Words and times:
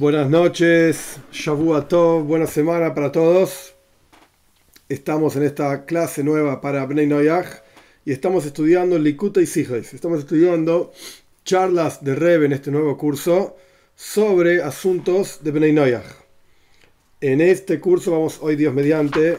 Buenas 0.00 0.30
noches, 0.30 1.18
Shavua 1.30 1.86
Tov, 1.86 2.24
buena 2.24 2.46
semana 2.46 2.94
para 2.94 3.12
todos. 3.12 3.74
Estamos 4.88 5.36
en 5.36 5.42
esta 5.42 5.84
clase 5.84 6.24
nueva 6.24 6.62
para 6.62 6.86
Bnei 6.86 7.06
Noyaj 7.06 7.46
y 8.06 8.12
estamos 8.12 8.46
estudiando 8.46 8.98
Likuta 8.98 9.42
y 9.42 9.46
Sijes. 9.46 9.92
Estamos 9.92 10.20
estudiando 10.20 10.90
charlas 11.44 12.02
de 12.02 12.14
Reb 12.14 12.44
en 12.44 12.52
este 12.54 12.70
nuevo 12.70 12.96
curso 12.96 13.58
sobre 13.94 14.62
asuntos 14.62 15.44
de 15.44 15.50
Bnei 15.50 15.74
Noyaj. 15.74 16.06
En 17.20 17.42
este 17.42 17.78
curso 17.78 18.12
vamos 18.12 18.38
hoy, 18.40 18.56
Dios 18.56 18.72
mediante, 18.72 19.36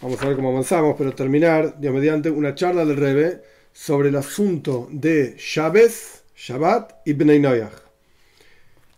vamos 0.00 0.22
a 0.22 0.28
ver 0.28 0.36
cómo 0.36 0.50
avanzamos, 0.50 0.94
pero 0.96 1.12
terminar, 1.12 1.80
Dios 1.80 1.92
mediante, 1.92 2.30
una 2.30 2.54
charla 2.54 2.84
del 2.84 2.98
Rebe 2.98 3.42
sobre 3.72 4.10
el 4.10 4.16
asunto 4.16 4.86
de 4.92 5.34
Shabes, 5.38 6.22
Shabbat 6.36 7.04
y 7.04 7.14
Bnei 7.14 7.40
Noyaj. 7.40 7.83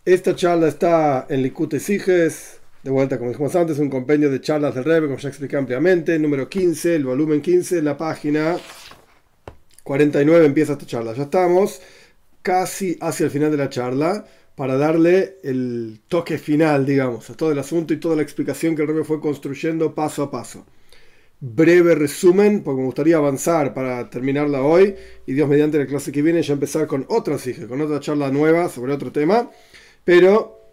Esta 0.06 0.36
charla 0.36 0.68
está 0.68 1.26
en 1.28 1.42
Likute 1.42 1.80
Siges, 1.80 2.60
de 2.84 2.92
vuelta, 2.92 3.18
como 3.18 3.30
dijimos 3.30 3.56
antes, 3.56 3.80
un 3.80 3.90
compendio 3.90 4.30
de 4.30 4.40
charlas 4.40 4.72
del 4.76 4.84
Rebbe, 4.84 5.08
como 5.08 5.18
ya 5.18 5.30
expliqué 5.30 5.56
ampliamente, 5.56 6.16
número 6.20 6.48
15, 6.48 6.94
el 6.94 7.04
volumen 7.04 7.42
15, 7.42 7.82
la 7.82 7.96
página 7.96 8.56
49 9.82 10.46
empieza 10.46 10.74
esta 10.74 10.86
charla. 10.86 11.12
Ya 11.12 11.24
estamos 11.24 11.82
casi 12.42 12.96
hacia 13.00 13.24
el 13.24 13.32
final 13.32 13.50
de 13.50 13.56
la 13.56 13.68
charla 13.68 14.24
para 14.54 14.76
darle 14.76 15.38
el 15.42 15.98
toque 16.06 16.38
final, 16.38 16.86
digamos, 16.86 17.28
a 17.28 17.34
todo 17.34 17.50
el 17.50 17.58
asunto 17.58 17.92
y 17.92 17.96
toda 17.96 18.14
la 18.14 18.22
explicación 18.22 18.76
que 18.76 18.82
el 18.82 18.88
Rebbe 18.88 19.02
fue 19.02 19.20
construyendo 19.20 19.92
paso 19.92 20.22
a 20.22 20.30
paso. 20.30 20.64
Breve 21.40 21.96
resumen, 21.96 22.62
porque 22.62 22.78
me 22.78 22.86
gustaría 22.86 23.16
avanzar 23.16 23.74
para 23.74 24.08
terminarla 24.08 24.62
hoy 24.62 24.94
y 25.26 25.32
Dios 25.32 25.48
mediante 25.48 25.78
la 25.78 25.86
clase 25.86 26.12
que 26.12 26.22
viene 26.22 26.42
ya 26.42 26.52
empezar 26.52 26.86
con 26.86 27.06
otra 27.08 27.38
sige, 27.38 27.66
con 27.66 27.80
otra 27.80 27.98
charla 27.98 28.30
nueva 28.30 28.68
sobre 28.68 28.92
otro 28.92 29.10
tema 29.10 29.50
pero 30.06 30.70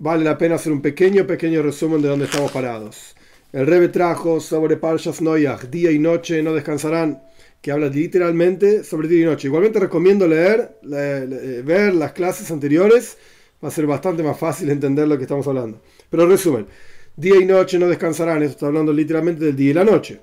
vale 0.00 0.24
la 0.24 0.36
pena 0.36 0.56
hacer 0.56 0.72
un 0.72 0.82
pequeño, 0.82 1.28
pequeño 1.28 1.62
resumen 1.62 2.02
de 2.02 2.08
dónde 2.08 2.24
estamos 2.24 2.50
parados. 2.50 3.14
El 3.52 3.68
Rebe 3.68 3.88
trajo 3.88 4.40
sobre 4.40 4.76
Parshas 4.76 5.22
Noyach, 5.22 5.62
día 5.70 5.92
y 5.92 6.00
noche 6.00 6.42
no 6.42 6.52
descansarán, 6.52 7.22
que 7.62 7.70
habla 7.70 7.88
literalmente 7.88 8.82
sobre 8.82 9.06
día 9.06 9.22
y 9.22 9.24
noche. 9.26 9.46
Igualmente 9.46 9.78
recomiendo 9.78 10.26
leer, 10.26 10.76
ver 10.82 11.94
las 11.94 12.12
clases 12.12 12.50
anteriores, 12.50 13.16
va 13.62 13.68
a 13.68 13.70
ser 13.70 13.86
bastante 13.86 14.24
más 14.24 14.36
fácil 14.36 14.70
entender 14.70 15.06
lo 15.06 15.16
que 15.16 15.22
estamos 15.22 15.46
hablando. 15.46 15.80
Pero 16.10 16.26
resumen, 16.26 16.66
día 17.14 17.36
y 17.40 17.44
noche 17.44 17.78
no 17.78 17.86
descansarán, 17.86 18.42
esto 18.42 18.54
está 18.54 18.66
hablando 18.66 18.92
literalmente 18.92 19.44
del 19.44 19.54
día 19.54 19.70
y 19.70 19.74
la 19.74 19.84
noche. 19.84 20.20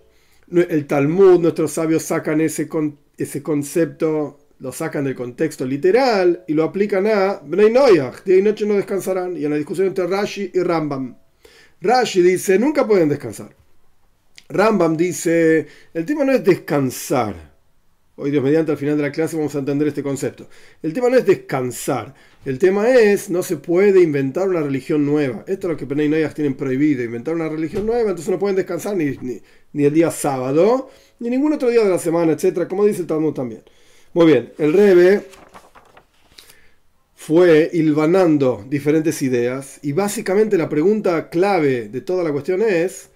El 0.52 0.86
Talmud, 0.88 1.40
nuestros 1.40 1.72
sabios 1.72 2.04
sacan 2.04 2.42
ese, 2.42 2.68
ese 3.18 3.42
concepto 3.42 4.45
lo 4.60 4.72
sacan 4.72 5.04
del 5.04 5.16
contexto 5.16 5.66
literal 5.66 6.44
y 6.48 6.54
lo 6.54 6.64
aplican 6.64 7.08
a 7.08 7.42
Bnei 7.44 7.72
Noyach, 7.72 8.24
día 8.24 8.38
y 8.38 8.42
noche 8.42 8.66
no 8.66 8.76
descansarán, 8.76 9.36
y 9.38 9.46
en 9.46 9.52
la 9.52 9.58
discusión 9.58 9.88
entre 9.88 10.08
Rashi 10.08 10.52
y 10.54 10.60
Rambam. 10.62 11.18
Rashi 11.82 12.22
dice, 12.22 12.58
nunca 12.58 12.88
pueden 12.88 13.10
descansar. 13.10 13.56
Rambam 14.48 14.96
dice, 14.96 15.68
el 15.94 16.06
tema 16.06 16.24
no 16.24 16.32
es 16.32 16.44
descansar. 16.44 17.56
Hoy 18.18 18.32
Dios 18.32 18.42
mediante 18.42 18.72
al 18.72 18.78
final 18.78 18.96
de 18.96 19.04
la 19.04 19.12
clase 19.12 19.36
vamos 19.36 19.54
a 19.56 19.60
entender 19.60 19.90
este 19.90 20.02
concepto. 20.02 20.48
El 20.82 20.94
tema 20.94 21.10
no 21.10 21.18
es 21.18 21.26
descansar. 21.26 22.14
El 22.46 22.60
tema 22.60 22.90
es, 22.90 23.30
no 23.30 23.44
se 23.44 23.58
puede 23.58 24.02
inventar 24.02 24.48
una 24.48 24.62
religión 24.62 25.06
nueva. 25.06 25.44
Esto 25.48 25.68
es 25.68 25.72
lo 25.72 25.78
que 25.78 25.84
Bnei 25.84 26.08
Noyach 26.08 26.34
tienen 26.34 26.54
prohibido, 26.54 27.04
inventar 27.04 27.36
una 27.36 27.50
religión 27.50 27.86
nueva, 27.86 28.12
entonces 28.12 28.30
no 28.30 28.40
pueden 28.40 28.56
descansar 28.56 28.96
ni, 28.96 29.18
ni, 29.18 29.42
ni 29.74 29.84
el 29.84 29.94
día 29.94 30.12
sábado, 30.12 30.90
ni 31.20 31.30
ningún 31.30 31.52
otro 31.52 31.70
día 31.70 31.84
de 31.84 31.90
la 31.90 32.00
semana, 32.00 32.32
etc. 32.32 32.68
Como 32.70 32.86
dice 32.86 33.02
el 33.02 33.08
Talmud 33.08 33.34
también. 33.34 33.64
Muy 34.16 34.28
bien, 34.28 34.54
el 34.60 34.72
Rebe 34.72 35.24
fue 37.16 37.70
hilvanando 37.74 38.66
diferentes 38.70 39.22
ideas 39.22 39.78
y 39.84 39.92
básicamente 39.92 40.58
la 40.58 40.70
pregunta 40.70 41.28
clave 41.30 41.90
de 41.90 42.00
toda 42.00 42.24
la 42.24 42.32
cuestión 42.32 42.62
es, 42.62 43.10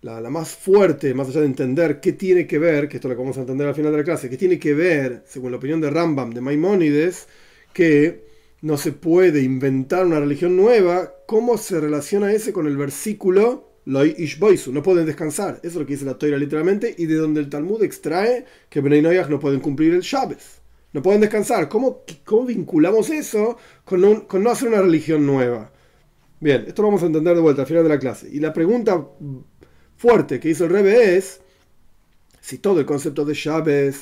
la, 0.00 0.18
más 0.30 0.50
fuerte, 0.56 1.14
más 1.14 1.28
allá 1.28 1.42
de 1.42 1.46
entender 1.46 2.00
qué 2.00 2.14
tiene 2.14 2.48
que 2.48 2.58
ver, 2.58 2.88
que 2.88 2.96
esto 2.96 3.06
lo 3.06 3.14
vamos 3.14 3.36
a 3.36 3.42
entender 3.42 3.68
al 3.68 3.76
final 3.76 3.92
de 3.92 3.98
la 3.98 4.04
clase, 4.04 4.28
qué 4.28 4.36
tiene 4.36 4.58
que 4.58 4.74
ver, 4.74 5.22
según 5.28 5.52
la 5.52 5.58
opinión 5.58 5.80
de 5.80 5.90
Rambam, 5.90 6.34
de 6.34 6.40
Maimónides, 6.40 7.28
que 7.72 8.24
no 8.62 8.76
se 8.78 8.90
puede 8.90 9.42
inventar 9.42 10.04
una 10.04 10.18
religión 10.18 10.56
nueva, 10.56 11.14
¿cómo 11.26 11.56
se 11.56 11.78
relaciona 11.78 12.32
ese 12.32 12.52
con 12.52 12.66
el 12.66 12.76
versículo 12.76 13.71
Loi 13.84 14.14
no 14.68 14.82
pueden 14.82 15.06
descansar. 15.06 15.56
Eso 15.62 15.68
es 15.68 15.74
lo 15.74 15.86
que 15.86 15.94
dice 15.94 16.04
la 16.04 16.18
Toira 16.18 16.38
literalmente 16.38 16.94
y 16.96 17.06
de 17.06 17.16
donde 17.16 17.40
el 17.40 17.48
Talmud 17.48 17.82
extrae 17.82 18.44
que 18.68 18.80
Bnei 18.80 19.02
no 19.02 19.40
pueden 19.40 19.60
cumplir 19.60 19.94
el 19.94 20.02
Shabbat. 20.02 20.38
No 20.92 21.02
pueden 21.02 21.20
descansar. 21.20 21.68
¿Cómo, 21.68 22.02
cómo 22.24 22.44
vinculamos 22.44 23.10
eso 23.10 23.56
con 23.84 24.00
no, 24.00 24.28
con 24.28 24.42
no, 24.42 24.50
hacer 24.50 24.68
una 24.68 24.82
religión 24.82 25.26
nueva? 25.26 25.72
Bien, 26.38 26.64
esto 26.66 26.82
lo 26.82 26.88
vamos 26.88 27.02
a 27.02 27.06
entender 27.06 27.34
de 27.34 27.40
vuelta 27.40 27.62
al 27.62 27.68
final 27.68 27.82
de 27.82 27.88
la 27.88 27.98
clase. 27.98 28.28
Y 28.30 28.40
la 28.40 28.52
pregunta 28.52 29.04
fuerte 29.96 30.38
que 30.38 30.50
hizo 30.50 30.64
el 30.64 30.70
Rebe 30.70 31.16
es 31.16 31.40
si 32.40 32.58
todo 32.58 32.80
el 32.80 32.86
concepto 32.86 33.24
de 33.24 33.34
Shabbat 33.34 33.94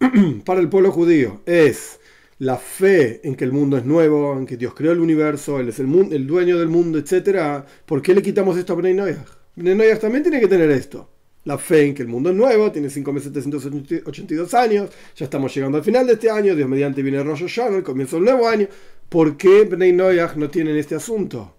para 0.44 0.60
el 0.60 0.68
pueblo 0.68 0.90
judío 0.90 1.42
es 1.44 2.00
la 2.38 2.56
fe 2.56 3.20
en 3.26 3.34
que 3.34 3.44
el 3.44 3.52
mundo 3.52 3.76
es 3.76 3.84
nuevo, 3.84 4.36
en 4.36 4.46
que 4.46 4.56
Dios 4.56 4.74
creó 4.74 4.92
el 4.92 5.00
universo, 5.00 5.58
Él 5.58 5.68
es 5.70 5.80
el, 5.80 5.92
el 6.12 6.26
dueño 6.26 6.58
del 6.58 6.68
mundo, 6.68 6.98
etc., 6.98 7.64
¿por 7.84 8.00
qué 8.00 8.14
le 8.14 8.22
quitamos 8.22 8.56
esto 8.56 8.72
a 8.72 8.76
Bnei 8.76 8.94
Noyaj? 8.94 9.26
Bnei 9.56 9.98
también 9.98 10.22
tiene 10.22 10.40
que 10.40 10.46
tener 10.46 10.70
esto. 10.70 11.10
La 11.44 11.58
fe 11.58 11.86
en 11.86 11.94
que 11.94 12.02
el 12.02 12.08
mundo 12.08 12.30
es 12.30 12.36
nuevo, 12.36 12.70
tiene 12.70 12.88
5.782 12.88 14.54
años, 14.54 14.90
ya 15.16 15.24
estamos 15.24 15.54
llegando 15.54 15.78
al 15.78 15.84
final 15.84 16.06
de 16.06 16.12
este 16.12 16.30
año, 16.30 16.54
Dios 16.54 16.68
mediante 16.68 17.02
viene 17.02 17.22
Rosh 17.22 17.42
Hashanah, 17.42 17.78
el 17.78 17.82
comienzo 17.82 18.16
del 18.16 18.26
nuevo 18.26 18.46
año. 18.46 18.68
¿Por 19.08 19.36
qué 19.36 19.64
Bnei 19.64 19.92
Noyaj 19.92 20.36
no 20.36 20.50
tienen 20.50 20.76
este 20.76 20.94
asunto? 20.94 21.54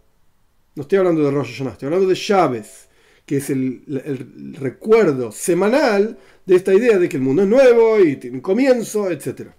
No 0.76 0.84
estoy 0.84 1.00
hablando 1.00 1.24
de 1.24 1.32
Rosh 1.32 1.54
Hashanah, 1.54 1.72
estoy 1.72 1.88
hablando 1.88 2.08
de 2.08 2.16
Chávez, 2.16 2.88
que 3.26 3.38
es 3.38 3.50
el, 3.50 3.84
el 4.06 4.56
recuerdo 4.56 5.32
semanal 5.32 6.18
de 6.46 6.56
esta 6.56 6.74
idea 6.74 6.98
de 7.00 7.10
que 7.10 7.18
el 7.18 7.24
mundo 7.24 7.42
es 7.42 7.48
nuevo 7.50 8.00
y 8.00 8.16
tiene 8.16 8.38
un 8.38 8.42
comienzo, 8.42 9.10
etcétera. 9.10 9.56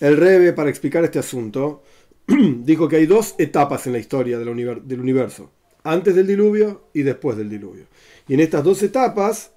El 0.00 0.16
Rebe, 0.16 0.52
para 0.52 0.70
explicar 0.70 1.04
este 1.04 1.18
asunto, 1.18 1.82
dijo 2.26 2.88
que 2.88 2.96
hay 2.96 3.06
dos 3.06 3.34
etapas 3.38 3.86
en 3.86 3.94
la 3.94 3.98
historia 3.98 4.38
del, 4.38 4.48
universo, 4.48 5.50
antes 5.82 6.14
del 6.14 6.26
diluvio 6.26 6.88
y 6.92 7.02
después 7.02 7.36
del 7.36 7.48
diluvio. 7.48 7.86
Y 8.28 8.34
en 8.34 8.40
estas 8.40 8.62
dos 8.62 8.82
etapas 8.82 9.52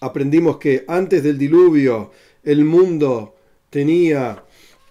aprendimos 0.00 0.58
que 0.58 0.84
antes 0.88 1.22
del 1.22 1.38
diluvio 1.38 2.10
el 2.42 2.64
mundo 2.64 3.36
tenía 3.70 4.44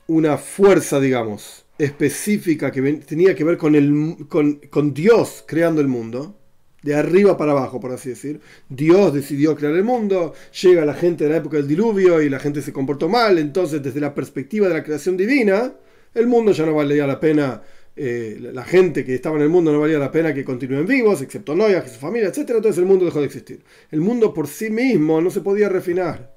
una 0.07 0.37
fuerza, 0.37 0.99
digamos, 0.99 1.65
específica 1.77 2.71
que 2.71 2.81
tenía 2.93 3.35
que 3.35 3.43
ver 3.43 3.57
con, 3.57 4.93
Dios 4.93 5.43
creando 5.47 5.81
el 5.81 5.87
mundo 5.87 6.35
de 6.81 6.95
arriba 6.95 7.37
para 7.37 7.51
abajo, 7.51 7.79
por 7.79 7.91
así 7.91 8.09
decir. 8.09 8.41
Dios 8.69 9.13
decidió 9.13 9.55
crear 9.55 9.73
el 9.73 9.83
mundo, 9.83 10.33
llega 10.61 10.85
la 10.85 10.93
gente 10.93 11.25
de 11.25 11.29
la 11.29 11.37
época 11.37 11.57
del 11.57 11.67
diluvio 11.67 12.21
y 12.21 12.29
la 12.29 12.39
gente 12.39 12.61
se 12.61 12.73
comportó 12.73 13.09
mal, 13.09 13.37
entonces 13.37 13.81
desde 13.81 13.99
la 13.99 14.13
perspectiva 14.13 14.67
de 14.67 14.73
la 14.73 14.83
creación 14.83 15.17
divina, 15.17 15.73
el 16.13 16.27
mundo 16.27 16.51
ya 16.51 16.65
no 16.65 16.73
valía 16.73 17.07
la 17.07 17.19
pena, 17.19 17.61
eh, 17.95 18.37
la 18.53 18.63
gente 18.63 19.05
que 19.05 19.15
estaba 19.15 19.35
en 19.35 19.43
el 19.43 19.49
mundo 19.49 19.71
no 19.71 19.79
valía 19.79 19.99
la 19.99 20.11
pena 20.11 20.33
que 20.33 20.43
continúen 20.43 20.85
vivos, 20.85 21.21
excepto 21.21 21.55
Noia, 21.55 21.83
y 21.85 21.89
su 21.89 21.99
familia, 21.99 22.29
etc. 22.29 22.49
Entonces 22.49 22.77
el 22.77 22.85
mundo 22.85 23.05
dejó 23.05 23.19
de 23.19 23.25
existir. 23.25 23.63
El 23.91 24.01
mundo 24.01 24.33
por 24.33 24.47
sí 24.47 24.69
mismo 24.69 25.21
no 25.21 25.29
se 25.29 25.41
podía 25.41 25.69
refinar 25.69 26.33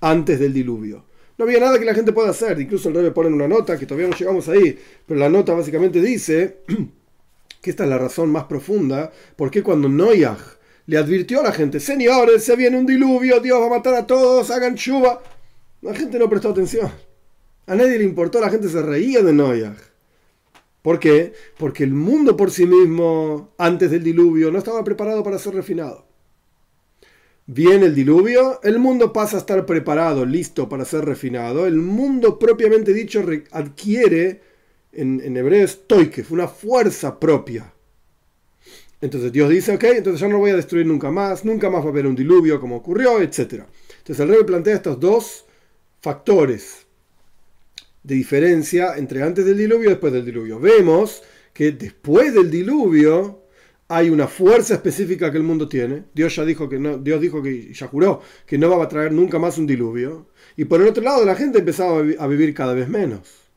antes 0.00 0.40
del 0.40 0.52
diluvio. 0.52 1.04
No 1.36 1.44
había 1.44 1.60
nada 1.60 1.78
que 1.78 1.84
la 1.84 1.94
gente 1.94 2.12
pueda 2.12 2.30
hacer, 2.30 2.60
incluso 2.60 2.88
el 2.88 2.96
rey 2.96 3.10
pone 3.10 3.28
una 3.28 3.46
nota, 3.46 3.78
que 3.78 3.86
todavía 3.86 4.08
no 4.08 4.16
llegamos 4.16 4.48
ahí, 4.48 4.76
pero 5.06 5.20
la 5.20 5.28
nota 5.28 5.54
básicamente 5.54 6.00
dice 6.00 6.58
que 7.60 7.70
esta 7.70 7.84
es 7.84 7.90
la 7.90 7.98
razón 7.98 8.30
más 8.30 8.44
profunda, 8.44 9.12
porque 9.36 9.62
cuando 9.62 9.88
Noyaj 9.88 10.38
le 10.86 10.98
advirtió 10.98 11.40
a 11.40 11.44
la 11.44 11.52
gente, 11.52 11.80
señores, 11.80 12.44
se 12.44 12.56
viene 12.56 12.78
un 12.78 12.86
diluvio, 12.86 13.40
Dios 13.40 13.60
va 13.60 13.66
a 13.66 13.78
matar 13.78 13.94
a 13.94 14.06
todos, 14.06 14.50
hagan 14.50 14.74
chuva, 14.74 15.22
la 15.82 15.94
gente 15.94 16.18
no 16.18 16.28
prestó 16.28 16.50
atención. 16.50 16.90
A 17.66 17.74
nadie 17.74 17.98
le 17.98 18.04
importó, 18.04 18.40
la 18.40 18.50
gente 18.50 18.68
se 18.68 18.80
reía 18.80 19.22
de 19.22 19.32
Noyaj. 19.32 19.76
¿Por 20.82 20.98
qué? 20.98 21.34
Porque 21.58 21.84
el 21.84 21.92
mundo 21.92 22.36
por 22.36 22.50
sí 22.50 22.64
mismo, 22.64 23.52
antes 23.58 23.90
del 23.90 24.02
diluvio, 24.02 24.50
no 24.50 24.58
estaba 24.58 24.82
preparado 24.84 25.22
para 25.22 25.38
ser 25.38 25.54
refinado. 25.54 26.06
Viene 27.44 27.86
el 27.86 27.94
diluvio, 27.94 28.60
el 28.62 28.78
mundo 28.78 29.12
pasa 29.12 29.36
a 29.36 29.40
estar 29.40 29.66
preparado, 29.66 30.24
listo 30.24 30.68
para 30.68 30.84
ser 30.84 31.04
refinado. 31.04 31.66
El 31.66 31.76
mundo 31.76 32.38
propiamente 32.38 32.92
dicho 32.92 33.24
adquiere 33.52 34.42
en, 35.00 35.36
hebreo 35.36 35.64
es 35.64 35.86
toikef, 35.86 36.32
una 36.32 36.48
fuerza 36.48 37.18
propia. 37.18 37.72
Entonces 39.00 39.30
Dios 39.30 39.48
dice, 39.48 39.74
ok, 39.74 39.84
entonces 39.84 40.20
yo 40.20 40.28
no 40.28 40.38
voy 40.38 40.50
a 40.50 40.56
destruir 40.56 40.84
nunca 40.86 41.10
más, 41.10 41.44
nunca 41.44 41.70
más 41.70 41.82
va 41.82 41.86
a 41.86 41.90
haber 41.90 42.06
un 42.06 42.16
diluvio 42.16 42.60
como 42.60 42.76
ocurrió, 42.76 43.20
etc. 43.20 43.62
Entonces 43.98 44.20
el 44.20 44.28
rey 44.28 44.44
plantea 44.44 44.74
estos 44.74 44.98
dos 44.98 45.44
factores 46.00 46.86
de 48.02 48.14
diferencia 48.14 48.96
entre 48.96 49.22
antes 49.22 49.44
del 49.44 49.56
diluvio 49.56 49.86
y 49.86 49.90
después 49.90 50.12
del 50.12 50.24
diluvio. 50.24 50.58
Vemos 50.58 51.22
que 51.52 51.70
después 51.72 52.34
del 52.34 52.50
diluvio 52.50 53.44
hay 53.86 54.10
una 54.10 54.26
fuerza 54.26 54.74
específica 54.74 55.30
que 55.30 55.38
el 55.38 55.44
mundo 55.44 55.68
tiene. 55.68 56.04
Dios 56.12 56.34
ya 56.34 56.44
dijo 56.44 56.68
que 56.68 56.80
no, 56.80 56.98
Dios 56.98 57.20
dijo 57.20 57.40
que 57.40 57.72
ya 57.72 57.86
juró 57.86 58.20
que 58.46 58.58
no 58.58 58.76
va 58.76 58.84
a 58.84 58.88
traer 58.88 59.12
nunca 59.12 59.38
más 59.38 59.58
un 59.58 59.66
diluvio. 59.66 60.26
Y 60.56 60.64
por 60.64 60.80
el 60.80 60.88
otro 60.88 61.04
lado 61.04 61.24
la 61.24 61.36
gente 61.36 61.60
empezaba 61.60 62.00
a 62.18 62.26
vivir 62.26 62.52
cada 62.52 62.74
vez 62.74 62.88
menos 62.88 63.47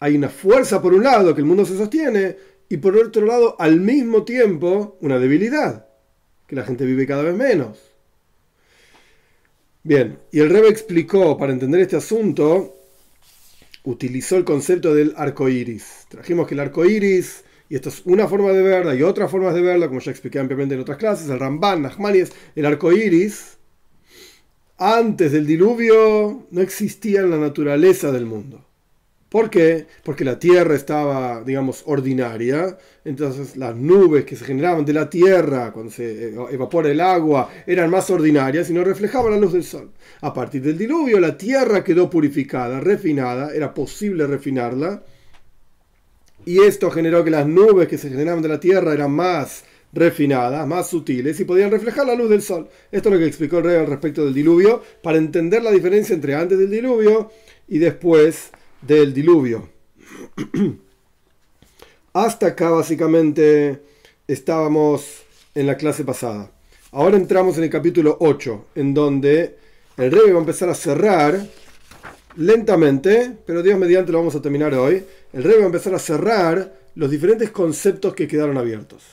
hay 0.00 0.16
una 0.16 0.30
fuerza 0.30 0.80
por 0.82 0.94
un 0.94 1.04
lado 1.04 1.34
que 1.34 1.42
el 1.42 1.46
mundo 1.46 1.64
se 1.64 1.76
sostiene 1.76 2.36
y 2.68 2.78
por 2.78 2.96
otro 2.96 3.26
lado 3.26 3.56
al 3.58 3.80
mismo 3.80 4.24
tiempo 4.24 4.96
una 5.00 5.18
debilidad, 5.18 5.86
que 6.46 6.56
la 6.56 6.64
gente 6.64 6.86
vive 6.86 7.06
cada 7.06 7.22
vez 7.22 7.34
menos. 7.34 7.78
Bien, 9.82 10.18
y 10.32 10.40
el 10.40 10.50
Rebe 10.50 10.68
explicó, 10.68 11.36
para 11.36 11.52
entender 11.52 11.80
este 11.80 11.96
asunto, 11.96 12.76
utilizó 13.84 14.36
el 14.36 14.44
concepto 14.44 14.94
del 14.94 15.14
arco 15.16 15.48
iris. 15.48 16.06
Trajimos 16.08 16.46
que 16.46 16.54
el 16.54 16.60
arco 16.60 16.84
iris, 16.84 17.44
y 17.68 17.76
esto 17.76 17.88
es 17.88 18.02
una 18.04 18.26
forma 18.26 18.52
de 18.52 18.62
verla 18.62 18.94
y 18.94 19.02
otras 19.02 19.30
formas 19.30 19.54
de 19.54 19.62
verla, 19.62 19.88
como 19.88 20.00
ya 20.00 20.10
expliqué 20.10 20.38
ampliamente 20.38 20.74
en 20.74 20.80
otras 20.80 20.98
clases, 20.98 21.28
el 21.28 21.38
Ramban, 21.38 21.82
Nachmanides, 21.82 22.32
el 22.54 22.66
arco 22.66 22.92
iris, 22.92 23.58
antes 24.78 25.32
del 25.32 25.46
diluvio 25.46 26.46
no 26.50 26.60
existía 26.62 27.20
en 27.20 27.30
la 27.30 27.38
naturaleza 27.38 28.12
del 28.12 28.24
mundo. 28.24 28.69
¿Por 29.30 29.48
qué? 29.48 29.86
Porque 30.02 30.24
la 30.24 30.40
tierra 30.40 30.74
estaba, 30.74 31.44
digamos, 31.44 31.84
ordinaria, 31.86 32.76
entonces 33.04 33.56
las 33.56 33.76
nubes 33.76 34.24
que 34.24 34.34
se 34.34 34.44
generaban 34.44 34.84
de 34.84 34.92
la 34.92 35.08
tierra 35.08 35.70
cuando 35.72 35.92
se 35.92 36.34
evapora 36.50 36.90
el 36.90 37.00
agua 37.00 37.48
eran 37.64 37.90
más 37.90 38.10
ordinarias 38.10 38.68
y 38.68 38.72
no 38.72 38.82
reflejaban 38.82 39.30
la 39.30 39.38
luz 39.38 39.52
del 39.52 39.62
sol. 39.62 39.92
A 40.22 40.34
partir 40.34 40.62
del 40.62 40.76
diluvio 40.76 41.20
la 41.20 41.38
tierra 41.38 41.84
quedó 41.84 42.10
purificada, 42.10 42.80
refinada, 42.80 43.54
era 43.54 43.72
posible 43.72 44.26
refinarla, 44.26 45.04
y 46.44 46.62
esto 46.62 46.90
generó 46.90 47.22
que 47.22 47.30
las 47.30 47.46
nubes 47.46 47.86
que 47.86 47.98
se 47.98 48.08
generaban 48.08 48.42
de 48.42 48.48
la 48.48 48.58
tierra 48.58 48.92
eran 48.94 49.12
más 49.12 49.62
refinadas, 49.92 50.66
más 50.66 50.88
sutiles 50.88 51.38
y 51.38 51.44
podían 51.44 51.70
reflejar 51.70 52.04
la 52.06 52.16
luz 52.16 52.30
del 52.30 52.42
sol. 52.42 52.68
Esto 52.90 53.08
es 53.08 53.12
lo 53.12 53.18
que 53.20 53.26
explicó 53.26 53.58
el 53.58 53.64
rey 53.64 53.76
al 53.76 53.86
respecto 53.86 54.24
del 54.24 54.34
diluvio, 54.34 54.82
para 55.04 55.18
entender 55.18 55.62
la 55.62 55.70
diferencia 55.70 56.16
entre 56.16 56.34
antes 56.34 56.58
del 56.58 56.70
diluvio 56.70 57.30
y 57.68 57.78
después 57.78 58.50
del 58.82 59.12
diluvio. 59.12 59.68
Hasta 62.12 62.46
acá 62.48 62.70
básicamente 62.70 63.82
estábamos 64.26 65.22
en 65.54 65.66
la 65.66 65.76
clase 65.76 66.04
pasada. 66.04 66.50
Ahora 66.92 67.16
entramos 67.16 67.56
en 67.56 67.64
el 67.64 67.70
capítulo 67.70 68.16
8, 68.20 68.66
en 68.74 68.94
donde 68.94 69.56
el 69.96 70.10
rey 70.10 70.30
va 70.30 70.38
a 70.38 70.40
empezar 70.40 70.68
a 70.68 70.74
cerrar 70.74 71.46
lentamente, 72.36 73.36
pero 73.46 73.62
Dios 73.62 73.78
mediante 73.78 74.10
lo 74.10 74.18
vamos 74.18 74.34
a 74.34 74.42
terminar 74.42 74.74
hoy. 74.74 75.04
El 75.32 75.44
rey 75.44 75.56
va 75.58 75.64
a 75.64 75.66
empezar 75.66 75.94
a 75.94 75.98
cerrar 75.98 76.74
los 76.96 77.10
diferentes 77.10 77.50
conceptos 77.50 78.14
que 78.14 78.26
quedaron 78.26 78.58
abiertos. 78.58 79.04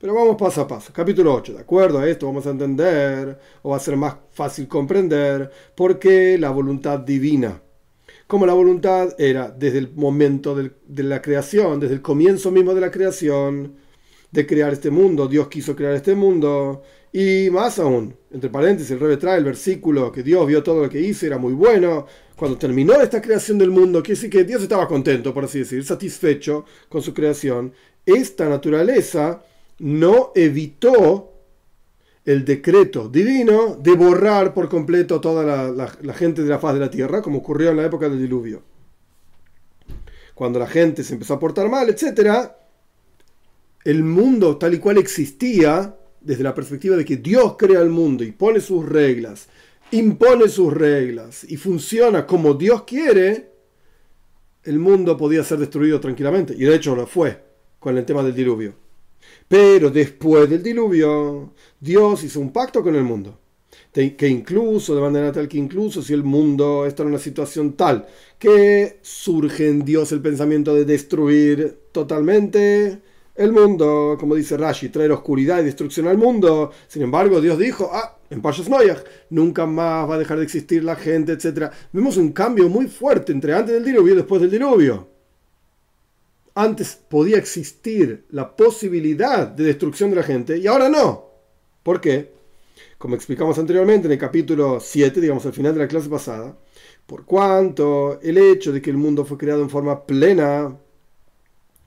Pero 0.00 0.14
vamos 0.14 0.36
paso 0.38 0.62
a 0.62 0.68
paso. 0.68 0.94
Capítulo 0.94 1.34
8. 1.34 1.52
De 1.52 1.60
acuerdo 1.60 1.98
a 1.98 2.08
esto 2.08 2.24
vamos 2.26 2.46
a 2.46 2.50
entender, 2.50 3.38
o 3.60 3.70
va 3.70 3.76
a 3.76 3.80
ser 3.80 3.96
más 3.96 4.14
fácil 4.32 4.66
comprender, 4.66 5.50
por 5.74 5.98
qué 5.98 6.38
la 6.38 6.48
voluntad 6.48 7.00
divina 7.00 7.60
como 8.30 8.46
la 8.46 8.52
voluntad 8.52 9.16
era 9.18 9.50
desde 9.50 9.78
el 9.78 9.92
momento 9.92 10.54
de 10.54 11.02
la 11.02 11.20
creación, 11.20 11.80
desde 11.80 11.94
el 11.94 12.00
comienzo 12.00 12.52
mismo 12.52 12.72
de 12.74 12.80
la 12.80 12.92
creación, 12.92 13.74
de 14.30 14.46
crear 14.46 14.72
este 14.72 14.88
mundo. 14.88 15.26
Dios 15.26 15.48
quiso 15.48 15.74
crear 15.74 15.94
este 15.94 16.14
mundo. 16.14 16.80
Y 17.12 17.48
más 17.50 17.80
aún, 17.80 18.14
entre 18.30 18.48
paréntesis, 18.48 18.92
el 18.92 19.00
rebe 19.00 19.16
trae 19.16 19.38
el 19.38 19.44
versículo 19.44 20.12
que 20.12 20.22
Dios 20.22 20.46
vio 20.46 20.62
todo 20.62 20.84
lo 20.84 20.88
que 20.88 21.00
hizo, 21.00 21.26
era 21.26 21.38
muy 21.38 21.54
bueno. 21.54 22.06
Cuando 22.36 22.56
terminó 22.56 23.00
esta 23.00 23.20
creación 23.20 23.58
del 23.58 23.70
mundo, 23.70 24.00
quiere 24.00 24.14
decir 24.14 24.30
que 24.30 24.44
Dios 24.44 24.62
estaba 24.62 24.86
contento, 24.86 25.34
por 25.34 25.46
así 25.46 25.58
decir, 25.58 25.84
satisfecho 25.84 26.64
con 26.88 27.02
su 27.02 27.12
creación. 27.12 27.72
Esta 28.06 28.48
naturaleza 28.48 29.42
no 29.80 30.30
evitó 30.36 31.29
el 32.24 32.44
decreto 32.44 33.08
divino 33.08 33.76
de 33.76 33.94
borrar 33.94 34.52
por 34.52 34.68
completo 34.68 35.20
toda 35.20 35.72
la, 35.72 36.12
gente 36.12 36.42
de 36.42 36.48
la 36.48 36.58
faz 36.58 36.74
de 36.74 36.80
la 36.80 36.90
tierra, 36.90 37.22
como 37.22 37.38
ocurrió 37.38 37.70
en 37.70 37.78
la 37.78 37.86
época 37.86 38.08
del 38.08 38.20
diluvio. 38.20 38.62
Cuando 40.34 40.58
la 40.58 40.66
gente 40.66 41.02
se 41.02 41.14
empezó 41.14 41.34
a 41.34 41.40
portar 41.40 41.68
mal, 41.68 41.88
etc., 41.88 42.50
el 43.84 44.04
mundo 44.04 44.58
tal 44.58 44.74
y 44.74 44.78
cual 44.78 44.98
existía, 44.98 45.96
desde 46.20 46.42
la 46.42 46.54
perspectiva 46.54 46.96
de 46.96 47.04
que 47.04 47.16
Dios 47.16 47.56
crea 47.56 47.80
el 47.80 47.88
mundo 47.88 48.24
y 48.24 48.32
pone 48.32 48.60
sus 48.60 48.86
reglas, 48.86 49.48
impone 49.90 50.48
sus 50.48 50.72
reglas 50.72 51.44
y 51.44 51.56
funciona 51.56 52.26
como 52.26 52.54
Dios 52.54 52.82
quiere, 52.82 53.50
el 54.62 54.78
mundo 54.78 55.16
podía 55.16 55.42
ser 55.42 55.58
destruido 55.58 55.98
tranquilamente. 56.00 56.54
Y 56.54 56.64
de 56.64 56.74
hecho 56.74 56.94
lo 56.94 57.06
fue 57.06 57.42
con 57.78 57.96
el 57.96 58.04
tema 58.04 58.22
del 58.22 58.34
diluvio. 58.34 58.74
Pero 59.48 59.90
después 59.90 60.48
del 60.48 60.62
diluvio, 60.62 61.54
Dios 61.78 62.24
hizo 62.24 62.40
un 62.40 62.52
pacto 62.52 62.82
con 62.82 62.94
el 62.94 63.04
mundo. 63.04 63.38
Que 63.92 64.28
incluso, 64.28 64.94
de 64.94 65.00
manera 65.00 65.32
tal 65.32 65.48
que 65.48 65.58
incluso 65.58 66.00
si 66.00 66.12
el 66.12 66.22
mundo 66.22 66.86
está 66.86 67.02
en 67.02 67.08
una 67.08 67.18
situación 67.18 67.72
tal 67.72 68.06
que 68.38 69.00
surge 69.02 69.68
en 69.68 69.84
Dios 69.84 70.12
el 70.12 70.22
pensamiento 70.22 70.74
de 70.74 70.84
destruir 70.84 71.78
totalmente 71.90 73.00
el 73.34 73.52
mundo, 73.52 74.16
como 74.20 74.36
dice 74.36 74.56
Rashi, 74.56 74.90
traer 74.90 75.10
oscuridad 75.10 75.60
y 75.60 75.64
destrucción 75.64 76.06
al 76.06 76.18
mundo. 76.18 76.70
Sin 76.86 77.02
embargo, 77.02 77.40
Dios 77.40 77.58
dijo, 77.58 77.90
ah, 77.92 78.18
en 78.30 78.40
Pashas 78.40 78.68
Noyach, 78.68 79.02
nunca 79.30 79.66
más 79.66 80.08
va 80.08 80.14
a 80.14 80.18
dejar 80.18 80.38
de 80.38 80.44
existir 80.44 80.84
la 80.84 80.94
gente, 80.94 81.32
etc. 81.32 81.72
Vemos 81.92 82.16
un 82.16 82.30
cambio 82.32 82.68
muy 82.68 82.86
fuerte 82.86 83.32
entre 83.32 83.54
antes 83.54 83.74
del 83.74 83.84
diluvio 83.84 84.14
y 84.14 84.16
después 84.16 84.40
del 84.40 84.52
diluvio 84.52 85.09
antes 86.62 86.94
podía 87.08 87.38
existir 87.38 88.26
la 88.30 88.54
posibilidad 88.54 89.46
de 89.46 89.64
destrucción 89.64 90.10
de 90.10 90.16
la 90.16 90.22
gente 90.22 90.58
y 90.58 90.66
ahora 90.66 90.88
no. 90.88 91.24
¿Por 91.82 92.00
qué? 92.00 92.32
Como 92.98 93.14
explicamos 93.14 93.58
anteriormente 93.58 94.06
en 94.06 94.12
el 94.12 94.18
capítulo 94.18 94.78
7, 94.78 95.20
digamos 95.20 95.46
al 95.46 95.54
final 95.54 95.72
de 95.74 95.80
la 95.80 95.88
clase 95.88 96.08
pasada, 96.08 96.56
por 97.06 97.24
cuanto 97.24 98.20
el 98.20 98.36
hecho 98.36 98.72
de 98.72 98.82
que 98.82 98.90
el 98.90 98.98
mundo 98.98 99.24
fue 99.24 99.38
creado 99.38 99.62
en 99.62 99.70
forma 99.70 100.04
plena, 100.04 100.76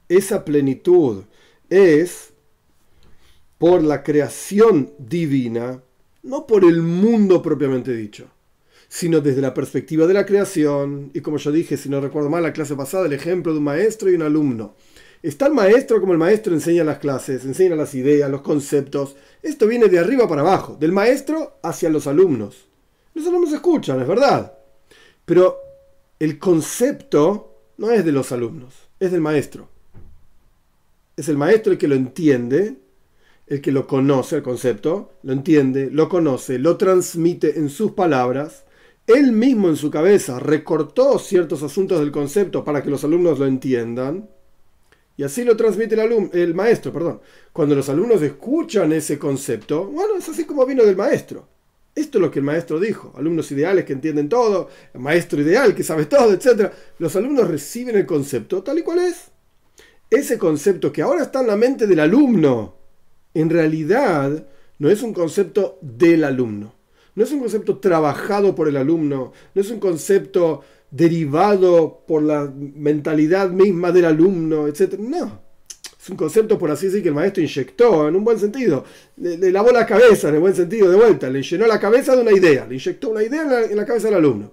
esa 0.10 0.44
plenitud 0.44 1.24
es 1.70 2.34
por 3.60 3.84
la 3.84 4.04
creación 4.04 4.92
divina, 4.98 5.82
no 6.24 6.48
por 6.48 6.66
el 6.66 6.82
mundo 6.82 7.42
propiamente 7.42 7.94
dicho 7.94 8.28
sino 8.94 9.22
desde 9.22 9.42
la 9.42 9.56
perspectiva 9.56 10.06
de 10.06 10.14
la 10.14 10.24
creación. 10.24 11.10
Y 11.16 11.22
como 11.22 11.38
yo 11.38 11.52
dije, 11.52 11.78
si 11.78 11.90
no 11.90 12.00
recuerdo 12.00 12.30
mal, 12.30 12.44
la 12.44 12.54
clase 12.54 12.76
pasada, 12.76 13.08
el 13.08 13.14
ejemplo 13.14 13.52
de 13.52 13.58
un 13.58 13.64
maestro 13.64 14.08
y 14.08 14.14
un 14.14 14.22
alumno. 14.22 14.76
Está 15.24 15.48
el 15.48 15.54
maestro 15.54 16.00
como 16.00 16.14
el 16.14 16.20
maestro 16.20 16.54
enseña 16.54 16.84
las 16.84 17.00
clases, 17.00 17.44
enseña 17.44 17.76
las 17.76 17.96
ideas, 17.96 18.30
los 18.30 18.42
conceptos. 18.42 19.16
Esto 19.42 19.66
viene 19.66 19.88
de 19.88 19.98
arriba 19.98 20.28
para 20.28 20.42
abajo, 20.42 20.78
del 20.80 20.92
maestro 20.92 21.58
hacia 21.64 21.90
los 21.90 22.06
alumnos. 22.06 22.68
Los 23.16 23.26
alumnos 23.26 23.52
escuchan, 23.52 24.00
es 24.00 24.08
verdad. 24.08 24.54
Pero 25.26 25.58
el 26.20 26.38
concepto 26.38 27.62
no 27.78 27.90
es 27.90 28.06
de 28.06 28.12
los 28.12 28.32
alumnos, 28.32 28.76
es 29.00 29.12
del 29.12 29.22
maestro. 29.22 29.70
Es 31.18 31.30
el 31.30 31.38
maestro 31.38 31.72
el 31.72 31.80
que 31.80 31.88
lo 31.88 31.96
entiende, 31.96 32.76
el 33.48 33.60
que 33.60 33.72
lo 33.72 33.88
conoce, 33.88 34.36
el 34.36 34.44
concepto, 34.44 35.14
lo 35.24 35.34
entiende, 35.34 35.90
lo 35.90 36.08
conoce, 36.10 36.60
lo 36.60 36.78
transmite 36.78 37.58
en 37.58 37.70
sus 37.70 37.94
palabras 37.94 38.66
él 39.08 39.34
mismo 39.34 39.68
en 39.68 39.76
su 39.76 39.92
cabeza 39.92 40.40
recortó 40.40 41.20
ciertos 41.20 41.62
asuntos 41.62 42.00
del 42.00 42.12
concepto 42.12 42.64
para 42.64 42.82
que 42.82 42.90
los 42.90 43.04
alumnos 43.04 43.38
lo 43.38 43.46
entiendan, 43.46 44.30
y 45.16 45.24
así 45.24 45.44
lo 45.44 45.56
transmite 45.56 45.96
el, 46.34 46.56
maestro. 46.56 46.92
Perdón. 46.92 47.22
Cuando 47.52 47.76
los 47.76 47.88
alumnos 47.90 48.22
escuchan 48.22 48.92
ese 48.94 49.20
concepto, 49.20 49.86
bueno, 49.86 50.16
es 50.18 50.28
así 50.28 50.46
como 50.46 50.66
vino 50.66 50.84
del 50.84 50.96
maestro. 50.96 51.48
Esto 51.94 52.18
es 52.18 52.22
lo 52.24 52.32
que 52.32 52.40
el 52.40 52.46
maestro 52.46 52.80
dijo. 52.80 53.14
Alumnos 53.16 53.52
ideales 53.52 53.86
que 53.86 53.94
entienden 53.94 54.28
todo, 54.28 54.70
maestro 54.96 55.40
ideal 55.40 55.76
que 55.76 55.84
sabe 55.84 56.06
todo, 56.06 56.34
etc. 56.34 56.72
Los 56.98 57.16
alumnos 57.16 57.48
reciben 57.48 57.96
el 57.96 58.08
concepto 58.08 58.64
tal 58.64 58.80
y 58.80 58.82
cual 58.82 59.00
es. 59.00 59.26
Ese 60.10 60.40
concepto 60.40 60.92
que 60.92 61.04
ahora 61.04 61.24
está 61.24 61.42
en 61.42 61.48
la 61.48 61.56
mente 61.58 61.86
del 61.86 62.00
alumno, 62.00 62.76
en 63.36 63.50
realidad 63.52 64.48
no 64.80 64.90
es 64.90 65.04
un 65.04 65.14
concepto 65.14 65.78
del 65.82 66.24
alumno 66.24 66.74
no 67.16 67.24
es 67.24 67.32
un 67.32 67.40
concepto 67.40 67.78
trabajado 67.78 68.56
por 68.56 68.68
el 68.68 68.78
alumno, 68.78 69.34
no 69.54 69.62
es 69.62 69.70
un 69.70 69.80
concepto 69.80 70.62
derivado 70.90 72.04
por 72.08 72.24
la 72.24 72.52
mentalidad 72.56 73.50
misma 73.50 73.92
del 73.92 74.06
alumno, 74.06 74.68
etc. 74.68 75.00
No, 75.00 75.42
es 76.04 76.10
un 76.10 76.18
concepto, 76.18 76.60
por 76.60 76.70
así 76.70 76.88
decir, 76.88 77.02
que 77.02 77.08
el 77.08 77.16
maestro 77.16 77.42
inyectó 77.42 78.10
en 78.10 78.16
un 78.18 78.26
buen 78.26 78.38
sentido, 78.38 78.84
le, 79.16 79.52
lavó 79.52 79.72
la 79.72 79.86
cabeza 79.86 80.28
en 80.28 80.36
el 80.36 80.42
buen 80.42 80.54
sentido 80.54 80.92
de 80.92 80.98
vuelta, 80.98 81.30
le 81.30 81.42
llenó 81.42 81.66
la 81.66 81.80
cabeza 81.80 82.14
de 82.14 82.22
una 82.22 82.34
idea, 82.34 82.66
le 82.68 82.76
inyectó 82.76 83.10
una 83.10 83.24
idea 83.24 83.66
en 83.70 83.78
la, 83.78 83.86
cabeza 83.86 84.10
del 84.10 84.18
alumno. 84.18 84.52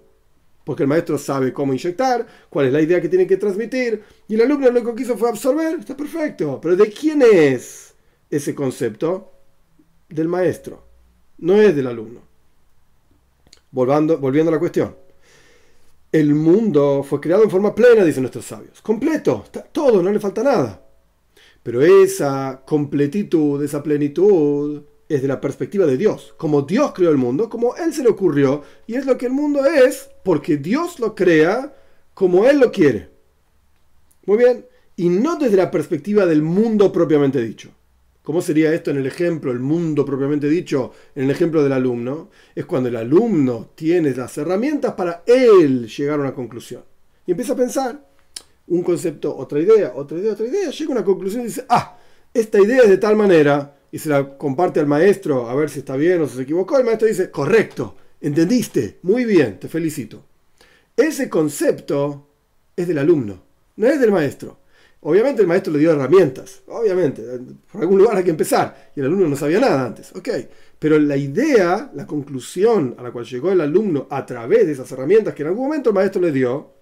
Porque 0.62 0.84
el 0.84 0.88
maestro 0.88 1.18
sabe 1.18 1.52
cómo 1.52 1.72
inyectar, 1.72 2.24
cuál 2.48 2.66
es 2.66 2.72
la 2.72 2.80
idea 2.80 3.00
que 3.00 3.08
tiene 3.08 3.26
que 3.26 3.36
transmitir, 3.36 4.00
y 4.28 4.34
el 4.36 4.42
alumno 4.42 4.70
lo 4.70 4.84
que 4.84 4.94
quiso 4.94 5.18
fue 5.18 5.28
absorber, 5.28 5.80
está 5.80 5.96
perfecto. 5.96 6.60
Pero 6.62 6.76
¿de 6.76 6.88
quién 6.88 7.20
es 7.22 7.94
ese 8.30 8.54
concepto? 8.54 9.32
Del 10.08 10.28
maestro, 10.28 10.86
no 11.38 11.60
es 11.60 11.74
del 11.74 11.88
alumno. 11.88 12.29
Volviendo, 13.70 14.18
volviendo 14.18 14.50
a 14.50 14.54
la 14.54 14.58
cuestión. 14.58 14.96
El 16.12 16.34
mundo 16.34 17.04
fue 17.04 17.20
creado 17.20 17.44
en 17.44 17.50
forma 17.50 17.74
plena, 17.74 18.04
dicen 18.04 18.22
nuestros 18.22 18.44
sabios. 18.44 18.80
Completo, 18.82 19.42
está 19.44 19.62
todo, 19.62 20.02
no 20.02 20.10
le 20.10 20.18
falta 20.18 20.42
nada. 20.42 20.84
Pero 21.62 21.82
esa 21.82 22.62
completitud, 22.66 23.62
esa 23.62 23.82
plenitud, 23.82 24.82
es 25.10 25.22
de 25.22 25.28
la 25.28 25.40
perspectiva 25.40 25.86
de 25.86 25.96
Dios. 25.96 26.34
Como 26.36 26.62
Dios 26.62 26.92
creó 26.94 27.10
el 27.10 27.16
mundo, 27.16 27.50
como 27.50 27.76
Él 27.76 27.92
se 27.92 28.02
le 28.02 28.10
ocurrió, 28.10 28.62
y 28.86 28.94
es 28.94 29.06
lo 29.06 29.18
que 29.18 29.26
el 29.26 29.32
mundo 29.32 29.64
es, 29.66 30.08
porque 30.24 30.56
Dios 30.56 31.00
lo 31.00 31.14
crea 31.14 31.74
como 32.14 32.46
Él 32.46 32.60
lo 32.60 32.70
quiere. 32.70 33.10
Muy 34.26 34.38
bien, 34.38 34.66
y 34.96 35.08
no 35.08 35.36
desde 35.36 35.56
la 35.56 35.70
perspectiva 35.70 36.26
del 36.26 36.42
mundo 36.42 36.92
propiamente 36.92 37.42
dicho. 37.42 37.70
¿Cómo 38.30 38.42
sería 38.42 38.72
esto 38.72 38.92
en 38.92 38.98
el 38.98 39.08
ejemplo, 39.08 39.50
el 39.50 39.58
mundo 39.58 40.04
propiamente 40.04 40.48
dicho, 40.48 40.92
en 41.16 41.24
el 41.24 41.32
ejemplo 41.32 41.64
del 41.64 41.72
alumno? 41.72 42.30
Es 42.54 42.64
cuando 42.64 42.88
el 42.88 42.94
alumno 42.94 43.70
tiene 43.74 44.14
las 44.14 44.38
herramientas 44.38 44.94
para 44.94 45.24
él 45.26 45.88
llegar 45.88 46.20
a 46.20 46.22
una 46.22 46.32
conclusión. 46.32 46.84
Y 47.26 47.32
empieza 47.32 47.54
a 47.54 47.56
pensar 47.56 48.06
un 48.68 48.84
concepto, 48.84 49.36
otra 49.36 49.58
idea, 49.58 49.94
otra 49.96 50.16
idea, 50.16 50.34
otra 50.34 50.46
idea, 50.46 50.70
llega 50.70 50.90
a 50.90 50.92
una 50.92 51.04
conclusión 51.04 51.42
y 51.42 51.46
dice, 51.46 51.64
ah, 51.68 51.98
esta 52.32 52.60
idea 52.60 52.82
es 52.84 52.88
de 52.90 52.98
tal 52.98 53.16
manera, 53.16 53.76
y 53.90 53.98
se 53.98 54.08
la 54.08 54.38
comparte 54.38 54.78
al 54.78 54.86
maestro 54.86 55.50
a 55.50 55.56
ver 55.56 55.68
si 55.68 55.80
está 55.80 55.96
bien 55.96 56.22
o 56.22 56.28
si 56.28 56.36
se 56.36 56.42
equivocó, 56.42 56.78
el 56.78 56.84
maestro 56.84 57.08
dice, 57.08 57.32
correcto, 57.32 57.96
entendiste, 58.20 58.98
muy 59.02 59.24
bien, 59.24 59.58
te 59.58 59.66
felicito. 59.66 60.22
Ese 60.96 61.28
concepto 61.28 62.28
es 62.76 62.86
del 62.86 62.98
alumno, 62.98 63.42
no 63.74 63.88
es 63.88 64.00
del 64.00 64.12
maestro. 64.12 64.59
Obviamente 65.02 65.40
el 65.40 65.48
maestro 65.48 65.72
le 65.72 65.78
dio 65.78 65.92
herramientas, 65.92 66.60
obviamente, 66.66 67.22
por 67.72 67.80
algún 67.80 67.98
lugar 67.98 68.18
hay 68.18 68.24
que 68.24 68.30
empezar, 68.30 68.92
y 68.94 69.00
el 69.00 69.06
alumno 69.06 69.28
no 69.28 69.36
sabía 69.36 69.58
nada 69.58 69.86
antes, 69.86 70.14
ok. 70.14 70.28
Pero 70.78 70.98
la 70.98 71.16
idea, 71.16 71.90
la 71.94 72.06
conclusión 72.06 72.94
a 72.98 73.02
la 73.02 73.10
cual 73.10 73.24
llegó 73.24 73.50
el 73.50 73.62
alumno 73.62 74.06
a 74.10 74.26
través 74.26 74.66
de 74.66 74.72
esas 74.72 74.92
herramientas 74.92 75.34
que 75.34 75.42
en 75.42 75.48
algún 75.48 75.64
momento 75.64 75.88
el 75.90 75.94
maestro 75.94 76.20
le 76.20 76.32
dio, 76.32 76.72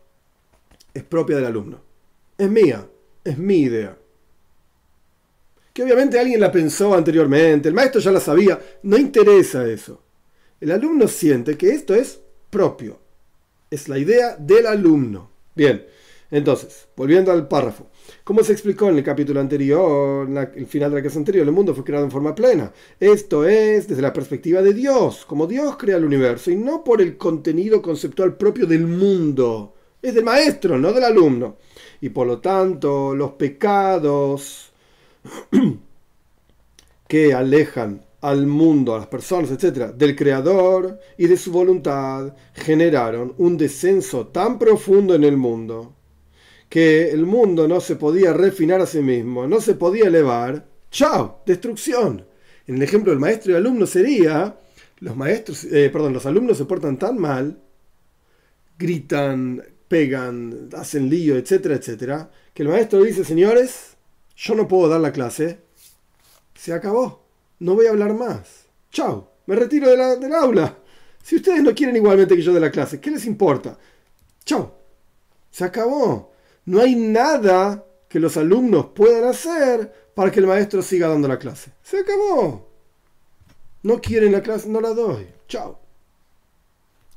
es 0.92 1.04
propia 1.04 1.36
del 1.36 1.46
alumno. 1.46 1.80
Es 2.36 2.50
mía, 2.50 2.84
es 3.22 3.38
mi 3.38 3.60
idea. 3.60 3.96
Que 5.72 5.84
obviamente 5.84 6.18
alguien 6.18 6.40
la 6.40 6.50
pensó 6.50 6.94
anteriormente, 6.94 7.68
el 7.68 7.74
maestro 7.74 8.00
ya 8.00 8.10
la 8.10 8.20
sabía, 8.20 8.58
no 8.82 8.98
interesa 8.98 9.64
eso. 9.64 10.02
El 10.60 10.72
alumno 10.72 11.06
siente 11.06 11.56
que 11.56 11.70
esto 11.70 11.94
es 11.94 12.20
propio, 12.50 12.98
es 13.70 13.88
la 13.88 13.96
idea 13.96 14.36
del 14.36 14.66
alumno. 14.66 15.30
Bien, 15.54 15.86
entonces, 16.32 16.88
volviendo 16.96 17.30
al 17.30 17.46
párrafo. 17.46 17.88
Como 18.28 18.44
se 18.44 18.52
explicó 18.52 18.90
en 18.90 18.98
el 18.98 19.02
capítulo 19.02 19.40
anterior, 19.40 20.28
el 20.54 20.66
final 20.66 20.90
de 20.90 20.96
la 20.96 21.00
clase 21.00 21.16
anterior, 21.16 21.46
el 21.46 21.52
mundo 21.54 21.74
fue 21.74 21.82
creado 21.82 22.04
en 22.04 22.10
forma 22.10 22.34
plena. 22.34 22.70
Esto 23.00 23.48
es 23.48 23.88
desde 23.88 24.02
la 24.02 24.12
perspectiva 24.12 24.60
de 24.60 24.74
Dios, 24.74 25.24
como 25.24 25.46
Dios 25.46 25.78
crea 25.78 25.96
el 25.96 26.04
universo, 26.04 26.50
y 26.50 26.56
no 26.56 26.84
por 26.84 27.00
el 27.00 27.16
contenido 27.16 27.80
conceptual 27.80 28.36
propio 28.36 28.66
del 28.66 28.86
mundo. 28.86 29.72
Es 30.02 30.14
del 30.14 30.24
maestro, 30.24 30.76
no 30.76 30.92
del 30.92 31.04
alumno. 31.04 31.56
Y 32.02 32.10
por 32.10 32.26
lo 32.26 32.38
tanto, 32.38 33.14
los 33.14 33.30
pecados 33.30 34.72
que 37.08 37.32
alejan 37.32 38.04
al 38.20 38.46
mundo, 38.46 38.94
a 38.94 38.98
las 38.98 39.06
personas, 39.06 39.50
etc., 39.52 39.94
del 39.94 40.14
Creador 40.14 41.00
y 41.16 41.28
de 41.28 41.36
su 41.38 41.50
voluntad, 41.50 42.34
generaron 42.52 43.32
un 43.38 43.56
descenso 43.56 44.26
tan 44.26 44.58
profundo 44.58 45.14
en 45.14 45.24
el 45.24 45.38
mundo 45.38 45.94
que 46.68 47.10
el 47.10 47.24
mundo 47.24 47.66
no 47.66 47.80
se 47.80 47.96
podía 47.96 48.32
refinar 48.32 48.80
a 48.80 48.86
sí 48.86 49.00
mismo, 49.00 49.46
no 49.46 49.60
se 49.60 49.74
podía 49.74 50.06
elevar, 50.06 50.66
¡chao! 50.90 51.42
Destrucción. 51.46 52.26
En 52.66 52.76
el 52.76 52.82
ejemplo 52.82 53.10
del 53.10 53.20
maestro 53.20 53.52
y 53.52 53.56
alumno 53.56 53.86
sería, 53.86 54.58
los 54.98 55.16
maestros, 55.16 55.64
eh, 55.64 55.88
perdón, 55.90 56.12
los 56.12 56.26
alumnos 56.26 56.58
se 56.58 56.66
portan 56.66 56.98
tan 56.98 57.18
mal, 57.18 57.58
gritan, 58.78 59.62
pegan, 59.88 60.68
hacen 60.76 61.08
lío, 61.08 61.36
etcétera, 61.36 61.76
etcétera, 61.76 62.30
que 62.52 62.62
el 62.62 62.68
maestro 62.68 63.02
dice, 63.02 63.24
señores, 63.24 63.96
yo 64.36 64.54
no 64.54 64.68
puedo 64.68 64.88
dar 64.88 65.00
la 65.00 65.12
clase, 65.12 65.60
se 66.54 66.72
acabó, 66.74 67.24
no 67.60 67.74
voy 67.74 67.86
a 67.86 67.90
hablar 67.90 68.14
más, 68.14 68.66
¡chao! 68.90 69.32
Me 69.46 69.56
retiro 69.56 69.88
de 69.88 70.16
del 70.18 70.34
aula. 70.34 70.76
Si 71.22 71.36
ustedes 71.36 71.62
no 71.62 71.74
quieren 71.74 71.96
igualmente 71.96 72.36
que 72.36 72.42
yo 72.42 72.52
dé 72.52 72.60
la 72.60 72.70
clase, 72.70 73.00
¿qué 73.00 73.10
les 73.10 73.24
importa? 73.24 73.78
¡Chao! 74.44 74.74
Se 75.50 75.64
acabó. 75.64 76.32
No 76.68 76.82
hay 76.82 76.96
nada 76.96 77.82
que 78.10 78.20
los 78.20 78.36
alumnos 78.36 78.88
puedan 78.94 79.24
hacer 79.24 80.10
para 80.14 80.30
que 80.30 80.40
el 80.40 80.46
maestro 80.46 80.82
siga 80.82 81.08
dando 81.08 81.26
la 81.26 81.38
clase. 81.38 81.72
Se 81.82 82.00
acabó. 82.00 82.68
No 83.84 83.98
quieren 84.02 84.32
la 84.32 84.42
clase, 84.42 84.68
no 84.68 84.78
la 84.82 84.90
doy. 84.90 85.28
Chao. 85.48 85.78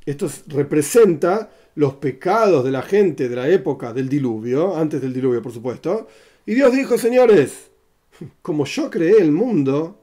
Esto 0.06 0.26
representa 0.46 1.50
los 1.74 1.96
pecados 1.96 2.64
de 2.64 2.70
la 2.70 2.80
gente 2.80 3.28
de 3.28 3.36
la 3.36 3.46
época 3.46 3.92
del 3.92 4.08
diluvio, 4.08 4.74
antes 4.74 5.02
del 5.02 5.12
diluvio 5.12 5.42
por 5.42 5.52
supuesto. 5.52 6.08
Y 6.46 6.54
Dios 6.54 6.72
dijo, 6.72 6.96
señores, 6.96 7.70
como 8.40 8.64
yo 8.64 8.88
creé 8.88 9.18
el 9.18 9.32
mundo, 9.32 9.98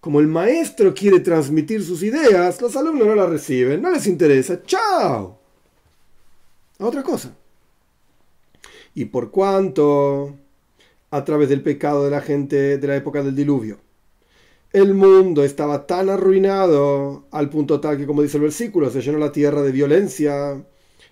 como 0.00 0.18
el 0.18 0.26
maestro 0.26 0.92
quiere 0.92 1.20
transmitir 1.20 1.84
sus 1.84 2.02
ideas, 2.02 2.60
los 2.60 2.74
alumnos 2.74 3.06
no 3.06 3.14
las 3.14 3.30
reciben, 3.30 3.80
no 3.80 3.92
les 3.92 4.08
interesa. 4.08 4.60
¡Chao! 4.64 5.38
otra 6.80 7.04
cosa. 7.04 7.32
Y 8.94 9.06
por 9.06 9.30
cuanto, 9.30 10.36
a 11.10 11.24
través 11.24 11.48
del 11.48 11.62
pecado 11.62 12.04
de 12.04 12.10
la 12.10 12.20
gente 12.20 12.78
de 12.78 12.86
la 12.88 12.96
época 12.96 13.22
del 13.22 13.34
diluvio, 13.34 13.78
el 14.72 14.94
mundo 14.94 15.44
estaba 15.44 15.86
tan 15.86 16.08
arruinado 16.08 17.26
al 17.30 17.50
punto 17.50 17.80
tal 17.80 17.98
que, 17.98 18.06
como 18.06 18.22
dice 18.22 18.38
el 18.38 18.44
versículo, 18.44 18.90
se 18.90 19.02
llenó 19.02 19.18
la 19.18 19.32
tierra 19.32 19.62
de 19.62 19.72
violencia 19.72 20.64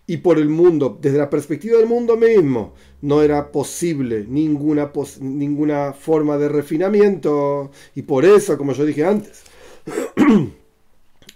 y 0.07 0.17
por 0.19 0.39
el 0.39 0.49
mundo, 0.49 0.99
desde 1.01 1.19
la 1.19 1.31
perspectiva 1.31 1.79
del 1.79 1.87
mundo 1.87 2.17
mismo, 2.17 2.75
no 3.03 3.23
era 3.23 3.53
posible 3.53 4.25
ninguna, 4.29 4.91
ninguna 5.21 5.93
forma 5.93 6.37
de 6.39 6.49
refinamiento 6.49 7.71
y 7.95 8.03
por 8.03 8.25
eso, 8.25 8.59
como 8.59 8.73
yo 8.73 8.85
dije 8.85 9.05
antes, 9.05 9.43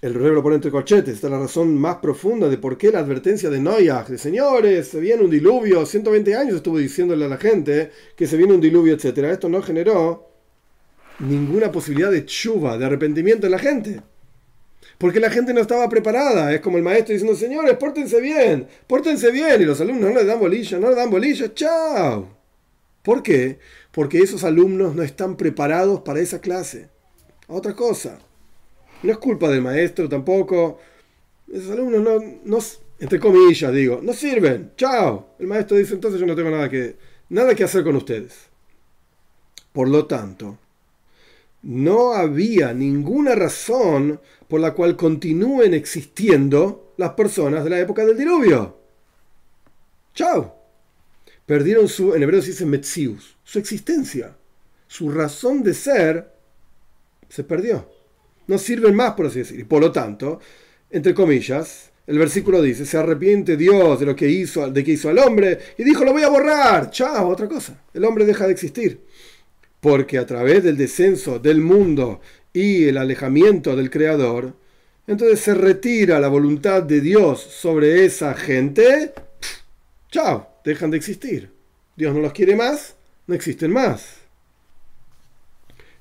el 0.05 0.13
rey 0.13 0.33
lo 0.33 0.43
pone 0.43 0.57
entre 0.57 0.71
corchetes. 0.71 1.15
Esta 1.15 1.29
es 1.29 1.33
la 1.33 1.39
razón 1.39 1.75
más 1.79 1.97
profunda 1.97 2.51
de 2.51 2.59
por 2.59 2.77
qué 2.77 2.93
la 2.93 2.99
advertencia 2.99 3.49
de 3.49 3.59
Noyah, 3.59 4.05
de 4.05 4.19
señores, 4.19 4.89
se 4.89 5.01
viene 5.01 5.23
un 5.23 5.31
diluvio, 5.31 5.87
120 5.87 6.37
años 6.37 6.57
estuvo 6.57 6.77
diciéndole 6.77 7.25
a 7.25 7.29
la 7.29 7.39
gente 7.39 7.91
que 8.15 8.27
se 8.27 8.37
viene 8.37 8.53
un 8.53 8.61
diluvio, 8.61 8.93
etc. 8.93 9.17
Esto 9.31 9.49
no 9.49 9.63
generó 9.63 10.29
ninguna 11.21 11.73
posibilidad 11.73 12.11
de 12.11 12.27
chuva, 12.27 12.77
de 12.77 12.85
arrepentimiento 12.85 13.47
en 13.47 13.53
la 13.53 13.59
gente. 13.59 14.03
Porque 14.99 15.21
la 15.21 15.31
gente 15.31 15.55
no 15.55 15.63
estaba 15.63 15.89
preparada. 15.89 16.53
Es 16.53 16.61
como 16.61 16.77
el 16.77 16.83
maestro 16.83 17.15
diciendo, 17.15 17.35
señores, 17.35 17.75
pórtense 17.79 18.21
bien, 18.21 18.69
pórtense 18.87 19.31
bien. 19.31 19.63
Y 19.63 19.65
los 19.65 19.81
alumnos 19.81 20.11
no 20.11 20.19
le 20.19 20.27
dan 20.27 20.39
bolilla, 20.39 20.79
no 20.79 20.91
le 20.91 20.97
dan 20.97 21.09
bolilla, 21.09 21.55
chao. 21.55 22.29
¿Por 23.03 23.23
qué? 23.23 23.59
Porque 23.91 24.19
esos 24.19 24.45
alumnos 24.45 24.95
no 24.95 25.03
están 25.03 25.39
preparados 25.39 26.01
para 26.01 26.21
esa 26.21 26.43
clase. 26.43 26.91
Otra 27.47 27.73
cosa. 27.75 28.19
No 29.03 29.13
es 29.13 29.19
culpa 29.19 29.49
del 29.49 29.61
maestro 29.63 30.09
tampoco. 30.09 30.79
Esos 31.53 31.71
alumnos 31.73 32.23
no, 32.45 32.59
entre 32.99 33.21
comillas 33.21 33.73
digo, 33.73 34.01
no 34.03 34.13
sirven. 34.13 34.73
Chao. 34.77 35.35
El 35.39 35.47
maestro 35.47 35.77
dice, 35.77 35.95
entonces 35.95 36.21
yo 36.21 36.27
no 36.27 36.35
tengo 36.35 36.51
nada 36.51 36.69
que, 36.69 36.97
nada 37.29 37.55
que 37.55 37.65
hacer 37.65 37.85
con 37.85 37.97
ustedes. 37.97 38.33
Por 39.73 39.89
lo 39.89 40.07
tanto, 40.07 40.59
no 41.63 42.13
había 42.13 42.73
ninguna 42.73 43.35
razón 43.35 44.21
por 44.49 44.61
la 44.61 44.73
cual 44.73 44.97
continúen 44.97 45.75
existiendo 45.75 46.95
las 46.97 47.13
personas 47.13 47.65
de 47.65 47.71
la 47.71 47.81
época 47.81 48.05
del 48.07 48.17
diluvio. 48.17 48.79
Chao. 50.15 50.55
Perdieron 51.45 51.89
su, 51.89 52.15
en 52.15 52.23
hebreo 52.23 52.41
se 52.41 52.53
dice 52.53 52.65
metzius, 52.65 53.37
su 53.45 53.59
existencia. 53.59 54.37
Su 54.87 55.11
razón 55.11 55.63
de 55.63 55.75
ser 55.75 56.33
se 57.29 57.45
perdió 57.45 57.94
no 58.47 58.59
sirven 58.59 58.95
más, 58.95 59.15
por 59.15 59.27
así 59.27 59.41
decir. 59.41 59.61
Y 59.61 59.65
por 59.65 59.81
lo 59.81 59.93
tanto, 59.93 60.41
entre 60.91 61.15
comillas, 61.15 61.91
el 62.07 62.19
versículo 62.19 62.61
dice, 62.61 62.85
se 62.85 62.99
arrepiente 62.99 63.57
Dios 63.57 63.99
de 63.99 64.07
lo 64.07 64.15
que 64.15 64.29
hizo, 64.29 64.71
de 64.71 64.85
que 64.85 64.93
hizo 64.93 65.09
al 65.09 65.19
hombre, 65.19 65.59
y 65.79 65.85
dijo, 65.85 66.05
lo 66.05 66.13
voy 66.13 66.23
a 66.23 66.29
borrar. 66.29 66.91
Chao, 66.91 67.29
otra 67.29 67.49
cosa. 67.49 67.81
El 67.95 68.05
hombre 68.05 68.27
deja 68.27 68.47
de 68.47 68.53
existir. 68.53 69.01
Porque 69.81 70.19
a 70.19 70.27
través 70.27 70.63
del 70.63 70.77
descenso 70.77 71.39
del 71.39 71.61
mundo 71.61 72.21
y 72.53 72.85
el 72.85 72.99
alejamiento 72.99 73.75
del 73.75 73.91
Creador, 73.91 74.55
entonces 75.07 75.41
se 75.41 75.55
retira 75.55 76.21
la 76.21 76.29
voluntad 76.29 76.83
de 76.83 77.01
Dios 77.01 77.41
sobre 77.41 78.05
esa 78.05 78.35
gente. 78.35 79.13
Chao, 80.11 80.49
dejan 80.65 80.91
de 80.91 80.97
existir. 80.99 81.51
Dios 81.97 82.15
no 82.15 82.21
los 82.21 82.33
quiere 82.33 82.57
más, 82.57 82.97
no 83.27 83.35
existen 83.35 83.73
más. 83.73 84.19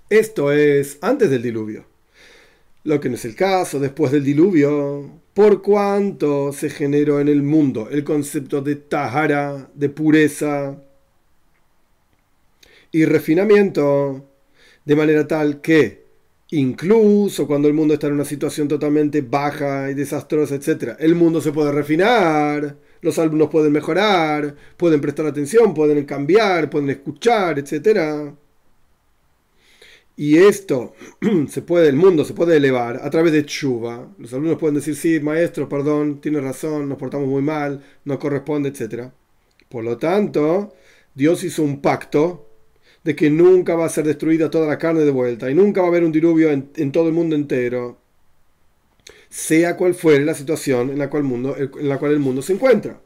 Esto 0.09 0.51
es 0.51 0.97
antes 1.01 1.29
del 1.29 1.41
diluvio 1.41 1.92
lo 2.83 2.99
que 2.99 3.09
no 3.09 3.15
es 3.15 3.25
el 3.25 3.35
caso 3.35 3.79
después 3.79 4.11
del 4.11 4.23
diluvio, 4.23 5.21
por 5.33 5.61
cuanto 5.61 6.51
se 6.53 6.69
generó 6.69 7.19
en 7.19 7.27
el 7.27 7.41
mundo 7.41 7.89
el 7.89 8.03
concepto 8.03 8.61
de 8.61 8.75
tahara, 8.75 9.69
de 9.73 9.89
pureza 9.89 10.77
y 12.91 13.05
refinamiento, 13.05 14.29
de 14.85 14.95
manera 14.95 15.27
tal 15.27 15.61
que 15.61 16.03
incluso 16.51 17.47
cuando 17.47 17.67
el 17.67 17.73
mundo 17.73 17.95
está 17.95 18.07
en 18.07 18.13
una 18.13 18.25
situación 18.25 18.67
totalmente 18.67 19.21
baja 19.21 19.89
y 19.89 19.95
desastrosa, 19.95 20.55
etc., 20.55 20.95
el 20.99 21.15
mundo 21.15 21.41
se 21.41 21.51
puede 21.51 21.71
refinar, 21.71 22.75
los 23.01 23.17
alumnos 23.17 23.49
pueden 23.49 23.71
mejorar, 23.71 24.55
pueden 24.77 25.01
prestar 25.01 25.25
atención, 25.25 25.73
pueden 25.73 26.05
cambiar, 26.05 26.69
pueden 26.69 26.91
escuchar, 26.91 27.57
etc. 27.57 28.33
Y 30.15 30.37
esto 30.37 30.93
se 31.49 31.61
puede, 31.61 31.89
el 31.89 31.95
mundo 31.95 32.23
se 32.23 32.33
puede 32.33 32.57
elevar 32.57 32.99
a 33.03 33.09
través 33.09 33.33
de 33.33 33.45
chuva. 33.45 34.07
Los 34.17 34.33
alumnos 34.33 34.59
pueden 34.59 34.75
decir, 34.75 34.95
sí, 34.95 35.19
maestro, 35.19 35.67
perdón, 35.67 36.21
tiene 36.21 36.39
razón, 36.39 36.87
nos 36.87 36.97
portamos 36.97 37.27
muy 37.27 37.41
mal, 37.41 37.83
no 38.05 38.19
corresponde, 38.19 38.69
etc. 38.69 39.11
Por 39.69 39.83
lo 39.83 39.97
tanto, 39.97 40.73
Dios 41.15 41.43
hizo 41.43 41.63
un 41.63 41.81
pacto 41.81 42.47
de 43.03 43.15
que 43.15 43.29
nunca 43.29 43.75
va 43.75 43.85
a 43.85 43.89
ser 43.89 44.05
destruida 44.05 44.49
toda 44.49 44.67
la 44.67 44.77
carne 44.77 45.01
de 45.01 45.11
vuelta 45.11 45.49
y 45.49 45.55
nunca 45.55 45.81
va 45.81 45.87
a 45.87 45.89
haber 45.89 46.03
un 46.03 46.11
diluvio 46.11 46.51
en, 46.51 46.91
todo 46.91 47.07
el 47.07 47.13
mundo 47.13 47.35
entero, 47.35 47.97
sea 49.29 49.75
cual 49.75 49.93
fuere 49.93 50.23
la 50.25 50.33
situación 50.33 50.91
en 50.91 50.99
la, 50.99 51.09
cual 51.09 51.23
mundo, 51.23 51.55
en 51.57 51.89
la 51.89 51.97
cual 51.99 52.11
el 52.11 52.19
mundo 52.19 52.41
se 52.41 52.53
encuentra. 52.53 52.99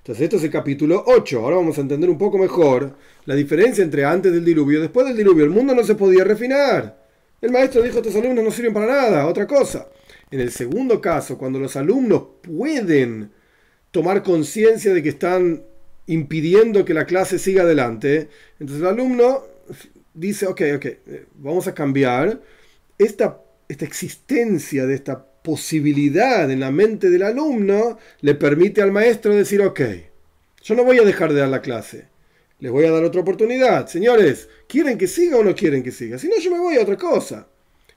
Entonces, 0.00 0.24
esto 0.24 0.36
es 0.36 0.44
el 0.44 0.50
capítulo 0.50 1.04
8. 1.06 1.40
Ahora 1.40 1.56
vamos 1.56 1.76
a 1.76 1.82
entender 1.82 2.08
un 2.08 2.16
poco 2.16 2.38
mejor 2.38 2.96
la 3.26 3.34
diferencia 3.34 3.84
entre 3.84 4.04
antes 4.04 4.32
del 4.32 4.44
diluvio 4.44 4.78
y 4.78 4.82
después 4.82 5.06
del 5.06 5.16
diluvio. 5.16 5.44
El 5.44 5.50
mundo 5.50 5.74
no 5.74 5.84
se 5.84 5.94
podía 5.94 6.24
refinar. 6.24 7.06
El 7.40 7.52
maestro 7.52 7.82
dijo: 7.82 7.98
Estos 7.98 8.16
alumnos 8.16 8.42
no 8.42 8.50
sirven 8.50 8.72
para 8.72 8.86
nada, 8.86 9.26
otra 9.26 9.46
cosa. 9.46 9.88
En 10.30 10.40
el 10.40 10.50
segundo 10.52 11.00
caso, 11.02 11.36
cuando 11.36 11.58
los 11.58 11.76
alumnos 11.76 12.22
pueden 12.42 13.30
tomar 13.90 14.22
conciencia 14.22 14.94
de 14.94 15.02
que 15.02 15.10
están 15.10 15.64
impidiendo 16.06 16.84
que 16.84 16.94
la 16.94 17.04
clase 17.04 17.38
siga 17.38 17.62
adelante, 17.62 18.28
entonces 18.58 18.82
el 18.82 18.88
alumno 18.88 19.42
dice: 20.14 20.46
Ok, 20.46 20.62
ok, 20.76 20.84
eh, 20.86 21.26
vamos 21.34 21.66
a 21.66 21.74
cambiar. 21.74 22.40
Esta, 22.96 23.40
esta 23.68 23.84
existencia 23.84 24.86
de 24.86 24.94
esta 24.94 25.26
posibilidad 25.42 26.50
en 26.50 26.60
la 26.60 26.70
mente 26.70 27.10
del 27.10 27.22
alumno 27.22 27.98
le 28.20 28.34
permite 28.34 28.82
al 28.82 28.92
maestro 28.92 29.34
decir, 29.34 29.62
ok, 29.62 29.80
yo 30.62 30.74
no 30.74 30.84
voy 30.84 30.98
a 30.98 31.04
dejar 31.04 31.32
de 31.32 31.40
dar 31.40 31.48
la 31.48 31.62
clase, 31.62 32.08
les 32.58 32.70
voy 32.70 32.84
a 32.84 32.90
dar 32.90 33.04
otra 33.04 33.20
oportunidad. 33.20 33.86
Señores, 33.86 34.48
¿quieren 34.68 34.98
que 34.98 35.06
siga 35.06 35.38
o 35.38 35.44
no 35.44 35.54
quieren 35.54 35.82
que 35.82 35.90
siga? 35.90 36.18
Si 36.18 36.28
no, 36.28 36.38
yo 36.38 36.50
me 36.50 36.58
voy 36.58 36.76
a 36.76 36.82
otra 36.82 36.96
cosa. 36.96 37.48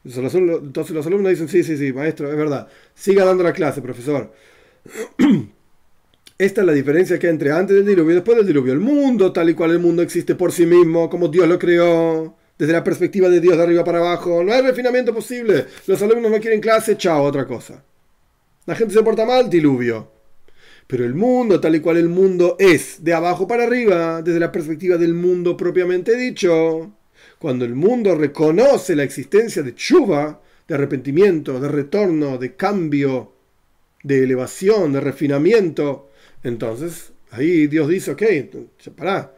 Entonces 0.06 0.92
los 0.92 1.08
alumnos 1.08 1.32
dicen, 1.32 1.48
sí, 1.48 1.64
sí, 1.64 1.78
sí, 1.78 1.94
maestro, 1.94 2.30
es 2.30 2.38
verdad, 2.38 2.68
siga 2.94 3.26
dando 3.26 3.44
la 3.44 3.54
clase, 3.54 3.82
profesor. 3.82 4.34
Esta 6.38 6.62
es 6.62 6.68
la 6.68 6.74
diferencia 6.74 7.20
que 7.20 7.28
hay 7.28 7.34
entre 7.34 7.52
antes 7.52 7.76
del 7.76 7.86
diluvio 7.86 8.12
y 8.12 8.16
después 8.16 8.38
del 8.38 8.48
diluvio. 8.48 8.74
El 8.74 8.80
mundo, 8.80 9.32
tal 9.32 9.50
y 9.50 9.54
cual 9.54 9.72
el 9.72 9.80
mundo 9.80 10.02
existe 10.02 10.36
por 10.36 10.52
sí 10.52 10.66
mismo, 10.66 11.10
como 11.10 11.28
Dios 11.28 11.48
lo 11.48 11.58
creó, 11.60 12.36
desde 12.58 12.74
la 12.74 12.84
perspectiva 12.84 13.30
de 13.30 13.40
Dios 13.40 13.58
de 13.58 13.64
arriba 13.64 13.84
para 13.84 14.00
abajo. 14.00 14.44
No 14.44 14.54
hay 14.54 14.62
refinamiento 14.62 15.14
posible. 15.14 15.66
Los 15.88 16.02
alumnos 16.02 16.32
no 16.32 16.40
quieren 16.40 16.62
clase, 16.62 16.98
chao, 16.98 17.24
otra 17.24 17.46
cosa. 17.46 17.84
La 18.66 18.76
gente 18.76 18.94
se 18.94 19.04
porta 19.04 19.26
mal, 19.26 19.50
diluvio. 19.50 20.12
Pero 20.88 21.06
el 21.06 21.14
mundo, 21.14 21.60
tal 21.60 21.76
y 21.76 21.80
cual 21.80 21.98
el 21.98 22.10
mundo 22.10 22.56
es, 22.60 23.04
de 23.04 23.14
abajo 23.14 23.48
para 23.48 23.64
arriba, 23.64 24.22
desde 24.22 24.40
la 24.40 24.52
perspectiva 24.52 24.98
del 24.98 25.14
mundo 25.14 25.56
propiamente 25.56 26.16
dicho, 26.16 26.92
cuando 27.40 27.66
el 27.66 27.76
mundo 27.76 28.16
reconoce 28.16 28.96
la 28.96 29.04
existencia 29.04 29.64
de 29.64 29.76
chuva, 29.76 30.42
de 30.68 30.76
arrepentimiento, 30.76 31.60
de 31.60 31.68
retorno, 31.68 32.38
de 32.38 32.56
cambio, 32.56 33.34
de 34.04 34.24
elevación, 34.24 34.94
de 34.94 35.00
refinamiento, 35.00 36.10
entonces 36.44 37.14
ahí 37.32 37.68
Dios 37.68 37.88
dice, 37.88 38.12
ok, 38.12 38.24
pará, 38.96 39.34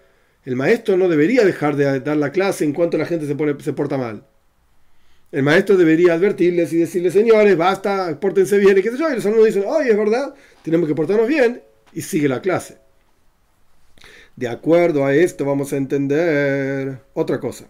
el 0.46 0.56
maestro 0.56 0.96
no 0.96 1.10
debería 1.10 1.44
dejar 1.44 1.76
de 1.76 2.00
dar 2.00 2.18
la 2.18 2.32
clase 2.32 2.64
en 2.64 2.74
cuanto 2.74 2.98
la 2.98 3.06
gente 3.06 3.26
se, 3.26 3.36
pone, 3.36 3.56
se 3.60 3.74
porta 3.74 3.98
mal. 3.98 4.26
El 5.32 5.44
maestro 5.44 5.76
debería 5.76 6.14
advertirles 6.14 6.72
y 6.72 6.78
decirles, 6.78 7.14
señores, 7.14 7.58
basta, 7.58 8.18
pórtense 8.20 8.58
bien, 8.60 8.78
y 8.78 8.82
qué 8.82 8.92
sé 8.92 8.98
yo. 8.98 9.12
Y 9.12 9.16
los 9.16 9.26
alumnos 9.26 9.48
dicen, 9.48 9.64
oye, 9.68 9.90
es 9.90 9.98
verdad, 9.98 10.34
tenemos 10.64 10.88
que 10.88 10.96
portarnos 10.96 11.28
bien, 11.28 11.62
y 11.94 12.02
sigue 12.02 12.30
la 12.30 12.42
clase. 12.42 12.78
De 14.36 14.48
acuerdo 14.48 15.06
a 15.06 15.16
esto 15.16 15.46
vamos 15.46 15.74
a 15.74 15.78
entender 15.78 17.00
otra 17.14 17.40
cosa. 17.40 17.66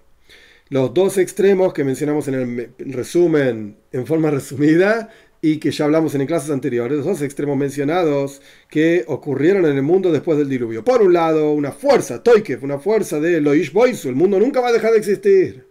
Los 0.69 0.93
dos 0.93 1.17
extremos 1.17 1.73
que 1.73 1.83
mencionamos 1.83 2.27
en 2.27 2.33
el 2.35 2.93
resumen, 2.93 3.77
en 3.91 4.05
forma 4.05 4.31
resumida, 4.31 5.09
y 5.41 5.57
que 5.57 5.71
ya 5.71 5.85
hablamos 5.85 6.15
en 6.15 6.25
clases 6.25 6.49
anteriores, 6.49 6.97
los 6.97 7.05
dos 7.05 7.21
extremos 7.21 7.57
mencionados 7.57 8.41
que 8.69 9.03
ocurrieron 9.07 9.65
en 9.65 9.75
el 9.75 9.83
mundo 9.83 10.11
después 10.11 10.37
del 10.37 10.49
diluvio. 10.49 10.83
Por 10.83 11.01
un 11.01 11.13
lado, 11.13 11.51
una 11.51 11.71
fuerza, 11.71 12.23
Toikev, 12.23 12.63
una 12.63 12.79
fuerza 12.79 13.19
de 13.19 13.41
Loish 13.41 13.71
Boisu, 13.71 14.09
el 14.09 14.15
mundo 14.15 14.39
nunca 14.39 14.61
va 14.61 14.69
a 14.69 14.73
dejar 14.73 14.91
de 14.91 14.97
existir. 14.97 15.67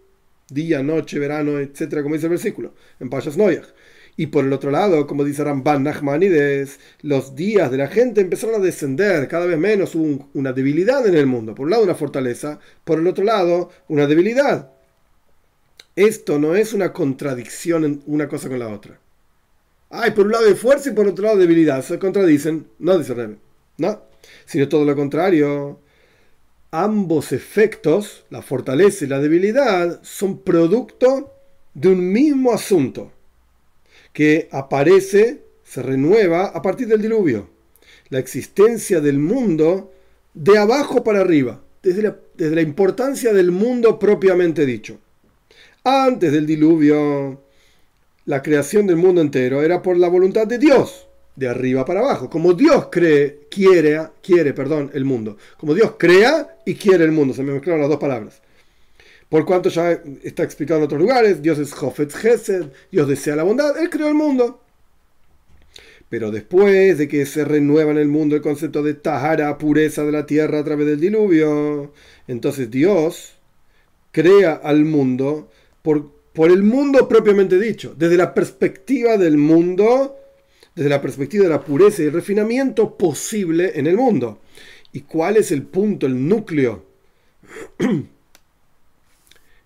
Día, 0.49 0.83
noche, 0.83 1.19
verano, 1.19 1.59
etcétera, 1.59 2.03
como 2.03 2.15
dice 2.15 2.27
el 2.27 2.31
versículo, 2.31 2.73
en 2.99 3.09
Payas 3.09 3.35
Noyach. 3.35 3.67
Y 4.17 4.27
por 4.27 4.45
el 4.45 4.53
otro 4.53 4.71
lado, 4.71 5.07
como 5.07 5.25
dice 5.25 5.43
Ramban 5.43 5.83
Nachmanides, 5.83 6.79
los 7.01 7.35
días 7.35 7.69
de 7.69 7.77
la 7.77 7.87
gente 7.87 8.21
empezaron 8.21 8.55
a 8.55 8.63
descender, 8.63 9.27
cada 9.27 9.45
vez 9.45 9.57
menos 9.57 9.93
una 9.95 10.53
debilidad 10.53 11.05
en 11.05 11.15
el 11.15 11.25
mundo. 11.25 11.53
Por 11.53 11.65
un 11.65 11.71
lado, 11.71 11.83
una 11.83 11.95
fortaleza, 11.95 12.59
por 12.85 12.99
el 12.99 13.07
otro 13.07 13.25
lado, 13.25 13.71
una 13.89 14.07
debilidad. 14.07 14.71
Esto 15.97 16.39
no 16.39 16.55
es 16.55 16.73
una 16.73 16.93
contradicción 16.93 18.03
una 18.05 18.27
cosa 18.29 18.47
con 18.47 18.59
la 18.59 18.69
otra. 18.69 18.99
Hay 19.97 20.11
por 20.11 20.25
un 20.25 20.33
lado 20.33 20.45
de 20.45 20.55
fuerza 20.55 20.89
y 20.89 20.93
por 20.93 21.07
otro 21.07 21.25
lado 21.25 21.37
debilidad. 21.37 21.83
Se 21.83 21.99
contradicen. 21.99 22.67
No 22.79 22.97
dice 22.97 23.13
Rebe. 23.13 23.37
No. 23.77 24.01
Sino 24.45 24.67
todo 24.67 24.85
lo 24.85 24.95
contrario. 24.95 25.79
Ambos 26.71 27.31
efectos, 27.31 28.25
la 28.29 28.41
fortaleza 28.41 29.05
y 29.05 29.07
la 29.07 29.19
debilidad, 29.19 30.01
son 30.03 30.39
producto 30.39 31.33
de 31.73 31.89
un 31.89 32.11
mismo 32.11 32.51
asunto 32.51 33.11
que 34.11 34.49
aparece, 34.51 35.43
se 35.63 35.81
renueva 35.81 36.47
a 36.47 36.61
partir 36.61 36.87
del 36.87 37.01
diluvio. 37.01 37.49
La 38.09 38.19
existencia 38.19 38.99
del 38.99 39.19
mundo 39.19 39.93
de 40.33 40.57
abajo 40.57 41.03
para 41.03 41.21
arriba, 41.21 41.61
desde 41.81 42.01
la, 42.01 42.17
desde 42.35 42.55
la 42.55 42.61
importancia 42.61 43.33
del 43.33 43.51
mundo 43.51 43.97
propiamente 43.97 44.65
dicho. 44.65 44.99
Antes 45.83 46.31
del 46.31 46.45
diluvio, 46.45 47.44
la 48.25 48.41
creación 48.41 48.87
del 48.87 48.97
mundo 48.97 49.21
entero 49.21 49.61
era 49.63 49.81
por 49.81 49.97
la 49.97 50.07
voluntad 50.07 50.47
de 50.47 50.57
Dios, 50.57 51.07
de 51.35 51.47
arriba 51.47 51.85
para 51.85 51.99
abajo. 51.99 52.29
Como 52.29 52.53
Dios 52.53 52.87
cree, 52.91 53.41
quiere, 53.49 54.01
quiere, 54.21 54.53
perdón, 54.53 54.91
el 54.93 55.05
mundo. 55.05 55.37
Como 55.57 55.73
Dios 55.73 55.93
crea 55.97 56.57
y 56.65 56.75
quiere 56.75 57.03
el 57.03 57.11
mundo. 57.11 57.33
Se 57.33 57.43
me 57.43 57.53
mezclaron 57.53 57.81
las 57.81 57.89
dos 57.89 57.99
palabras. 57.99 58.41
Por 59.29 59.45
cuanto 59.45 59.69
ya 59.69 59.91
está 60.23 60.43
explicado 60.43 60.79
en 60.79 60.85
otros 60.85 61.01
lugares, 61.01 61.41
Dios 61.41 61.59
es 61.59 61.73
Jofet 61.73 62.13
Gesed, 62.13 62.65
Dios 62.91 63.07
desea 63.07 63.35
la 63.35 63.43
bondad, 63.43 63.77
Él 63.77 63.89
creó 63.89 64.07
el 64.07 64.13
mundo. 64.13 64.61
Pero 66.09 66.31
después 66.31 66.97
de 66.97 67.07
que 67.07 67.25
se 67.25 67.43
renueva 67.43 67.91
en 67.91 67.97
el 67.97 68.07
mundo 68.07 68.35
el 68.35 68.41
concepto 68.41 68.83
de 68.83 68.93
Tahara, 68.93 69.57
pureza 69.57 70.03
de 70.03 70.11
la 70.11 70.25
tierra 70.25 70.59
a 70.59 70.63
través 70.63 70.85
del 70.87 70.99
diluvio, 70.99 71.91
entonces 72.27 72.69
Dios 72.69 73.33
crea 74.11 74.53
al 74.53 74.85
mundo 74.85 75.49
por 75.81 76.14
por 76.35 76.51
el 76.51 76.63
mundo 76.63 77.07
propiamente 77.07 77.57
dicho, 77.57 77.95
desde 77.97 78.17
la 78.17 78.33
perspectiva 78.33 79.17
del 79.17 79.37
mundo, 79.37 80.17
desde 80.75 80.89
la 80.89 81.01
perspectiva 81.01 81.45
de 81.45 81.49
la 81.49 81.63
pureza 81.63 82.03
y 82.03 82.09
refinamiento 82.09 82.97
posible 82.97 83.71
en 83.75 83.87
el 83.87 83.95
mundo. 83.95 84.41
¿Y 84.91 85.01
cuál 85.01 85.37
es 85.37 85.51
el 85.51 85.63
punto, 85.63 86.05
el 86.05 86.27
núcleo? 86.27 86.85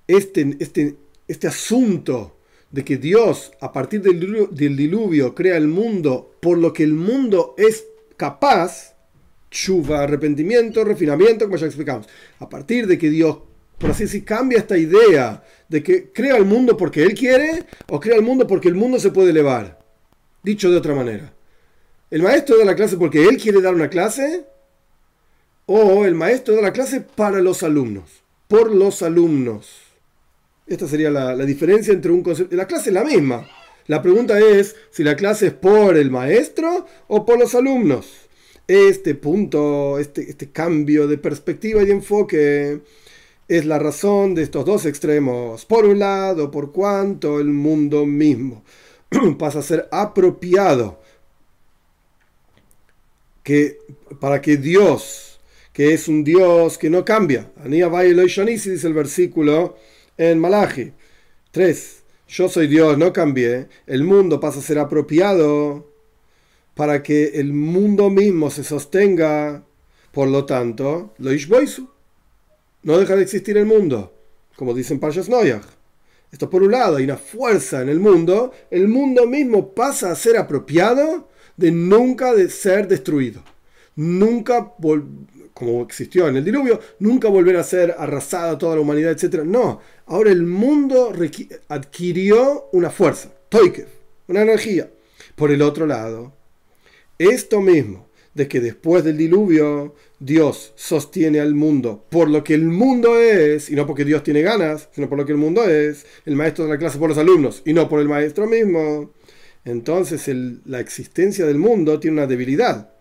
Este, 0.08 0.58
este, 0.60 0.96
este 1.28 1.46
asunto 1.46 2.40
de 2.72 2.84
que 2.84 2.98
Dios, 2.98 3.52
a 3.62 3.72
partir 3.72 4.02
del 4.02 4.20
diluvio, 4.20 4.48
del 4.48 4.76
diluvio, 4.76 5.36
crea 5.36 5.56
el 5.56 5.68
mundo 5.68 6.34
por 6.42 6.58
lo 6.58 6.74
que 6.74 6.82
el 6.82 6.94
mundo 6.94 7.54
es 7.60 7.86
capaz, 8.18 8.96
chuva, 9.52 10.02
arrepentimiento, 10.02 10.84
refinamiento, 10.84 11.46
como 11.46 11.58
ya 11.58 11.68
explicamos. 11.68 12.08
A 12.40 12.50
partir 12.50 12.88
de 12.88 12.98
que 12.98 13.12
Dios 13.12 13.38
por 13.80 13.92
así 13.92 14.04
decir, 14.04 14.26
cambia 14.26 14.60
esta 14.60 14.78
idea 14.78 15.42
de 15.70 15.84
que 15.84 16.12
crea 16.12 16.36
el 16.36 16.46
mundo 16.46 16.76
porque 16.76 17.04
él 17.04 17.14
quiere 17.14 17.66
o 17.88 18.00
crea 18.00 18.16
el 18.16 18.24
mundo 18.24 18.46
porque 18.48 18.68
el 18.68 18.76
mundo 18.76 19.00
se 19.00 19.12
puede 19.12 19.30
elevar. 19.30 19.80
Dicho 20.44 20.70
de 20.70 20.78
otra 20.78 20.96
manera, 20.96 21.34
¿el 22.10 22.24
maestro 22.24 22.58
da 22.58 22.66
la 22.66 22.76
clase 22.76 22.98
porque 22.98 23.24
él 23.24 23.38
quiere 23.38 23.62
dar 23.62 23.76
una 23.76 23.90
clase? 23.90 24.46
¿O 25.66 26.06
el 26.06 26.16
maestro 26.16 26.56
da 26.56 26.62
la 26.64 26.74
clase 26.74 27.02
para 27.02 27.40
los 27.40 27.62
alumnos? 27.62 28.24
Por 28.48 28.74
los 28.74 29.04
alumnos. 29.04 29.70
Esta 30.66 30.88
sería 30.88 31.12
la, 31.12 31.36
diferencia 31.46 31.94
entre 31.94 32.12
un 32.12 32.24
concepto. 32.24 32.56
La 32.56 32.68
clase 32.68 32.90
es 32.90 32.94
la 32.94 33.04
misma. 33.04 33.48
La 33.86 34.02
pregunta 34.02 34.40
es 34.40 34.76
si 34.92 35.04
la 35.04 35.16
clase 35.16 35.48
es 35.48 35.54
por 35.54 35.98
el 35.98 36.10
maestro 36.10 36.88
o 37.08 37.26
por 37.26 37.40
los 37.40 37.54
alumnos. 37.54 38.08
Este 38.68 39.16
punto, 39.16 39.98
este, 40.00 40.30
este 40.30 40.52
cambio 40.52 41.08
de 41.08 41.18
perspectiva 41.18 41.84
y 41.84 41.90
enfoque 41.90 42.82
es 43.50 43.66
la 43.66 43.80
razón 43.80 44.36
de 44.36 44.44
estos 44.44 44.64
dos 44.64 44.86
extremos. 44.86 45.66
Por 45.66 45.86
un 45.86 46.00
lado, 46.00 46.52
por 46.52 46.72
cuanto 46.72 47.40
el 47.40 47.48
mundo 47.48 48.06
mismo 48.06 48.64
pasa 49.40 49.60
a 49.60 49.64
ser 49.64 49.90
apropiado 49.92 51.02
que, 53.44 53.80
para 54.20 54.40
que 54.40 54.58
Dios, 54.58 55.40
que 55.74 55.94
es 55.94 56.08
un 56.08 56.24
Dios 56.24 56.78
que 56.78 56.92
no 56.92 57.04
cambia, 57.04 57.52
dice 57.66 58.88
el 58.88 58.94
versículo 58.94 59.78
en 60.16 60.38
Malachi 60.38 60.94
3, 61.50 62.04
yo 62.28 62.48
soy 62.50 62.68
Dios, 62.68 63.00
no 63.00 63.12
cambié, 63.12 63.68
el 63.88 64.04
mundo 64.04 64.40
pasa 64.40 64.60
a 64.60 64.62
ser 64.62 64.78
apropiado 64.78 65.92
para 66.76 67.02
que 67.02 67.40
el 67.40 67.52
mundo 67.52 68.12
mismo 68.12 68.52
se 68.52 68.64
sostenga, 68.64 69.64
por 70.12 70.28
lo 70.28 70.46
tanto, 70.46 71.16
lo 71.18 71.34
ishboisu 71.34 71.90
no 72.84 72.98
deja 72.98 73.16
de 73.16 73.24
existir 73.24 73.58
el 73.58 73.66
mundo, 73.66 74.14
como 74.56 74.74
dicen 74.74 75.00
Parshas 75.00 75.30
Noyach. 75.30 75.66
Esto 76.32 76.50
por 76.50 76.62
un 76.62 76.72
lado, 76.72 76.98
hay 76.98 77.04
una 77.06 77.18
fuerza 77.18 77.82
en 77.82 77.90
el 77.90 78.00
mundo, 78.00 78.52
el 78.70 78.88
mundo 78.88 79.26
mismo 79.26 79.74
pasa 79.74 80.12
a 80.12 80.16
ser 80.16 80.38
apropiado 80.38 81.28
de 81.58 81.72
nunca 81.72 82.34
de 82.34 82.50
ser 82.50 82.88
destruido. 82.88 83.44
Nunca 83.96 84.74
como 85.60 85.84
existió 85.84 86.30
en 86.30 86.38
el 86.38 86.46
diluvio, 86.46 86.80
nunca 87.00 87.28
volverá 87.28 87.60
a 87.60 87.66
ser 87.66 87.94
arrasada 87.98 88.58
toda 88.58 88.76
la 88.76 88.82
humanidad, 88.82 89.12
etc. 89.12 89.44
No, 89.44 89.82
ahora 90.06 90.32
el 90.32 90.44
mundo 90.44 91.12
adquirió 91.68 92.70
una 92.72 92.90
fuerza, 92.90 93.30
toikev, 93.50 93.88
una 94.28 94.44
energía. 94.44 94.90
Por 95.36 95.52
el 95.52 95.62
otro 95.62 95.86
lado, 95.86 96.32
esto 97.18 97.60
mismo, 97.60 98.08
de 98.34 98.48
que 98.48 98.62
después 98.62 99.04
del 99.04 99.18
diluvio 99.18 99.96
Dios 100.20 100.74
sostiene 100.76 101.40
al 101.40 101.56
mundo 101.56 102.06
por 102.10 102.30
lo 102.30 102.44
que 102.44 102.54
el 102.54 102.66
mundo 102.66 103.18
es, 103.18 103.70
y 103.70 103.76
no 103.76 103.88
porque 103.88 104.04
Dios 104.04 104.24
tiene 104.24 104.42
ganas, 104.42 104.90
sino 104.92 105.08
por 105.08 105.18
lo 105.18 105.26
que 105.26 105.32
el 105.32 105.38
mundo 105.38 105.64
es, 105.64 106.06
el 106.26 106.36
maestro 106.36 106.66
de 106.66 106.72
la 106.72 106.78
clase 106.78 106.98
por 106.98 107.10
los 107.10 107.18
alumnos, 107.18 107.62
y 107.66 107.74
no 107.74 107.88
por 107.88 108.02
el 108.02 108.10
maestro 108.10 108.46
mismo, 108.46 109.12
entonces 109.66 110.30
la 110.66 110.80
existencia 110.80 111.46
del 111.46 111.58
mundo 111.58 112.00
tiene 112.00 112.18
una 112.18 112.28
debilidad. 112.28 112.92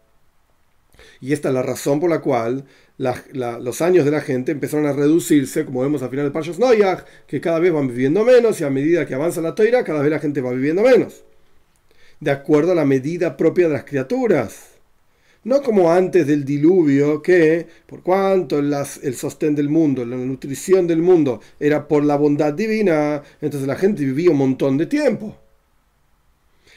Y 1.21 1.33
esta 1.33 1.49
es 1.49 1.55
la 1.55 1.63
razón 1.63 1.99
por 1.99 2.11
la 2.11 2.21
cual 2.21 2.65
los 2.99 3.83
años 3.83 4.05
de 4.05 4.11
la 4.11 4.21
gente 4.21 4.53
empezaron 4.53 4.87
a 4.87 4.93
reducirse, 4.93 5.65
como 5.65 5.83
vemos 5.83 6.03
al 6.03 6.11
final 6.11 6.27
de 6.27 6.31
Parshas 6.31 6.59
Noyach, 6.59 7.05
que 7.27 7.41
cada 7.41 7.59
vez 7.59 7.73
van 7.73 7.89
viviendo 7.89 8.25
menos 8.25 8.61
y 8.61 8.65
a 8.65 8.71
medida 8.71 9.07
que 9.07 9.15
avanza 9.15 9.41
la 9.41 9.55
toira, 9.55 9.85
cada 9.85 10.03
vez 10.03 10.11
la 10.11 10.19
gente 10.21 10.41
va 10.41 10.53
viviendo 10.53 10.83
menos. 10.83 11.25
De 12.21 12.31
acuerdo 12.31 12.73
a 12.73 12.75
la 12.77 12.85
medida 12.85 13.37
propia 13.37 13.69
de 13.69 13.75
las 13.75 13.85
criaturas. 13.85 14.78
No 15.45 15.63
como 15.63 15.91
antes 15.91 16.27
del 16.27 16.45
diluvio, 16.45 17.23
que 17.23 17.67
por 17.87 18.03
cuanto 18.03 18.59
el 18.59 19.15
sostén 19.15 19.55
del 19.55 19.69
mundo, 19.69 20.05
la 20.05 20.17
nutrición 20.17 20.87
del 20.87 21.01
mundo 21.01 21.41
era 21.59 21.87
por 21.87 22.05
la 22.05 22.17
bondad 22.17 22.53
divina, 22.53 23.23
entonces 23.41 23.67
la 23.67 23.77
gente 23.77 24.05
vivía 24.05 24.31
un 24.31 24.39
montón 24.39 24.77
de 24.77 24.87
tiempo. 24.87 25.37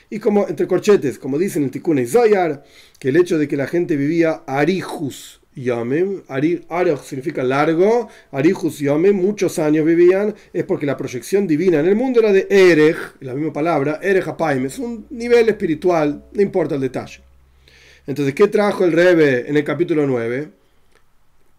Y 0.09 0.19
como 0.19 0.47
entre 0.47 0.67
corchetes, 0.67 1.17
como 1.17 1.37
dicen 1.37 1.63
en 1.63 1.69
Tikkun 1.71 1.99
y 1.99 2.05
Zoyar, 2.05 2.63
que 2.99 3.09
el 3.09 3.17
hecho 3.17 3.37
de 3.37 3.47
que 3.47 3.57
la 3.57 3.65
gente 3.65 3.95
vivía 3.95 4.43
Arihus 4.45 5.41
Yomim, 5.55 6.21
Arih 6.27 6.61
significa 7.03 7.43
largo, 7.43 8.07
Arihus 8.31 8.79
Yomim, 8.79 9.15
muchos 9.15 9.59
años 9.59 9.85
vivían, 9.85 10.33
es 10.53 10.63
porque 10.63 10.85
la 10.85 10.97
proyección 10.97 11.47
divina 11.47 11.79
en 11.79 11.87
el 11.87 11.95
mundo 11.95 12.19
era 12.19 12.31
de 12.31 12.47
Erech, 12.49 13.15
la 13.21 13.33
misma 13.33 13.51
palabra, 13.51 13.99
Erech 14.01 14.27
Apaim, 14.27 14.65
es 14.65 14.79
un 14.79 15.07
nivel 15.09 15.49
espiritual, 15.49 16.25
no 16.31 16.41
importa 16.41 16.75
el 16.75 16.81
detalle. 16.81 17.30
Entonces, 18.07 18.33
¿qué 18.33 18.47
trajo 18.47 18.83
el 18.83 18.91
Rebe 18.91 19.49
en 19.49 19.57
el 19.57 19.63
capítulo 19.63 20.05
9? 20.07 20.49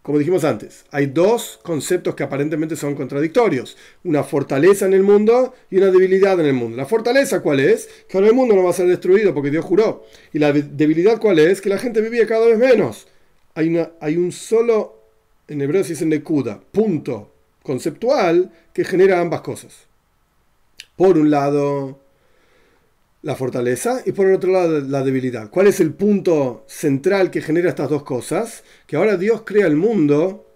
Como 0.02 0.18
dijimos 0.18 0.42
antes, 0.42 0.84
hay 0.90 1.06
dos 1.06 1.60
conceptos 1.62 2.16
que 2.16 2.24
aparentemente 2.24 2.74
son 2.74 2.96
contradictorios. 2.96 3.76
Una 4.02 4.24
fortaleza 4.24 4.84
en 4.84 4.94
el 4.94 5.04
mundo 5.04 5.54
y 5.70 5.76
una 5.76 5.92
debilidad 5.92 6.40
en 6.40 6.46
el 6.46 6.54
mundo. 6.54 6.76
La 6.76 6.86
fortaleza 6.86 7.40
cuál 7.40 7.60
es? 7.60 7.88
Que 8.08 8.16
ahora 8.16 8.28
el 8.28 8.34
mundo 8.34 8.56
no 8.56 8.64
va 8.64 8.70
a 8.70 8.74
ser 8.74 8.88
destruido 8.88 9.32
porque 9.32 9.50
Dios 9.50 9.64
juró. 9.64 10.04
Y 10.32 10.40
la 10.40 10.52
debilidad 10.52 11.20
cuál 11.20 11.38
es? 11.38 11.60
Que 11.60 11.68
la 11.68 11.78
gente 11.78 12.00
vivía 12.00 12.26
cada 12.26 12.46
vez 12.46 12.58
menos. 12.58 13.06
Hay, 13.54 14.16
un 14.16 14.32
solo, 14.32 14.98
en 15.46 15.60
hebreo 15.60 15.84
se 15.84 15.90
dice 15.90 16.22
punto 16.72 17.32
conceptual 17.62 18.50
que 18.72 18.84
genera 18.84 19.20
ambas 19.20 19.42
cosas. 19.42 19.86
Por 20.96 21.16
un 21.16 21.30
lado, 21.30 22.00
la 23.22 23.36
fortaleza 23.36 24.02
y 24.04 24.12
por 24.12 24.26
el 24.26 24.34
otro 24.34 24.52
lado 24.52 24.80
la 24.80 25.02
debilidad. 25.02 25.48
¿Cuál 25.48 25.68
es 25.68 25.80
el 25.80 25.94
punto 25.94 26.64
central 26.66 27.30
que 27.30 27.40
genera 27.40 27.68
estas 27.68 27.88
dos 27.88 28.02
cosas? 28.02 28.64
Que 28.86 28.96
ahora 28.96 29.16
Dios 29.16 29.42
crea 29.44 29.66
el 29.66 29.76
mundo 29.76 30.46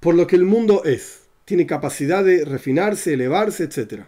por 0.00 0.14
lo 0.14 0.26
que 0.26 0.36
el 0.36 0.44
mundo 0.44 0.84
es. 0.84 1.22
Tiene 1.46 1.66
capacidad 1.66 2.22
de 2.22 2.44
refinarse, 2.44 3.14
elevarse, 3.14 3.64
etc. 3.64 4.04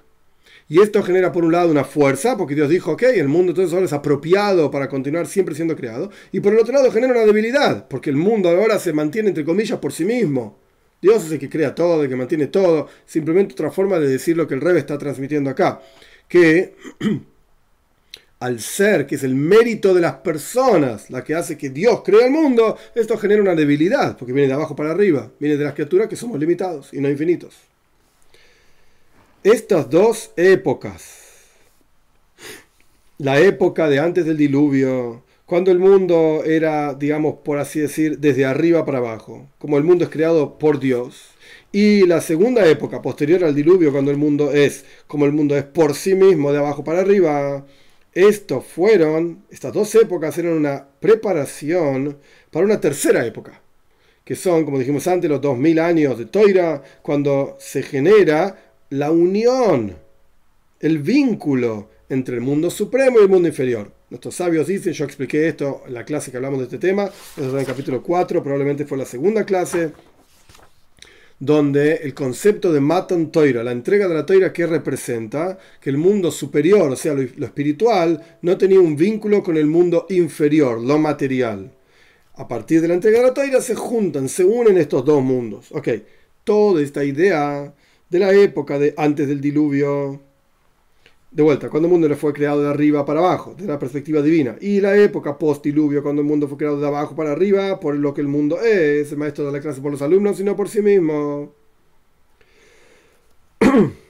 Y 0.68 0.80
esto 0.80 1.02
genera 1.02 1.32
por 1.32 1.44
un 1.44 1.52
lado 1.52 1.70
una 1.70 1.85
fuerza, 1.85 2.37
porque 2.37 2.54
Dios 2.54 2.68
dijo, 2.68 2.92
ok, 2.92 3.02
el 3.04 3.28
mundo 3.28 3.52
entonces 3.52 3.72
ahora 3.72 3.87
es 3.87 3.92
apropiado 3.92 4.70
para 4.70 4.88
continuar 4.88 5.26
siempre 5.26 5.54
siendo 5.54 5.76
creado. 5.76 6.11
Y 6.32 6.40
por 6.40 6.52
el 6.52 6.59
otro 6.59 6.74
lado 6.74 6.90
genera 6.90 7.12
una 7.12 7.24
debilidad, 7.24 7.88
porque 7.88 8.11
el 8.11 8.16
mundo 8.16 8.50
ahora 8.50 8.78
se 8.78 8.92
mantiene 8.92 9.28
entre 9.28 9.44
comillas 9.44 9.78
por 9.78 9.92
sí 9.92 10.04
mismo. 10.04 10.59
Dios 11.00 11.24
es 11.26 11.32
el 11.32 11.38
que 11.38 11.48
crea 11.48 11.74
todo, 11.74 12.02
el 12.02 12.09
que 12.09 12.16
mantiene 12.16 12.48
todo. 12.48 12.88
Simplemente 13.04 13.52
otra 13.52 13.70
forma 13.70 13.98
de 13.98 14.09
decir 14.09 14.37
lo 14.37 14.48
que 14.48 14.54
el 14.54 14.61
Rebe 14.61 14.80
está 14.80 14.98
transmitiendo 14.98 15.50
acá. 15.50 15.80
Que 16.28 16.74
al 18.38 18.61
ser, 18.61 19.07
que 19.07 19.14
es 19.14 19.22
el 19.22 19.35
mérito 19.35 19.94
de 19.94 20.01
las 20.01 20.16
personas, 20.16 21.11
la 21.11 21.25
que 21.25 21.35
hace 21.35 21.57
que 21.57 21.70
Dios 21.70 22.03
crea 22.05 22.27
el 22.27 22.33
mundo, 22.33 22.77
esto 22.94 23.16
genera 23.16 23.40
una 23.40 23.55
debilidad, 23.55 24.16
porque 24.16 24.33
viene 24.33 24.49
de 24.49 24.55
abajo 24.55 24.77
para 24.77 24.90
arriba, 24.90 25.31
viene 25.40 25.57
de 25.57 25.64
las 25.64 25.75
criaturas 25.75 26.09
que 26.09 26.16
somos 26.16 26.38
limitados 26.38 26.92
y 26.92 27.01
no 27.01 27.09
infinitos. 27.09 27.55
Estas 29.42 29.88
dos 29.88 30.33
épocas, 30.37 31.22
la 33.18 33.40
época 33.40 33.88
de 33.88 34.01
antes 34.01 34.27
del 34.27 34.37
diluvio, 34.37 35.22
cuando 35.46 35.70
el 35.70 35.79
mundo 35.79 36.42
era, 36.44 36.92
digamos, 36.92 37.37
por 37.44 37.59
así 37.59 37.81
decir, 37.81 38.18
desde 38.18 38.44
arriba 38.44 38.85
para 38.85 38.99
abajo, 38.99 39.49
como 39.59 39.79
el 39.79 39.85
mundo 39.85 40.05
es 40.05 40.11
creado 40.11 40.59
por 40.59 40.81
Dios, 40.81 41.31
y 41.72 42.07
la 42.07 42.20
segunda 42.20 42.66
época, 42.66 43.01
posterior 43.01 43.44
al 43.44 43.55
diluvio, 43.55 43.92
cuando 43.92 44.11
el 44.11 44.16
mundo 44.16 44.53
es 44.53 44.85
como 45.07 45.25
el 45.25 45.33
mundo 45.33 45.57
es 45.57 45.64
por 45.64 45.94
sí 45.94 46.14
mismo, 46.14 46.53
de 46.53 46.59
abajo 46.59 46.85
para 46.85 47.01
arriba, 47.01 47.64
estos 48.16 48.64
fueron, 48.64 49.44
estas 49.50 49.74
dos 49.74 49.94
épocas 49.94 50.38
eran 50.38 50.55
una 50.55 50.88
preparación 51.00 52.16
para 52.50 52.64
una 52.64 52.81
tercera 52.81 53.26
época, 53.26 53.61
que 54.24 54.35
son, 54.35 54.64
como 54.64 54.79
dijimos 54.79 55.07
antes, 55.07 55.29
los 55.29 55.42
2000 55.42 55.79
años 55.79 56.16
de 56.16 56.24
Toira, 56.24 56.83
cuando 57.02 57.59
se 57.61 57.83
genera 57.83 58.72
la 58.88 59.11
unión, 59.11 59.98
el 60.81 60.98
vínculo 61.00 61.90
entre 62.09 62.37
el 62.37 62.40
mundo 62.40 62.70
supremo 62.70 63.18
y 63.18 63.24
el 63.24 63.29
mundo 63.29 63.48
inferior. 63.48 63.92
Nuestros 64.09 64.35
sabios 64.35 64.66
dicen, 64.66 64.94
yo 64.94 65.05
expliqué 65.05 65.46
esto 65.46 65.83
en 65.87 65.92
la 65.92 66.07
clase 66.07 66.31
que 66.31 66.38
hablamos 66.38 66.61
de 66.61 66.64
este 66.64 66.79
tema, 66.79 67.11
eso 67.37 67.50
en 67.50 67.59
el 67.59 67.66
capítulo 67.66 68.02
4, 68.02 68.42
probablemente 68.42 68.87
fue 68.87 68.96
la 68.96 69.05
segunda 69.05 69.44
clase, 69.44 69.92
donde 71.38 71.96
el 71.96 72.14
concepto 72.14 72.72
de 72.72 72.81
Matan 72.81 73.31
Toira, 73.31 73.62
la 73.62 73.72
entrega 73.72 74.09
de 74.09 74.14
la 74.14 74.25
Toira 74.25 74.53
que 74.53 74.66
representa 74.66 75.59
que 75.81 75.90
el 75.90 75.99
mundo 75.99 76.31
superior, 76.31 76.90
o 76.90 76.96
sea, 76.96 77.14
lo, 77.14 77.22
espiritual, 77.22 78.38
no 78.42 78.57
tenía 78.57 78.81
un 78.81 78.96
vínculo 78.96 79.42
con 79.42 79.57
el 79.57 79.66
mundo 79.66 80.07
inferior, 80.09 80.81
lo 80.81 80.99
material. 80.99 81.72
A 82.35 82.49
partir 82.49 82.81
de 82.81 82.88
la 82.88 82.94
entrega 82.94 83.18
de 83.18 83.25
la 83.25 83.35
Toira 83.35 83.61
se 83.61 83.75
juntan, 83.75 84.29
se 84.29 84.44
unen 84.44 84.79
estos 84.79 85.05
dos 85.05 85.22
mundos. 85.22 85.68
Ok, 85.72 85.88
toda 86.44 86.83
esta 86.83 87.05
idea 87.05 87.75
de 88.09 88.18
la 88.18 88.33
época 88.33 88.79
de 88.79 88.94
antes 88.96 89.29
del 89.29 89.40
diluvio, 89.40 90.22
de 91.37 91.42
vuelta, 91.42 91.68
cuando 91.68 91.87
el 91.87 91.92
mundo 91.92 92.09
le 92.09 92.16
fue 92.16 92.33
creado 92.33 92.62
de 92.62 92.70
arriba 92.70 93.05
para 93.05 93.20
abajo, 93.20 93.55
de 93.59 93.66
la 93.66 93.79
perspectiva 93.79 94.22
divina, 94.22 94.57
y 94.59 94.81
la 94.81 94.96
época 94.96 95.37
post-diluvio, 95.37 96.03
cuando 96.03 96.22
el 96.22 96.27
mundo 96.27 96.49
fue 96.49 96.57
creado 96.57 96.81
de 96.81 96.87
abajo 96.87 97.14
para 97.14 97.33
arriba, 97.33 97.79
por 97.79 97.94
lo 97.94 98.14
que 98.14 98.22
el 98.22 98.27
mundo 98.27 98.59
es, 98.62 99.12
el 99.12 99.18
maestro 99.18 99.44
de 99.44 99.53
la 99.53 99.61
clase 99.61 99.83
por 99.83 99.92
los 99.92 100.01
alumnos, 100.01 100.38
sino 100.38 100.57
por 100.57 100.70
sí 100.70 100.81
mismo. 100.81 101.53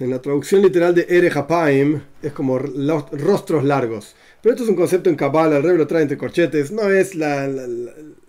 En 0.00 0.10
la 0.10 0.20
traducción 0.20 0.62
literal 0.62 0.96
de 0.96 1.06
Ere 1.08 1.30
Hapaim 1.32 2.00
es 2.20 2.32
como 2.32 2.58
rostros 2.58 3.62
largos. 3.62 4.16
Pero 4.40 4.54
esto 4.54 4.64
es 4.64 4.70
un 4.70 4.74
concepto 4.74 5.08
en 5.08 5.14
Kabbalah, 5.14 5.58
el 5.58 5.62
Rebbe 5.62 5.78
lo 5.78 5.86
trae 5.86 6.02
entre 6.02 6.18
corchetes, 6.18 6.72
no 6.72 6.90
es 6.90 7.14
la, 7.14 7.48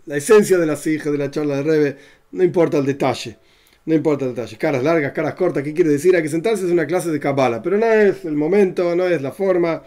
esencia 0.08 0.60
de 0.60 0.68
las 0.68 0.86
hijas 0.86 1.12
de 1.12 1.18
la 1.18 1.32
charla 1.32 1.56
de 1.56 1.64
Rebbe 1.64 1.98
no 2.34 2.44
importa 2.44 2.80
el 2.80 2.86
detalle. 2.86 3.38
No 3.86 3.94
importa 3.94 4.26
el 4.26 4.34
detalle. 4.34 4.58
Caras 4.58 4.84
largas, 4.84 5.14
caras 5.14 5.36
cortas, 5.36 5.64
¿qué 5.64 5.74
quiere 5.74 5.92
decir? 5.92 6.16
Hay 6.16 6.24
que 6.24 6.30
sentarse 6.30 6.64
en 6.66 6.72
una 6.72 6.88
clase 6.88 7.12
de 7.12 7.20
Kabbalah. 7.20 7.62
Pero 7.62 7.78
no 7.78 7.86
es 7.86 8.26
el 8.26 8.36
momento, 8.36 8.96
no 8.96 9.06
es 9.06 9.22
la 9.22 9.32
forma. 9.32 9.84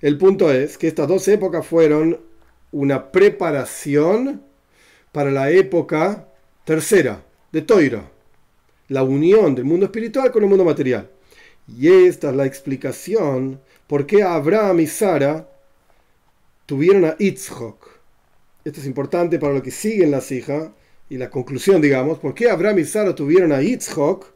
El 0.00 0.18
punto 0.18 0.52
es 0.52 0.76
que 0.76 0.88
estas 0.88 1.08
dos 1.08 1.26
épocas 1.28 1.66
fueron 1.66 2.20
una 2.72 3.12
preparación 3.12 4.42
para 5.12 5.30
la 5.30 5.50
época 5.50 6.28
tercera 6.64 7.24
de 7.52 7.62
Toira. 7.62 8.10
La 8.88 9.02
unión 9.02 9.54
del 9.54 9.64
mundo 9.64 9.86
espiritual 9.86 10.32
con 10.32 10.42
el 10.42 10.48
mundo 10.48 10.64
material. 10.64 11.08
Y 11.68 11.88
esta 11.88 12.30
es 12.30 12.36
la 12.36 12.44
explicación 12.44 13.60
por 13.86 14.04
qué 14.06 14.22
Abraham 14.22 14.80
y 14.80 14.86
Sara 14.86 15.48
tuvieron 16.66 17.04
a 17.04 17.16
Itzhok. 17.18 17.88
Esto 18.64 18.80
es 18.80 18.86
importante 18.86 19.38
para 19.38 19.54
lo 19.54 19.62
que 19.62 19.70
siguen 19.70 20.10
las 20.10 20.32
hijas 20.32 20.70
y 21.14 21.16
la 21.16 21.30
conclusión, 21.30 21.80
digamos, 21.80 22.18
¿por 22.18 22.34
qué 22.34 22.50
Abraham 22.50 22.80
y 22.80 22.84
Sara 22.84 23.14
tuvieron 23.14 23.52
a 23.52 23.62
Yitzhak 23.62 24.26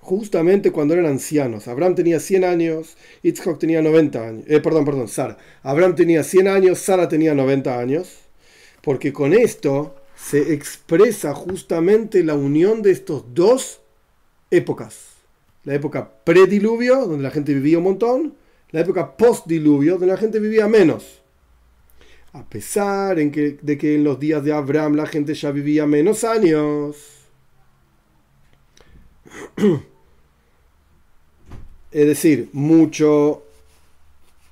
justamente 0.00 0.72
cuando 0.72 0.94
eran 0.94 1.06
ancianos? 1.06 1.68
Abraham 1.68 1.94
tenía 1.94 2.18
100 2.18 2.44
años, 2.44 2.96
Yitzhak 3.22 3.60
tenía 3.60 3.80
90 3.80 4.26
años. 4.26 4.44
Eh, 4.48 4.58
perdón, 4.58 4.84
perdón, 4.84 5.06
Sara. 5.06 5.38
Abraham 5.62 5.94
tenía 5.94 6.24
100 6.24 6.48
años, 6.48 6.80
Sara 6.80 7.08
tenía 7.08 7.36
90 7.36 7.78
años, 7.78 8.16
porque 8.82 9.12
con 9.12 9.32
esto 9.32 9.94
se 10.16 10.54
expresa 10.54 11.34
justamente 11.34 12.24
la 12.24 12.34
unión 12.34 12.82
de 12.82 12.90
estos 12.90 13.32
dos 13.32 13.80
épocas. 14.50 14.98
La 15.62 15.74
época 15.74 16.10
prediluvio, 16.24 17.06
donde 17.06 17.22
la 17.22 17.30
gente 17.30 17.54
vivía 17.54 17.78
un 17.78 17.84
montón, 17.84 18.34
la 18.72 18.80
época 18.80 19.16
postdiluvio, 19.16 19.92
donde 19.92 20.08
la 20.08 20.16
gente 20.16 20.40
vivía 20.40 20.66
menos. 20.66 21.17
A 22.32 22.44
pesar 22.44 23.16
de 23.16 23.78
que 23.78 23.94
en 23.94 24.04
los 24.04 24.20
días 24.20 24.44
de 24.44 24.52
Abraham 24.52 24.94
la 24.94 25.06
gente 25.06 25.34
ya 25.34 25.50
vivía 25.50 25.86
menos 25.86 26.24
años. 26.24 26.96
Es 31.90 32.06
decir, 32.06 32.50
mucho 32.52 33.42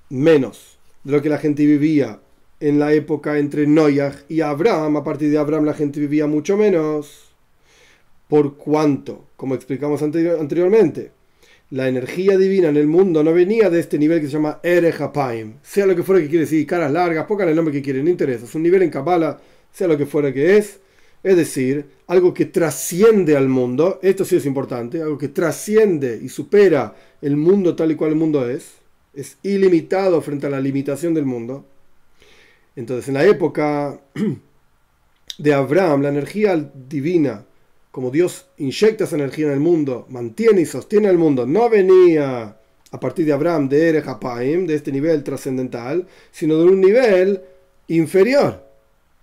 menos. 0.09 0.79
de 1.05 1.13
lo 1.13 1.23
que 1.23 1.29
la 1.29 1.39
gente 1.39 1.65
vivía 1.67 2.21
en 2.59 2.79
la 2.79 2.93
época 2.93 3.39
entre 3.39 3.67
Noyaj 3.67 4.25
y 4.29 4.41
Abraham. 4.41 4.97
A 4.97 5.05
partir 5.05 5.31
de 5.31 5.39
Abraham 5.39 5.65
la 5.67 5.75
gente 5.75 6.01
vivía 6.01 6.27
mucho 6.27 6.57
menos. 6.57 7.31
Por 8.29 8.57
cuanto, 8.57 9.27
como 9.37 9.55
explicamos 9.55 10.03
anteriormente, 10.03 11.13
la 11.71 11.89
energía 11.89 12.39
divina 12.39 12.69
en 12.69 12.77
el 12.77 12.87
mundo 12.87 13.25
no 13.25 13.33
venía 13.33 13.69
de 13.71 13.81
este 13.81 13.99
nivel 13.99 14.21
que 14.21 14.27
se 14.27 14.35
llama 14.35 14.61
Erehapaim. 14.63 15.55
Sea 15.63 15.87
lo 15.87 15.97
que 15.97 16.05
fuera 16.05 16.23
que 16.23 16.29
quiere 16.29 16.45
decir, 16.45 16.67
caras 16.67 16.93
largas, 16.93 17.27
pongan 17.27 17.49
el 17.49 17.57
nombre 17.57 17.73
que 17.75 17.83
quieren, 17.83 18.05
no 18.05 18.11
interesa. 18.11 18.45
Es 18.45 18.55
un 18.55 18.63
nivel 18.63 18.83
en 18.83 18.91
Kabbalah, 18.91 19.41
sea 19.73 19.89
lo 19.89 19.99
que 19.99 20.07
fuera 20.07 20.33
que 20.33 20.57
es. 20.57 20.79
Es 21.23 21.37
decir, 21.37 21.87
algo 22.07 22.33
que 22.33 22.47
trasciende 22.47 23.37
al 23.37 23.49
mundo. 23.49 23.99
Esto 24.01 24.25
sí 24.25 24.37
es 24.37 24.47
importante. 24.47 25.03
Algo 25.03 25.19
que 25.19 25.29
trasciende 25.29 26.21
y 26.23 26.29
supera 26.29 26.95
el 27.21 27.37
mundo 27.37 27.75
tal 27.75 27.91
y 27.91 27.97
cual 27.97 28.13
el 28.13 28.17
mundo 28.17 28.49
es. 28.49 28.75
Es 29.13 29.37
ilimitado 29.43 30.21
frente 30.21 30.47
a 30.47 30.51
la 30.51 30.61
limitación 30.61 31.15
del 31.15 31.25
mundo. 31.25 31.65
Entonces, 32.77 33.09
en 33.09 33.15
la 33.15 33.25
época 33.25 33.99
de 35.39 35.53
Abraham, 35.53 36.03
la 36.03 36.11
energía 36.11 36.71
divina 36.89 37.45
como 37.97 38.11
Dios 38.11 38.45
inyecta 38.59 39.05
esa 39.05 39.17
energía 39.17 39.47
en 39.47 39.53
el 39.53 39.61
mundo, 39.61 40.05
mantiene 40.11 40.61
y 40.61 40.67
sostiene 40.67 41.09
el 41.09 41.17
mundo, 41.17 41.47
no 41.47 41.71
venía 41.71 42.55
a 42.91 43.01
partir 43.01 43.25
de 43.25 43.33
Abraham, 43.33 43.71
de 43.71 43.89
Ere 43.89 44.03
de 44.03 44.75
este 44.75 44.93
nivel 44.93 45.25
trascendental, 45.25 46.07
sino 46.31 46.59
de 46.59 46.65
un 46.65 46.79
nivel 46.79 47.41
inferior 47.89 48.63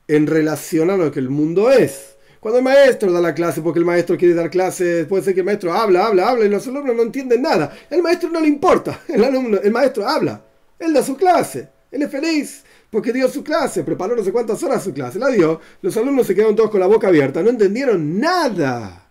en 0.07 0.25
relación 0.25 0.89
a 0.89 0.97
lo 0.97 1.11
que 1.11 1.19
el 1.19 1.29
mundo 1.29 1.69
es. 1.69 2.15
Cuando 2.39 2.57
el 2.57 2.63
maestro 2.63 3.11
da 3.11 3.21
la 3.21 3.35
clase, 3.35 3.61
porque 3.61 3.77
el 3.77 3.85
maestro 3.85 4.17
quiere 4.17 4.33
dar 4.33 4.49
clases, 4.49 5.05
puede 5.05 5.21
ser 5.21 5.35
que 5.35 5.41
el 5.41 5.45
maestro 5.45 5.71
habla, 5.71 6.07
habla, 6.07 6.29
habla 6.29 6.45
y 6.45 6.49
los 6.49 6.65
alumnos 6.65 6.95
no 6.95 7.03
entienden 7.03 7.43
nada. 7.43 7.77
El 7.91 8.01
maestro 8.01 8.31
no 8.31 8.39
le 8.39 8.47
importa, 8.47 9.01
el, 9.07 9.23
alumno, 9.23 9.59
el 9.61 9.71
maestro 9.71 10.07
habla, 10.07 10.41
él 10.79 10.93
da 10.93 11.03
su 11.03 11.15
clase, 11.15 11.69
él 11.91 12.01
es 12.01 12.09
feliz, 12.09 12.63
porque 12.93 13.11
dio 13.11 13.27
su 13.27 13.43
clase, 13.43 13.83
preparó 13.83 14.15
no 14.15 14.23
sé 14.23 14.31
cuántas 14.31 14.61
horas 14.61 14.83
su 14.83 14.93
clase, 14.93 15.17
la 15.17 15.29
dio, 15.29 15.59
los 15.81 15.97
alumnos 15.97 16.27
se 16.27 16.35
quedaron 16.35 16.55
todos 16.55 16.69
con 16.69 16.79
la 16.79 16.85
boca 16.85 17.07
abierta, 17.07 17.41
no 17.41 17.49
entendieron 17.49 18.19
nada. 18.19 19.09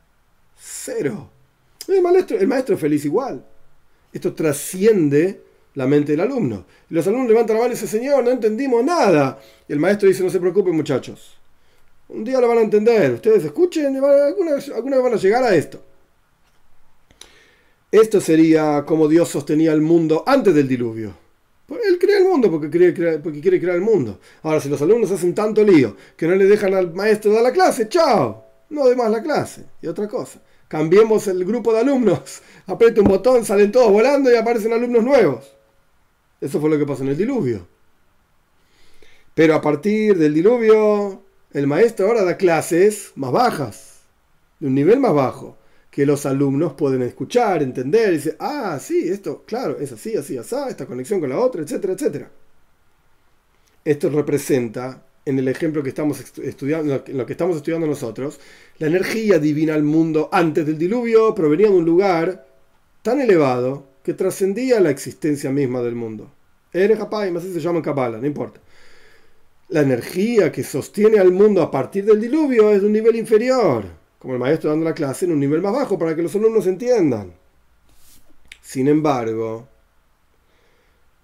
Cero. 0.56 1.28
El 1.88 2.00
maestro, 2.00 2.38
el 2.38 2.46
maestro 2.46 2.76
es 2.76 2.80
feliz 2.80 3.04
igual. 3.04 3.44
Esto 4.12 4.34
trasciende 4.34 5.42
la 5.74 5.88
mente 5.88 6.12
del 6.12 6.20
alumno. 6.20 6.64
Los 6.90 7.04
alumnos 7.08 7.28
levantan 7.28 7.56
la 7.56 7.62
mano 7.62 7.72
y 7.72 7.74
dicen, 7.74 7.88
Señor, 7.88 8.22
no 8.22 8.30
entendimos 8.30 8.84
nada. 8.84 9.40
Y 9.66 9.72
el 9.72 9.80
maestro 9.80 10.06
dice, 10.06 10.22
no 10.22 10.30
se 10.30 10.38
preocupen 10.38 10.76
muchachos. 10.76 11.36
Un 12.06 12.22
día 12.22 12.40
lo 12.40 12.46
van 12.46 12.58
a 12.58 12.62
entender. 12.62 13.14
Ustedes 13.14 13.46
escuchen, 13.46 13.96
alguna, 13.96 14.52
alguna 14.76 14.96
vez 14.96 15.02
van 15.02 15.14
a 15.14 15.16
llegar 15.16 15.42
a 15.42 15.56
esto. 15.56 15.82
Esto 17.90 18.20
sería 18.20 18.84
como 18.86 19.08
Dios 19.08 19.28
sostenía 19.28 19.72
el 19.72 19.80
mundo 19.80 20.22
antes 20.24 20.54
del 20.54 20.68
diluvio. 20.68 21.21
Él 21.86 21.98
crea 21.98 22.18
el 22.18 22.24
mundo 22.24 22.50
porque 22.50 22.70
quiere, 22.70 22.94
crear, 22.94 23.22
porque 23.22 23.40
quiere 23.40 23.60
crear 23.60 23.76
el 23.76 23.82
mundo. 23.82 24.20
Ahora, 24.42 24.60
si 24.60 24.68
los 24.68 24.80
alumnos 24.82 25.10
hacen 25.10 25.34
tanto 25.34 25.62
lío 25.62 25.96
que 26.16 26.26
no 26.26 26.34
le 26.34 26.46
dejan 26.46 26.74
al 26.74 26.92
maestro 26.92 27.32
dar 27.32 27.42
la 27.42 27.52
clase, 27.52 27.88
chao, 27.88 28.44
no 28.70 28.88
de 28.88 28.96
más 28.96 29.10
la 29.10 29.22
clase. 29.22 29.64
Y 29.80 29.86
otra 29.86 30.08
cosa, 30.08 30.40
cambiemos 30.68 31.26
el 31.28 31.44
grupo 31.44 31.72
de 31.72 31.80
alumnos, 31.80 32.42
apriete 32.66 33.00
un 33.00 33.08
botón, 33.08 33.44
salen 33.44 33.72
todos 33.72 33.90
volando 33.90 34.30
y 34.30 34.36
aparecen 34.36 34.72
alumnos 34.72 35.04
nuevos. 35.04 35.54
Eso 36.40 36.60
fue 36.60 36.70
lo 36.70 36.78
que 36.78 36.86
pasó 36.86 37.02
en 37.02 37.10
el 37.10 37.16
diluvio. 37.16 37.66
Pero 39.34 39.54
a 39.54 39.62
partir 39.62 40.18
del 40.18 40.34
diluvio, 40.34 41.22
el 41.52 41.66
maestro 41.66 42.06
ahora 42.06 42.24
da 42.24 42.36
clases 42.36 43.12
más 43.14 43.32
bajas, 43.32 44.00
de 44.58 44.66
un 44.66 44.74
nivel 44.74 45.00
más 45.00 45.14
bajo 45.14 45.56
que 45.92 46.06
los 46.06 46.24
alumnos 46.24 46.72
pueden 46.72 47.02
escuchar, 47.02 47.62
entender, 47.62 48.14
y 48.14 48.16
decir, 48.16 48.36
ah, 48.40 48.78
sí, 48.80 49.10
esto, 49.10 49.44
claro, 49.46 49.78
es 49.78 49.92
así, 49.92 50.16
así, 50.16 50.38
así, 50.38 50.56
esta 50.70 50.86
conexión 50.86 51.20
con 51.20 51.28
la 51.28 51.38
otra, 51.38 51.60
etcétera, 51.60 51.92
etcétera. 51.92 52.30
Esto 53.84 54.08
representa, 54.08 55.04
en 55.26 55.38
el 55.38 55.48
ejemplo 55.48 55.82
que 55.82 55.90
estamos 55.90 56.18
estudiando, 56.38 57.04
en 57.06 57.18
lo 57.18 57.26
que 57.26 57.32
estamos 57.34 57.58
estudiando 57.58 57.86
nosotros, 57.86 58.40
la 58.78 58.86
energía 58.86 59.38
divina 59.38 59.74
al 59.74 59.82
mundo 59.82 60.30
antes 60.32 60.64
del 60.64 60.78
diluvio 60.78 61.34
provenía 61.34 61.68
de 61.68 61.74
un 61.74 61.84
lugar 61.84 62.46
tan 63.02 63.20
elevado 63.20 63.86
que 64.02 64.14
trascendía 64.14 64.80
la 64.80 64.88
existencia 64.88 65.50
misma 65.50 65.82
del 65.82 65.94
mundo. 65.94 66.32
Eres 66.72 66.98
capaz, 66.98 67.26
así 67.26 67.52
se 67.52 67.60
llama 67.60 67.82
en 67.84 68.20
no 68.20 68.26
importa. 68.26 68.60
La 69.68 69.82
energía 69.82 70.50
que 70.50 70.64
sostiene 70.64 71.18
al 71.18 71.32
mundo 71.32 71.60
a 71.60 71.70
partir 71.70 72.06
del 72.06 72.18
diluvio 72.18 72.70
es 72.70 72.80
de 72.80 72.86
un 72.86 72.94
nivel 72.94 73.16
inferior 73.16 74.01
como 74.22 74.34
el 74.34 74.40
maestro 74.40 74.70
dando 74.70 74.84
la 74.84 74.94
clase 74.94 75.24
en 75.24 75.32
un 75.32 75.40
nivel 75.40 75.60
más 75.60 75.72
bajo 75.72 75.98
para 75.98 76.14
que 76.14 76.22
los 76.22 76.32
alumnos 76.36 76.68
entiendan. 76.68 77.32
Sin 78.60 78.86
embargo, 78.86 79.66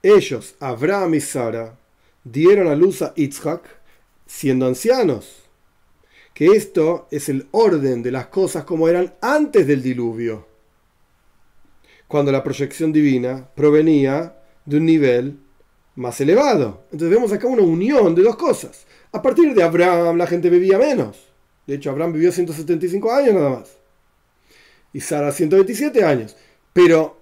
ellos, 0.02 0.56
Abraham 0.58 1.14
y 1.14 1.20
Sara, 1.20 1.78
dieron 2.24 2.66
a 2.66 2.74
luz 2.74 3.02
a 3.02 3.14
Yitzhak 3.14 3.62
siendo 4.26 4.66
ancianos. 4.66 5.44
Que 6.34 6.46
esto 6.46 7.06
es 7.12 7.28
el 7.28 7.46
orden 7.52 8.02
de 8.02 8.10
las 8.10 8.26
cosas 8.26 8.64
como 8.64 8.88
eran 8.88 9.14
antes 9.20 9.64
del 9.68 9.80
diluvio, 9.80 10.48
cuando 12.08 12.32
la 12.32 12.42
proyección 12.42 12.92
divina 12.92 13.48
provenía 13.54 14.40
de 14.64 14.76
un 14.76 14.86
nivel 14.86 15.38
más 15.94 16.20
elevado. 16.20 16.82
Entonces 16.90 17.10
vemos 17.10 17.30
acá 17.30 17.46
una 17.46 17.62
unión 17.62 18.16
de 18.16 18.24
dos 18.24 18.34
cosas. 18.34 18.86
A 19.12 19.22
partir 19.22 19.54
de 19.54 19.62
Abraham 19.62 20.16
la 20.16 20.26
gente 20.26 20.50
vivía 20.50 20.78
menos. 20.78 21.27
De 21.68 21.74
hecho, 21.74 21.90
Abraham 21.90 22.14
vivió 22.14 22.32
175 22.32 23.12
años 23.12 23.34
nada 23.34 23.50
más. 23.50 23.76
Y 24.94 25.00
Sara 25.00 25.30
127 25.30 26.02
años. 26.02 26.34
Pero 26.72 27.18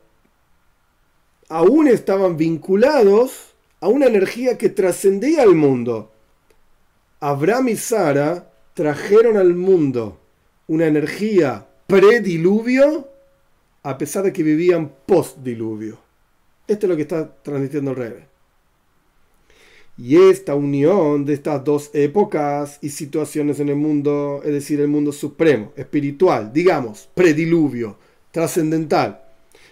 aún 1.49 1.89
estaban 1.89 2.37
vinculados 2.37 3.55
a 3.81 3.89
una 3.89 4.07
energía 4.07 4.57
que 4.57 4.69
trascendía 4.69 5.43
al 5.43 5.57
mundo. 5.57 6.13
Abraham 7.19 7.71
y 7.71 7.77
Sara 7.77 8.53
trajeron 8.73 9.37
al 9.37 9.53
mundo 9.57 10.21
una 10.69 10.87
energía 10.87 11.67
prediluvio 11.89 13.09
a 13.83 13.99
pesar 13.99 14.23
de 14.23 14.33
que 14.33 14.45
vivían 14.45 14.93
postdiluvio. 15.07 15.99
Esto 16.69 16.87
es 16.87 16.91
lo 16.91 16.95
que 16.95 17.03
está 17.03 17.35
transmitiendo 17.43 17.91
el 17.91 17.97
Rebe. 17.97 18.36
Y 19.99 20.17
esta 20.17 20.55
unión 20.55 21.25
de 21.25 21.33
estas 21.33 21.65
dos 21.65 21.91
épocas 21.95 22.79
y 22.83 22.91
situaciones 22.91 23.61
en 23.61 23.71
el 23.71 23.77
mundo, 23.77 24.43
es 24.45 24.53
decir, 24.53 24.79
el 24.81 24.89
mundo 24.89 25.11
supremo, 25.11 25.73
espiritual, 25.75 26.53
digamos, 26.53 27.09
prediluvio, 27.15 27.97
trascendental, 28.31 29.23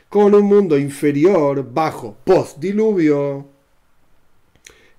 con 0.08 0.34
un 0.34 0.44
mundo 0.44 0.78
inferior, 0.78 1.70
bajo, 1.72 2.16
postdiluvio, 2.24 3.46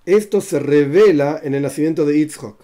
esto 0.05 0.41
se 0.41 0.59
revela 0.59 1.41
en 1.43 1.55
el 1.55 1.63
nacimiento 1.63 2.05
de 2.05 2.19
Yitzhak, 2.19 2.57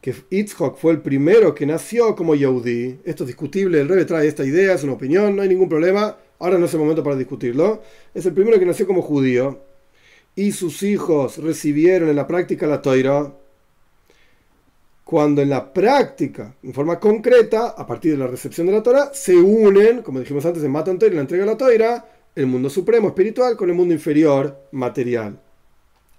que 0.00 0.14
Yitzhak 0.30 0.78
fue 0.78 0.92
el 0.92 1.02
primero 1.02 1.54
que 1.54 1.66
nació 1.66 2.16
como 2.16 2.34
Yehudi. 2.34 3.00
Esto 3.04 3.24
es 3.24 3.26
discutible, 3.26 3.82
el 3.82 3.88
Rebe 3.88 4.06
trae 4.06 4.26
esta 4.26 4.46
idea, 4.46 4.72
es 4.72 4.84
una 4.84 4.94
opinión, 4.94 5.36
no 5.36 5.42
hay 5.42 5.50
ningún 5.50 5.68
problema, 5.68 6.16
ahora 6.38 6.56
no 6.56 6.64
es 6.64 6.72
el 6.72 6.80
momento 6.80 7.02
para 7.04 7.16
discutirlo. 7.16 7.82
Es 8.14 8.24
el 8.24 8.32
primero 8.32 8.58
que 8.58 8.64
nació 8.64 8.86
como 8.86 9.02
judío 9.02 9.67
y 10.38 10.52
sus 10.52 10.84
hijos 10.84 11.38
recibieron 11.38 12.10
en 12.10 12.14
la 12.14 12.28
práctica 12.28 12.68
la 12.68 12.80
toira, 12.80 13.34
cuando 15.02 15.42
en 15.42 15.48
la 15.48 15.72
práctica, 15.72 16.54
en 16.62 16.72
forma 16.72 17.00
concreta, 17.00 17.70
a 17.70 17.84
partir 17.84 18.12
de 18.12 18.18
la 18.18 18.28
recepción 18.28 18.68
de 18.68 18.72
la 18.72 18.80
Torah, 18.80 19.10
se 19.12 19.34
unen, 19.34 20.00
como 20.02 20.20
dijimos 20.20 20.46
antes 20.46 20.62
en 20.62 20.70
Matan 20.70 20.96
Torah 20.96 21.10
y 21.10 21.16
la 21.16 21.22
entrega 21.22 21.44
de 21.44 21.50
la 21.50 21.56
Toira, 21.56 22.08
el 22.36 22.46
mundo 22.46 22.70
supremo 22.70 23.08
espiritual 23.08 23.56
con 23.56 23.68
el 23.68 23.74
mundo 23.74 23.92
inferior 23.92 24.56
material. 24.70 25.40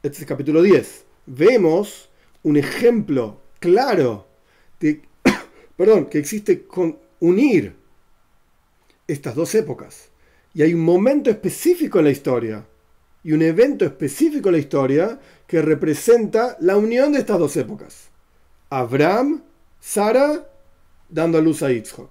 Este 0.03 0.17
es 0.17 0.21
el 0.23 0.27
capítulo 0.27 0.61
10. 0.61 1.05
Vemos 1.27 2.09
un 2.43 2.57
ejemplo 2.57 3.39
claro 3.61 4.27
de, 4.81 5.01
perdón, 5.77 6.07
que 6.07 6.17
existe 6.17 6.63
con 6.63 6.99
unir 7.21 7.73
estas 9.07 9.33
dos 9.33 9.55
épocas. 9.55 10.09
Y 10.53 10.61
hay 10.61 10.73
un 10.73 10.83
momento 10.83 11.29
específico 11.29 11.99
en 11.99 12.03
la 12.03 12.11
historia 12.11 12.65
y 13.23 13.33
un 13.33 13.41
evento 13.41 13.85
específico 13.85 14.49
en 14.49 14.53
la 14.53 14.59
historia 14.59 15.19
que 15.47 15.61
representa 15.61 16.57
la 16.59 16.77
unión 16.77 17.11
de 17.11 17.19
estas 17.19 17.39
dos 17.39 17.55
épocas. 17.57 18.09
Abraham, 18.69 19.43
Sara, 19.79 20.47
dando 21.09 21.37
a 21.37 21.41
luz 21.41 21.63
a 21.63 21.71
Yitzhak. 21.71 22.09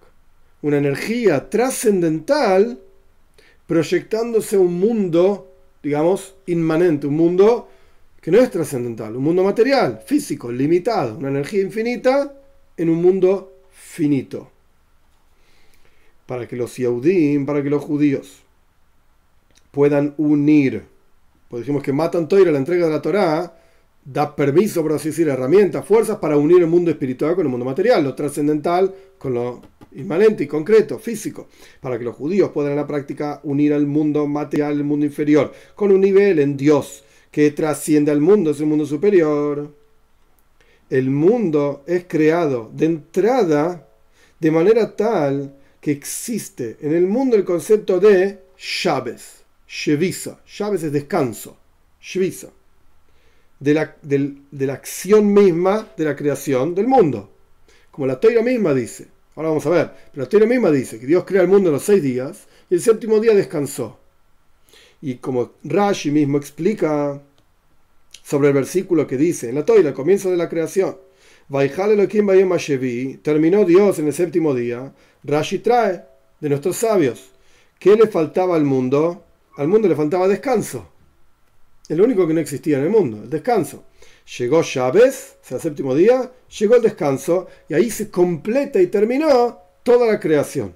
Una 0.62 0.79
energía 0.79 1.49
trascendental 1.49 2.81
proyectándose 3.66 4.59
un 4.59 4.75
mundo, 4.75 5.53
digamos, 5.83 6.35
inmanente, 6.47 7.07
un 7.07 7.16
mundo 7.16 7.68
que 8.21 8.31
no 8.31 8.38
es 8.38 8.51
trascendental, 8.51 9.14
un 9.14 9.23
mundo 9.23 9.44
material, 9.44 10.03
físico, 10.05 10.51
limitado, 10.51 11.16
una 11.16 11.29
energía 11.29 11.62
infinita 11.62 12.35
en 12.77 12.90
un 12.90 13.01
mundo 13.01 13.61
finito. 13.71 14.51
Para 16.27 16.49
que 16.49 16.57
los 16.57 16.77
Yahudim, 16.77 17.47
para 17.47 17.62
que 17.62 17.71
los 17.71 17.83
judíos 17.85 18.42
puedan 19.71 20.14
unir 20.16 20.85
pues 21.48 21.62
dijimos 21.62 21.82
que 21.82 21.92
Matan 21.92 22.28
Toira, 22.28 22.52
la 22.52 22.58
entrega 22.58 22.87
de 22.87 22.92
la 22.92 23.02
Torá, 23.02 23.58
da 24.04 24.34
permiso, 24.34 24.82
por 24.82 24.92
así 24.92 25.08
decir, 25.08 25.28
herramientas, 25.28 25.84
fuerzas 25.84 26.18
para 26.18 26.37
unir 26.37 26.61
el 26.61 26.66
mundo 26.66 26.90
espiritual 26.90 27.34
con 27.34 27.46
el 27.46 27.50
mundo 27.50 27.66
material, 27.66 28.04
lo 28.04 28.14
trascendental 28.14 28.94
con 29.18 29.34
lo 29.34 29.61
inmanente 29.92 30.44
y 30.44 30.46
concreto, 30.46 30.98
físico, 30.98 31.48
para 31.80 31.98
que 31.98 32.04
los 32.04 32.16
judíos 32.16 32.50
puedan 32.50 32.72
en 32.72 32.78
la 32.78 32.87
práctica 32.87 33.40
unir 33.42 33.72
al 33.72 33.87
mundo 33.87 34.26
material, 34.26 34.72
el 34.72 34.84
mundo 34.84 35.06
inferior, 35.06 35.52
con 35.74 35.90
un 35.90 36.00
nivel 36.00 36.38
en 36.38 36.56
Dios 36.56 37.04
que 37.30 37.50
trasciende 37.50 38.11
al 38.11 38.20
mundo, 38.20 38.50
es 38.50 38.61
un 38.61 38.70
mundo 38.70 38.87
superior. 38.87 39.70
El 40.88 41.11
mundo 41.11 41.84
es 41.87 42.04
creado 42.08 42.70
de 42.74 42.87
entrada 42.87 43.88
de 44.40 44.50
manera 44.50 44.96
tal 44.96 45.54
que 45.80 45.90
existe 45.90 46.78
en 46.80 46.94
el 46.94 47.06
mundo 47.06 47.37
el 47.37 47.44
concepto 47.44 48.00
de 48.00 48.38
Shabes, 48.56 49.38
Shevisa. 49.68 50.40
Shabes 50.46 50.83
es 50.83 50.92
descanso, 50.92 51.57
Shevisa. 52.00 52.48
De 53.61 53.74
la, 53.74 53.96
de 54.02 54.66
la 54.66 54.74
acción 54.74 55.33
misma 55.33 55.88
de 55.96 56.04
la 56.04 56.16
creación 56.16 56.74
del 56.74 56.87
mundo. 56.87 57.31
Como 57.90 58.07
la 58.07 58.18
Toira 58.18 58.42
misma 58.42 58.72
dice. 58.72 59.09
Ahora 59.35 59.50
vamos 59.50 59.66
a 59.66 59.70
ver. 59.70 59.90
Pero 60.12 60.24
la 60.24 60.28
Toira 60.28 60.46
misma 60.46 60.70
dice 60.70 60.98
que 60.98 61.07
Dios 61.07 61.24
crea 61.24 61.42
el 61.42 61.48
mundo 61.48 61.68
en 61.68 61.74
los 61.74 61.83
seis 61.83 62.02
días 62.02 62.46
y 62.70 62.74
el 62.74 62.81
séptimo 62.81 63.20
día 63.20 63.35
descansó. 63.35 63.98
Y 65.00 65.16
como 65.16 65.52
Rashi 65.64 66.11
mismo 66.11 66.38
explica 66.38 67.20
sobre 68.24 68.48
el 68.48 68.54
versículo 68.54 69.07
que 69.07 69.16
dice 69.16 69.48
en 69.48 69.54
la 69.54 69.64
Toira, 69.64 69.90
al 69.90 69.94
comienzo 69.94 70.31
de 70.31 70.37
la 70.37 70.48
creación, 70.48 70.98
terminó 73.22 73.64
Dios 73.64 73.98
en 73.98 74.07
el 74.07 74.12
séptimo 74.12 74.54
día, 74.54 74.92
Rashi 75.24 75.61
trae 75.61 76.04
de 76.40 76.48
nuestros 76.48 76.76
sabios, 76.76 77.31
¿qué 77.78 77.96
le 77.96 78.07
faltaba 78.07 78.54
al 78.54 78.64
mundo? 78.64 79.24
Al 79.59 79.66
mundo 79.66 79.88
le 79.88 79.97
faltaba 79.97 80.29
descanso. 80.29 80.87
Es 81.88 81.97
lo 81.97 82.05
único 82.05 82.29
que 82.29 82.35
no 82.35 82.38
existía 82.38 82.79
en 82.79 82.85
el 82.85 82.90
mundo, 82.90 83.25
el 83.25 83.29
descanso. 83.29 83.87
Llegó 84.38 84.62
Chávez, 84.62 85.37
o 85.42 85.44
sea, 85.44 85.57
el 85.57 85.62
séptimo 85.62 85.97
día, 85.97 86.31
llegó 86.61 86.77
el 86.77 86.83
descanso 86.83 87.49
y 87.68 87.75
ahí 87.75 87.90
se 87.90 88.09
completa 88.09 88.81
y 88.81 88.87
terminó 88.87 89.59
toda 89.83 90.07
la 90.07 90.21
creación. 90.21 90.75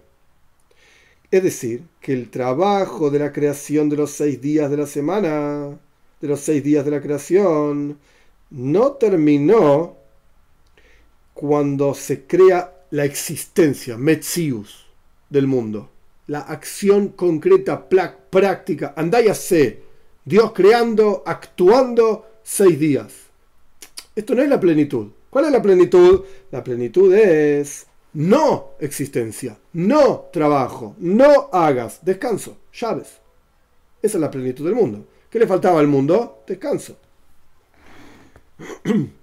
Es 1.30 1.44
decir, 1.44 1.84
que 2.00 2.12
el 2.12 2.28
trabajo 2.28 3.08
de 3.08 3.20
la 3.20 3.32
creación 3.32 3.88
de 3.88 3.98
los 3.98 4.10
seis 4.10 4.40
días 4.40 4.68
de 4.68 4.78
la 4.78 4.86
semana, 4.88 5.78
de 6.20 6.28
los 6.28 6.40
seis 6.40 6.64
días 6.64 6.84
de 6.84 6.90
la 6.90 7.00
creación, 7.00 7.98
no 8.50 8.92
terminó 8.94 9.96
cuando 11.34 11.94
se 11.94 12.26
crea 12.26 12.74
la 12.90 13.04
existencia, 13.04 13.96
Metzius, 13.96 14.86
del 15.30 15.46
mundo. 15.46 15.91
La 16.26 16.40
acción 16.40 17.08
concreta, 17.08 17.88
práctica, 17.88 18.94
sé, 19.34 19.82
Dios 20.24 20.52
creando, 20.52 21.22
actuando 21.26 22.26
seis 22.42 22.78
días. 22.78 23.12
Esto 24.14 24.34
no 24.34 24.42
es 24.42 24.48
la 24.48 24.60
plenitud. 24.60 25.08
¿Cuál 25.30 25.46
es 25.46 25.52
la 25.52 25.62
plenitud? 25.62 26.24
La 26.50 26.62
plenitud 26.62 27.12
es 27.14 27.86
no 28.14 28.72
existencia, 28.78 29.58
no 29.72 30.28
trabajo, 30.32 30.94
no 30.98 31.48
hagas, 31.52 32.04
descanso, 32.04 32.58
llaves. 32.72 33.18
Esa 34.02 34.18
es 34.18 34.20
la 34.20 34.30
plenitud 34.30 34.66
del 34.66 34.74
mundo. 34.74 35.06
¿Qué 35.30 35.38
le 35.38 35.46
faltaba 35.46 35.80
al 35.80 35.86
mundo? 35.86 36.42
Descanso. 36.46 36.96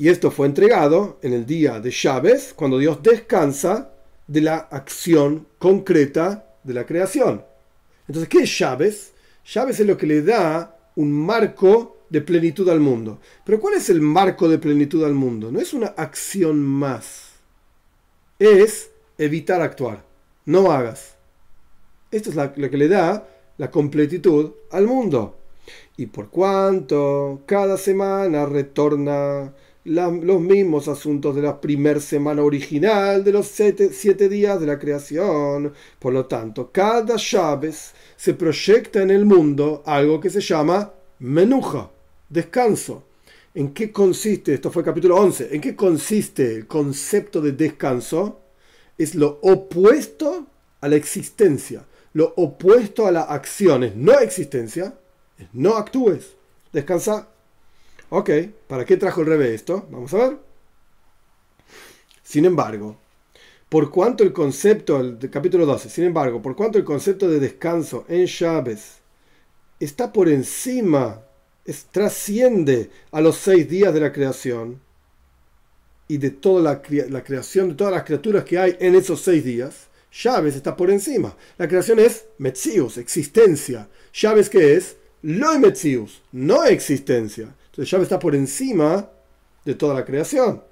Y 0.00 0.08
esto 0.08 0.30
fue 0.30 0.46
entregado 0.46 1.18
en 1.22 1.32
el 1.32 1.44
día 1.44 1.80
de 1.80 1.90
llaves, 1.90 2.54
cuando 2.54 2.78
Dios 2.78 3.02
descansa 3.02 3.90
de 4.28 4.42
la 4.42 4.56
acción 4.56 5.48
concreta 5.58 6.54
de 6.62 6.74
la 6.74 6.86
creación. 6.86 7.44
Entonces, 8.06 8.28
¿qué 8.28 8.38
es 8.44 8.58
llaves? 8.58 9.12
Llaves 9.52 9.80
es 9.80 9.86
lo 9.86 9.96
que 9.96 10.06
le 10.06 10.22
da 10.22 10.78
un 10.96 11.10
marco 11.10 11.96
de 12.08 12.20
plenitud 12.20 12.68
al 12.68 12.80
mundo. 12.80 13.20
Pero 13.44 13.60
¿cuál 13.60 13.74
es 13.74 13.90
el 13.90 14.00
marco 14.00 14.48
de 14.48 14.58
plenitud 14.58 15.04
al 15.04 15.14
mundo? 15.14 15.50
No 15.50 15.60
es 15.60 15.72
una 15.72 15.88
acción 15.88 16.60
más. 16.60 17.32
Es 18.38 18.90
evitar 19.16 19.60
actuar. 19.60 20.04
No 20.44 20.70
hagas. 20.70 21.16
Esto 22.10 22.30
es 22.30 22.36
lo 22.36 22.70
que 22.70 22.76
le 22.76 22.88
da 22.88 23.28
la 23.58 23.70
completitud 23.70 24.52
al 24.70 24.86
mundo. 24.86 25.38
Y 25.96 26.06
por 26.06 26.30
cuanto 26.30 27.42
cada 27.44 27.76
semana 27.76 28.46
retorna 28.46 29.52
los 29.84 30.40
mismos 30.40 30.88
asuntos 30.88 31.34
de 31.34 31.42
la 31.42 31.60
primera 31.60 32.00
semana 32.00 32.42
original 32.42 33.24
de 33.24 33.32
los 33.32 33.46
siete, 33.46 34.28
días 34.28 34.60
de 34.60 34.66
la 34.66 34.78
creación. 34.78 35.72
Por 35.98 36.12
lo 36.12 36.26
tanto, 36.26 36.70
cada 36.70 37.16
llaves 37.16 37.92
se 38.16 38.34
proyecta 38.34 39.02
en 39.02 39.10
el 39.10 39.24
mundo 39.24 39.82
algo 39.86 40.20
que 40.20 40.30
se 40.30 40.40
llama 40.40 40.92
menuja, 41.20 41.90
descanso. 42.28 43.04
¿En 43.54 43.72
qué 43.72 43.90
consiste? 43.90 44.54
Esto 44.54 44.70
fue 44.70 44.84
capítulo 44.84 45.16
11. 45.16 45.54
¿En 45.54 45.60
qué 45.60 45.74
consiste 45.74 46.54
el 46.54 46.66
concepto 46.66 47.40
de 47.40 47.52
descanso? 47.52 48.40
Es 48.96 49.14
lo 49.14 49.38
opuesto 49.42 50.46
a 50.80 50.88
la 50.88 50.96
existencia, 50.96 51.84
lo 52.12 52.34
opuesto 52.36 53.06
a 53.06 53.10
la 53.10 53.22
acción. 53.22 53.84
Es 53.84 53.96
no 53.96 54.18
existencia, 54.18 54.94
es 55.38 55.46
no 55.52 55.76
actúes, 55.76 56.36
descansa. 56.72 57.28
Ok, 58.10 58.30
¿para 58.66 58.84
qué 58.84 58.96
trajo 58.96 59.20
el 59.20 59.26
revés 59.26 59.50
esto? 59.50 59.86
Vamos 59.90 60.14
a 60.14 60.18
ver. 60.18 60.38
Sin 62.22 62.44
embargo, 62.44 62.96
por 63.68 63.90
cuanto 63.90 64.24
el 64.24 64.32
concepto, 64.32 65.00
el 65.00 65.18
capítulo 65.30 65.66
12, 65.66 65.90
sin 65.90 66.04
embargo, 66.04 66.40
por 66.40 66.56
cuanto 66.56 66.78
el 66.78 66.84
concepto 66.84 67.28
de 67.28 67.38
descanso 67.38 68.06
en 68.08 68.26
Chávez 68.26 68.98
está 69.78 70.12
por 70.12 70.28
encima, 70.28 71.22
trasciende 71.90 72.90
a 73.12 73.20
los 73.20 73.36
seis 73.36 73.68
días 73.68 73.92
de 73.92 74.00
la 74.00 74.12
creación 74.12 74.80
y 76.08 76.16
de 76.16 76.30
toda 76.30 76.62
la, 76.62 77.22
creación 77.22 77.68
de 77.68 77.74
todas 77.74 77.92
las 77.92 78.04
criaturas 78.04 78.44
que 78.44 78.58
hay 78.58 78.76
en 78.80 78.94
esos 78.94 79.20
seis 79.20 79.44
días, 79.44 79.88
Chávez 80.10 80.56
está 80.56 80.74
por 80.74 80.90
encima. 80.90 81.36
La 81.58 81.68
creación 81.68 81.98
es 81.98 82.24
Metzius, 82.38 82.96
existencia. 82.96 83.88
Chávez 84.10 84.48
que 84.48 84.74
es 84.74 84.96
Lo 85.20 85.58
Metzius, 85.58 86.22
no 86.32 86.64
existencia. 86.64 87.54
Entonces 87.78 87.92
Yahweh 87.92 88.02
está 88.02 88.18
por 88.18 88.34
encima 88.34 89.08
de 89.64 89.76
toda 89.76 89.94
la 89.94 90.04
creación. 90.04 90.64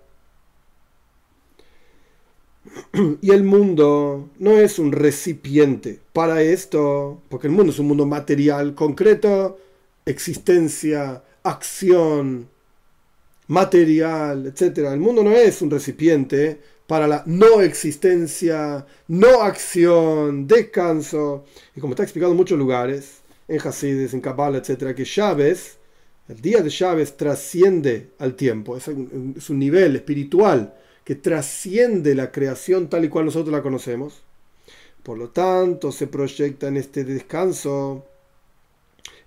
Y 3.22 3.30
el 3.30 3.44
mundo 3.44 4.30
no 4.40 4.50
es 4.50 4.80
un 4.80 4.90
recipiente 4.90 6.00
para 6.12 6.42
esto, 6.42 7.22
porque 7.28 7.46
el 7.46 7.52
mundo 7.52 7.70
es 7.70 7.78
un 7.78 7.86
mundo 7.86 8.06
material, 8.06 8.74
concreto, 8.74 9.56
existencia, 10.04 11.22
acción, 11.44 12.48
material, 13.46 14.46
etc. 14.48 14.78
El 14.90 14.98
mundo 14.98 15.22
no 15.22 15.30
es 15.30 15.62
un 15.62 15.70
recipiente 15.70 16.60
para 16.88 17.06
la 17.06 17.22
no 17.26 17.60
existencia, 17.60 18.84
no 19.06 19.42
acción, 19.42 20.48
descanso. 20.48 21.44
Y 21.76 21.80
como 21.80 21.92
está 21.92 22.02
explicado 22.02 22.32
en 22.32 22.36
muchos 22.36 22.58
lugares, 22.58 23.18
en 23.46 23.60
Hasides, 23.60 24.12
en 24.12 24.20
Kabbalah, 24.20 24.58
etc., 24.58 24.92
que 24.92 25.04
llaves 25.04 25.78
el 26.28 26.40
día 26.40 26.60
de 26.60 26.70
llaves 26.70 27.16
trasciende 27.16 28.10
al 28.18 28.34
tiempo, 28.34 28.76
es 28.76 28.88
un, 28.88 29.36
nivel 29.50 29.94
espiritual 29.94 30.74
que 31.04 31.14
trasciende 31.14 32.16
la 32.16 32.32
creación 32.32 32.88
tal 32.88 33.04
y 33.04 33.08
cual 33.08 33.26
nosotros 33.26 33.52
la 33.52 33.62
conocemos. 33.62 34.22
Por 35.04 35.18
lo 35.18 35.28
tanto, 35.28 35.92
se 35.92 36.08
proyecta 36.08 36.66
en 36.66 36.78
este 36.78 37.04
descanso 37.04 38.04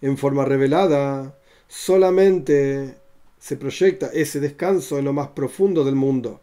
en 0.01 0.17
forma 0.17 0.43
revelada, 0.43 1.38
solamente 1.69 2.95
se 3.39 3.55
proyecta 3.55 4.07
ese 4.07 4.41
descanso 4.41 4.99
en 4.99 5.05
lo 5.05 5.13
más 5.13 5.29
profundo 5.29 5.85
del 5.85 5.95
mundo. 5.95 6.41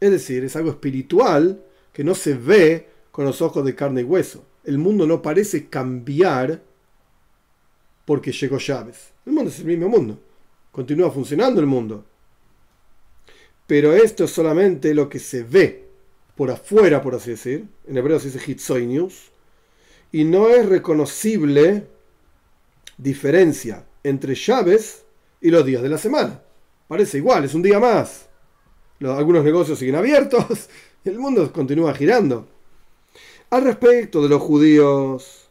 Es 0.00 0.10
decir, 0.10 0.42
es 0.42 0.56
algo 0.56 0.70
espiritual 0.70 1.62
que 1.92 2.02
no 2.02 2.16
se 2.16 2.34
ve 2.34 2.88
con 3.12 3.24
los 3.24 3.40
ojos 3.40 3.64
de 3.64 3.76
carne 3.76 4.00
y 4.00 4.04
hueso. 4.04 4.44
El 4.64 4.78
mundo 4.78 5.06
no 5.06 5.22
parece 5.22 5.68
cambiar 5.68 6.60
porque 8.04 8.32
llegó 8.32 8.58
llaves. 8.58 9.11
El 9.24 9.32
mundo 9.32 9.50
es 9.50 9.58
el 9.58 9.66
mismo 9.66 9.88
mundo. 9.88 10.18
Continúa 10.70 11.10
funcionando 11.10 11.60
el 11.60 11.66
mundo. 11.66 12.04
Pero 13.66 13.92
esto 13.92 14.24
es 14.24 14.30
solamente 14.30 14.94
lo 14.94 15.08
que 15.08 15.18
se 15.18 15.42
ve 15.42 15.88
por 16.36 16.50
afuera, 16.50 17.00
por 17.00 17.14
así 17.14 17.30
decir. 17.30 17.66
En 17.86 17.96
hebreo 17.96 18.18
se 18.18 18.30
dice 18.30 18.50
hitsoinius. 18.50 19.30
Y 20.10 20.24
no 20.24 20.48
es 20.48 20.66
reconocible 20.66 21.86
diferencia 22.98 23.86
entre 24.02 24.34
llaves 24.34 25.04
y 25.40 25.50
los 25.50 25.64
días 25.64 25.82
de 25.82 25.88
la 25.88 25.98
semana. 25.98 26.42
Parece 26.88 27.18
igual, 27.18 27.44
es 27.44 27.54
un 27.54 27.62
día 27.62 27.78
más. 27.78 28.28
algunos 29.00 29.44
negocios 29.44 29.78
siguen 29.78 29.94
abiertos. 29.94 30.68
El 31.04 31.18
mundo 31.18 31.52
continúa 31.52 31.94
girando. 31.94 32.46
Al 33.50 33.64
respecto 33.64 34.22
de 34.22 34.28
los 34.28 34.40
judíos 34.40 35.41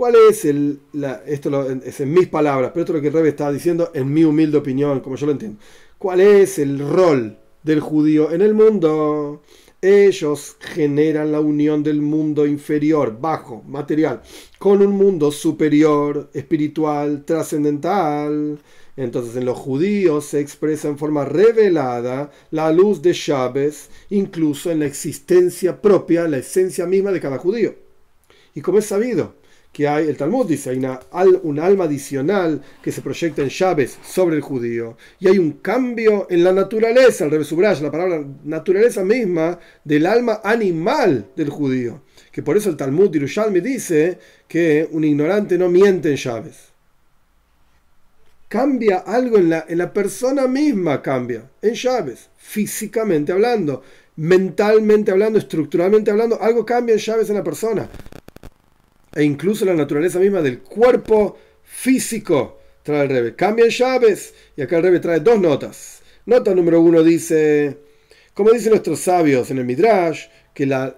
¿Cuál 0.00 0.14
es 0.30 0.46
el... 0.46 0.80
esto 1.26 1.70
es 1.84 2.00
en 2.00 2.14
mis 2.14 2.26
palabras, 2.26 2.70
pero 2.72 2.84
esto 2.84 2.96
es 2.96 2.96
lo 2.96 3.02
que 3.02 3.14
Rebe 3.14 3.28
está 3.28 3.52
diciendo 3.52 3.90
en 3.92 4.10
mi 4.10 4.24
humilde 4.24 4.56
opinión, 4.56 5.00
como 5.00 5.16
yo 5.16 5.26
lo 5.26 5.32
entiendo. 5.32 5.58
¿Cuál 5.98 6.22
es 6.22 6.58
el 6.58 6.78
rol 6.78 7.36
del 7.62 7.80
judío 7.80 8.32
en 8.32 8.40
el 8.40 8.54
mundo? 8.54 9.42
Ellos 9.82 10.56
generan 10.58 11.32
la 11.32 11.40
unión 11.40 11.82
del 11.82 12.00
mundo 12.00 12.46
inferior, 12.46 13.18
bajo, 13.20 13.62
material, 13.68 14.22
con 14.58 14.80
un 14.80 14.92
mundo 14.92 15.30
superior, 15.30 16.30
espiritual, 16.32 17.26
trascendental. 17.26 18.58
Entonces 18.96 19.36
en 19.36 19.44
los 19.44 19.58
judíos 19.58 20.24
se 20.24 20.40
expresa 20.40 20.88
en 20.88 20.96
forma 20.96 21.26
revelada 21.26 22.30
la 22.50 22.72
luz 22.72 23.02
de 23.02 23.12
Chávez, 23.12 23.90
incluso 24.08 24.70
en 24.70 24.78
la 24.78 24.86
existencia 24.86 25.82
propia, 25.82 26.26
la 26.26 26.38
esencia 26.38 26.86
misma 26.86 27.12
de 27.12 27.20
cada 27.20 27.36
judío. 27.36 27.74
Y 28.54 28.62
como 28.62 28.78
es 28.78 28.86
sabido, 28.86 29.34
que 29.72 29.86
hay, 29.86 30.08
el 30.08 30.16
Talmud 30.16 30.46
dice, 30.46 30.70
hay 30.70 30.78
una, 30.78 31.00
un 31.42 31.60
alma 31.60 31.84
adicional 31.84 32.60
que 32.82 32.90
se 32.90 33.02
proyecta 33.02 33.42
en 33.42 33.48
llaves 33.48 33.98
sobre 34.04 34.36
el 34.36 34.42
judío. 34.42 34.96
Y 35.20 35.28
hay 35.28 35.38
un 35.38 35.52
cambio 35.52 36.26
en 36.28 36.42
la 36.42 36.52
naturaleza, 36.52 37.26
el 37.26 37.44
Subraya, 37.44 37.82
la 37.82 37.90
palabra 37.90 38.24
naturaleza 38.44 39.04
misma 39.04 39.58
del 39.84 40.06
alma 40.06 40.40
animal 40.42 41.26
del 41.36 41.50
judío. 41.50 42.02
Que 42.32 42.42
por 42.42 42.56
eso 42.56 42.70
el 42.70 42.76
Talmud 42.76 43.12
Yerushalmi 43.12 43.60
dice 43.60 44.18
que 44.48 44.88
un 44.90 45.04
ignorante 45.04 45.56
no 45.56 45.68
miente 45.68 46.10
en 46.10 46.16
llaves. 46.16 46.70
Cambia 48.48 48.98
algo 48.98 49.38
en 49.38 49.50
la, 49.50 49.64
en 49.68 49.78
la 49.78 49.92
persona 49.92 50.48
misma, 50.48 51.00
cambia, 51.00 51.48
en 51.62 51.74
llaves, 51.74 52.30
físicamente 52.36 53.30
hablando, 53.30 53.84
mentalmente 54.16 55.12
hablando, 55.12 55.38
estructuralmente 55.38 56.10
hablando, 56.10 56.42
algo 56.42 56.66
cambia 56.66 56.94
en 56.94 56.98
llaves 56.98 57.30
en 57.30 57.36
la 57.36 57.44
persona 57.44 57.88
e 59.14 59.22
incluso 59.22 59.64
la 59.64 59.74
naturaleza 59.74 60.18
misma 60.18 60.40
del 60.40 60.60
cuerpo 60.60 61.36
físico, 61.62 62.60
trae 62.82 63.02
el 63.02 63.08
Rebe. 63.08 63.34
Cambian 63.34 63.68
llaves 63.68 64.34
y 64.56 64.62
acá 64.62 64.76
el 64.76 64.82
Rebe 64.82 65.00
trae 65.00 65.20
dos 65.20 65.40
notas. 65.40 66.02
Nota 66.26 66.54
número 66.54 66.80
uno 66.80 67.02
dice, 67.02 67.78
como 68.34 68.52
dicen 68.52 68.70
nuestros 68.70 69.00
sabios 69.00 69.50
en 69.50 69.58
el 69.58 69.64
Midrash, 69.64 70.26
que 70.54 70.66
la, 70.66 70.96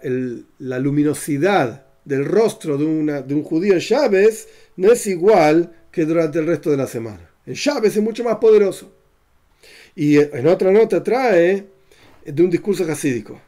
la 0.58 0.78
luminosidad 0.78 1.86
del 2.04 2.24
rostro 2.24 2.76
de, 2.76 2.84
una, 2.84 3.22
de 3.22 3.34
un 3.34 3.42
judío 3.42 3.74
en 3.74 3.80
llaves 3.80 4.48
no 4.76 4.90
es 4.90 5.06
igual 5.06 5.72
que 5.90 6.04
durante 6.04 6.38
el 6.38 6.46
resto 6.46 6.70
de 6.70 6.76
la 6.76 6.86
semana. 6.86 7.30
En 7.46 7.54
llaves 7.54 7.96
es 7.96 8.02
mucho 8.02 8.24
más 8.24 8.36
poderoso. 8.36 8.92
Y 9.94 10.18
en 10.18 10.46
otra 10.46 10.70
nota 10.70 11.02
trae 11.02 11.66
de 12.24 12.42
un 12.42 12.50
discurso 12.50 12.84
jasídico 12.84 13.40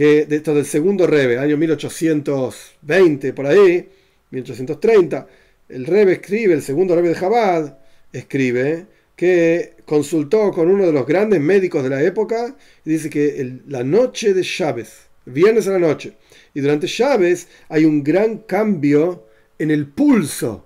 que 0.00 0.24
de 0.24 0.36
esto 0.36 0.54
del 0.54 0.64
segundo 0.64 1.06
Rebe, 1.06 1.36
año 1.36 1.58
1820, 1.58 3.34
por 3.34 3.46
ahí, 3.46 3.86
1830, 4.30 5.26
el 5.68 5.84
Rebe 5.84 6.12
escribe, 6.12 6.54
el 6.54 6.62
segundo 6.62 6.94
Rebe 6.94 7.10
de 7.10 7.14
Jabad, 7.16 7.76
escribe 8.10 8.86
que 9.14 9.74
consultó 9.84 10.52
con 10.52 10.70
uno 10.70 10.86
de 10.86 10.92
los 10.92 11.06
grandes 11.06 11.42
médicos 11.42 11.82
de 11.82 11.90
la 11.90 12.02
época 12.02 12.56
y 12.82 12.88
dice 12.88 13.10
que 13.10 13.58
la 13.68 13.84
noche 13.84 14.32
de 14.32 14.40
Chávez, 14.40 15.00
viernes 15.26 15.68
a 15.68 15.72
la 15.72 15.78
noche, 15.78 16.14
y 16.54 16.60
durante 16.62 16.86
Chávez 16.86 17.48
hay 17.68 17.84
un 17.84 18.02
gran 18.02 18.38
cambio 18.38 19.26
en 19.58 19.70
el 19.70 19.86
pulso, 19.86 20.64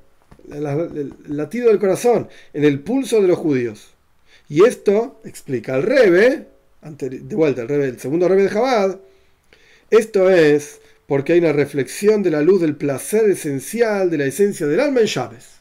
el, 0.48 1.12
latido 1.26 1.70
del 1.70 1.80
corazón, 1.80 2.28
en 2.52 2.62
el 2.62 2.78
pulso 2.78 3.20
de 3.20 3.26
los 3.26 3.38
judíos. 3.38 3.94
Y 4.48 4.64
esto 4.64 5.20
explica 5.24 5.74
el 5.74 5.82
Rebe, 5.82 6.46
de 6.80 7.34
vuelta, 7.34 7.62
el, 7.62 7.68
Rebe, 7.68 7.86
el 7.88 7.98
segundo 7.98 8.28
Rebe 8.28 8.44
de 8.44 8.50
Jabad, 8.50 9.00
esto 9.90 10.30
es 10.30 10.80
porque 11.06 11.34
hay 11.34 11.38
una 11.40 11.52
reflexión 11.52 12.22
de 12.22 12.30
la 12.30 12.40
luz 12.40 12.60
del 12.60 12.76
placer 12.76 13.28
esencial 13.30 14.10
de 14.10 14.18
la 14.18 14.24
esencia 14.24 14.66
del 14.66 14.80
alma 14.80 15.00
en 15.00 15.06
llaves. 15.06 15.54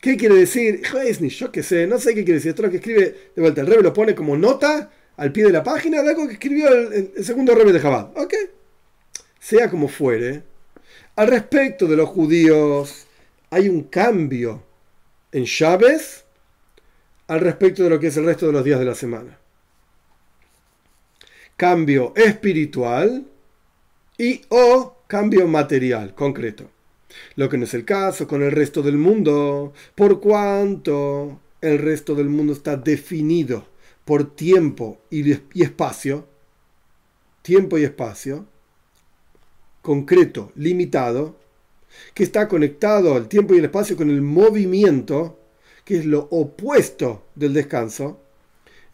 ¿Qué 0.00 0.16
quiere 0.16 0.36
decir? 0.36 0.82
yo 1.30 1.50
qué 1.50 1.62
sé, 1.62 1.86
no 1.86 1.98
sé 1.98 2.14
qué 2.14 2.24
quiere 2.24 2.34
decir. 2.34 2.50
Esto 2.50 2.62
es 2.62 2.66
lo 2.66 2.70
que 2.70 2.76
escribe 2.76 3.16
de 3.34 3.42
vuelta. 3.42 3.60
El 3.60 3.66
rebe 3.66 3.82
lo 3.82 3.92
pone 3.92 4.14
como 4.14 4.36
nota 4.36 4.90
al 5.16 5.32
pie 5.32 5.44
de 5.44 5.52
la 5.52 5.62
página 5.64 6.02
de 6.02 6.10
algo 6.10 6.26
que 6.26 6.34
escribió 6.34 6.68
el, 6.68 7.12
segundo 7.24 7.54
rebe 7.54 7.72
de 7.72 7.80
Jabal. 7.80 8.10
¿Ok? 8.14 8.34
Sea 9.40 9.70
como 9.70 9.88
fuere, 9.88 10.42
al 11.16 11.28
respecto 11.28 11.86
de 11.86 11.96
los 11.96 12.08
judíos, 12.08 13.06
hay 13.50 13.68
un 13.68 13.84
cambio 13.84 14.62
en 15.32 15.44
llaves 15.44 16.24
al 17.26 17.40
respecto 17.40 17.82
de 17.82 17.90
lo 17.90 17.98
que 17.98 18.08
es 18.08 18.16
el 18.16 18.26
resto 18.26 18.46
de 18.46 18.52
los 18.52 18.64
días 18.64 18.78
de 18.78 18.84
la 18.84 18.94
semana. 18.94 19.38
Cambio 21.56 22.12
espiritual 22.16 23.26
y 24.18 24.42
o 24.48 24.96
cambio 25.06 25.46
material 25.46 26.14
concreto. 26.14 26.70
Lo 27.36 27.48
que 27.48 27.56
no 27.56 27.64
es 27.64 27.74
el 27.74 27.84
caso 27.84 28.26
con 28.26 28.42
el 28.42 28.52
resto 28.52 28.82
del 28.82 28.96
mundo, 28.96 29.72
por 29.94 30.20
cuanto 30.20 31.40
el 31.60 31.78
resto 31.78 32.14
del 32.14 32.28
mundo 32.28 32.52
está 32.52 32.76
definido 32.76 33.66
por 34.04 34.36
tiempo 34.36 34.98
y, 35.10 35.32
espacio, 35.62 36.26
tiempo 37.42 37.78
y 37.78 37.84
espacio, 37.84 38.46
concreto, 39.82 40.52
limitado, 40.54 41.36
que 42.14 42.22
está 42.22 42.48
conectado 42.48 43.14
al 43.14 43.28
tiempo 43.28 43.54
y 43.54 43.58
el 43.58 43.64
espacio 43.64 43.96
con 43.96 44.10
el 44.10 44.20
movimiento, 44.20 45.38
que 45.84 45.98
es 45.98 46.06
lo 46.06 46.28
opuesto 46.30 47.24
del 47.34 47.52
descanso. 47.54 48.20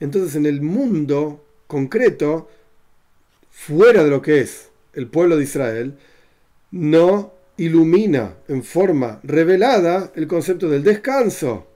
Entonces 0.01 0.35
en 0.37 0.47
el 0.47 0.63
mundo 0.63 1.45
concreto, 1.73 2.51
fuera 3.51 4.05
de 4.05 4.11
lo 4.11 4.21
que 4.21 4.41
es 4.41 4.69
el 4.93 5.07
pueblo 5.07 5.39
de 5.39 5.45
Israel, 5.45 5.95
no 6.71 7.33
ilumina 7.57 8.35
en 8.49 8.63
forma 8.63 9.21
revelada 9.23 10.13
el 10.15 10.27
concepto 10.27 10.69
del 10.69 10.83
descanso, 10.83 11.67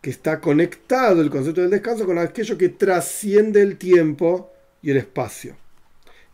que 0.00 0.10
está 0.10 0.40
conectado 0.40 1.20
el 1.22 1.30
concepto 1.30 1.60
del 1.60 1.70
descanso 1.70 2.06
con 2.06 2.18
aquello 2.18 2.56
que 2.56 2.68
trasciende 2.68 3.62
el 3.62 3.76
tiempo 3.78 4.52
y 4.80 4.92
el 4.92 4.98
espacio. 4.98 5.56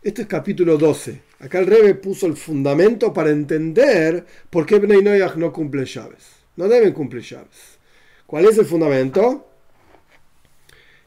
Este 0.03 0.21
es 0.21 0.27
capítulo 0.27 0.77
12. 0.77 1.19
Acá 1.39 1.57
el 1.57 1.65
Rebe 1.65 1.95
puso 1.95 2.27
el 2.27 2.37
fundamento 2.37 3.11
para 3.11 3.31
entender 3.31 4.23
por 4.51 4.67
qué 4.67 4.77
Bnei 4.77 5.19
no 5.37 5.51
cumple 5.51 5.85
llaves. 5.85 6.23
No 6.57 6.67
deben 6.67 6.93
cumplir 6.93 7.23
llaves. 7.23 7.79
¿Cuál 8.27 8.45
es 8.45 8.57
el 8.59 8.65
fundamento? 8.65 9.52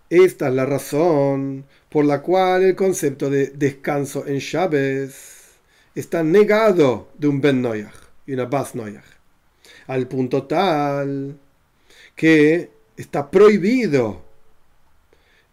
Esta 0.09 0.48
es 0.48 0.54
la 0.54 0.66
razón 0.66 1.64
por 1.90 2.04
la 2.04 2.22
cual 2.22 2.62
el 2.62 2.76
concepto 2.76 3.28
de 3.28 3.48
descanso 3.48 4.24
en 4.26 4.38
llaves 4.38 5.57
está 5.96 6.22
negado 6.22 7.09
de 7.18 7.26
un 7.26 7.40
Ben 7.40 7.61
Noyach 7.61 7.94
y 8.24 8.34
una 8.34 8.44
Bas 8.44 8.76
Noyach, 8.76 9.04
al 9.88 10.07
punto 10.07 10.44
tal 10.44 11.36
que 12.14 12.70
está 12.96 13.30
prohibido 13.30 14.22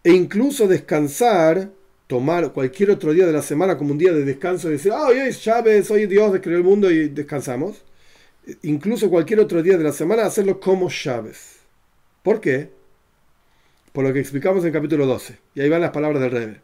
e 0.04 0.12
incluso 0.12 0.68
descansar, 0.68 1.70
tomar 2.06 2.52
cualquier 2.52 2.90
otro 2.90 3.12
día 3.12 3.26
de 3.26 3.32
la 3.32 3.42
semana 3.42 3.76
como 3.76 3.90
un 3.90 3.98
día 3.98 4.12
de 4.12 4.24
descanso 4.24 4.68
y 4.68 4.72
decir, 4.72 4.92
ah, 4.92 5.08
hoy 5.08 5.18
es 5.18 5.42
llaves, 5.44 5.90
hoy 5.90 6.06
Dios 6.06 6.38
creó 6.40 6.58
el 6.58 6.64
mundo 6.64 6.90
y 6.92 7.08
descansamos. 7.08 7.82
Incluso 8.62 9.10
cualquier 9.10 9.40
otro 9.40 9.62
día 9.62 9.76
de 9.76 9.84
la 9.84 9.92
semana 9.92 10.26
hacerlo 10.26 10.60
como 10.60 10.90
llaves. 10.90 11.56
¿Por 12.22 12.40
qué? 12.40 12.83
Por 13.94 14.04
lo 14.04 14.12
que 14.12 14.18
explicamos 14.18 14.64
en 14.64 14.66
el 14.66 14.72
capítulo 14.72 15.06
12. 15.06 15.38
Y 15.54 15.60
ahí 15.60 15.68
van 15.68 15.80
las 15.80 15.92
palabras 15.92 16.20
del 16.20 16.32
Rebe. 16.32 16.60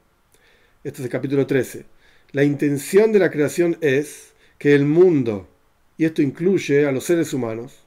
Este 0.82 1.00
es 1.00 1.04
el 1.04 1.12
capítulo 1.12 1.46
13. 1.46 1.84
La 2.32 2.42
intención 2.42 3.12
de 3.12 3.20
la 3.20 3.30
creación 3.30 3.78
es 3.80 4.32
que 4.58 4.74
el 4.74 4.84
mundo, 4.84 5.48
y 5.96 6.06
esto 6.06 6.22
incluye 6.22 6.86
a 6.86 6.90
los 6.90 7.04
seres 7.04 7.32
humanos, 7.32 7.84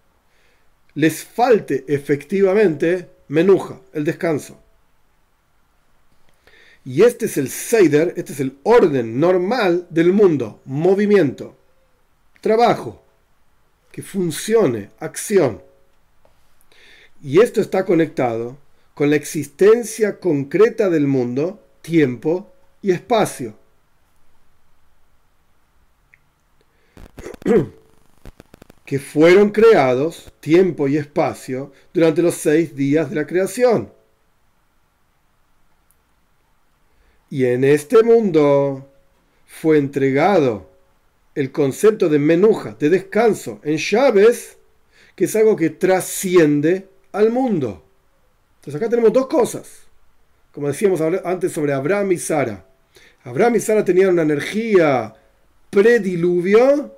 les 0.94 1.26
falte 1.26 1.84
efectivamente 1.90 3.10
menuja, 3.28 3.82
el 3.92 4.06
descanso. 4.06 4.62
Y 6.86 7.04
este 7.04 7.26
es 7.26 7.36
el 7.36 7.50
Seider, 7.50 8.14
este 8.16 8.32
es 8.32 8.40
el 8.40 8.58
orden 8.64 9.20
normal 9.20 9.88
del 9.90 10.14
mundo, 10.14 10.62
movimiento, 10.64 11.58
trabajo, 12.40 13.04
que 13.92 14.04
funcione, 14.04 14.92
acción. 15.00 15.62
Y 17.22 17.42
esto 17.42 17.60
está 17.60 17.84
conectado 17.84 18.63
con 18.94 19.10
la 19.10 19.16
existencia 19.16 20.20
concreta 20.20 20.90
del 20.90 21.08
mundo, 21.08 21.66
tiempo 21.82 22.54
y 22.82 22.92
espacio. 22.92 23.56
que 28.86 29.00
fueron 29.00 29.50
creados, 29.50 30.32
tiempo 30.40 30.88
y 30.88 30.98
espacio, 30.98 31.72
durante 31.94 32.22
los 32.22 32.36
seis 32.36 32.76
días 32.76 33.10
de 33.10 33.16
la 33.16 33.26
creación. 33.26 33.92
Y 37.30 37.46
en 37.46 37.64
este 37.64 38.04
mundo 38.04 38.92
fue 39.48 39.78
entregado 39.78 40.70
el 41.34 41.52
concepto 41.52 42.10
de 42.10 42.20
menuja, 42.20 42.76
de 42.78 42.90
descanso, 42.90 43.60
en 43.64 43.78
llaves, 43.78 44.58
que 45.16 45.26
es 45.26 45.36
algo 45.36 45.56
que 45.56 45.72
trasciende 45.72 46.88
al 47.12 47.32
mundo. 47.32 47.83
Entonces 48.64 48.82
acá 48.82 48.90
tenemos 48.90 49.12
dos 49.12 49.28
cosas. 49.28 49.84
Como 50.54 50.70
decíamos 50.70 51.02
antes 51.02 51.52
sobre 51.52 51.74
Abraham 51.74 52.14
y 52.14 52.18
Sara. 52.18 52.66
Abraham 53.26 53.58
y 53.58 53.60
Sara 53.60 53.84
tenían 53.84 54.12
una 54.12 54.22
energía 54.22 55.14
prediluvio 55.70 56.96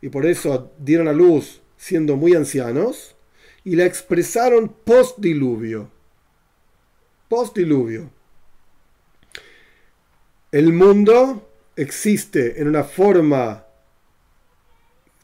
y 0.00 0.08
por 0.08 0.24
eso 0.24 0.72
dieron 0.78 1.06
a 1.06 1.12
luz 1.12 1.60
siendo 1.76 2.16
muy 2.16 2.34
ancianos 2.34 3.14
y 3.62 3.76
la 3.76 3.84
expresaron 3.84 4.70
postdiluvio. 4.70 5.90
Postdiluvio. 7.28 8.10
El 10.52 10.72
mundo 10.72 11.46
existe 11.76 12.58
en 12.58 12.68
una 12.68 12.84
forma, 12.84 13.66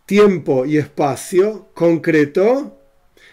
tiempo 0.04 0.66
y 0.66 0.76
espacio 0.76 1.70
concreto 1.72 2.78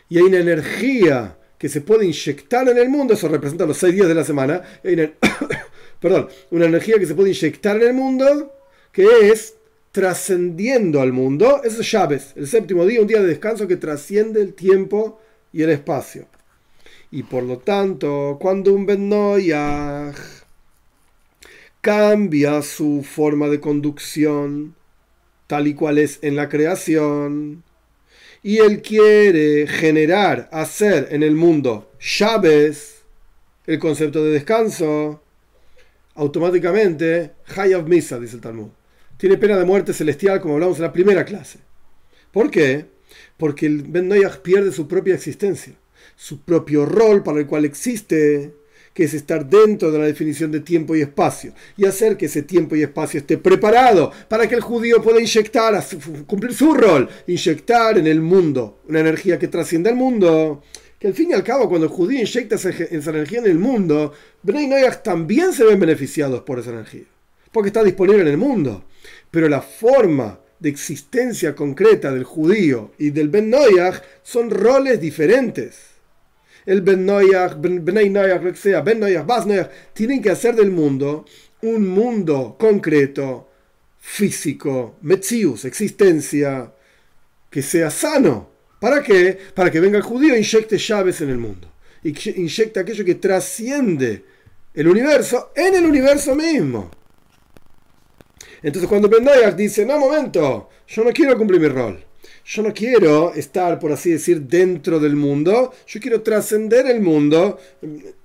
y 0.08 0.20
hay 0.20 0.24
una 0.24 0.40
energía 0.40 1.38
que 1.64 1.70
se 1.70 1.80
puede 1.80 2.06
inyectar 2.06 2.68
en 2.68 2.78
el 2.78 2.90
mundo, 2.90 3.14
eso 3.14 3.30
representa 3.30 3.66
los 3.66 3.78
seis 3.78 3.96
días 3.96 4.10
de 4.10 4.14
la 4.14 4.26
semana, 4.26 4.64
perdón, 6.02 6.28
una 6.52 6.66
energía 6.66 7.00
que 7.00 7.06
se 7.06 7.16
puede 7.16 7.30
inyectar 7.30 7.78
en 7.78 7.84
el 7.84 7.94
mundo, 7.94 8.54
que 8.92 9.08
es 9.32 9.56
trascendiendo 9.94 11.00
al 11.00 11.14
mundo, 11.14 11.62
eso 11.64 11.80
es 11.80 11.88
Shabes, 11.88 12.34
el 12.36 12.50
séptimo 12.50 12.86
día, 12.86 13.00
un 13.00 13.08
día 13.08 13.22
de 13.22 13.28
descanso 13.28 13.66
que 13.66 13.78
trasciende 13.78 14.42
el 14.42 14.56
tiempo 14.56 15.22
y 15.54 15.62
el 15.62 15.70
espacio. 15.70 16.28
Y 17.12 17.24
por 17.24 17.44
lo 17.44 17.60
tanto, 17.60 18.38
cuando 18.42 18.74
un 18.74 18.86
Ben 18.86 19.10
cambia 21.80 22.62
su 22.62 23.06
forma 23.10 23.48
de 23.48 23.62
conducción, 23.62 24.76
tal 25.48 25.68
y 25.68 25.76
cual 25.76 25.98
es 25.98 26.20
en 26.24 26.36
la 26.36 26.50
creación, 26.50 27.64
y 28.44 28.58
él 28.58 28.82
quiere 28.82 29.66
generar, 29.68 30.50
hacer 30.52 31.08
en 31.12 31.24
el 31.24 31.34
mundo 31.34 31.90
Shabes, 32.00 33.04
el 33.66 33.80
concepto 33.80 34.24
de 34.24 34.32
descanso, 34.32 35.24
automáticamente, 36.16 37.32
Hayav 37.56 37.88
Misa, 37.88 38.20
dice 38.20 38.36
el 38.36 38.42
Talmud, 38.42 38.68
tiene 39.16 39.38
pena 39.38 39.58
de 39.58 39.64
muerte 39.64 39.94
celestial, 39.94 40.42
como 40.42 40.56
hablamos 40.56 40.78
en 40.78 40.84
la 40.84 40.92
primera 40.92 41.24
clase. 41.24 41.60
¿Por 42.32 42.52
qué? 42.52 42.86
Porque 43.38 43.66
el 43.66 43.84
Ben 43.84 44.12
pierde 44.44 44.74
su 44.74 44.90
propia 44.90 45.16
existencia, 45.16 45.74
su 46.18 46.42
propio 46.42 46.86
rol 46.86 47.24
para 47.24 47.40
el 47.40 47.48
cual 47.48 47.64
existe, 47.64 48.54
que 48.94 49.06
es 49.06 49.14
estar 49.14 49.50
dentro 49.50 49.92
de 49.92 50.00
la 50.00 50.06
definición 50.06 50.52
de 50.52 50.60
tiempo 50.60 50.96
y 50.96 51.02
espacio, 51.02 51.54
y 51.78 51.86
hacer 51.86 52.16
que 52.16 52.28
ese 52.28 52.44
tiempo 52.44 52.76
y 52.76 52.84
espacio 52.84 53.20
esté 53.20 53.38
preparado 53.38 54.12
para 54.28 54.48
que 54.48 54.56
el 54.56 54.62
judío 54.62 55.02
pueda 55.02 55.20
inyectar, 55.20 55.84
cumplir 56.28 56.54
su 56.54 56.74
rol, 56.74 57.10
inyectar 57.28 57.98
en 57.98 58.08
el 58.08 58.22
mundo 58.22 58.80
una 58.88 59.00
energía 59.00 59.40
que 59.40 59.48
trascienda 59.48 59.90
el 59.90 59.96
mundo 59.96 60.62
que 61.04 61.08
al 61.08 61.14
fin 61.14 61.32
y 61.32 61.34
al 61.34 61.44
cabo 61.44 61.68
cuando 61.68 61.88
el 61.88 61.92
judío 61.92 62.22
inyecta 62.22 62.56
esa, 62.56 62.70
energía 62.70 63.40
en 63.40 63.48
el 63.48 63.60
mundo, 63.60 64.14
Bnei 64.42 64.68
Noyach 64.68 65.04
también 65.04 65.52
se 65.52 65.66
ven 65.66 65.78
beneficiados 65.78 66.44
por 66.44 66.60
esa 66.60 66.70
energía, 66.70 67.04
porque 67.52 67.68
está 67.68 67.84
disponible 67.84 68.22
en 68.22 68.30
el 68.30 68.38
mundo. 68.38 68.86
Pero 69.30 69.50
la 69.50 69.62
forma 69.62 70.40
de 70.60 70.70
existencia 70.70 71.56
concreta 71.56 72.10
del 72.14 72.24
judío 72.24 72.94
y 72.98 73.10
del 73.10 73.28
Ben 73.28 73.50
Noyach 73.50 74.02
son 74.24 74.50
roles 74.50 75.02
diferentes. 75.02 75.93
El 76.66 76.82
Ben 76.82 77.06
Noyach, 77.06 77.56
Bnei 77.58 78.10
Noyach, 78.10 78.42
lo 78.42 78.52
que 78.52 78.58
sea, 78.58 78.82
Ben 78.82 79.00
Noyach, 79.00 79.26
Bas 79.26 79.46
Noyach, 79.46 79.70
tienen 79.94 80.22
que 80.22 80.32
hacer 80.32 80.56
del 80.56 80.72
mundo 80.72 81.26
un 81.62 81.88
mundo 81.88 82.56
concreto, 82.60 83.50
físico, 84.00 84.98
metzius, 85.02 85.66
existencia, 85.66 86.74
que 87.50 87.62
sea 87.62 87.90
sano 87.90 88.54
¿Para 88.84 89.02
qué? 89.02 89.38
Para 89.56 89.72
que 89.72 89.80
venga 89.80 89.98
el 89.98 90.04
judío 90.04 90.34
e 90.34 90.40
inyecte 90.40 90.78
llaves 90.78 91.22
en 91.22 91.30
el 91.30 91.38
mundo. 91.38 91.72
Y 92.04 92.10
inyecte 92.38 92.82
aquello 92.82 93.06
que 93.06 93.16
trasciende 93.16 94.26
el 94.74 94.90
universo 94.90 95.54
en 95.56 95.76
el 95.76 95.86
universo 95.86 96.36
mismo. 96.36 96.92
Entonces 98.62 98.90
cuando 98.90 99.08
Bendayak 99.08 99.56
dice, 99.56 99.86
no, 99.86 99.98
momento, 99.98 100.70
yo 100.86 101.06
no 101.06 101.12
quiero 101.14 101.38
cumplir 101.38 101.62
mi 101.62 101.70
rol. 101.70 102.04
Yo 102.46 102.62
no 102.62 102.74
quiero 102.74 103.34
estar, 103.34 103.80
por 103.80 103.92
así 103.92 104.12
decir, 104.12 104.42
dentro 104.42 105.00
del 105.00 105.16
mundo. 105.16 105.74
Yo 105.88 106.00
quiero 106.00 106.22
trascender 106.22 106.88
el 106.88 107.00
mundo. 107.02 107.58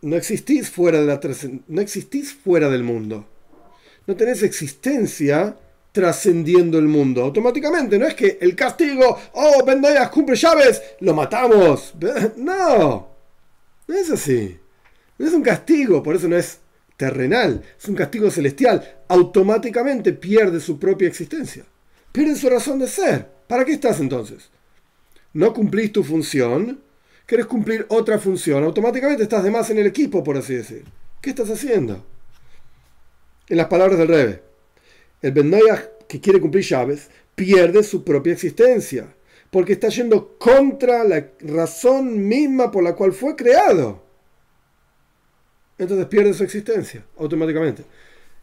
No 0.03 0.16
existís 0.16 0.71
fuera 0.71 1.01
de 1.01 1.07
la 1.07 1.21
no 1.69 1.81
existís 1.81 2.33
fuera 2.33 2.69
del 2.69 2.83
mundo. 2.83 3.27
No 4.07 4.16
tenés 4.16 4.43
existencia 4.43 5.57
trascendiendo 5.93 6.79
el 6.79 6.89
mundo. 6.89 7.23
Automáticamente, 7.23 7.99
no 7.99 8.07
es 8.07 8.14
que 8.14 8.39
el 8.41 8.57
castigo, 8.57 9.19
oh, 9.35 9.64
Bendayas 9.64 10.09
cumple 10.11 10.37
llaves, 10.37 10.83
lo 11.01 11.14
matamos. 11.14 11.95
No, 12.37 13.09
no 13.87 13.95
es 13.95 14.11
así. 14.11 14.59
No 15.19 15.27
es 15.27 15.33
un 15.33 15.43
castigo, 15.43 16.03
por 16.03 16.16
eso 16.16 16.29
no 16.29 16.37
es 16.37 16.59
terrenal, 16.97 17.62
es 17.79 17.89
un 17.89 17.95
castigo 17.95 18.31
celestial. 18.31 19.03
Automáticamente 19.09 20.12
pierde 20.12 20.61
su 20.61 20.79
propia 20.79 21.09
existencia. 21.09 21.64
Pierde 22.13 22.37
su 22.37 22.49
razón 22.49 22.79
de 22.79 22.89
ser. 22.89 23.29
¿Para 23.47 23.65
qué 23.65 23.73
estás 23.73 24.01
entonces? 24.01 24.51
No 25.33 25.53
cumplís 25.53 25.93
tu 25.93 26.03
función, 26.03 26.81
querés 27.27 27.47
cumplir 27.47 27.87
otra 27.89 28.19
función. 28.19 28.65
Automáticamente 28.65 29.23
estás 29.23 29.45
de 29.45 29.51
más 29.51 29.71
en 29.71 29.79
el 29.79 29.87
equipo, 29.87 30.25
por 30.25 30.37
así 30.37 30.55
decir. 30.55 30.85
¿Qué 31.21 31.31
estás 31.31 31.51
haciendo? 31.51 32.05
En 33.49 33.57
las 33.57 33.67
palabras 33.67 33.99
del 33.99 34.09
Rebe. 34.09 34.43
El 35.23 35.33
Ben 35.33 35.53
que 36.07 36.21
quiere 36.21 36.41
cumplir 36.41 36.65
llaves 36.65 37.09
pierde 37.35 37.83
su 37.83 38.05
propia 38.05 38.33
existencia, 38.33 39.15
porque 39.51 39.75
está 39.75 39.89
yendo 39.89 40.37
contra 40.39 41.05
la 41.05 41.29
razón 41.41 42.27
misma 42.27 42.71
por 42.71 42.83
la 42.83 42.95
cual 42.95 43.13
fue 43.13 43.37
creado. 43.37 44.03
Entonces 45.79 46.07
pierde 46.07 46.35
su 46.35 46.43
existencia 46.45 47.05
automáticamente. 47.19 47.85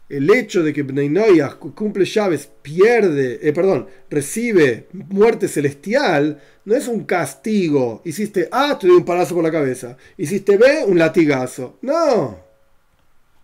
El 0.08 0.30
hecho 0.30 0.62
de 0.62 0.72
que 0.72 0.82
Bnei 0.82 1.40
cumple 1.74 2.04
llaves, 2.04 2.48
pierde, 2.62 3.40
eh, 3.42 3.52
perdón, 3.52 3.88
recibe 4.08 4.86
muerte 4.92 5.48
celestial, 5.48 6.40
no 6.64 6.74
es 6.74 6.86
un 6.86 7.04
castigo. 7.04 8.02
Hiciste 8.04 8.48
A, 8.52 8.78
te 8.78 8.86
doy 8.86 8.98
un 8.98 9.04
palazo 9.04 9.34
por 9.34 9.42
la 9.42 9.50
cabeza. 9.50 9.96
Hiciste 10.16 10.56
B, 10.56 10.84
un 10.86 10.98
latigazo. 10.98 11.78
No. 11.82 12.38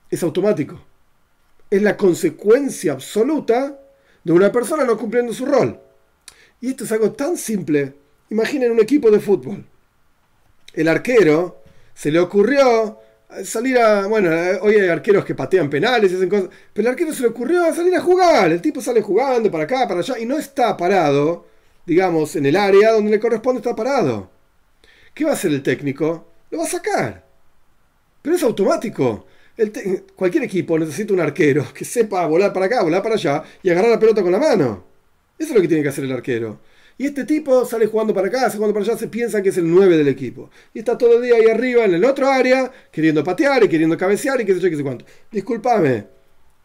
Es 0.08 0.22
automático 0.22 0.92
es 1.72 1.80
la 1.80 1.96
consecuencia 1.96 2.92
absoluta 2.92 3.80
de 4.22 4.32
una 4.32 4.52
persona 4.52 4.84
no 4.84 4.98
cumpliendo 4.98 5.32
su 5.32 5.46
rol. 5.46 5.80
Y 6.60 6.68
esto 6.68 6.84
es 6.84 6.92
algo 6.92 7.12
tan 7.12 7.38
simple. 7.38 7.94
Imaginen 8.28 8.72
un 8.72 8.80
equipo 8.80 9.10
de 9.10 9.18
fútbol. 9.18 9.64
El 10.74 10.86
arquero 10.86 11.62
se 11.94 12.10
le 12.10 12.20
ocurrió 12.20 12.98
salir 13.44 13.78
a. 13.78 14.06
Bueno, 14.06 14.30
hoy 14.62 14.74
hay 14.74 14.88
arqueros 14.88 15.24
que 15.24 15.34
patean 15.34 15.70
penales 15.70 16.12
y 16.12 16.16
hacen 16.16 16.28
cosas. 16.28 16.48
Pero 16.72 16.88
el 16.88 16.92
arquero 16.92 17.12
se 17.12 17.22
le 17.22 17.28
ocurrió 17.28 17.74
salir 17.74 17.94
a 17.94 18.00
jugar. 18.00 18.50
El 18.50 18.60
tipo 18.60 18.80
sale 18.80 19.02
jugando 19.02 19.50
para 19.50 19.64
acá, 19.64 19.86
para 19.88 20.00
allá 20.00 20.18
y 20.18 20.26
no 20.26 20.38
está 20.38 20.76
parado, 20.76 21.46
digamos, 21.86 22.36
en 22.36 22.46
el 22.46 22.56
área 22.56 22.92
donde 22.92 23.10
le 23.10 23.20
corresponde 23.20 23.58
estar 23.60 23.76
parado. 23.76 24.30
¿Qué 25.14 25.24
va 25.24 25.30
a 25.30 25.34
hacer 25.34 25.52
el 25.52 25.62
técnico? 25.62 26.26
Lo 26.50 26.58
va 26.58 26.64
a 26.64 26.68
sacar. 26.68 27.24
Pero 28.22 28.36
es 28.36 28.42
automático 28.42 29.26
cualquier 30.16 30.44
equipo 30.44 30.78
necesita 30.78 31.12
un 31.12 31.20
arquero 31.20 31.66
que 31.74 31.84
sepa 31.84 32.26
volar 32.26 32.52
para 32.52 32.66
acá, 32.66 32.82
volar 32.82 33.02
para 33.02 33.16
allá 33.16 33.42
y 33.62 33.70
agarrar 33.70 33.90
la 33.90 33.98
pelota 33.98 34.22
con 34.22 34.32
la 34.32 34.38
mano. 34.38 34.84
Eso 35.38 35.50
es 35.50 35.54
lo 35.54 35.60
que 35.60 35.68
tiene 35.68 35.82
que 35.82 35.88
hacer 35.88 36.04
el 36.04 36.12
arquero. 36.12 36.60
Y 36.98 37.06
este 37.06 37.24
tipo 37.24 37.64
sale 37.64 37.86
jugando 37.86 38.14
para 38.14 38.28
acá, 38.28 38.50
jugando 38.50 38.74
para 38.74 38.84
allá, 38.84 38.96
se 38.96 39.08
piensa 39.08 39.42
que 39.42 39.48
es 39.48 39.56
el 39.56 39.70
9 39.70 39.96
del 39.96 40.08
equipo. 40.08 40.50
Y 40.74 40.80
está 40.80 40.96
todo 40.96 41.16
el 41.16 41.22
día 41.22 41.36
ahí 41.36 41.48
arriba 41.48 41.84
en 41.84 41.94
el 41.94 42.04
otro 42.04 42.28
área, 42.28 42.70
queriendo 42.90 43.24
patear 43.24 43.64
y 43.64 43.68
queriendo 43.68 43.96
cabecear 43.96 44.40
y 44.40 44.44
qué 44.44 44.54
sé 44.54 44.60
yo, 44.60 44.70
qué 44.70 44.76
sé 44.76 44.82
cuánto. 44.82 45.04
Disculpame, 45.30 46.06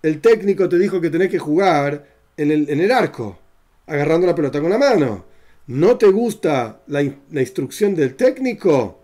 el 0.01 0.21
técnico 0.21 0.69
te 0.69 0.77
dijo 0.77 1.01
que 1.01 1.09
tenés 1.09 1.29
que 1.29 1.39
jugar 1.39 2.05
en 2.35 2.51
el, 2.51 2.69
en 2.69 2.81
el 2.81 2.91
arco, 2.91 3.39
agarrando 3.87 4.27
la 4.27 4.35
pelota 4.35 4.61
con 4.61 4.69
la 4.69 4.77
mano. 4.77 5.25
¿No 5.67 5.97
te 5.97 6.07
gusta 6.07 6.81
la, 6.87 7.03
la 7.31 7.41
instrucción 7.41 7.95
del 7.95 8.15
técnico? 8.15 9.01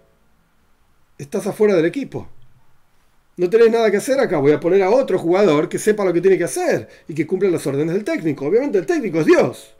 Estás 1.18 1.48
afuera 1.48 1.76
del 1.76 1.86
equipo. 1.86 2.30
No 3.36 3.50
tenés 3.50 3.72
nada 3.72 3.90
que 3.90 3.98
hacer 3.98 4.20
acá, 4.20 4.38
voy 4.38 4.52
a 4.52 4.60
poner 4.60 4.84
a 4.84 4.92
otro 4.92 5.18
jugador 5.18 5.68
que 5.68 5.80
sepa 5.80 6.06
lo 6.06 6.14
que 6.14 6.22
tiene 6.22 6.38
que 6.38 6.44
hacer 6.44 6.88
y 7.08 7.16
que 7.16 7.26
cumpla 7.26 7.50
las 7.50 7.66
órdenes 7.66 7.96
del 7.96 8.04
técnico. 8.04 8.46
Obviamente 8.46 8.78
el 8.78 8.86
técnico 8.86 9.22
es 9.22 9.26
Dios. 9.26 9.73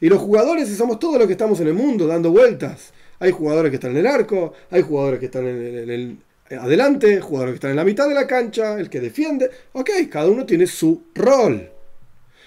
Y 0.00 0.08
los 0.08 0.20
jugadores 0.20 0.68
somos 0.68 0.98
todos 0.98 1.18
los 1.18 1.26
que 1.26 1.32
estamos 1.32 1.60
en 1.60 1.68
el 1.68 1.74
mundo 1.74 2.06
dando 2.06 2.30
vueltas. 2.30 2.92
Hay 3.18 3.32
jugadores 3.32 3.70
que 3.70 3.76
están 3.76 3.90
en 3.92 3.98
el 3.98 4.06
arco, 4.06 4.54
hay 4.70 4.82
jugadores 4.82 5.20
que 5.20 5.26
están 5.26 5.46
en 5.46 5.90
el, 5.90 6.18
adelante, 6.58 7.20
jugadores 7.20 7.52
que 7.52 7.56
están 7.56 7.70
en 7.72 7.76
la 7.76 7.84
mitad 7.84 8.08
de 8.08 8.14
la 8.14 8.26
cancha, 8.26 8.78
el 8.80 8.88
que 8.88 9.00
defiende. 9.00 9.50
Ok, 9.72 9.90
cada 10.10 10.28
uno 10.28 10.46
tiene 10.46 10.66
su 10.66 11.02
rol. 11.14 11.70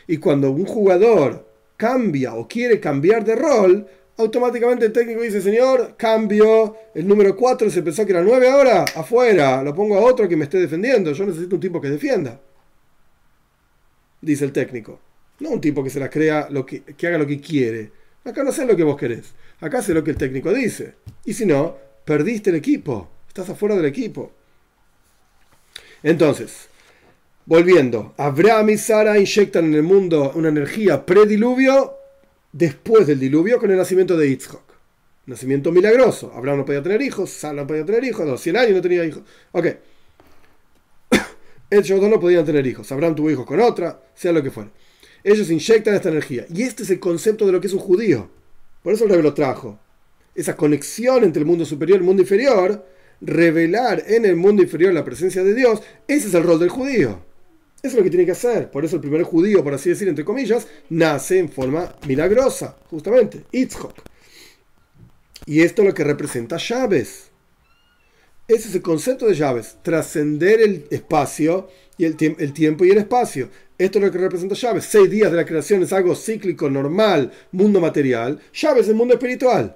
Y 0.08 0.18
cuando 0.18 0.50
un 0.52 0.66
jugador 0.66 1.48
cambia 1.78 2.34
o 2.34 2.48
quiere 2.48 2.80
cambiar 2.80 3.24
de 3.24 3.36
rol, 3.36 3.88
automáticamente 4.18 4.86
el 4.86 4.92
técnico 4.92 5.22
dice, 5.22 5.42
señor, 5.42 5.96
cambio, 5.96 6.76
el 6.96 7.08
número 7.08 7.36
4 7.36 7.70
se 7.70 7.84
pensó 7.84 8.04
que 8.06 8.14
era 8.14 8.24
9 8.24 8.50
ahora, 8.50 8.84
afuera, 8.96 9.62
lo 9.64 9.76
pongo 9.76 9.96
a 9.96 10.02
otro 10.02 10.28
que 10.28 10.36
me 10.36 10.46
esté 10.46 10.60
defendiendo, 10.60 11.12
yo 11.12 11.26
necesito 11.26 11.56
un 11.56 11.62
tipo 11.62 11.80
que 11.80 11.90
defienda. 11.90 12.40
Dice 14.22 14.46
el 14.46 14.52
técnico. 14.52 15.00
No 15.40 15.50
un 15.50 15.62
tipo 15.62 15.84
que 15.84 15.90
se 15.90 16.00
la 16.00 16.10
crea, 16.10 16.48
lo 16.50 16.66
que, 16.66 16.84
haga 17.06 17.18
lo 17.18 17.28
que 17.28 17.40
quiere. 17.40 17.92
Acá 18.24 18.44
no 18.44 18.52
sé 18.52 18.66
lo 18.66 18.76
que 18.76 18.84
vos 18.84 18.98
querés. 18.98 19.34
Acá 19.60 19.82
sé 19.82 19.94
lo 19.94 20.04
que 20.04 20.12
el 20.12 20.18
técnico 20.18 20.54
dice. 20.54 20.96
Y 21.26 21.34
si 21.34 21.46
no, 21.46 21.78
perdiste 22.06 22.50
el 22.50 22.58
equipo. 22.58 23.10
Estás 23.28 23.50
afuera 23.50 23.76
del 23.76 23.86
equipo. 23.86 24.32
Entonces, 26.04 26.68
volviendo. 27.46 28.14
Abraham 28.18 28.72
y 28.72 28.78
Sara 28.78 29.18
inyectan 29.18 29.66
en 29.66 29.76
el 29.76 29.84
mundo 29.84 30.32
una 30.36 30.50
energía 30.50 31.06
prediluvio 31.06 31.94
después 32.52 33.08
del 33.08 33.20
diluvio 33.20 33.60
con 33.60 33.72
el 33.72 33.78
nacimiento 33.78 34.16
de 34.16 34.30
Yitzhak. 34.30 34.62
Nacimiento 35.26 35.72
milagroso. 35.72 36.32
Abraham 36.36 36.60
no 36.60 36.66
podía 36.66 36.84
tener 36.84 37.02
hijos, 37.02 37.30
Sara 37.32 37.54
no 37.54 37.68
podía 37.68 37.86
tener 37.86 38.04
hijos, 38.04 38.22
a 38.22 38.26
los 38.26 38.42
100 38.42 38.58
años 38.58 38.72
no 38.74 38.82
tenía 38.82 39.04
hijos. 39.06 39.24
Ok. 39.54 39.68
Ellos 41.70 42.02
dos 42.02 42.10
no 42.10 42.20
podían 42.20 42.46
tener 42.46 42.68
hijos. 42.68 42.92
Abraham 42.92 43.16
tuvo 43.16 43.32
hijos 43.32 43.46
con 43.46 43.60
otra, 43.60 44.02
sea 44.14 44.32
lo 44.32 44.44
que 44.44 44.52
fuera. 44.52 44.70
Ellos 45.24 45.50
inyectan 45.50 45.96
esta 45.96 46.10
energía. 46.10 46.46
Y 46.54 46.64
este 46.64 46.84
es 46.84 46.90
el 46.90 47.00
concepto 47.00 47.46
de 47.46 47.52
lo 47.52 47.62
que 47.62 47.68
es 47.68 47.74
un 47.74 47.80
judío. 47.80 48.30
Por 48.82 48.94
eso 48.94 49.06
el 49.06 49.12
rey 49.12 49.22
lo 49.22 49.34
trajo. 49.34 49.80
Esa 50.36 50.56
conexión 50.56 51.24
entre 51.24 51.42
el 51.42 51.46
mundo 51.46 51.66
superior 51.66 51.98
y 51.98 52.02
el 52.02 52.06
mundo 52.06 52.24
inferior, 52.24 52.86
revelar 53.22 54.04
en 54.08 54.26
el 54.26 54.36
mundo 54.36 54.62
inferior 54.64 54.94
la 54.94 55.06
presencia 55.06 55.44
de 55.44 55.54
Dios, 55.54 55.82
ese 56.08 56.28
es 56.28 56.34
el 56.34 56.44
rol 56.44 56.60
del 56.60 56.70
judío. 56.70 57.22
Eso 57.82 57.96
es 57.96 57.96
lo 57.96 58.04
que 58.04 58.10
tiene 58.10 58.26
que 58.26 58.32
hacer. 58.32 58.72
Por 58.72 58.86
eso 58.86 58.96
el 58.96 59.02
primer 59.02 59.24
judío, 59.24 59.64
por 59.64 59.74
así 59.74 59.90
decir, 59.90 60.08
entre 60.08 60.26
comillas, 60.26 60.68
nace 60.90 61.40
en 61.40 61.50
forma 61.50 61.96
milagrosa, 62.08 62.78
justamente, 62.90 63.44
Itzhok. 63.52 63.94
Y 65.46 65.62
esto 65.62 65.82
es 65.82 65.90
lo 65.90 65.94
que 65.94 66.04
representa 66.04 66.58
llaves. 66.58 67.30
Ese 68.48 68.70
es 68.70 68.76
el 68.76 68.82
concepto 68.82 69.26
de 69.26 69.36
llaves, 69.36 69.78
trascender 69.84 70.62
el 70.62 70.86
espacio 70.92 71.70
y 71.98 72.06
el, 72.06 72.16
tiempo 72.16 72.86
y 72.86 72.92
el 72.92 72.98
espacio. 72.98 73.50
Esto 73.78 73.98
es 73.98 74.06
lo 74.06 74.12
que 74.12 74.18
representa 74.18 74.56
llaves. 74.56 74.86
Seis 74.86 75.10
días 75.10 75.32
de 75.32 75.38
la 75.38 75.46
creación 75.46 75.82
es 75.84 75.92
algo 75.94 76.16
cíclico, 76.16 76.70
normal, 76.70 77.32
mundo 77.52 77.80
material. 77.80 78.40
Llaves 78.54 78.84
es 78.84 78.90
el 78.90 78.96
mundo 78.96 79.16
espiritual. 79.16 79.76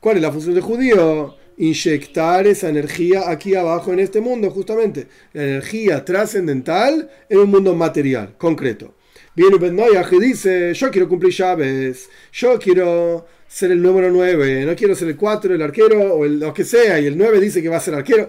¿Cuál 0.00 0.16
es 0.16 0.22
la 0.22 0.32
función 0.32 0.54
del 0.54 0.62
judío? 0.62 1.36
Inyectar 1.56 2.46
esa 2.46 2.68
energía 2.68 3.30
aquí 3.30 3.54
abajo 3.54 3.92
en 3.92 4.00
este 4.00 4.20
mundo, 4.20 4.50
justamente. 4.50 5.06
La 5.32 5.42
energía 5.42 6.04
trascendental 6.04 7.10
en 7.28 7.38
un 7.38 7.50
mundo 7.50 7.74
material, 7.74 8.34
concreto. 8.36 8.94
Viene 9.36 9.58
Ben 9.58 9.78
y 9.78 10.20
dice, 10.20 10.74
yo 10.74 10.90
quiero 10.90 11.08
cumplir 11.08 11.32
llaves, 11.32 12.08
yo 12.32 12.58
quiero 12.58 13.26
ser 13.48 13.72
el 13.72 13.82
número 13.82 14.10
9, 14.10 14.64
no 14.64 14.76
quiero 14.76 14.94
ser 14.94 15.08
el 15.08 15.16
4, 15.16 15.54
el 15.54 15.62
arquero 15.62 16.14
o 16.14 16.24
el, 16.24 16.38
lo 16.38 16.54
que 16.54 16.64
sea, 16.64 17.00
y 17.00 17.06
el 17.06 17.18
9 17.18 17.40
dice 17.40 17.62
que 17.62 17.68
va 17.68 17.78
a 17.78 17.80
ser 17.80 17.94
arquero. 17.94 18.28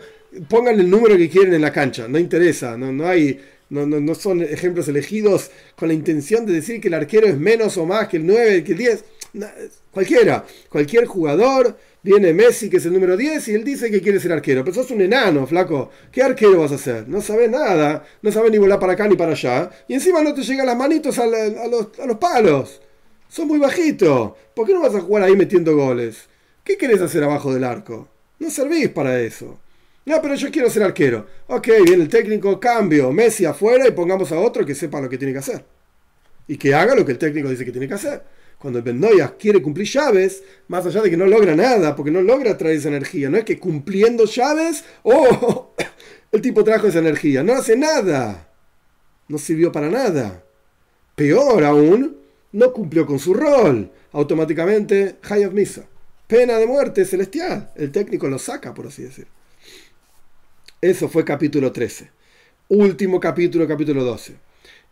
Pongan 0.50 0.80
el 0.80 0.90
número 0.90 1.16
que 1.16 1.30
quieren 1.30 1.54
en 1.54 1.62
la 1.62 1.72
cancha, 1.72 2.08
no 2.08 2.18
interesa, 2.18 2.78
no, 2.78 2.92
no 2.92 3.08
hay... 3.08 3.40
No, 3.76 3.86
no, 3.86 4.00
no 4.00 4.16
son 4.16 4.42
ejemplos 4.42 4.88
elegidos 4.88 5.52
con 5.76 5.90
la 5.90 5.94
intención 5.94 6.46
de 6.46 6.54
decir 6.54 6.80
que 6.80 6.88
el 6.88 6.94
arquero 6.94 7.28
es 7.28 7.38
menos 7.38 7.78
o 7.78 7.86
más 7.86 8.08
que 8.08 8.18
el 8.18 8.26
9, 8.26 8.64
que 8.64 8.72
el 8.72 8.78
10. 8.78 9.04
cualquiera, 9.92 10.46
cualquier 10.70 11.06
jugador, 11.06 11.78
viene 12.02 12.34
Messi, 12.34 12.70
que 12.70 12.78
es 12.78 12.86
el 12.86 12.94
número 12.94 13.18
10, 13.18 13.48
y 13.50 13.54
él 13.56 13.64
dice 13.66 13.92
que 13.92 14.02
quiere 14.02 14.20
ser 14.20 14.32
arquero. 14.32 14.64
Pero 14.64 14.76
sos 14.76 14.92
un 14.92 15.02
enano, 15.02 15.46
flaco. 15.46 15.90
¿Qué 16.12 16.24
arquero 16.24 16.62
vas 16.62 16.72
a 16.72 16.78
ser? 16.78 17.08
No 17.10 17.22
sabes 17.22 17.50
nada, 17.50 18.06
no 18.22 18.32
sabes 18.32 18.52
ni 18.52 18.58
volar 18.58 18.80
para 18.80 18.94
acá 18.94 19.08
ni 19.08 19.18
para 19.18 19.34
allá. 19.34 19.70
Y 19.88 19.96
encima 19.96 20.22
no 20.22 20.34
te 20.34 20.44
llegan 20.44 20.68
las 20.68 20.78
manitos 20.78 21.20
a, 21.20 21.26
los, 21.26 22.00
a 22.00 22.06
los 22.06 22.18
palos. 22.18 22.82
Sos 23.28 23.46
muy 23.46 23.60
bajito. 23.60 24.38
¿Por 24.56 24.66
qué 24.66 24.74
no 24.74 24.82
vas 24.82 24.96
a 24.96 25.02
jugar 25.02 25.24
ahí 25.24 25.36
metiendo 25.36 25.76
goles? 25.76 26.30
¿Qué 26.64 26.78
querés 26.78 27.02
hacer 27.02 27.24
abajo 27.24 27.54
del 27.54 27.66
arco? 27.66 28.08
No 28.40 28.50
servís 28.50 28.90
para 28.90 29.20
eso. 29.20 29.60
No, 30.06 30.22
pero 30.22 30.36
yo 30.36 30.52
quiero 30.52 30.70
ser 30.70 30.84
arquero. 30.84 31.26
Ok, 31.48 31.68
viene 31.84 32.04
el 32.04 32.10
técnico, 32.10 32.60
cambio. 32.60 33.12
Messi 33.12 33.46
afuera 33.46 33.88
y 33.88 33.92
pongamos 33.92 34.32
a 34.32 34.40
otro 34.40 34.66
que 34.66 34.76
sepa 34.76 35.02
lo 35.02 35.10
que 35.10 35.18
tiene 35.18 35.34
que 35.34 35.40
hacer. 35.40 35.66
Y 36.48 36.58
que 36.58 36.76
haga 36.76 36.96
lo 36.96 37.04
que 37.04 37.14
el 37.14 37.18
técnico 37.18 37.50
dice 37.50 37.66
que 37.66 37.72
tiene 37.72 37.88
que 37.88 37.96
hacer. 37.96 38.24
Cuando 38.60 38.80
el 38.80 38.86
Bendoya 38.86 39.36
quiere 39.38 39.62
cumplir 39.62 39.88
llaves, 39.88 40.44
más 40.68 40.86
allá 40.86 41.02
de 41.02 41.10
que 41.10 41.18
no 41.18 41.26
logra 41.26 41.56
nada, 41.56 41.96
porque 41.96 42.12
no 42.12 42.22
logra 42.22 42.58
traer 42.58 42.78
esa 42.78 42.90
energía, 42.90 43.30
no 43.30 43.38
es 43.38 43.44
que 43.44 43.60
cumpliendo 43.60 44.26
llaves, 44.26 44.86
oh, 45.04 45.74
el 46.32 46.42
tipo 46.42 46.64
trajo 46.64 46.88
esa 46.88 47.00
energía, 47.00 47.44
no 47.44 47.54
hace 47.54 47.76
nada, 47.76 48.50
no 49.28 49.38
sirvió 49.38 49.72
para 49.72 49.90
nada. 49.90 50.44
Peor 51.16 51.64
aún, 51.64 52.18
no 52.52 52.74
cumplió 52.74 53.06
con 53.06 53.20
su 53.20 53.34
rol. 53.34 53.92
Automáticamente, 54.12 55.18
Hayab 55.24 55.54
Misa. 55.54 55.88
Pena 56.28 56.58
de 56.58 56.68
muerte 56.68 57.06
celestial. 57.06 57.72
El 57.76 57.92
técnico 57.92 58.28
lo 58.28 58.40
saca, 58.40 58.74
por 58.74 58.88
así 58.88 59.04
decir. 59.04 59.28
Eso 60.86 61.10
fue 61.10 61.26
capítulo 61.26 61.72
13. 61.72 62.12
Último 62.68 63.20
capítulo, 63.20 63.68
capítulo 63.68 64.04
12. 64.04 64.36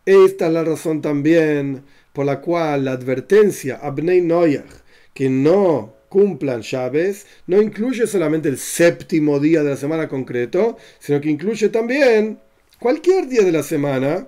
Esta 0.03 0.47
es 0.47 0.51
la 0.51 0.63
razón 0.63 1.03
también 1.03 1.83
por 2.13 2.25
la 2.25 2.41
cual 2.41 2.85
la 2.85 2.93
advertencia 2.93 3.75
a 3.75 3.91
Bnei 3.91 4.19
Noyach 4.19 4.81
que 5.13 5.29
no 5.29 5.93
cumplan 6.09 6.63
llaves 6.63 7.27
no 7.45 7.61
incluye 7.61 8.07
solamente 8.07 8.49
el 8.49 8.57
séptimo 8.57 9.39
día 9.39 9.61
de 9.61 9.69
la 9.69 9.77
semana 9.77 10.07
concreto, 10.07 10.77
sino 10.97 11.21
que 11.21 11.29
incluye 11.29 11.69
también 11.69 12.39
cualquier 12.79 13.27
día 13.27 13.43
de 13.43 13.51
la 13.51 13.61
semana 13.61 14.27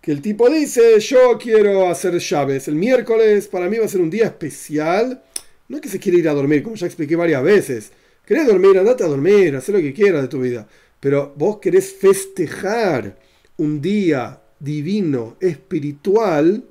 que 0.00 0.10
el 0.10 0.20
tipo 0.20 0.50
dice, 0.50 0.98
yo 0.98 1.38
quiero 1.38 1.88
hacer 1.88 2.18
llaves. 2.18 2.66
El 2.66 2.74
miércoles 2.74 3.46
para 3.46 3.68
mí 3.70 3.78
va 3.78 3.84
a 3.84 3.88
ser 3.88 4.00
un 4.00 4.10
día 4.10 4.24
especial. 4.24 5.22
No 5.68 5.76
es 5.76 5.82
que 5.82 5.88
se 5.88 6.00
quiere 6.00 6.18
ir 6.18 6.28
a 6.28 6.34
dormir, 6.34 6.64
como 6.64 6.74
ya 6.74 6.86
expliqué 6.86 7.14
varias 7.14 7.44
veces. 7.44 7.92
¿Querés 8.26 8.48
dormir? 8.48 8.76
Andate 8.76 9.04
a 9.04 9.06
dormir, 9.06 9.54
haz 9.54 9.68
lo 9.68 9.78
que 9.78 9.94
quieras 9.94 10.22
de 10.22 10.26
tu 10.26 10.40
vida. 10.40 10.66
Pero 11.06 11.32
vos 11.36 11.58
querés 11.58 11.94
festejar 11.94 13.16
un 13.58 13.80
día 13.80 14.42
divino, 14.58 15.36
espiritual, 15.38 16.64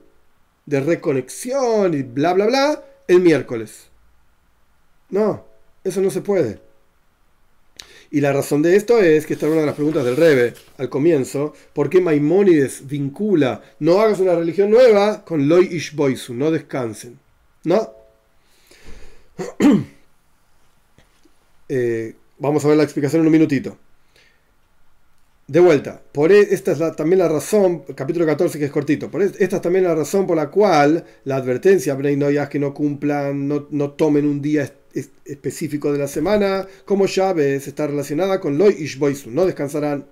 de 0.66 0.82
reconexión 0.82 1.94
y 1.94 2.02
bla, 2.02 2.34
bla, 2.34 2.48
bla, 2.48 2.84
el 3.08 3.22
miércoles. 3.22 3.88
No, 5.10 5.46
eso 5.86 6.02
no 6.02 6.10
se 6.10 6.20
puede. 6.20 6.60
Y 8.12 8.20
la 8.20 8.34
razón 8.34 8.62
de 8.62 8.76
esto 8.76 9.00
es 9.00 9.26
que 9.26 9.36
esta 9.36 9.46
es 9.46 9.54
una 9.54 9.62
de 9.62 9.68
las 9.68 9.76
preguntas 9.76 10.04
del 10.04 10.18
Rebe 10.18 10.54
al 10.80 10.90
comienzo. 10.90 11.54
¿Por 11.72 11.90
qué 11.90 12.02
Maimónides 12.02 12.86
vincula 12.86 13.62
no 13.80 14.02
hagas 14.02 14.20
una 14.20 14.36
religión 14.36 14.70
nueva 14.70 15.24
con 15.24 15.48
Loi 15.48 15.74
Ishboisu? 15.74 16.34
No 16.34 16.52
descansen. 16.52 17.18
¿No? 17.64 17.90
Eh, 21.68 22.14
vamos 22.38 22.64
a 22.64 22.68
ver 22.68 22.78
la 22.78 22.84
explicación 22.84 23.22
en 23.22 23.26
un 23.26 23.32
minutito. 23.32 23.76
De 25.48 25.60
vuelta, 25.60 26.02
por 26.12 26.32
e, 26.32 26.40
esta 26.40 26.72
es 26.72 26.96
también 26.96 27.20
la 27.20 27.28
razón, 27.28 27.84
capítulo 27.94 28.26
14 28.26 28.58
que 28.58 28.66
es 28.66 28.72
cortito, 28.72 29.12
por 29.12 29.22
esta 29.22 29.58
es 29.58 29.62
también 29.62 29.86
la 29.86 29.94
razón 29.94 30.26
por 30.26 30.36
la 30.36 30.50
cual 30.50 31.06
la 31.24 31.36
advertencia 31.36 31.94
a 31.94 32.50
que 32.50 32.58
no 32.58 32.74
cumplan, 32.74 33.48
no, 33.48 33.68
no 33.70 33.92
tomen 33.92 34.26
un 34.26 34.42
día 34.42 34.74
específico 35.24 35.94
de 35.94 36.00
la 36.00 36.08
semana, 36.08 36.66
como 36.84 37.06
llaves, 37.06 37.68
está 37.68 37.86
relacionada 37.86 38.40
con 38.40 38.58
Loi 38.58 38.74
Ishboisu, 38.74 39.30
no 39.30 39.46
descansarán, 39.46 40.08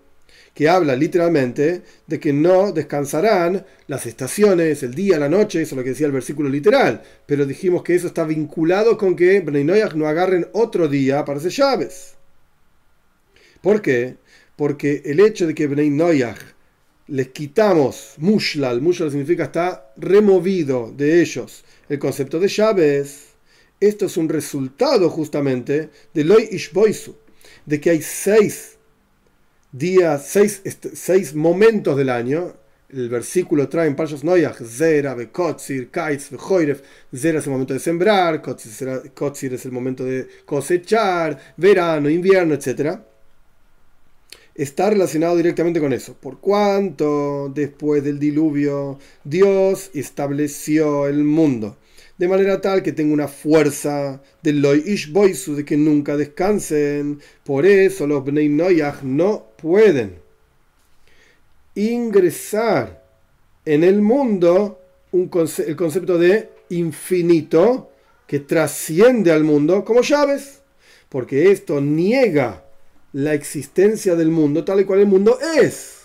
que 0.53 0.69
habla 0.69 0.95
literalmente 0.95 1.81
de 2.05 2.19
que 2.19 2.31
no 2.31 2.71
descansarán 2.71 3.65
las 3.87 4.05
estaciones, 4.05 4.83
el 4.83 4.93
día, 4.93 5.17
la 5.17 5.29
noche, 5.29 5.63
eso 5.63 5.73
es 5.73 5.77
lo 5.77 5.83
que 5.83 5.89
decía 5.89 6.05
el 6.05 6.13
versículo 6.13 6.47
literal, 6.47 7.01
pero 7.25 7.47
dijimos 7.47 7.81
que 7.81 7.95
eso 7.95 8.05
está 8.05 8.23
vinculado 8.23 8.99
con 8.99 9.15
que 9.15 9.39
Bnei 9.39 9.63
no 9.63 10.07
agarren 10.07 10.47
otro 10.53 10.87
día 10.87 11.25
para 11.25 11.39
hacer 11.39 11.51
llaves. 11.51 12.13
¿Por 13.63 13.81
qué? 13.81 14.17
Porque 14.55 15.01
el 15.05 15.19
hecho 15.19 15.47
de 15.47 15.55
que 15.55 15.67
Bnei 15.67 15.91
les 17.07 17.27
quitamos 17.29 18.15
mushlal, 18.17 18.81
mushlal 18.81 19.11
significa 19.11 19.45
está 19.45 19.93
removido 19.97 20.93
de 20.95 21.21
ellos 21.21 21.63
el 21.89 21.99
concepto 21.99 22.39
de 22.39 22.47
llaves, 22.47 23.33
esto 23.79 24.05
es 24.05 24.15
un 24.15 24.29
resultado 24.29 25.09
justamente 25.09 25.89
de 26.13 26.23
Loi 26.23 26.47
Ishboisu, 26.51 27.15
de 27.65 27.81
que 27.81 27.89
hay 27.89 28.01
seis 28.01 28.77
días, 29.71 30.25
seis, 30.93 31.35
momentos 31.35 31.97
del 31.97 32.09
año. 32.09 32.53
El 32.89 33.09
versículo 33.09 33.67
trae 33.67 33.87
en 33.87 33.95
Parshas 33.95 34.23
Noyach, 34.23 34.61
Zera, 34.63 35.15
Bekotzir, 35.15 35.89
Kaitz, 35.89 36.29
Bejoiref. 36.29 36.81
Zera 37.13 37.39
es 37.39 37.45
el 37.45 37.51
momento 37.51 37.73
de 37.73 37.79
sembrar, 37.79 38.41
Kotzir 38.41 39.53
es 39.53 39.65
el 39.65 39.71
momento 39.71 40.05
de 40.05 40.27
cosechar, 40.45 41.55
verano, 41.57 42.09
invierno, 42.09 42.53
etc. 42.53 42.99
Está 44.55 44.89
relacionado 44.89 45.35
directamente 45.35 45.79
con 45.79 45.93
eso. 45.93 46.15
Por 46.19 46.39
cuanto 46.39 47.51
después 47.53 48.03
del 48.03 48.19
diluvio 48.19 48.99
Dios 49.23 49.89
estableció 49.93 51.07
el 51.07 51.23
mundo 51.23 51.77
de 52.17 52.27
manera 52.27 52.61
tal 52.61 52.83
que 52.83 52.91
tenga 52.91 53.13
una 53.13 53.27
fuerza 53.27 54.21
del 54.41 54.61
Loi 54.61 54.83
Ishboisu, 54.85 55.55
de 55.55 55.65
que 55.65 55.77
nunca 55.77 56.15
descansen. 56.15 57.19
Por 57.43 57.65
eso 57.65 58.07
los 58.07 58.23
Bnei 58.23 58.49
Noyach 58.49 59.01
no 59.01 59.47
pueden 59.57 60.19
ingresar 61.75 63.03
en 63.65 63.83
el 63.83 64.01
mundo 64.01 64.79
un 65.11 65.29
el 65.65 65.75
concepto 65.75 66.17
de 66.17 66.49
infinito 66.69 67.89
que 68.27 68.39
trasciende 68.39 69.31
al 69.31 69.43
mundo 69.43 69.83
como 69.83 70.01
llaves, 70.01 70.61
porque 71.09 71.51
esto 71.51 71.81
niega 71.81 72.62
la 73.13 73.33
existencia 73.33 74.15
del 74.15 74.29
mundo 74.29 74.63
tal 74.63 74.81
y 74.81 74.85
cual 74.85 74.99
el 74.99 75.07
mundo 75.07 75.37
es. 75.59 76.01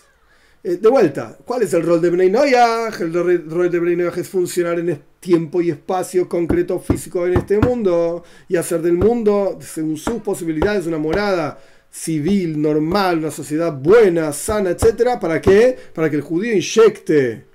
Eh, 0.63 0.77
de 0.77 0.89
vuelta, 0.89 1.39
¿cuál 1.45 1.63
es 1.63 1.73
el 1.73 1.83
rol 1.83 2.01
de 2.01 2.11
Bnei 2.11 2.31
Noyach? 2.31 3.01
El 3.01 3.13
rol 3.13 3.71
de 3.71 3.79
Bnei 3.79 3.97
Noyach 3.97 4.19
es 4.19 4.29
funcionar 4.29 4.79
en 4.79 5.01
tiempo 5.21 5.63
y 5.63 5.71
espacio 5.71 6.29
concreto 6.29 6.79
físico 6.79 7.27
en 7.27 7.35
este 7.35 7.59
mundo 7.59 8.25
y 8.49 8.57
hacer 8.57 8.83
del 8.83 8.95
mundo, 8.95 9.59
según 9.61 9.97
sus 9.97 10.21
posibilidades, 10.23 10.87
una 10.87 10.99
morada 10.99 11.59
civil, 11.91 12.61
normal, 12.61 13.19
una 13.19 13.31
sociedad 13.31 13.73
buena, 13.73 14.33
sana, 14.33 14.71
etc. 14.71 15.19
¿Para 15.21 15.41
qué? 15.41 15.77
Para 15.95 16.11
que 16.11 16.17
el 16.17 16.23
judío 16.23 16.53
inyecte 16.53 17.47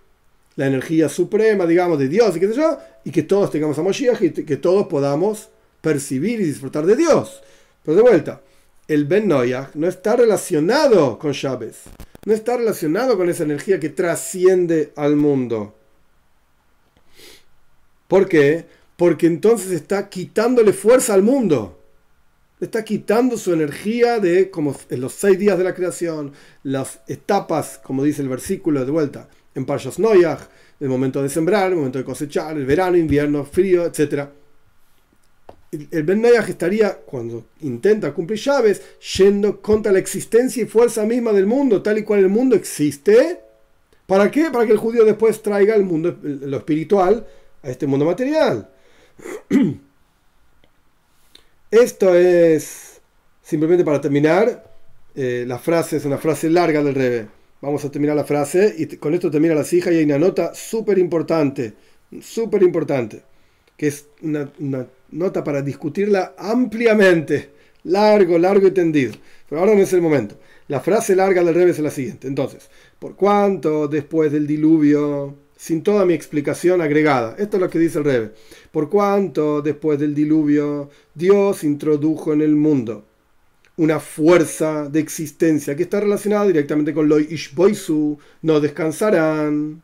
la 0.56 0.68
energía 0.68 1.10
suprema, 1.10 1.66
digamos, 1.66 2.00
de 2.00 2.08
Dios 2.08 2.36
y 2.36 2.40
qué 2.40 2.48
sé 2.48 2.56
yo, 2.56 2.78
y 3.04 3.12
que 3.12 3.24
todos 3.24 3.52
tengamos 3.52 3.78
a 3.78 3.82
Moshiach 3.82 4.22
y 4.22 4.32
que 4.32 4.58
todos 4.58 4.88
podamos 4.88 5.50
percibir 5.82 6.40
y 6.40 6.46
disfrutar 6.46 6.86
de 6.86 6.96
Dios. 6.96 7.42
Pero 7.84 7.98
de 7.98 8.02
vuelta, 8.02 8.42
el 8.88 9.06
Ben 9.06 9.28
Noyach 9.28 9.76
no 9.76 9.88
está 9.88 10.16
relacionado 10.16 11.18
con 11.18 11.34
Chávez, 11.34 11.84
no 12.26 12.34
está 12.34 12.58
relacionado 12.58 13.18
con 13.18 13.30
esa 13.30 13.44
energía 13.44 13.80
que 13.80 13.90
trasciende 13.90 14.92
al 14.96 15.16
mundo. 15.16 15.76
¿Por 18.08 18.28
qué? 18.28 18.66
Porque 18.98 19.28
entonces 19.28 19.72
está 19.72 20.10
quitándole 20.10 20.74
fuerza 20.74 21.14
al 21.14 21.24
mundo. 21.24 21.80
Está 22.60 22.86
quitando 22.86 23.38
su 23.38 23.52
energía 23.52 24.20
de 24.20 24.50
como 24.50 24.76
en 24.90 25.02
los 25.02 25.14
seis 25.14 25.40
días 25.40 25.58
de 25.58 25.64
la 25.64 25.74
creación, 25.74 26.32
las 26.64 27.02
etapas, 27.08 27.80
como 27.84 28.04
dice 28.04 28.22
el 28.22 28.30
versículo 28.30 28.86
de 28.86 28.92
vuelta, 28.92 29.28
en 29.56 29.66
Parshas 29.66 30.00
Noyach, 30.00 30.42
el 30.80 30.90
momento 30.90 31.22
de 31.22 31.30
sembrar, 31.30 31.72
el 31.72 31.78
momento 31.78 31.98
de 31.98 32.06
cosechar, 32.06 32.56
el 32.56 32.66
verano, 32.66 32.96
invierno, 32.98 33.44
frío, 33.44 33.86
etc. 33.86 34.30
El 35.92 36.04
Ben 36.04 36.22
Noyach 36.22 36.50
estaría, 36.50 36.94
cuando 36.96 37.46
intenta 37.62 38.14
cumplir 38.14 38.40
llaves, 38.40 38.82
yendo 39.18 39.62
contra 39.62 39.92
la 39.92 40.00
existencia 40.00 40.64
y 40.64 40.66
fuerza 40.66 41.06
misma 41.06 41.32
del 41.32 41.46
mundo, 41.46 41.82
tal 41.82 41.98
y 41.98 42.04
cual 42.04 42.20
el 42.20 42.30
mundo 42.30 42.56
existe. 42.56 43.40
¿Para 44.06 44.30
qué? 44.30 44.50
Para 44.52 44.66
que 44.66 44.74
el 44.74 44.78
judío 44.78 45.06
después 45.06 45.42
traiga 45.42 45.76
el 45.76 45.84
mundo, 45.84 46.18
lo 46.22 46.58
espiritual, 46.58 47.26
a 47.64 47.70
este 47.70 47.88
mundo 47.88 48.06
material. 48.06 48.70
Esto 51.72 52.14
es 52.14 53.02
simplemente 53.42 53.84
para 53.84 54.00
terminar. 54.00 54.72
Eh, 55.16 55.46
la 55.48 55.60
frase 55.60 55.98
es 55.98 56.06
una 56.06 56.18
frase 56.18 56.50
larga 56.50 56.84
del 56.84 56.96
Rebe. 56.96 57.28
Vamos 57.62 57.86
a 57.86 57.90
terminar 57.90 58.16
la 58.16 58.26
frase 58.26 58.76
y 58.78 58.88
con 58.98 59.14
esto 59.14 59.32
termina 59.32 59.56
la 59.56 59.66
hija 59.72 59.90
y 59.90 59.98
hay 59.98 60.04
una 60.04 60.20
nota 60.20 60.54
súper 60.54 60.98
importante, 60.98 61.74
súper 62.22 62.62
importante, 62.62 63.24
que 63.78 63.88
es 63.88 64.08
una, 64.22 64.52
nota 65.14 65.44
para 65.44 65.62
discutirla 65.62 66.36
ampliamente, 66.38 67.52
largo, 67.84 68.38
largo 68.38 68.68
y 68.68 68.72
tendido. 68.72 69.14
Pero 69.48 69.62
ahora 69.62 69.76
no 69.76 69.82
es 69.82 69.94
el 69.94 70.02
momento. 70.02 70.36
La 70.68 70.80
frase 70.80 71.16
larga 71.16 71.44
del 71.44 71.56
Rebe 71.56 71.72
es 71.72 71.80
la 71.80 71.92
siguiente. 71.92 72.28
Entonces, 72.28 72.70
¿por 73.00 73.16
cuánto 73.16 73.88
después 73.88 74.32
del 74.32 74.48
diluvio 74.48 75.36
sin 75.64 75.82
toda 75.82 76.04
mi 76.04 76.14
explicación 76.14 76.82
agregada. 76.82 77.36
Esto 77.38 77.56
es 77.56 77.62
lo 77.62 77.70
que 77.70 77.80
dice 77.80 78.00
el 78.00 78.04
Rebe. 78.04 78.32
Por 78.70 78.90
cuanto 78.90 79.62
después 79.62 79.98
del 79.98 80.14
diluvio 80.14 80.90
Dios 81.16 81.64
introdujo 81.64 82.34
en 82.34 82.42
el 82.42 82.54
mundo 82.54 83.06
una 83.78 84.02
fuerza 84.02 84.90
de 84.90 85.00
existencia 85.00 85.74
que 85.74 85.84
está 85.84 86.02
relacionada 86.02 86.46
directamente 86.46 86.94
con 86.94 87.08
lo 87.08 87.18
Ishboisu, 87.18 88.20
no 88.42 88.60
descansarán. 88.60 89.82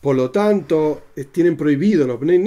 Por 0.00 0.16
lo 0.16 0.32
tanto, 0.32 1.04
tienen 1.30 1.56
prohibido 1.56 2.06
los 2.08 2.18
Bnei 2.18 2.40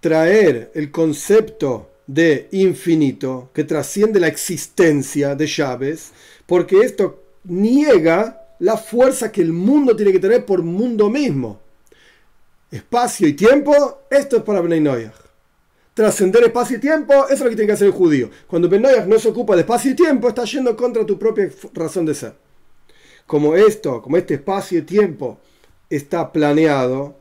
traer 0.00 0.72
el 0.74 0.90
concepto 0.90 1.90
de 2.06 2.48
infinito 2.52 3.50
que 3.54 3.64
trasciende 3.64 4.18
la 4.18 4.26
existencia 4.26 5.36
de 5.36 5.46
llaves, 5.46 6.12
porque 6.46 6.80
esto 6.80 7.22
niega 7.44 8.48
la 8.58 8.76
fuerza 8.76 9.30
que 9.30 9.42
el 9.42 9.52
mundo 9.52 9.94
tiene 9.94 10.12
que 10.12 10.18
tener 10.18 10.44
por 10.44 10.62
mundo 10.62 11.08
mismo. 11.08 11.60
Espacio 12.70 13.28
y 13.28 13.34
tiempo, 13.34 14.02
esto 14.10 14.38
es 14.38 14.42
para 14.42 14.60
Bnei. 14.60 15.10
Trascender 15.94 16.44
espacio 16.44 16.76
y 16.76 16.80
tiempo, 16.80 17.12
eso 17.24 17.34
es 17.34 17.40
lo 17.40 17.50
que 17.50 17.56
tiene 17.56 17.66
que 17.66 17.72
hacer 17.72 17.88
el 17.88 17.92
judío. 17.92 18.30
Cuando 18.46 18.68
Ben 18.68 18.82
no 19.06 19.18
se 19.18 19.28
ocupa 19.28 19.54
de 19.54 19.62
espacio 19.62 19.90
y 19.90 19.94
tiempo, 19.94 20.28
está 20.28 20.44
yendo 20.44 20.76
contra 20.76 21.04
tu 21.04 21.18
propia 21.18 21.50
razón 21.74 22.06
de 22.06 22.14
ser. 22.14 22.34
Como 23.26 23.54
esto, 23.54 24.00
como 24.00 24.16
este 24.16 24.34
espacio 24.34 24.78
y 24.78 24.82
tiempo 24.82 25.38
está 25.88 26.32
planeado 26.32 27.19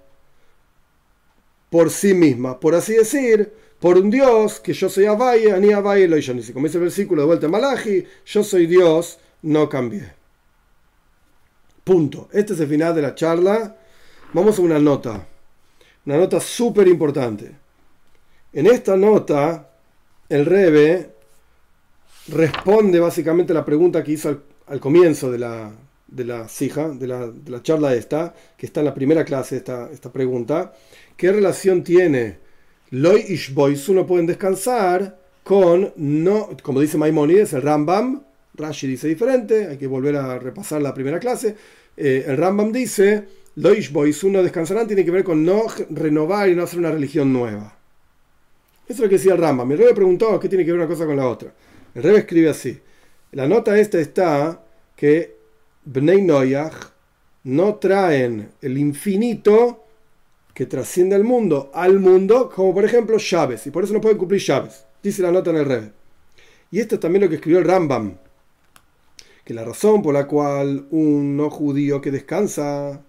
por 1.70 1.89
sí 1.89 2.13
misma, 2.13 2.59
por 2.59 2.76
así 2.76 2.93
decir, 2.93 3.53
por 3.80 3.97
un 3.97 4.09
Dios, 4.09 4.59
que 4.59 4.74
yo 4.74 4.89
soy 4.89 5.05
Abaye, 5.05 5.53
Ani 5.53 5.72
Abaye, 5.72 6.07
lo 6.07 6.17
Como 6.53 6.65
dice 6.65 6.78
el 6.78 6.84
versículo 6.84 7.22
de 7.22 7.28
vuelta 7.28 7.45
en 7.45 7.51
Malachi, 7.51 8.03
yo 8.26 8.43
soy 8.43 8.65
Dios, 8.67 9.20
no 9.43 9.70
cambié. 9.70 10.11
Punto. 11.84 12.28
Este 12.34 12.53
es 12.53 12.59
el 12.59 12.67
final 12.67 12.93
de 12.93 13.01
la 13.01 13.15
charla. 13.15 13.76
Vamos 14.34 14.59
a 14.59 14.61
una 14.61 14.80
nota. 14.80 15.26
Una 16.05 16.17
nota 16.17 16.39
súper 16.39 16.88
importante. 16.88 17.51
En 18.51 18.67
esta 18.67 18.97
nota, 18.97 19.70
el 20.28 20.45
Rebe 20.45 21.15
responde 22.28 22.99
básicamente 22.99 23.53
la 23.53 23.65
pregunta 23.65 24.03
que 24.03 24.11
hizo 24.11 24.41
al, 24.67 24.80
comienzo 24.80 25.32
de 25.32 25.39
la, 25.39 25.72
de 26.07 26.26
la 26.26 26.47
sija, 26.47 26.89
de 26.89 27.07
la, 27.07 27.28
de 27.28 27.49
la, 27.49 27.63
charla 27.63 27.95
esta, 27.95 28.34
que 28.57 28.65
está 28.65 28.82
en 28.82 28.88
la 28.88 28.93
primera 28.93 29.24
clase, 29.24 29.57
esta, 29.57 29.89
esta 29.89 30.11
pregunta. 30.11 30.74
¿Qué 31.20 31.34
relación 31.34 31.84
tiene 31.84 32.38
Loy 32.91 33.26
Ishbois? 33.28 33.89
Uno 33.89 34.07
pueden 34.07 34.26
descansar 34.26 35.20
con, 35.43 35.91
no, 35.97 36.47
como 36.63 36.80
dice 36.80 36.97
Maimonides, 36.97 37.51
el 37.51 37.61
Rambam, 37.61 38.24
Rashi 38.53 38.88
dice 38.88 39.09
diferente, 39.09 39.67
hay 39.67 39.78
que 39.78 39.86
volver 39.86 40.15
a 40.15 40.39
repasar 40.39 40.82
la 40.82 40.93
primera 40.93 41.20
clase. 41.20 41.57
Eh, 41.97 42.24
el 42.26 42.38
Rambam 42.38 42.72
dice, 42.72 43.28
Loish 43.55 43.91
Boys, 43.91 44.24
uno 44.24 44.41
descansarán, 44.41 44.88
tiene 44.88 45.03
que 45.03 45.11
ver 45.11 45.26
con 45.26 45.43
no 45.43 45.63
renovar 45.89 46.47
y 46.47 46.55
no 46.55 46.63
hacer 46.63 46.80
una 46.80 46.91
religión 46.91 47.34
nueva. 47.34 47.78
Eso 48.86 48.93
es 48.93 48.99
lo 48.99 49.09
que 49.09 49.15
decía 49.15 49.34
el 49.34 49.41
Rambam. 49.41 49.70
El 49.74 49.78
Rebe 49.78 49.93
preguntó 49.93 50.39
qué 50.39 50.47
tiene 50.47 50.63
que 50.63 50.72
ver 50.72 50.80
una 50.80 50.88
cosa 50.88 51.05
con 51.05 51.17
la 51.17 51.28
otra. 51.28 51.53
El 51.95 52.01
Rebe 52.01 52.20
escribe 52.20 52.47
así. 52.47 52.80
La 53.34 53.45
nota 53.45 53.78
esta 53.78 53.99
está 53.99 54.63
que 54.95 55.36
Bnei 55.84 56.22
Noyach 56.22 56.93
no 57.43 57.76
traen 57.76 58.51
el 58.61 58.78
infinito 58.78 59.84
que 60.60 60.66
trasciende 60.66 61.16
al 61.16 61.24
mundo 61.24 61.72
al 61.74 62.01
mundo, 62.01 62.51
como 62.53 62.74
por 62.74 62.84
ejemplo 62.84 63.18
llaves, 63.18 63.66
y 63.66 63.72
por 63.72 63.86
eso 63.86 63.93
no 63.93 64.01
pueden 64.01 64.18
cumplir 64.18 64.41
llaves. 64.41 64.84
Dice 65.01 65.22
la 65.22 65.32
nota 65.32 65.51
en 65.51 65.55
el 65.55 65.64
Rebe. 65.64 65.93
Y 66.70 66.82
esto 66.82 66.95
es 66.95 66.99
también 66.99 67.24
lo 67.24 67.30
que 67.30 67.36
escribió 67.36 67.60
el 67.60 67.66
Rambam 67.66 68.18
que 69.45 69.53
la 69.53 69.64
razón 69.64 70.01
por 70.01 70.14
la 70.14 70.28
cual 70.28 70.86
un 70.91 71.38
no 71.38 71.49
judío 71.49 72.01
que 72.01 72.12
descansa 72.12 73.01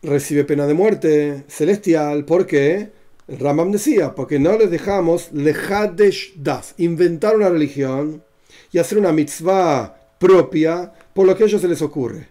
recibe 0.00 0.44
pena 0.44 0.64
de 0.64 0.74
muerte 0.74 1.44
celestial, 1.48 2.24
porque 2.24 2.92
el 3.26 3.38
Rambam 3.40 3.72
decía, 3.72 4.14
porque 4.14 4.38
no 4.38 4.56
les 4.56 4.70
dejamos 4.70 5.32
lehadesh 5.32 6.34
das, 6.36 6.74
inventar 6.76 7.34
una 7.34 7.48
religión 7.48 8.22
y 8.70 8.78
hacer 8.78 8.96
una 8.96 9.10
mitzvah 9.10 9.96
propia 10.20 10.92
por 11.12 11.26
lo 11.26 11.36
que 11.36 11.42
a 11.42 11.46
ellos 11.46 11.60
se 11.60 11.66
les 11.66 11.82
ocurre. 11.82 12.28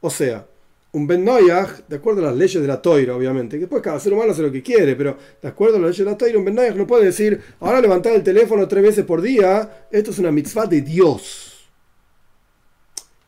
O 0.00 0.10
sea, 0.10 0.49
un 0.92 1.06
Ben 1.06 1.24
Noyach, 1.24 1.86
de 1.86 1.96
acuerdo 1.96 2.22
a 2.22 2.30
las 2.30 2.36
leyes 2.36 2.60
de 2.60 2.66
la 2.66 2.82
Toira, 2.82 3.14
obviamente, 3.14 3.56
que 3.56 3.60
después 3.60 3.82
cada 3.82 4.00
ser 4.00 4.12
humano 4.12 4.32
hace 4.32 4.42
lo 4.42 4.50
que 4.50 4.62
quiere, 4.62 4.96
pero 4.96 5.16
de 5.40 5.48
acuerdo 5.48 5.76
a 5.76 5.80
las 5.80 5.90
leyes 5.90 6.04
de 6.04 6.10
la 6.10 6.18
Toira, 6.18 6.38
un 6.38 6.44
Ben 6.44 6.54
Noyach 6.54 6.74
no 6.74 6.86
puede 6.86 7.04
decir, 7.04 7.40
ahora 7.60 7.80
levantar 7.80 8.12
el 8.12 8.22
teléfono 8.22 8.66
tres 8.66 8.82
veces 8.82 9.04
por 9.04 9.22
día, 9.22 9.86
esto 9.90 10.10
es 10.10 10.18
una 10.18 10.32
mitzvah 10.32 10.66
de 10.66 10.80
Dios. 10.80 11.50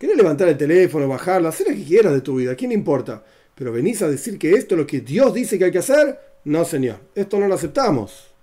¿Quieres 0.03 0.17
levantar 0.17 0.49
el 0.49 0.57
teléfono, 0.57 1.07
bajarlo, 1.07 1.49
hacer 1.49 1.69
lo 1.69 1.77
que 1.77 1.85
quieras 1.85 2.13
de 2.13 2.21
tu 2.21 2.35
vida? 2.35 2.57
¿Quién 2.57 2.73
importa? 2.73 3.23
Pero 3.55 3.71
venís 3.71 4.03
a 4.03 4.09
decir 4.09 4.37
que 4.37 4.51
esto 4.55 4.75
es 4.75 4.81
lo 4.81 4.87
que 4.87 5.01
Dios 5.01 5.33
dice 5.33 5.57
que 5.57 5.67
hay 5.67 5.71
que 5.71 5.79
hacer. 5.79 6.19
No, 6.45 6.65
señor, 6.65 6.97
esto 7.15 7.39
no 7.39 7.47
lo 7.47 7.55
aceptamos. 7.55 8.35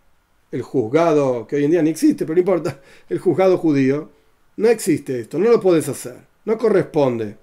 El 0.52 0.62
juzgado, 0.62 1.46
que 1.46 1.58
hoy 1.58 1.66
en 1.66 1.72
día 1.72 1.82
ni 1.82 1.90
existe, 1.90 2.24
pero 2.24 2.36
no 2.36 2.40
importa, 2.40 2.80
el 3.10 3.20
juzgado 3.20 3.58
judío, 3.58 4.10
no 4.56 4.70
existe 4.70 5.20
esto, 5.20 5.38
no 5.38 5.50
lo 5.50 5.60
puedes 5.60 5.90
hacer, 5.90 6.16
no 6.46 6.58
corresponde. 6.58 7.36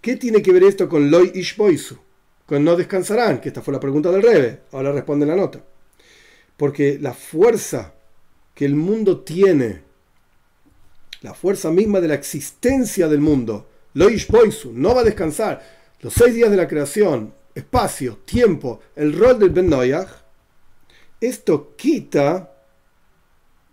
¿Qué 0.00 0.16
tiene 0.16 0.42
que 0.42 0.52
ver 0.52 0.64
esto 0.64 0.88
con 0.88 1.10
Loy 1.10 1.32
Ishboisu? 1.34 1.96
Con 2.46 2.64
no 2.64 2.76
descansarán, 2.76 3.40
que 3.40 3.48
esta 3.48 3.62
fue 3.62 3.74
la 3.74 3.80
pregunta 3.80 4.10
del 4.10 4.22
Rebe. 4.22 4.60
Ahora 4.72 4.92
responde 4.92 5.26
la 5.26 5.36
nota. 5.36 5.64
Porque 6.56 6.98
la 7.00 7.12
fuerza 7.12 7.94
que 8.54 8.64
el 8.64 8.76
mundo 8.76 9.20
tiene, 9.20 9.82
la 11.22 11.34
fuerza 11.34 11.70
misma 11.70 12.00
de 12.00 12.08
la 12.08 12.14
existencia 12.14 13.08
del 13.08 13.20
mundo, 13.20 13.68
Loy 13.94 14.14
Ishboisu, 14.14 14.72
no 14.72 14.94
va 14.94 15.00
a 15.00 15.04
descansar. 15.04 15.62
Los 16.00 16.14
seis 16.14 16.34
días 16.34 16.50
de 16.50 16.56
la 16.56 16.68
creación, 16.68 17.34
espacio, 17.54 18.18
tiempo, 18.24 18.80
el 18.94 19.12
rol 19.12 19.38
del 19.38 19.50
Ben 19.50 19.68
Noyach, 19.68 20.08
esto 21.20 21.74
quita, 21.76 22.52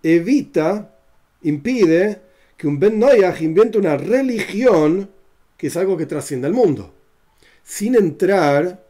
evita, 0.02 0.98
impide 1.44 2.22
que 2.58 2.68
un 2.68 2.80
Ben 2.80 2.98
Noyach 2.98 3.42
invente 3.42 3.78
una 3.78 3.98
religión 3.98 5.13
que 5.64 5.68
es 5.68 5.78
algo 5.78 5.96
que 5.96 6.06
trasciende 6.06 6.46
al 6.46 6.52
mundo, 6.52 6.94
sin 7.64 7.96
entrar 7.96 8.86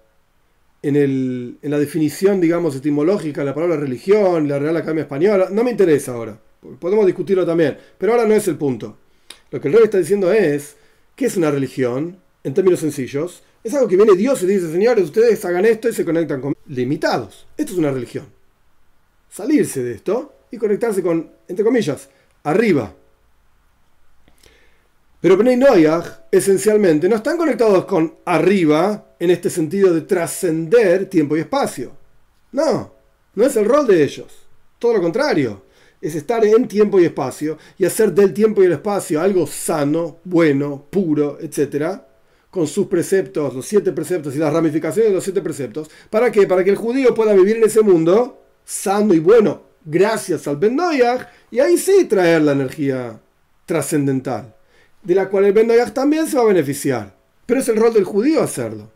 en, 0.81 1.59
la 1.61 1.77
definición, 1.77 2.41
digamos, 2.41 2.75
etimológica 2.75 3.43
la 3.43 3.53
palabra 3.53 3.75
religión, 3.75 4.47
la 4.47 4.57
Real 4.57 4.77
Academia 4.77 5.03
Española, 5.03 5.49
no 5.51 5.63
me 5.63 5.69
interesa 5.69 6.13
ahora, 6.13 6.35
podemos 6.79 7.05
discutirlo 7.05 7.45
también, 7.45 7.77
pero 7.95 8.13
ahora 8.13 8.25
no 8.25 8.33
es 8.33 8.47
el 8.47 8.55
punto. 8.55 8.97
Lo 9.51 9.61
que 9.61 9.67
el 9.67 9.75
rey 9.75 9.83
está 9.83 9.99
diciendo 9.99 10.33
es, 10.33 10.75
¿qué 11.15 11.27
es 11.27 11.37
una 11.37 11.51
religión? 11.51 12.17
En 12.43 12.55
términos 12.55 12.79
sencillos, 12.79 13.43
es 13.63 13.71
algo 13.75 13.87
que 13.87 13.95
viene 13.95 14.15
Dios 14.15 14.41
y 14.41 14.47
dice, 14.47 14.71
señores, 14.71 15.03
ustedes 15.03 15.45
hagan 15.45 15.65
esto 15.65 15.89
y 15.89 15.93
se 15.93 16.03
conectan 16.03 16.41
con 16.41 16.55
limitados. 16.69 17.45
Esto 17.55 17.73
es 17.73 17.77
una 17.77 17.91
religión. 17.91 18.25
Salirse 19.29 19.83
de 19.83 19.93
esto 19.93 20.33
y 20.49 20.57
conectarse 20.57 21.03
con, 21.03 21.33
entre 21.47 21.63
comillas, 21.63 22.09
arriba, 22.41 22.95
pero 25.23 25.37
Bnei 25.37 25.55
Noyach, 25.55 26.05
esencialmente, 26.29 27.07
no 27.07 27.15
están 27.15 27.37
conectados 27.37 27.85
con 27.85 28.15
arriba 28.25 29.15
en 29.17 29.31
este 29.31 29.49
sentido 29.49 29.93
de 29.93 30.01
trascender 30.01 31.05
tiempo 31.05 31.37
y 31.37 31.39
espacio. 31.39 31.93
No, 32.51 32.93
no 33.33 33.45
es 33.45 33.55
el 33.55 33.63
rol 33.63 33.87
de 33.87 34.03
ellos. 34.03 34.27
Todo 34.77 34.95
lo 34.95 35.01
contrario. 35.01 35.61
Es 36.01 36.15
estar 36.15 36.43
en 36.43 36.67
tiempo 36.67 36.99
y 36.99 37.05
espacio 37.05 37.57
y 37.77 37.85
hacer 37.85 38.11
del 38.11 38.33
tiempo 38.33 38.61
y 38.61 38.65
el 38.65 38.73
espacio 38.73 39.21
algo 39.21 39.47
sano, 39.47 40.17
bueno, 40.25 40.87
puro, 40.89 41.37
etc. 41.39 42.01
con 42.49 42.67
sus 42.67 42.87
preceptos, 42.87 43.53
los 43.53 43.65
siete 43.65 43.93
preceptos 43.93 44.35
y 44.35 44.39
las 44.39 44.51
ramificaciones 44.51 45.09
de 45.09 45.15
los 45.15 45.23
siete 45.23 45.41
preceptos. 45.41 45.89
¿Para 46.09 46.33
qué? 46.33 46.45
Para 46.47 46.65
que 46.65 46.71
el 46.71 46.75
judío 46.75 47.15
pueda 47.15 47.31
vivir 47.31 47.55
en 47.55 47.63
ese 47.63 47.81
mundo 47.81 48.43
sano 48.65 49.13
y 49.13 49.19
bueno, 49.19 49.61
gracias 49.85 50.49
al 50.49 50.57
Ben 50.57 50.77
y 51.49 51.59
ahí 51.61 51.77
sí 51.77 52.03
traer 52.09 52.41
la 52.41 52.51
energía 52.51 53.21
trascendental, 53.65 54.53
de 55.03 55.15
la 55.15 55.29
cual 55.29 55.45
el 55.45 55.53
Ben 55.53 55.69
también 55.93 56.27
se 56.27 56.37
va 56.37 56.43
a 56.43 56.47
beneficiar. 56.47 57.15
Pero 57.45 57.59
es 57.59 57.67
el 57.67 57.75
rol 57.75 57.93
del 57.93 58.05
judío 58.05 58.41
hacerlo, 58.41 58.89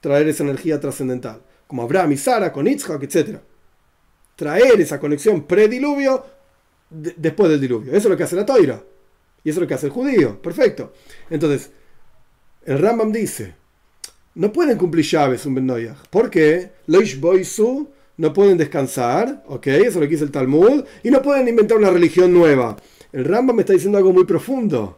traer 0.00 0.28
esa 0.28 0.44
energía 0.44 0.80
trascendental, 0.80 1.42
como 1.66 1.82
Abraham 1.82 2.12
y 2.12 2.16
Sara 2.16 2.52
con 2.52 2.66
Yitzhak, 2.66 3.02
etc. 3.02 3.38
Traer 4.36 4.80
esa 4.80 4.98
conexión 4.98 5.44
prediluvio 5.44 6.24
después 6.90 7.50
del 7.50 7.60
diluvio. 7.60 7.90
Eso 7.90 8.08
es 8.08 8.10
lo 8.10 8.16
que 8.16 8.22
hace 8.22 8.36
la 8.36 8.46
toira. 8.46 8.82
Y 9.44 9.50
eso 9.50 9.58
es 9.58 9.62
lo 9.62 9.68
que 9.68 9.74
hace 9.74 9.86
el 9.86 9.92
judío. 9.92 10.40
Perfecto. 10.40 10.92
Entonces, 11.28 11.70
el 12.64 12.78
Rambam 12.78 13.12
dice, 13.12 13.54
no 14.34 14.52
pueden 14.52 14.78
cumplir 14.78 15.04
llaves 15.04 15.44
un 15.46 15.54
Ben 15.54 15.94
¿Por 16.10 16.30
qué? 16.30 16.72
Loish 16.86 17.20
no 18.16 18.32
pueden 18.32 18.58
descansar, 18.58 19.44
¿ok? 19.46 19.66
Eso 19.68 19.86
es 19.86 19.94
lo 19.94 20.00
que 20.02 20.08
dice 20.08 20.24
el 20.24 20.32
Talmud, 20.32 20.84
y 21.02 21.10
no 21.10 21.22
pueden 21.22 21.46
inventar 21.48 21.78
una 21.78 21.90
religión 21.90 22.32
nueva. 22.32 22.76
El 23.12 23.24
Rambam 23.24 23.56
me 23.56 23.62
está 23.62 23.72
diciendo 23.72 23.98
algo 23.98 24.12
muy 24.12 24.24
profundo. 24.24 24.97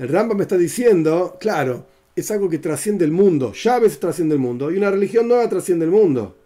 El 0.00 0.08
Rambam 0.08 0.38
me 0.38 0.44
está 0.44 0.56
diciendo, 0.56 1.36
claro, 1.38 1.84
es 2.16 2.30
algo 2.30 2.48
que 2.48 2.58
trasciende 2.58 3.04
el 3.04 3.12
mundo. 3.12 3.52
Llaves 3.52 4.00
trasciende 4.00 4.34
el 4.34 4.40
mundo 4.40 4.70
y 4.70 4.78
una 4.78 4.90
religión 4.90 5.28
nueva 5.28 5.46
trasciende 5.46 5.84
el 5.84 5.90
mundo. 5.90 6.38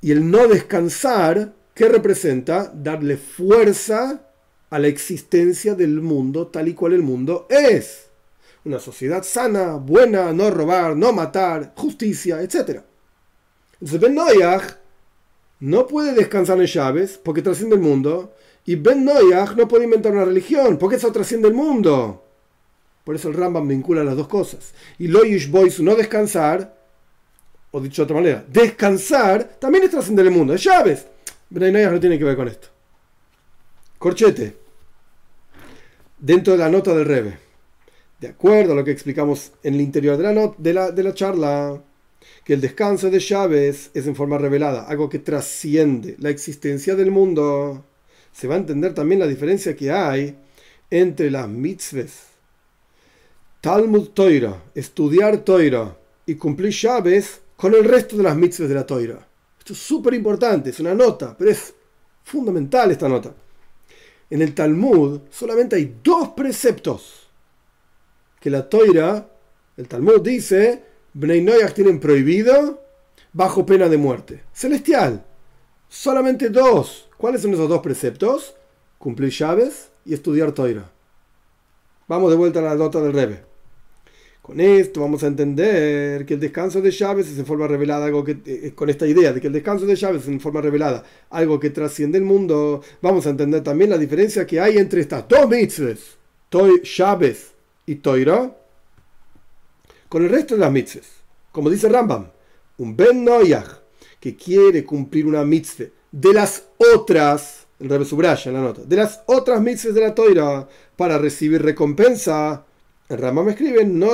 Y 0.00 0.10
el 0.10 0.28
no 0.28 0.48
descansar, 0.48 1.54
¿qué 1.72 1.88
representa? 1.88 2.72
Darle 2.74 3.16
fuerza 3.16 4.20
a 4.68 4.78
la 4.80 4.88
existencia 4.88 5.76
del 5.76 6.00
mundo 6.00 6.48
tal 6.48 6.66
y 6.66 6.74
cual 6.74 6.94
el 6.94 7.02
mundo 7.02 7.46
es. 7.48 8.08
Una 8.64 8.80
sociedad 8.80 9.22
sana, 9.22 9.74
buena, 9.74 10.32
no 10.32 10.50
robar, 10.50 10.96
no 10.96 11.12
matar, 11.12 11.72
justicia, 11.76 12.42
etc. 12.42 12.80
Entonces 13.74 14.00
Ben 14.00 14.16
Noyach 14.16 14.76
no 15.60 15.86
puede 15.86 16.14
descansar 16.14 16.58
en 16.58 16.66
llaves 16.66 17.16
porque 17.22 17.42
trasciende 17.42 17.76
el 17.76 17.80
mundo. 17.80 18.34
Y 18.64 18.76
Ben 18.76 19.04
Noyach 19.04 19.56
no 19.56 19.66
puede 19.66 19.84
inventar 19.84 20.12
una 20.12 20.24
religión 20.24 20.78
porque 20.78 20.96
eso 20.96 21.10
trasciende 21.10 21.48
el 21.48 21.54
mundo. 21.54 22.24
Por 23.04 23.16
eso 23.16 23.28
el 23.28 23.34
Rambam 23.34 23.66
vincula 23.66 24.04
las 24.04 24.16
dos 24.16 24.28
cosas. 24.28 24.72
Y 24.98 25.08
Loyish 25.08 25.50
Boys 25.50 25.80
no 25.80 25.96
descansar, 25.96 26.78
o 27.72 27.80
dicho 27.80 28.02
de 28.02 28.04
otra 28.04 28.16
manera, 28.16 28.44
descansar 28.48 29.56
también 29.58 29.84
es 29.84 29.90
trascender 29.90 30.26
el 30.26 30.32
mundo. 30.32 30.54
Es 30.54 30.62
llaves. 30.62 31.06
Ben 31.50 31.72
Noyach 31.72 31.92
no 31.92 32.00
tiene 32.00 32.18
que 32.18 32.24
ver 32.24 32.36
con 32.36 32.48
esto. 32.48 32.68
Corchete. 33.98 34.56
Dentro 36.18 36.52
de 36.52 36.58
la 36.60 36.68
nota 36.68 36.94
del 36.94 37.06
Rebe. 37.06 37.38
De 38.20 38.28
acuerdo 38.28 38.72
a 38.72 38.76
lo 38.76 38.84
que 38.84 38.92
explicamos 38.92 39.50
en 39.64 39.74
el 39.74 39.80
interior 39.80 40.16
de 40.16 40.32
la, 40.32 40.54
de 40.56 40.72
la, 40.72 40.90
de 40.92 41.02
la 41.02 41.12
charla 41.12 41.82
que 42.44 42.54
el 42.54 42.60
descanso 42.60 43.10
de 43.10 43.18
llaves 43.18 43.90
es 43.94 44.06
en 44.06 44.14
forma 44.14 44.38
revelada, 44.38 44.86
algo 44.86 45.08
que 45.08 45.18
trasciende 45.18 46.16
la 46.18 46.30
existencia 46.30 46.94
del 46.94 47.10
mundo. 47.10 47.84
Se 48.32 48.48
va 48.48 48.54
a 48.54 48.58
entender 48.58 48.94
también 48.94 49.20
la 49.20 49.26
diferencia 49.26 49.76
que 49.76 49.90
hay 49.90 50.36
entre 50.90 51.30
las 51.30 51.48
mitzvahs, 51.48 52.32
Talmud 53.60 54.08
Toira, 54.08 54.60
estudiar 54.74 55.38
Toira 55.38 55.96
y 56.26 56.34
cumplir 56.34 56.72
llaves 56.72 57.40
con 57.56 57.74
el 57.74 57.84
resto 57.84 58.16
de 58.16 58.24
las 58.24 58.36
mitzvahs 58.36 58.68
de 58.68 58.74
la 58.74 58.84
Toira. 58.84 59.26
Esto 59.58 59.72
es 59.72 59.78
súper 59.78 60.14
importante, 60.14 60.70
es 60.70 60.80
una 60.80 60.94
nota, 60.94 61.36
pero 61.38 61.50
es 61.50 61.72
fundamental 62.24 62.90
esta 62.90 63.08
nota. 63.08 63.32
En 64.28 64.42
el 64.42 64.54
Talmud 64.54 65.20
solamente 65.30 65.76
hay 65.76 65.96
dos 66.02 66.30
preceptos 66.30 67.28
que 68.40 68.50
la 68.50 68.68
Toira, 68.68 69.28
el 69.76 69.86
Talmud 69.86 70.20
dice, 70.20 70.82
Bnei 71.14 71.44
tienen 71.74 72.00
prohibido 72.00 72.82
bajo 73.32 73.64
pena 73.64 73.88
de 73.88 73.96
muerte. 73.96 74.42
Celestial. 74.52 75.24
Solamente 75.92 76.48
dos. 76.48 77.06
¿Cuáles 77.18 77.42
son 77.42 77.52
esos 77.52 77.68
dos 77.68 77.82
preceptos? 77.82 78.54
Cumplir 78.96 79.28
llaves 79.28 79.90
y 80.06 80.14
estudiar 80.14 80.52
toira. 80.52 80.90
Vamos 82.08 82.30
de 82.30 82.36
vuelta 82.36 82.60
a 82.60 82.62
la 82.62 82.74
nota 82.74 82.98
del 83.02 83.12
Rebe. 83.12 83.42
Con 84.40 84.58
esto 84.58 85.02
vamos 85.02 85.22
a 85.22 85.26
entender 85.26 86.24
que 86.24 86.32
el 86.32 86.40
descanso 86.40 86.80
de 86.80 86.90
llaves 86.90 87.28
es 87.28 87.38
en 87.38 87.44
forma 87.44 87.68
revelada, 87.68 88.06
algo 88.06 88.24
que, 88.24 88.38
eh, 88.46 88.72
con 88.74 88.88
esta 88.88 89.06
idea 89.06 89.34
de 89.34 89.40
que 89.42 89.48
el 89.48 89.52
descanso 89.52 89.84
de 89.84 89.94
llaves 89.94 90.22
es 90.22 90.28
en 90.28 90.40
forma 90.40 90.62
revelada, 90.62 91.04
algo 91.28 91.60
que 91.60 91.68
trasciende 91.68 92.16
el 92.16 92.24
mundo, 92.24 92.82
vamos 93.02 93.26
a 93.26 93.30
entender 93.30 93.62
también 93.62 93.90
la 93.90 93.98
diferencia 93.98 94.46
que 94.46 94.60
hay 94.60 94.78
entre 94.78 95.02
estas 95.02 95.28
dos 95.28 95.46
mitzvahs, 95.46 96.16
llaves 96.96 97.52
y 97.84 97.96
toira, 97.96 98.56
con 100.08 100.24
el 100.24 100.30
resto 100.30 100.54
de 100.54 100.60
las 100.62 100.72
mitzvahs. 100.72 101.10
Como 101.52 101.68
dice 101.68 101.90
Rambam, 101.90 102.28
un 102.78 102.96
Ben 102.96 103.22
Noyach 103.22 103.81
que 104.22 104.36
quiere 104.36 104.84
cumplir 104.84 105.26
una 105.26 105.44
mitzvah 105.44 105.86
de 106.12 106.32
las 106.32 106.68
otras, 106.94 107.66
el 107.80 107.88
Rebbe 107.88 108.04
subraya 108.04 108.50
en 108.50 108.54
la 108.54 108.62
nota, 108.62 108.82
de 108.82 108.94
las 108.94 109.22
otras 109.26 109.60
mitzvahs 109.60 109.96
de 109.96 110.00
la 110.00 110.14
Toira 110.14 110.68
para 110.94 111.18
recibir 111.18 111.60
recompensa, 111.60 112.64
el 113.08 113.18
Rambam 113.18 113.48
escribe, 113.48 113.84
no, 113.84 114.12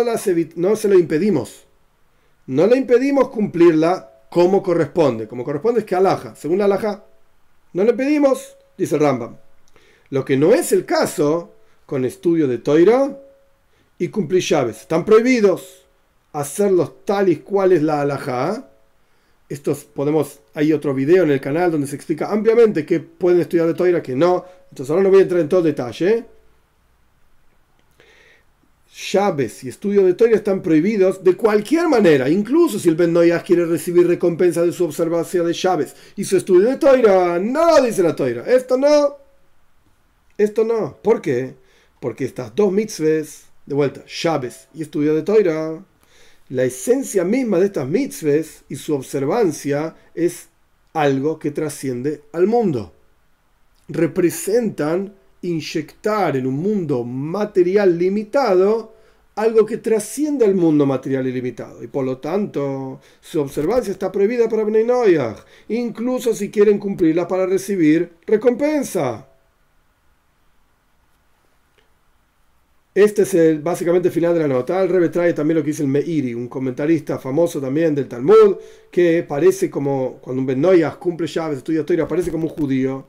no 0.57 0.77
se 0.77 0.89
lo 0.89 0.99
impedimos. 0.99 1.67
No 2.47 2.67
le 2.67 2.79
impedimos 2.79 3.29
cumplirla 3.29 4.11
como 4.31 4.63
corresponde. 4.63 5.29
Como 5.29 5.45
corresponde 5.45 5.81
es 5.81 5.87
que 5.87 5.95
alaja. 5.95 6.35
Según 6.35 6.57
la 6.57 6.65
alaja, 6.65 7.05
no 7.75 7.85
le 7.85 7.93
pedimos, 7.93 8.57
dice 8.79 8.97
Rambam. 8.97 9.37
Lo 10.09 10.25
que 10.25 10.39
no 10.39 10.55
es 10.55 10.73
el 10.73 10.87
caso 10.87 11.53
con 11.85 12.07
estudio 12.07 12.49
de 12.49 12.57
Toira 12.57 13.21
y 13.99 14.09
cumplir 14.09 14.43
llaves. 14.43 14.81
Están 14.81 15.05
prohibidos 15.05 15.85
hacerlos 16.33 17.05
tal 17.05 17.29
y 17.29 17.37
cual 17.37 17.73
es 17.73 17.83
la 17.83 18.01
alhaja. 18.01 18.71
Estos 19.49 19.85
podemos, 19.85 20.41
hay 20.53 20.73
otro 20.73 20.93
video 20.93 21.25
en 21.25 21.31
el 21.31 21.41
canal 21.41 21.71
donde 21.71 21.87
se 21.87 21.97
explica 21.97 22.31
ampliamente 22.31 22.85
que 22.85 23.01
pueden 23.01 23.41
estudiar 23.41 23.67
de 23.67 23.75
Toira, 23.75 24.03
que 24.03 24.15
no. 24.15 24.45
Entonces 24.71 24.91
ahora 24.91 25.05
no 25.05 25.11
voy 25.11 25.21
a 25.21 25.23
entrar 25.23 25.41
en 25.41 25.49
todo 25.49 25.63
detalle. 25.63 26.27
Llaves 29.13 29.65
y 29.65 29.69
estudio 29.69 30.05
de 30.05 30.15
Toira 30.15 30.37
están 30.37 30.61
prohibidos 30.61 31.23
de 31.23 31.35
cualquier 31.35 31.89
manera, 31.89 32.29
incluso 32.29 32.79
si 32.79 32.89
el 32.89 32.97
Ben 32.97 33.15
quiere 33.45 33.65
recibir 33.65 34.07
recompensa 34.07 34.63
de 34.63 34.73
su 34.73 34.85
observación 34.85 35.47
de 35.47 35.53
llaves 35.53 35.95
y 36.17 36.25
su 36.25 36.37
estudio 36.37 36.69
de 36.69 36.77
Toira. 36.77 37.39
No, 37.39 37.81
dice 37.81 38.03
la 38.03 38.15
Toira. 38.15 38.45
Esto 38.45 38.77
no. 38.77 39.17
Esto 40.37 40.65
no. 40.65 40.99
¿Por 41.01 41.23
qué? 41.23 41.55
Porque 42.01 42.25
estas 42.25 42.55
dos 42.55 42.71
mitzvahs, 42.71 43.45
de 43.65 43.75
vuelta, 43.75 44.05
llaves 44.07 44.69
y 44.75 44.83
estudio 44.83 45.15
de 45.15 45.23
Toira, 45.23 45.83
la 46.51 46.65
esencia 46.65 47.25
misma 47.25 47.59
de 47.59 47.67
estas 47.67 47.89
mitzvahs 47.89 48.65
y 48.69 48.77
su 48.77 48.95
observancia 48.95 49.95
es 50.15 50.49
algo 50.93 51.39
que 51.39 51.51
trasciende 51.51 52.23
al 52.33 52.47
mundo. 52.47 52.95
Representan 53.89 55.15
inyectar 55.43 56.37
en 56.37 56.47
un 56.47 56.57
mundo 56.57 57.05
material 57.05 57.99
limitado 57.99 58.95
algo 59.39 59.65
que 59.65 59.77
trasciende 59.77 60.45
al 60.45 60.57
mundo 60.57 60.85
material 60.85 61.27
ilimitado. 61.27 61.83
Y 61.85 61.87
por 61.87 62.05
lo 62.05 62.19
tanto, 62.19 63.01
su 63.21 63.41
observancia 63.41 63.93
está 63.93 64.11
prohibida 64.11 64.49
para 64.49 64.65
Bnei 64.65 64.87
incluso 65.69 66.35
si 66.35 66.51
quieren 66.51 66.79
cumplirla 66.79 67.29
para 67.29 67.47
recibir 67.47 68.11
recompensa. 68.27 69.28
Este 72.95 73.23
es 73.23 73.35
el, 73.35 73.61
básicamente 73.61 74.09
el 74.09 74.15
final 74.15 74.35
de 74.35 74.41
la 74.41 74.49
nota. 74.49 74.83
El 74.83 74.89
Rebe 74.89 75.09
trae 75.09 75.33
también 75.33 75.59
lo 75.59 75.63
que 75.63 75.71
dice 75.71 75.83
el 75.83 75.89
Meiri, 75.89 76.35
un 76.35 76.49
comentarista 76.49 77.19
famoso 77.19 77.61
también 77.61 77.95
del 77.95 78.09
Talmud, 78.09 78.57
que 78.91 79.23
parece 79.23 79.71
como, 79.71 80.19
cuando 80.21 80.41
un 80.41 80.47
Ben 80.47 80.65
cumple 80.99 81.27
llaves, 81.27 81.59
estudia 81.59 81.81
historia, 81.81 82.09
parece 82.09 82.31
como 82.31 82.45
un 82.45 82.51
judío. 82.51 83.07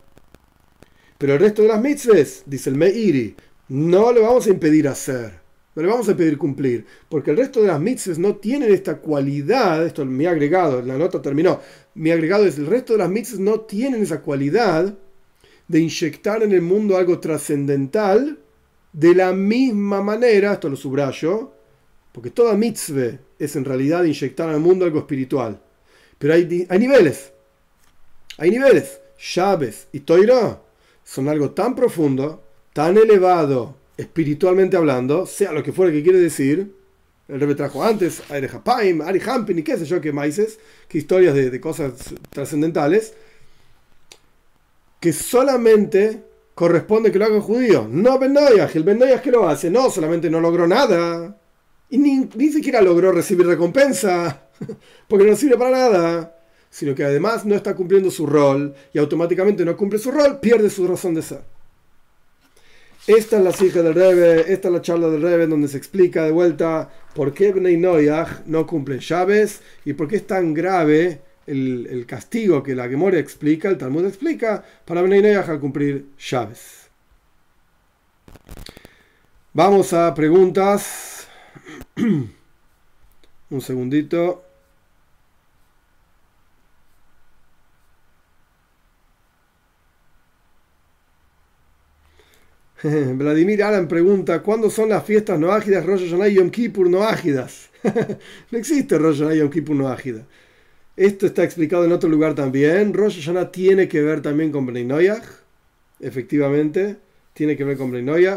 Pero 1.18 1.34
el 1.34 1.40
resto 1.40 1.64
de 1.64 1.70
las 1.70 1.82
mitzvahs, 1.82 2.44
dice 2.46 2.70
el 2.70 2.76
Meiri, 2.76 3.36
no 3.70 4.12
le 4.12 4.22
vamos 4.22 4.48
a 4.48 4.50
impedir 4.50 4.88
hacer. 4.88 5.40
No 5.76 5.82
le 5.82 5.88
vamos 5.90 6.08
a 6.08 6.12
impedir 6.12 6.38
cumplir. 6.38 6.86
Porque 7.08 7.32
el 7.32 7.38
resto 7.38 7.62
de 7.62 7.68
las 7.68 7.80
mitzvahs 7.80 8.20
no 8.20 8.36
tienen 8.36 8.72
esta 8.72 8.98
cualidad. 8.98 9.86
Esto 9.86 10.06
mi 10.06 10.26
agregado, 10.26 10.82
la 10.82 10.98
nota 10.98 11.22
terminó. 11.22 11.62
Mi 11.96 12.12
agregado 12.12 12.46
es 12.46 12.58
el 12.58 12.68
resto 12.68 12.94
de 12.94 13.00
las 13.00 13.10
mitzvahs 13.10 13.40
no 13.40 13.62
tienen 13.62 14.04
esa 14.04 14.22
cualidad 14.22 14.94
de 15.68 15.80
inyectar 15.80 16.44
en 16.44 16.52
el 16.52 16.62
mundo 16.62 16.98
algo 16.98 17.20
trascendental 17.20 18.40
de 18.92 19.14
la 19.14 19.34
misma 19.34 20.02
manera, 20.02 20.54
esto 20.54 20.70
lo 20.70 20.76
subrayo, 20.76 21.52
porque 22.12 22.32
toda 22.32 22.56
mitzvah 22.56 23.20
es 23.38 23.56
en 23.56 23.66
realidad 23.66 24.04
inyectar 24.04 24.50
al 24.50 24.60
mundo 24.60 24.86
algo 24.86 25.00
espiritual. 25.00 25.60
Pero 26.18 26.34
hay, 26.34 26.68
hay 26.70 26.80
niveles. 26.80 27.32
Hay 28.38 28.52
niveles. 28.52 29.00
Llaves 29.36 29.88
y 29.92 30.02
Toira 30.02 30.62
son 31.04 31.28
algo 31.28 31.52
tan 31.52 31.76
profundo, 31.76 32.44
tan 32.74 32.98
elevado, 32.98 33.76
espiritualmente 33.98 34.78
hablando, 34.78 35.26
sea 35.26 35.52
lo 35.52 35.62
que 35.62 35.74
fuera 35.74 35.92
que 35.92 36.04
quiere 36.04 36.20
decir. 36.20 36.74
El 37.28 37.40
Rebbe 37.40 37.54
trajo 37.54 37.84
antes, 37.84 38.24
Ari 38.32 38.48
Hapaim, 38.48 39.02
Ari 39.02 39.22
Hampin 39.26 39.60
y 39.60 39.64
qué 39.64 39.78
sé 39.78 39.86
yo 39.86 40.02
qué 40.02 40.12
maices, 40.12 40.58
que 40.88 40.98
historias 40.98 41.36
de 41.36 41.62
cosas 41.62 41.94
trascendentales, 42.32 43.14
que 45.00 45.14
solamente 45.14 46.24
corresponde 46.60 47.10
que 47.10 47.18
lo 47.18 47.24
haga 47.24 47.36
un 47.36 47.42
judío. 47.42 47.88
No 47.90 48.20
Ben. 48.20 48.36
El 48.74 48.84
Ben 48.84 49.00
que 49.24 49.32
lo 49.32 49.48
hace, 49.48 49.72
no, 49.72 49.90
solamente 49.90 50.30
no 50.30 50.42
logró 50.42 50.68
nada. 50.68 51.40
Y 51.90 51.98
ni, 51.98 52.30
ni 52.36 52.50
siquiera 52.50 52.82
logró 52.82 53.14
recibir 53.14 53.48
recompensa, 53.48 54.50
porque 55.08 55.26
no 55.26 55.38
sirve 55.38 55.58
para 55.58 55.72
nada. 55.72 56.36
Sino 56.70 56.94
que 56.94 57.06
además 57.06 57.46
no 57.46 57.56
está 57.56 57.74
cumpliendo 57.74 58.12
su 58.12 58.28
rol 58.28 58.76
y 58.92 59.00
automáticamente 59.00 59.64
no 59.64 59.78
cumple 59.78 60.00
su 60.00 60.12
rol, 60.12 60.42
pierde 60.42 60.70
su 60.70 60.86
razón 60.86 61.14
de 61.16 61.22
ser. 61.22 61.44
Esta 63.08 63.38
es 63.38 63.44
la 63.44 63.66
hija 63.66 63.82
del 63.82 63.96
Rebe, 63.96 64.52
esta 64.52 64.68
es 64.68 64.74
la 64.74 64.82
charla 64.82 65.08
del 65.08 65.22
Rebe 65.22 65.48
donde 65.48 65.70
se 65.70 65.78
explica 65.78 66.26
de 66.26 66.32
vuelta 66.32 66.90
por 67.16 67.34
qué 67.34 67.54
Bnei 67.54 67.78
Noyaj 67.78 68.42
no 68.48 68.68
cumplen 68.68 69.00
llaves 69.00 69.62
y 69.86 69.94
por 69.94 70.10
qué 70.10 70.18
es 70.18 70.28
tan 70.28 70.54
grave 70.54 71.22
el, 71.50 72.06
castigo 72.08 72.64
que 72.64 72.76
la 72.76 72.88
Gemora 72.88 73.20
explica, 73.20 73.70
el 73.70 73.78
Talmud 73.78 74.06
explica, 74.06 74.64
para 74.86 75.02
Bnei 75.02 75.34
al 75.34 75.60
cumplir 75.60 76.06
llaves. 76.18 76.90
Vamos 79.54 79.94
a 79.94 80.14
preguntas. 80.14 81.28
Un 83.50 83.62
segundito. 83.62 84.44
Vladimir 92.84 93.64
Alan 93.64 93.88
pregunta, 93.88 94.42
¿cuándo 94.42 94.70
son 94.70 94.90
las 94.90 95.04
fiestas 95.04 95.38
no 95.38 95.52
ágidas 95.52 95.86
Rosh 95.86 96.06
Hashanah 96.06 96.30
Yom 96.30 96.50
Kippur 96.50 96.90
no 96.90 97.04
ágidas? 97.04 97.70
no 98.52 98.58
existe 98.58 98.98
Rosh 98.98 99.20
Hashanah 99.20 99.36
Yom 99.36 99.50
Kippur 99.50 99.76
no 99.76 99.90
ágida. 99.90 100.26
Esto 101.00 101.28
está 101.28 101.46
explicado 101.46 101.86
en 101.86 101.94
otro 101.94 102.10
lugar 102.10 102.36
también. 102.36 102.94
Rosh 102.94 103.22
Hashanah 103.22 103.54
tiene 103.54 103.88
que 103.88 104.02
ver 104.02 104.22
también 104.22 104.52
con 104.52 104.66
Bnei 104.66 105.10
efectivamente, 106.02 106.98
tiene 107.32 107.56
que 107.56 107.64
ver 107.64 107.78
con 107.78 107.90
Bnei 107.90 108.28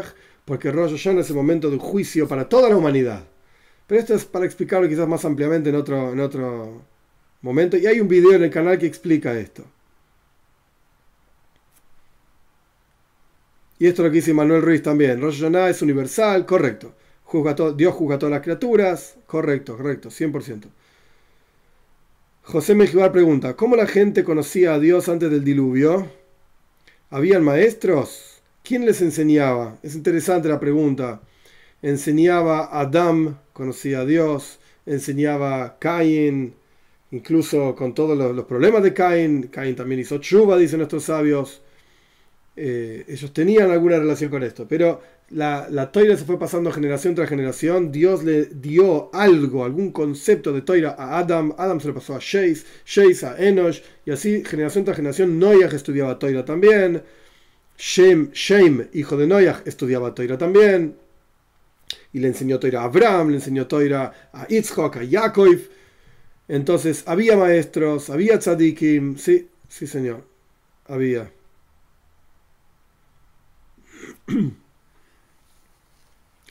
porque 0.45 0.71
Rosh 0.71 0.91
Hashanah 0.91 1.19
es 1.19 1.29
el 1.29 1.35
momento 1.35 1.69
de 1.69 1.77
juicio 1.77 2.25
para 2.25 2.47
toda 2.47 2.69
la 2.69 2.77
humanidad. 2.77 3.25
Pero 3.85 3.99
esto 3.99 4.13
es 4.15 4.23
para 4.23 4.45
explicarlo 4.45 4.87
quizás 4.87 5.09
más 5.09 5.25
ampliamente 5.25 5.71
en 5.71 5.75
otro, 5.75 6.13
en 6.13 6.21
otro 6.21 6.83
momento. 7.41 7.75
Y 7.75 7.85
hay 7.85 7.99
un 7.99 8.07
video 8.07 8.31
en 8.31 8.43
el 8.45 8.49
canal 8.49 8.77
que 8.79 8.85
explica 8.85 9.37
esto. 9.37 9.65
Y 13.77 13.87
esto 13.87 14.03
es 14.03 14.05
lo 14.05 14.09
que 14.09 14.19
dice 14.19 14.33
Manuel 14.33 14.61
Ruiz 14.61 14.81
también. 14.81 15.19
Rosh 15.19 15.41
Hashanah 15.41 15.69
es 15.69 15.81
universal, 15.81 16.45
correcto. 16.45 16.95
Dios 17.75 17.93
juzga 17.93 18.15
a 18.15 18.19
todas 18.19 18.31
las 18.31 18.41
criaturas, 18.41 19.17
correcto, 19.25 19.75
correcto, 19.75 20.09
100%. 20.09 20.69
José 22.45 22.75
Mejibar 22.75 23.13
pregunta, 23.13 23.55
¿cómo 23.55 23.77
la 23.77 23.87
gente 23.87 24.25
conocía 24.25 24.73
a 24.73 24.79
Dios 24.79 25.07
antes 25.07 25.31
del 25.31 25.45
diluvio? 25.45 26.11
¿Habían 27.09 27.41
maestros? 27.41 28.41
¿Quién 28.63 28.85
les 28.85 29.01
enseñaba? 29.01 29.77
Es 29.81 29.95
interesante 29.95 30.49
la 30.49 30.59
pregunta. 30.59 31.21
Enseñaba 31.81 32.69
Adam, 32.77 33.37
conocía 33.53 34.01
a 34.01 34.05
Dios, 34.05 34.59
enseñaba 34.85 35.77
Caín, 35.79 36.53
incluso 37.11 37.75
con 37.75 37.95
todos 37.95 38.17
los, 38.17 38.45
problemas 38.45 38.83
de 38.83 38.93
Caín. 38.93 39.43
Caín 39.43 39.77
también 39.77 40.01
hizo 40.01 40.17
chuva, 40.17 40.57
dicen 40.57 40.79
nuestros 40.79 41.05
sabios. 41.05 41.61
Eh, 42.57 43.05
ellos 43.07 43.31
tenían 43.31 43.71
alguna 43.71 43.99
relación 43.99 44.29
con 44.29 44.43
esto, 44.43 44.67
pero 44.67 45.01
la, 45.33 45.67
la 45.69 45.91
toira 45.91 46.15
se 46.15 46.25
fue 46.25 46.37
pasando 46.37 46.71
generación 46.71 47.15
tras 47.15 47.27
generación. 47.27 47.91
Dios 47.91 48.23
le 48.23 48.45
dio 48.45 49.09
algo, 49.13 49.65
algún 49.65 49.91
concepto 49.91 50.53
de 50.53 50.61
toira 50.61 50.95
a 50.97 51.17
Adam. 51.17 51.53
Adam 51.57 51.79
se 51.79 51.87
lo 51.87 51.95
pasó 51.95 52.15
a 52.15 52.19
Sheis, 52.19 52.65
Sheis 52.85 53.23
a 53.23 53.35
Enosh, 53.37 53.81
y 54.05 54.11
así 54.11 54.43
generación 54.45 54.85
tras 54.85 54.97
generación. 54.97 55.39
Noyaj 55.39 55.73
estudiaba 55.73 56.19
toira 56.19 56.45
también. 56.45 57.03
Shem, 57.77 58.31
Shem, 58.31 58.89
hijo 58.93 59.17
de 59.17 59.27
Noyaj, 59.27 59.63
estudiaba 59.65 60.13
toira 60.13 60.37
también. 60.37 60.97
Y 62.13 62.19
le 62.19 62.27
enseñó 62.27 62.59
toira 62.59 62.81
a 62.81 62.85
Abraham, 62.85 63.29
le 63.29 63.35
enseñó 63.37 63.67
toira 63.67 64.29
a 64.33 64.47
Yitzhak, 64.47 64.97
a 64.97 65.03
Yaakov. 65.03 65.59
Entonces, 66.47 67.03
había 67.07 67.35
maestros, 67.37 68.09
había 68.09 68.37
tzadikim. 68.39 69.17
Sí, 69.17 69.49
sí, 69.67 69.87
señor, 69.87 70.23
había. 70.87 71.31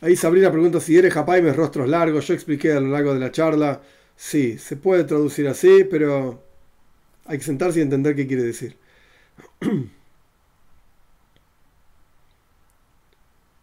Ahí 0.03 0.16
Sabrina 0.16 0.50
pregunta 0.50 0.80
si 0.80 0.96
eres 0.98 1.14
Japaimes 1.14 1.55
rostros 1.57 1.88
largos. 1.88 2.26
Yo 2.26 2.34
expliqué 2.34 2.72
a 2.72 2.80
lo 2.80 2.88
largo 2.88 3.14
de 3.14 3.20
la 3.20 3.30
charla. 3.30 3.80
Sí, 4.16 4.59
se 4.59 4.76
puede 4.76 5.05
traducir 5.05 5.46
así, 5.48 5.84
pero 5.84 6.42
hay 7.26 7.38
que 7.38 7.44
sentarse 7.44 7.78
y 7.78 7.82
entender 7.82 8.16
qué 8.16 8.26
quiere 8.26 8.42
decir. 8.42 8.76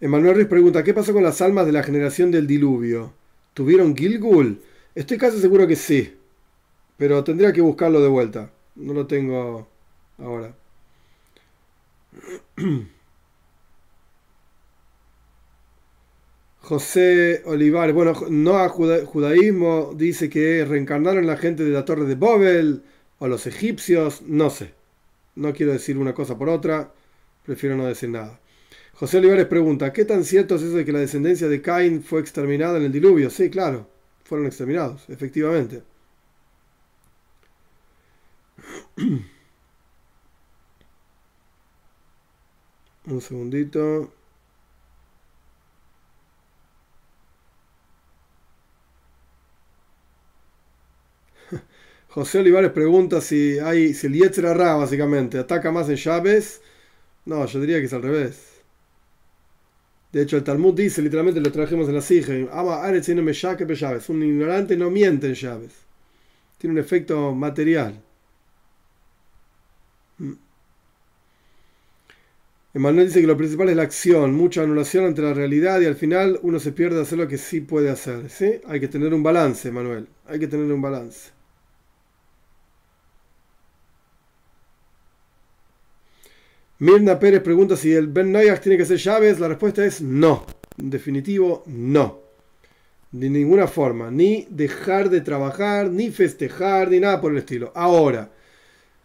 Emanuel 0.02 0.36
Ruiz 0.36 0.48
pregunta, 0.48 0.84
¿qué 0.84 0.94
pasó 0.94 1.14
con 1.14 1.24
las 1.24 1.42
almas 1.42 1.66
de 1.66 1.74
la 1.74 1.84
generación 1.84 2.32
del 2.32 2.48
diluvio? 2.48 3.14
¿Tuvieron 3.54 3.96
Gilgul? 3.96 4.62
Estoy 4.96 5.18
casi 5.18 5.40
seguro 5.42 5.68
que 5.68 5.76
sí, 5.76 6.16
pero 6.98 7.24
tendría 7.24 7.52
que 7.54 7.62
buscarlo 7.62 8.02
de 8.02 8.08
vuelta. 8.08 8.52
No 8.76 8.94
lo 8.94 9.08
tengo 9.08 9.68
ahora. 10.18 10.54
José 16.70 17.42
Olivares, 17.46 17.96
bueno, 17.96 18.14
no 18.30 18.60
a 18.60 18.70
judaísmo 18.70 19.92
dice 19.96 20.30
que 20.30 20.64
reencarnaron 20.66 21.26
la 21.26 21.36
gente 21.36 21.64
de 21.64 21.72
la 21.72 21.84
torre 21.84 22.06
de 22.06 22.14
Bobel 22.14 22.84
o 23.18 23.28
los 23.28 23.48
egipcios, 23.48 24.22
no 24.22 24.52
sé. 24.52 24.76
No 25.34 25.52
quiero 25.52 25.72
decir 25.72 25.98
una 25.98 26.14
cosa 26.14 26.38
por 26.38 26.48
otra, 26.48 26.94
prefiero 27.44 27.76
no 27.76 27.88
decir 27.88 28.10
nada. 28.10 28.40
José 28.94 29.18
Olivares 29.18 29.48
pregunta, 29.48 29.92
¿qué 29.94 30.06
tan 30.06 30.24
cierto 30.24 30.58
es 30.58 30.62
eso 30.62 30.78
de 30.78 30.86
que 30.86 30.92
la 30.92 31.00
descendencia 31.00 31.48
de 31.48 31.60
Caín 31.60 32.04
fue 32.04 32.22
exterminada 32.22 32.78
en 32.78 32.84
el 32.84 32.92
diluvio? 32.92 33.32
Sí, 33.32 33.50
claro, 33.50 33.90
fueron 34.24 34.46
exterminados, 34.46 35.10
efectivamente. 35.10 35.82
Un 43.08 43.22
segundito. 43.22 44.19
José 52.10 52.40
Olivares 52.40 52.72
pregunta 52.72 53.22
si 53.22 53.60
hay 53.60 53.94
si 53.94 54.08
el 54.08 54.14
Yetzer 54.14 54.46
básicamente 54.46 55.38
ataca 55.38 55.72
más 55.72 55.90
en 55.90 55.96
llaves. 55.96 56.62
No, 57.26 57.46
yo 57.46 57.62
diría 57.62 57.80
que 57.80 57.86
es 57.86 57.94
al 57.94 58.02
revés. 58.02 58.62
De 60.12 60.24
hecho, 60.24 60.38
el 60.38 60.44
Talmud 60.44 60.74
dice, 60.74 61.04
literalmente 61.04 61.40
lo 61.40 61.52
trajimos 61.52 61.88
en 61.88 61.96
la 61.96 62.02
Sija, 62.02 62.34
un 62.34 64.24
ignorante 64.24 64.76
no 64.76 64.90
miente 64.90 65.28
en 65.28 65.36
llaves. 65.36 65.72
Tiene 66.58 66.74
un 66.74 66.80
efecto 66.80 67.34
material. 67.36 68.02
Mm. 70.18 70.34
Emanuel 72.74 73.08
dice 73.08 73.22
que 73.22 73.28
lo 73.28 73.38
principal 73.38 73.70
es 73.70 73.76
la 73.76 73.84
acción, 73.84 74.34
mucha 74.34 74.64
anulación 74.64 75.06
ante 75.06 75.22
la 75.22 75.34
realidad 75.34 75.80
y 75.82 75.86
al 75.86 75.96
final 75.96 76.40
uno 76.44 76.60
se 76.60 76.72
pierde 76.72 76.98
de 76.98 77.02
hacer 77.04 77.18
lo 77.20 77.28
que 77.28 77.38
sí 77.38 77.62
puede 77.62 77.90
hacer. 77.92 78.30
¿sí? 78.30 78.62
Hay 78.68 78.80
que 78.80 78.88
tener 78.88 79.14
un 79.14 79.24
balance, 79.24 79.72
Manuel. 79.72 80.08
Hay 80.28 80.40
que 80.40 80.48
tener 80.48 80.72
un 80.72 80.82
balance. 80.82 81.39
Mirna 86.82 87.20
Pérez 87.20 87.42
pregunta 87.42 87.76
si 87.76 87.92
el 87.92 88.08
Ben 88.08 88.32
Noyach 88.32 88.62
tiene 88.62 88.78
que 88.78 88.86
ser 88.86 88.98
llaves. 88.98 89.38
La 89.38 89.50
respuesta 89.50 89.86
es 89.86 90.02
no. 90.02 90.46
En 90.78 90.90
definitivo, 90.90 91.64
no. 91.68 92.22
De 93.12 93.30
ninguna 93.30 93.68
forma. 93.68 94.10
Ni 94.10 94.48
dejar 94.50 95.10
de 95.10 95.20
trabajar, 95.20 95.90
ni 95.90 96.10
festejar, 96.10 96.90
ni 96.90 97.02
nada 97.02 97.20
por 97.20 97.34
el 97.34 97.40
estilo. 97.40 97.74
Ahora, 97.76 98.32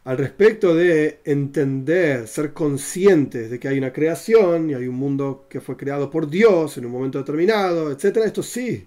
al 0.04 0.18
respecto 0.18 0.72
de 0.72 1.18
entender, 1.24 2.28
ser 2.28 2.52
conscientes 2.52 3.50
de 3.50 3.58
que 3.58 3.66
hay 3.66 3.78
una 3.78 3.92
creación 3.92 4.70
y 4.70 4.74
hay 4.74 4.86
un 4.86 4.94
mundo 4.94 5.46
que 5.50 5.60
fue 5.60 5.76
creado 5.76 6.10
por 6.10 6.30
Dios 6.30 6.78
en 6.78 6.86
un 6.86 6.92
momento 6.92 7.18
determinado, 7.18 7.90
etc. 7.90 8.18
Esto 8.18 8.44
sí. 8.44 8.86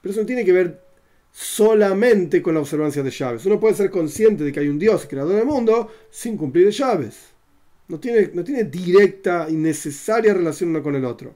Pero 0.00 0.12
eso 0.12 0.20
no 0.20 0.26
tiene 0.26 0.44
que 0.44 0.52
ver 0.52 0.80
solamente 1.32 2.40
con 2.40 2.54
la 2.54 2.60
observancia 2.60 3.02
de 3.02 3.10
llaves. 3.10 3.44
Uno 3.46 3.58
puede 3.58 3.74
ser 3.74 3.90
consciente 3.90 4.44
de 4.44 4.52
que 4.52 4.60
hay 4.60 4.68
un 4.68 4.78
Dios 4.78 5.06
creador 5.10 5.34
del 5.34 5.44
mundo 5.44 5.90
sin 6.08 6.36
cumplir 6.36 6.70
llaves. 6.70 7.36
No 7.88 7.98
tiene, 7.98 8.30
no 8.34 8.44
tiene 8.44 8.64
directa 8.64 9.46
y 9.48 9.54
necesaria 9.54 10.34
relación 10.34 10.70
uno 10.70 10.82
con 10.82 10.94
el 10.94 11.04
otro. 11.04 11.34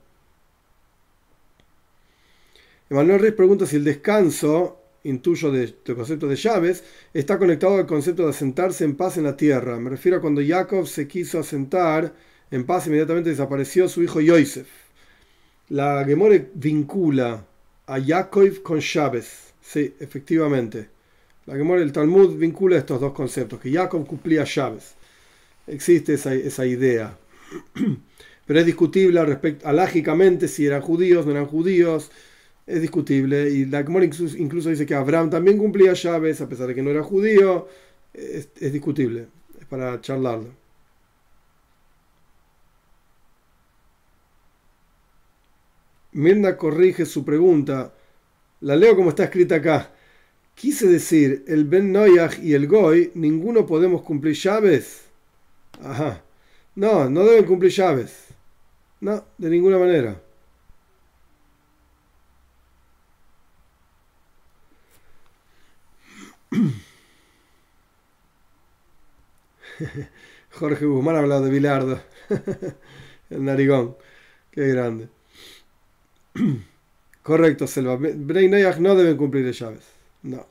Emanuel 2.91 3.21
Reyes 3.21 3.35
pregunta 3.35 3.65
si 3.65 3.77
el 3.77 3.85
descanso, 3.85 4.79
intuyo 5.05 5.51
de, 5.51 5.75
concepto 5.95 6.29
de 6.29 6.37
llaves, 6.37 6.85
está 7.15 7.39
conectado 7.39 7.77
al 7.77 7.87
concepto 7.87 8.25
de 8.25 8.31
asentarse 8.31 8.85
en 8.85 8.97
paz 8.97 9.17
en 9.17 9.25
la 9.25 9.35
tierra. 9.35 9.81
Me 9.81 9.89
refiero 9.89 10.19
a 10.19 10.21
cuando 10.21 10.43
Jacob 10.47 10.87
se 10.87 11.09
quiso 11.09 11.39
asentar 11.39 12.13
en 12.51 12.67
paz, 12.67 12.87
inmediatamente 12.87 13.31
desapareció 13.31 13.89
su 13.89 14.03
hijo 14.03 14.21
Yosef. 14.21 14.69
La 15.71 16.05
Gemore 16.05 16.51
vincula 16.53 17.47
a 17.87 17.99
Jacob 17.99 18.63
con 18.63 18.81
llaves. 18.81 19.55
Sí, 19.63 19.95
efectivamente. 19.99 20.91
La 21.47 21.57
Gemore, 21.57 21.83
el 21.83 21.93
Talmud 21.93 22.37
vincula 22.37 22.77
estos 22.77 23.01
dos 23.01 23.15
conceptos, 23.15 23.59
que 23.59 23.73
Jacob 23.73 24.07
cumplía 24.07 24.45
llaves 24.45 24.97
existe 25.67 26.15
esa, 26.15 26.67
idea. 26.67 27.19
Pero 28.47 28.61
es 28.61 28.67
discutible 28.67 29.25
respecto, 29.25 29.67
alágicamente 29.69 30.49
si 30.49 30.67
eran 30.67 30.83
judíos, 30.83 31.27
no 31.27 31.33
eran 31.33 31.47
judíos. 31.47 32.11
Es 32.67 32.81
discutible. 32.81 33.51
Y 33.51 33.67
la 33.67 33.83
Gemara 33.83 34.05
incluso 34.05 34.69
dice 34.69 34.87
que 34.87 34.95
Abraham 34.95 35.31
también 35.31 35.59
cumplía 35.59 35.95
llaves, 35.95 36.41
a 36.41 36.49
pesar 36.49 36.69
de 36.69 36.75
que 36.75 36.83
no 36.83 36.91
era 36.91 37.03
judío. 37.03 37.69
Es, 38.15 38.49
es 38.61 38.73
discutible. 38.73 39.29
Es 39.61 39.67
para 39.67 40.01
charlarlo. 40.01 40.63
Mirna 46.13 46.57
corrige 46.57 47.07
su 47.07 47.25
pregunta. 47.25 47.95
La 48.61 48.77
leo 48.77 48.95
como 48.95 49.11
está 49.11 49.25
escrita 49.25 49.57
acá. 49.57 49.93
Quise 50.55 50.87
decir, 50.87 51.45
el 51.49 51.65
Ben 51.65 51.91
Noyach 51.91 52.39
y 52.39 52.55
el 52.55 52.69
Goy, 52.69 53.11
ninguno 53.15 53.67
podemos 53.67 54.03
cumplir 54.03 54.35
llaves. 54.35 55.12
Ajá. 55.81 56.23
No, 56.75 57.09
no 57.11 57.25
deben 57.25 57.45
cumplir 57.45 57.73
llaves. 57.73 58.29
No, 59.01 59.25
de 59.39 59.51
ninguna 59.51 59.79
manera. 59.79 60.21
Jorge 70.53 70.85
Guzmán 70.87 71.17
ha 71.17 71.21
hablado 71.21 71.45
de 71.45 71.51
Bilardo. 71.51 72.01
el 73.31 73.45
narigón. 73.45 73.97
Qué 74.51 74.67
grande. 74.69 75.09
Correcto, 77.23 77.67
Selva. 77.67 77.97
Bnei 77.97 78.49
no 78.81 78.95
deben 78.95 79.17
cumplir 79.17 79.51
llaves. 79.53 79.85
No. 80.23 80.47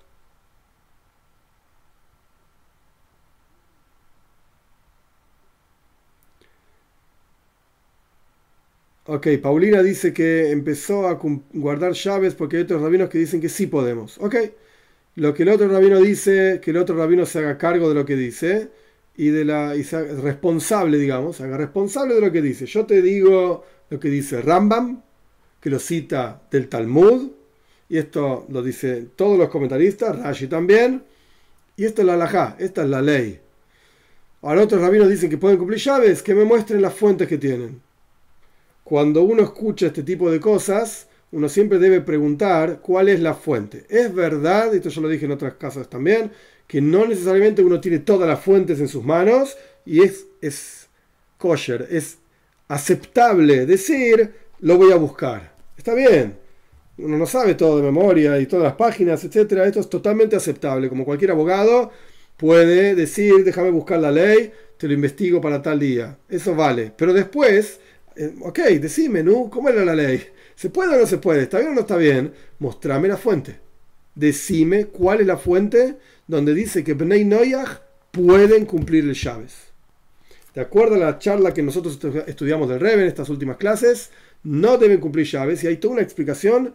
Ok, 9.14 9.28
Paulina 9.42 9.84
dice 9.84 10.14
que 10.14 10.52
empezó 10.52 11.06
a 11.06 11.20
guardar 11.52 11.92
llaves 11.92 12.34
porque 12.34 12.56
hay 12.56 12.64
otros 12.64 12.82
rabinos 12.82 13.10
que 13.10 13.18
dicen 13.18 13.42
que 13.42 13.50
sí 13.50 13.68
podemos. 13.68 14.18
Ok, 14.20 14.36
lo 15.16 15.34
que 15.34 15.44
el 15.44 15.50
otro 15.50 15.68
rabino 15.68 16.00
dice, 16.00 16.62
que 16.64 16.72
el 16.72 16.78
otro 16.78 16.96
rabino 16.96 17.26
se 17.26 17.40
haga 17.40 17.58
cargo 17.58 17.90
de 17.90 17.96
lo 17.96 18.06
que 18.06 18.16
dice 18.16 18.70
y 19.18 19.28
de 19.28 19.44
la 19.44 19.74
responsable, 19.74 20.98
digamos, 20.98 21.36
se 21.36 21.44
haga 21.44 21.58
responsable 21.58 22.16
de 22.16 22.22
lo 22.22 22.32
que 22.32 22.42
dice. 22.42 22.66
Yo 22.68 22.86
te 22.86 23.02
digo 23.02 23.66
lo 23.90 24.00
que 24.00 24.08
dice 24.08 24.42
Rambam, 24.42 25.02
que 25.60 25.70
lo 25.70 25.80
cita 25.80 26.44
del 26.50 26.70
Talmud, 26.70 27.32
y 27.90 27.98
esto 27.98 28.46
lo 28.48 28.64
dicen 28.64 29.12
todos 29.18 29.38
los 29.38 29.50
comentaristas, 29.50 30.18
Rashi 30.20 30.48
también, 30.48 31.04
y 31.76 31.84
esto 31.84 32.02
es 32.02 32.08
la 32.08 32.14
halajá, 32.14 32.56
esta 32.60 32.84
es 32.84 32.90
la 32.90 33.02
ley. 33.02 33.42
Ahora 34.42 34.62
otros 34.62 34.80
rabinos 34.80 35.10
dicen 35.10 35.30
que 35.30 35.38
pueden 35.38 35.58
cumplir 35.58 35.82
llaves, 35.82 36.24
que 36.24 36.34
me 36.34 36.46
muestren 36.46 36.82
las 36.82 36.94
fuentes 36.94 37.28
que 37.28 37.38
tienen. 37.38 37.91
Cuando 38.92 39.24
uno 39.24 39.42
escucha 39.44 39.88
este 39.88 40.04
tipo 40.04 40.30
de 40.30 40.42
cosas, 40.42 41.08
uno 41.32 41.48
siempre 41.48 41.80
debe 41.80 42.02
preguntar 42.02 42.82
cuál 42.82 43.08
es 43.08 43.22
la 43.22 43.34
fuente. 43.34 43.86
Es 43.88 44.14
verdad, 44.14 44.76
esto 44.76 44.90
yo 44.90 45.00
lo 45.00 45.08
dije 45.08 45.24
en 45.24 45.32
otras 45.32 45.54
casas 45.54 45.90
también, 45.90 46.30
que 46.68 46.82
no 46.82 47.08
necesariamente 47.08 47.64
uno 47.64 47.80
tiene 47.80 48.00
todas 48.00 48.28
las 48.28 48.42
fuentes 48.42 48.82
en 48.82 48.90
sus 48.90 49.06
manos 49.06 49.56
y 49.86 50.04
es, 50.04 50.26
es 50.42 50.90
kosher, 51.38 51.88
es 51.90 52.18
aceptable 52.68 53.66
decir, 53.66 54.34
lo 54.60 54.76
voy 54.76 54.92
a 54.92 54.98
buscar. 54.98 55.56
Está 55.78 55.94
bien, 55.94 56.36
uno 56.98 57.18
no 57.18 57.26
sabe 57.26 57.56
todo 57.56 57.78
de 57.78 57.84
memoria 57.84 58.42
y 58.42 58.46
todas 58.46 58.66
las 58.66 58.76
páginas, 58.76 59.24
etcétera. 59.24 59.66
Esto 59.66 59.80
es 59.80 59.90
totalmente 59.90 60.36
aceptable. 60.36 60.90
Como 60.90 61.06
cualquier 61.06 61.32
abogado 61.32 61.92
puede 62.36 62.94
decir, 62.94 63.46
déjame 63.46 63.70
buscar 63.72 64.02
la 64.02 64.12
ley, 64.12 64.52
te 64.76 64.88
lo 64.88 64.94
investigo 64.94 65.40
para 65.40 65.62
tal 65.62 65.80
día. 65.80 66.18
Eso 66.28 66.56
vale. 66.56 66.92
Pero 66.98 67.14
después, 67.14 67.80
eh, 68.16 68.34
ok, 68.42 68.60
decime, 68.80 69.24
¿no? 69.24 69.50
¿Cómo 69.50 69.70
era 69.70 69.86
la 69.86 69.96
ley? 69.96 70.22
¿Se 70.56 70.70
puede 70.70 70.96
o 70.96 71.00
no 71.00 71.08
se 71.08 71.18
puede? 71.18 71.44
¿Está 71.44 71.60
bien 71.60 71.72
o 71.72 71.76
no 71.76 71.82
está 71.82 71.98
bien? 71.98 72.34
Mostrame 72.60 73.08
la 73.08 73.18
fuente. 73.18 73.60
Decime 74.16 74.86
cuál 74.86 75.22
es 75.22 75.28
la 75.28 75.38
fuente 75.38 75.98
donde 76.28 76.54
dice 76.54 76.84
que 76.84 76.94
Bnei 76.94 77.26
Noyach 77.26 77.82
pueden 78.12 78.66
cumplir 78.66 79.06
las 79.06 79.22
llaves. 79.22 79.54
De 80.54 80.62
acuerdo 80.62 80.96
a 80.96 81.00
la 81.00 81.18
charla 81.18 81.54
que 81.54 81.64
nosotros 81.64 81.98
estudiamos 82.28 82.68
del 82.68 82.82
Rebbe 82.82 83.04
en 83.04 83.08
estas 83.08 83.30
últimas 83.30 83.56
clases, 83.56 84.12
no 84.44 84.78
deben 84.78 85.00
cumplir 85.00 85.26
llaves 85.26 85.64
y 85.64 85.68
hay 85.68 85.78
toda 85.78 85.94
una 85.94 86.04
explicación 86.04 86.74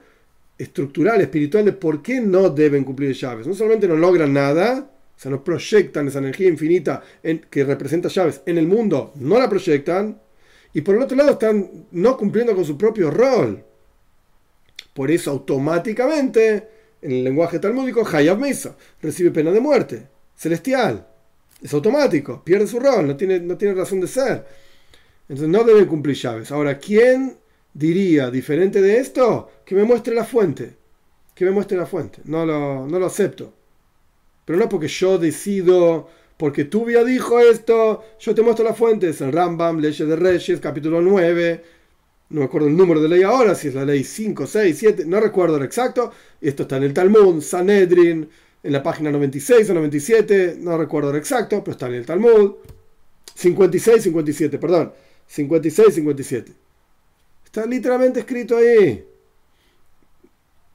estructural, 0.57 1.21
espiritual 1.21 1.67
de 1.67 1.73
por 1.73 2.03
qué 2.03 2.21
no 2.21 2.49
deben 2.49 2.85
cumplir 2.85 3.13
llaves. 3.13 3.47
No 3.47 3.55
solamente 3.55 3.87
no 3.87 3.97
logran 3.97 4.33
nada, 4.33 4.91
o 5.15 5.21
sea, 5.21 5.31
no 5.31 5.45
proyectan 5.45 6.09
esa 6.09 6.19
energía 6.19 6.49
infinita 6.49 7.03
que 7.51 7.65
representa 7.65 8.09
llaves 8.09 8.41
en 8.47 8.57
el 8.57 8.67
mundo, 8.67 9.13
no 9.17 9.39
la 9.39 9.49
proyectan, 9.49 10.21
y 10.77 10.83
por 10.83 10.95
el 10.95 11.01
otro 11.01 11.17
lado 11.17 11.31
están 11.31 11.87
no 11.91 12.19
cumpliendo 12.19 12.55
con 12.55 12.63
su 12.63 12.77
propio 12.77 13.11
rol. 13.11 13.65
Por 14.93 15.11
eso 15.11 15.31
automáticamente, 15.31 16.69
en 17.01 17.13
el 17.13 17.25
lenguaje 17.25 17.59
talmúdico, 17.59 18.07
Hayab 18.07 18.39
Mesa 18.39 18.77
recibe 19.01 19.31
pena 19.31 19.53
de 19.53 19.61
muerte, 19.61 20.07
celestial. 20.37 21.07
Es 21.63 21.73
automático, 21.73 22.45
pierde 22.45 22.67
su 22.67 22.79
rol, 22.79 23.07
no 23.07 23.17
tiene, 23.17 23.41
no 23.41 23.57
tiene 23.57 23.73
razón 23.73 24.03
de 24.03 24.07
ser. 24.07 24.47
Entonces 25.23 25.49
no 25.49 25.65
deben 25.65 25.87
cumplir 25.87 26.15
llaves. 26.15 26.53
Ahora, 26.53 26.79
¿quién 26.79 27.39
diría 27.73 28.31
diferente 28.31 28.83
de 28.83 28.99
esto, 28.99 29.51
que 29.65 29.75
me 29.75 29.85
muestre 29.85 30.15
la 30.15 30.25
fuente. 30.25 30.77
Que 31.35 31.47
me 31.47 31.53
muestre 31.53 31.79
la 31.79 31.87
fuente. 31.87 32.21
No 32.25 32.45
lo, 32.45 32.87
no 32.87 32.99
lo 32.99 33.07
acepto. 33.07 33.51
Pero 34.45 34.59
no 34.59 34.69
porque 34.69 34.89
yo 34.89 35.17
decido, 35.17 36.11
porque 36.37 36.69
ya 36.71 37.05
dijo 37.05 37.41
esto, 37.41 38.05
yo 38.21 38.35
te 38.35 38.43
muestro 38.43 38.65
la 38.65 38.75
fuente. 38.75 39.09
Es 39.09 39.21
el 39.21 39.33
Rambam, 39.33 39.79
Leyes 39.81 40.07
de 40.07 40.17
Reyes, 40.17 40.61
capítulo 40.61 41.01
9. 41.01 41.65
No 42.29 42.41
me 42.41 42.47
acuerdo 42.47 42.69
el 42.69 42.77
número 42.77 43.01
de 43.01 43.09
ley 43.09 43.23
ahora, 43.23 43.55
si 43.55 43.69
es 43.69 43.75
la 43.75 43.85
ley 43.85 44.03
5, 44.03 44.47
6, 44.47 44.77
7, 44.77 45.05
no 45.07 45.21
recuerdo 45.21 45.59
lo 45.59 45.65
exacto. 45.65 46.11
Esto 46.41 46.65
está 46.65 46.77
en 46.77 46.83
el 46.83 46.93
Talmud, 46.93 47.41
Sanedrin, 47.41 48.29
en 48.63 48.73
la 48.73 48.83
página 48.83 49.13
96 49.13 49.71
o 49.71 49.75
97, 49.75 50.57
no 50.59 50.77
recuerdo 50.77 51.13
lo 51.13 51.19
exacto, 51.19 51.63
pero 51.63 51.73
está 51.73 51.87
en 51.87 51.95
el 51.95 52.05
Talmud. 52.05 52.55
56, 53.35 54.03
57, 54.03 54.59
perdón. 54.59 54.93
56, 55.29 55.95
57. 55.95 56.53
Está 57.45 57.65
literalmente 57.65 58.21
escrito 58.21 58.57
ahí. 58.57 59.07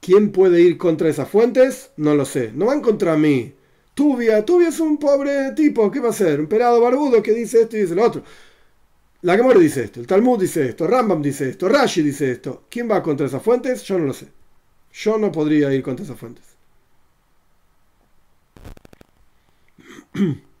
¿Quién 0.00 0.32
puede 0.32 0.60
ir 0.62 0.78
contra 0.78 1.08
esas 1.08 1.28
fuentes? 1.28 1.90
No 1.96 2.14
lo 2.14 2.24
sé. 2.24 2.50
No 2.54 2.66
van 2.66 2.80
contra 2.80 3.16
mí. 3.16 3.52
Tubia, 3.94 4.44
Tubia 4.44 4.68
es 4.68 4.80
un 4.80 4.98
pobre 4.98 5.52
tipo. 5.52 5.90
¿Qué 5.90 6.00
va 6.00 6.10
a 6.10 6.12
ser? 6.12 6.40
Un 6.40 6.46
pelado 6.46 6.80
barbudo 6.80 7.22
que 7.22 7.32
dice 7.32 7.62
esto 7.62 7.76
y 7.76 7.82
dice 7.82 7.94
lo 7.94 8.04
otro. 8.04 8.22
La 9.22 9.36
Gemara 9.36 9.58
dice 9.58 9.84
esto, 9.84 10.00
el 10.00 10.06
Talmud 10.06 10.38
dice 10.40 10.68
esto, 10.68 10.86
Rambam 10.86 11.22
dice 11.22 11.48
esto, 11.48 11.68
Rashi 11.68 12.02
dice 12.02 12.30
esto. 12.30 12.64
¿Quién 12.70 12.90
va 12.90 13.02
contra 13.02 13.26
esas 13.26 13.42
fuentes? 13.42 13.82
Yo 13.84 13.98
no 13.98 14.06
lo 14.06 14.12
sé. 14.12 14.28
Yo 14.92 15.18
no 15.18 15.32
podría 15.32 15.72
ir 15.74 15.82
contra 15.82 16.04
esas 16.04 16.18
fuentes. 16.18 16.44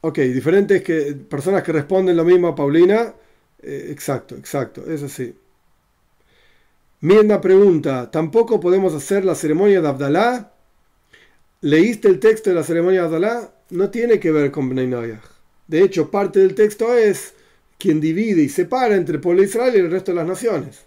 Ok, 0.00 0.18
diferentes 0.18 0.82
que, 0.82 1.14
personas 1.28 1.62
que 1.62 1.72
responden 1.72 2.16
lo 2.16 2.24
mismo 2.24 2.48
a 2.48 2.54
Paulina. 2.54 3.14
Eh, 3.60 3.88
exacto, 3.90 4.36
exacto, 4.36 4.88
es 4.90 5.02
así. 5.02 5.34
Mirna 7.00 7.40
pregunta, 7.40 8.10
¿tampoco 8.10 8.60
podemos 8.60 8.94
hacer 8.94 9.24
la 9.24 9.34
ceremonia 9.34 9.80
de 9.80 9.88
Abdalá? 9.88 10.52
¿Leíste 11.60 12.08
el 12.08 12.18
texto 12.18 12.50
de 12.50 12.56
la 12.56 12.64
ceremonia 12.64 13.00
de 13.00 13.06
Abdalá? 13.06 13.54
No 13.70 13.90
tiene 13.90 14.18
que 14.18 14.32
ver 14.32 14.50
con 14.50 14.68
Bnei 14.68 15.18
De 15.66 15.82
hecho, 15.82 16.10
parte 16.10 16.40
del 16.40 16.54
texto 16.54 16.96
es 16.96 17.34
quien 17.78 18.00
divide 18.00 18.42
y 18.42 18.48
separa 18.48 18.96
entre 18.96 19.16
el 19.16 19.20
pueblo 19.20 19.42
de 19.42 19.48
Israel 19.48 19.74
y 19.76 19.78
el 19.78 19.90
resto 19.90 20.10
de 20.10 20.16
las 20.16 20.26
naciones. 20.26 20.84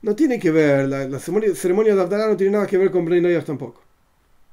No 0.00 0.16
tiene 0.16 0.38
que 0.38 0.50
ver, 0.50 0.88
la, 0.88 1.18
ceremonia, 1.18 1.94
de 1.94 2.00
Abdalá 2.00 2.28
no 2.28 2.36
tiene 2.36 2.52
nada 2.52 2.66
que 2.66 2.78
ver 2.78 2.90
con 2.90 3.04
Bnei 3.04 3.40
tampoco. 3.42 3.82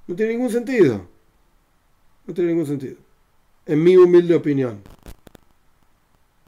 No 0.07 0.15
tiene 0.15 0.33
ningún 0.33 0.51
sentido. 0.51 1.07
No 2.27 2.33
tiene 2.33 2.51
ningún 2.51 2.67
sentido 2.67 3.09
en 3.69 3.83
mi 3.83 3.95
humilde 3.95 4.33
opinión. 4.33 4.81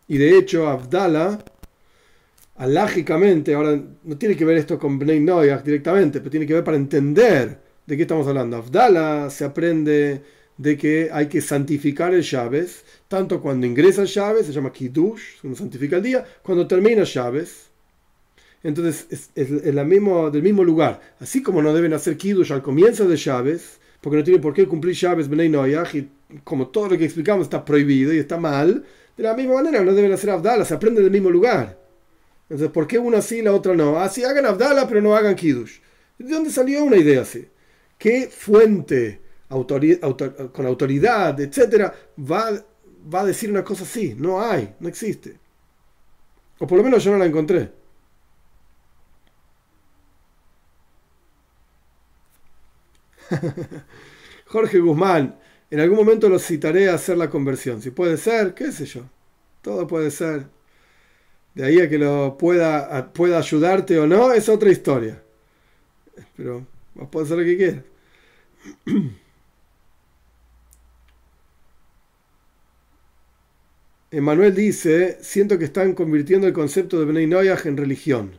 Y 0.07 0.17
de 0.17 0.37
hecho, 0.37 0.67
Abdala, 0.67 1.45
alágicamente, 2.61 3.55
ahora 3.55 3.81
no 4.03 4.17
tiene 4.19 4.37
que 4.37 4.45
ver 4.45 4.55
esto 4.57 4.77
con 4.77 4.99
Bnei 4.99 5.19
Noyach 5.19 5.63
directamente, 5.63 6.19
pero 6.19 6.29
tiene 6.29 6.45
que 6.45 6.53
ver 6.53 6.63
para 6.63 6.77
entender 6.77 7.59
de 7.87 7.97
qué 7.97 8.03
estamos 8.03 8.27
hablando. 8.27 8.57
Abdala 8.57 9.31
se 9.31 9.45
aprende 9.45 10.21
de 10.57 10.77
que 10.77 11.09
hay 11.11 11.25
que 11.27 11.41
santificar 11.41 12.13
el 12.13 12.21
llaves, 12.21 12.85
tanto 13.07 13.41
cuando 13.41 13.65
ingresa 13.65 14.03
llaves, 14.03 14.45
se 14.45 14.53
llama 14.53 14.71
Kiddush, 14.71 15.43
uno 15.43 15.55
santifica 15.55 15.95
el 15.95 16.03
día, 16.03 16.23
cuando 16.43 16.67
termina 16.67 17.03
llaves. 17.03 17.71
Entonces 18.61 19.07
es, 19.09 19.31
es, 19.33 19.73
la 19.73 19.83
mismo, 19.83 20.29
del 20.29 20.43
mismo 20.43 20.63
lugar. 20.63 21.01
Así 21.19 21.41
como 21.41 21.63
no 21.63 21.73
deben 21.73 21.93
hacer 21.93 22.15
Kiddush 22.15 22.53
al 22.53 22.61
comienzo 22.61 23.07
de 23.07 23.17
llaves, 23.17 23.79
porque 24.01 24.17
no 24.17 24.23
tienen 24.23 24.39
por 24.39 24.53
qué 24.53 24.67
cumplir 24.67 24.95
llaves 24.95 25.27
Bnei 25.27 25.49
Noyach 25.49 25.95
y 25.95 26.07
como 26.43 26.67
todo 26.67 26.89
lo 26.89 26.97
que 26.99 27.05
explicamos 27.05 27.45
está 27.45 27.65
prohibido 27.65 28.13
y 28.13 28.19
está 28.19 28.37
mal, 28.37 28.85
de 29.17 29.23
la 29.23 29.33
misma 29.33 29.55
manera 29.55 29.83
no 29.83 29.95
deben 29.95 30.11
hacer 30.11 30.29
Abdala, 30.29 30.63
se 30.63 30.75
aprende 30.75 31.01
del 31.01 31.09
mismo 31.09 31.31
lugar. 31.31 31.80
Entonces, 32.51 32.69
¿por 32.71 32.85
qué 32.85 32.99
una 32.99 33.21
sí 33.21 33.37
y 33.37 33.41
la 33.41 33.53
otra 33.53 33.73
no? 33.75 33.97
Así 33.97 34.25
ah, 34.25 34.29
hagan 34.29 34.45
Abdala, 34.45 34.85
pero 34.85 35.01
no 35.01 35.15
hagan 35.15 35.35
Kiddush. 35.35 35.79
¿De 36.17 36.33
dónde 36.33 36.49
salió 36.49 36.83
una 36.83 36.97
idea 36.97 37.21
así? 37.21 37.47
¿Qué 37.97 38.27
fuente 38.27 39.21
con 39.47 40.65
autoridad, 40.65 41.39
etcétera, 41.39 41.93
va, 42.19 42.51
va 43.13 43.21
a 43.21 43.25
decir 43.25 43.49
una 43.49 43.63
cosa 43.63 43.83
así? 43.83 44.15
No 44.17 44.41
hay, 44.41 44.75
no 44.81 44.89
existe. 44.89 45.39
O 46.59 46.67
por 46.67 46.77
lo 46.77 46.83
menos 46.83 47.01
yo 47.05 47.11
no 47.13 47.17
la 47.19 47.25
encontré. 47.25 47.71
Jorge 54.47 54.79
Guzmán, 54.79 55.39
en 55.69 55.79
algún 55.79 55.97
momento 55.97 56.27
lo 56.27 56.37
citaré 56.37 56.89
a 56.89 56.95
hacer 56.95 57.17
la 57.17 57.29
conversión. 57.29 57.81
Si 57.81 57.91
puede 57.91 58.17
ser, 58.17 58.53
qué 58.53 58.73
sé 58.73 58.85
yo. 58.85 59.03
Todo 59.61 59.87
puede 59.87 60.11
ser. 60.11 60.47
De 61.55 61.65
ahí 61.65 61.79
a 61.79 61.89
que 61.89 61.97
lo 61.97 62.37
pueda, 62.37 63.11
pueda 63.13 63.37
ayudarte 63.39 63.99
o 63.99 64.07
no, 64.07 64.31
es 64.33 64.47
otra 64.49 64.71
historia. 64.71 65.21
Pero 66.35 66.65
vos 66.95 67.09
podés 67.09 67.27
hacer 67.27 67.37
lo 67.39 67.45
que 67.45 67.57
quieras. 67.57 67.83
Emanuel 74.11 74.53
dice, 74.53 75.17
siento 75.21 75.57
que 75.57 75.65
están 75.65 75.93
convirtiendo 75.93 76.45
el 76.45 76.53
concepto 76.53 76.99
de 76.99 77.05
Bnei 77.05 77.27
Noyaj 77.27 77.65
en 77.65 77.77
religión. 77.77 78.31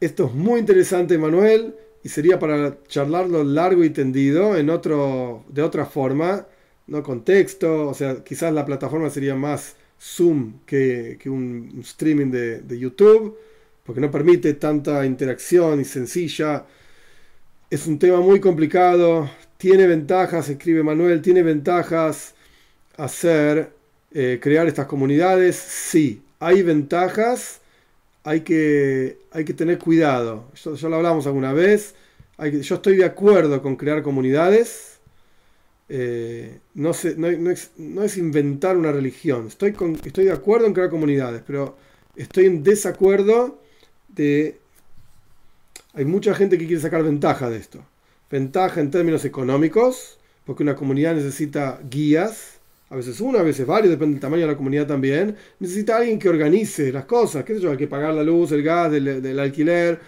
Esto 0.00 0.26
es 0.26 0.34
muy 0.34 0.58
interesante, 0.60 1.14
Emanuel, 1.14 1.76
y 2.02 2.08
sería 2.08 2.38
para 2.40 2.82
charlarlo 2.88 3.44
largo 3.44 3.84
y 3.84 3.90
tendido 3.90 4.56
en 4.56 4.70
otro, 4.70 5.44
de 5.48 5.62
otra 5.62 5.86
forma, 5.86 6.48
no 6.88 7.02
con 7.02 7.24
texto, 7.24 7.88
o 7.88 7.94
sea, 7.94 8.24
quizás 8.24 8.52
la 8.52 8.66
plataforma 8.66 9.08
sería 9.08 9.36
más 9.36 9.76
Zoom 10.00 10.60
que, 10.66 11.18
un 11.26 11.80
streaming 11.82 12.30
de, 12.30 12.78
YouTube, 12.78 13.36
porque 13.84 14.00
no 14.00 14.10
permite 14.10 14.54
tanta 14.54 15.04
interacción 15.06 15.80
y 15.80 15.84
sencilla. 15.84 16.64
Es 17.70 17.86
un 17.86 17.98
tema 17.98 18.20
muy 18.20 18.40
complicado, 18.40 19.30
tiene 19.56 19.86
ventajas, 19.86 20.48
escribe 20.48 20.82
Manuel, 20.82 21.22
tiene 21.22 21.42
ventajas 21.42 22.34
hacer, 22.96 23.72
eh, 24.12 24.38
crear 24.40 24.66
estas 24.66 24.86
comunidades, 24.86 25.56
sí, 25.56 26.22
hay 26.38 26.62
ventajas, 26.62 27.60
hay 28.22 28.40
que, 28.40 29.18
hay 29.32 29.44
que 29.44 29.54
tener 29.54 29.78
cuidado. 29.78 30.50
Ya, 30.62 30.88
lo 30.88 30.96
hablamos 30.96 31.26
alguna 31.26 31.52
vez, 31.52 31.94
yo 32.38 32.76
estoy 32.76 32.96
de 32.96 33.04
acuerdo 33.04 33.62
con 33.62 33.76
crear 33.76 34.02
comunidades, 34.02 34.93
eh, 35.88 36.60
no, 36.74 36.90
es, 36.92 38.16
inventar 38.16 38.76
una 38.76 38.92
religión. 38.92 39.48
Estoy, 39.48 39.74
estoy 40.04 40.24
de 40.24 40.32
acuerdo 40.32 40.66
en 40.66 40.72
crear 40.72 40.90
comunidades, 40.90 41.42
pero 41.46 41.76
estoy 42.16 42.46
en 42.46 42.62
desacuerdo 42.62 43.60
de... 44.08 44.58
Hay 45.94 46.04
mucha 46.04 46.34
gente 46.34 46.58
que 46.58 46.66
quiere 46.66 46.82
sacar 46.82 47.02
ventaja 47.04 47.50
de 47.50 47.58
esto. 47.58 47.84
Ventaja 48.30 48.80
en 48.80 48.90
términos 48.90 49.24
económicos, 49.24 50.18
porque 50.44 50.62
una 50.62 50.74
comunidad 50.74 51.14
necesita 51.14 51.80
guías, 51.88 52.58
a 52.90 52.96
veces 52.96 53.20
uno, 53.20 53.38
a 53.38 53.42
veces 53.42 53.66
varios, 53.66 53.90
depende 53.90 54.14
del 54.14 54.20
tamaño 54.20 54.42
de 54.42 54.48
la 54.48 54.56
comunidad 54.56 54.86
también. 54.86 55.36
Necesita 55.60 55.96
alguien 55.96 56.18
que 56.18 56.28
organice 56.28 56.92
las 56.92 57.04
cosas, 57.04 57.44
qué 57.44 57.58
yo, 57.60 57.70
hay 57.70 57.76
que 57.76 57.86
pagar 57.86 58.14
la 58.14 58.22
luz, 58.22 58.52
el 58.52 58.62
gas, 58.62 58.90
del, 58.90 59.38
alquiler. 59.38 60.00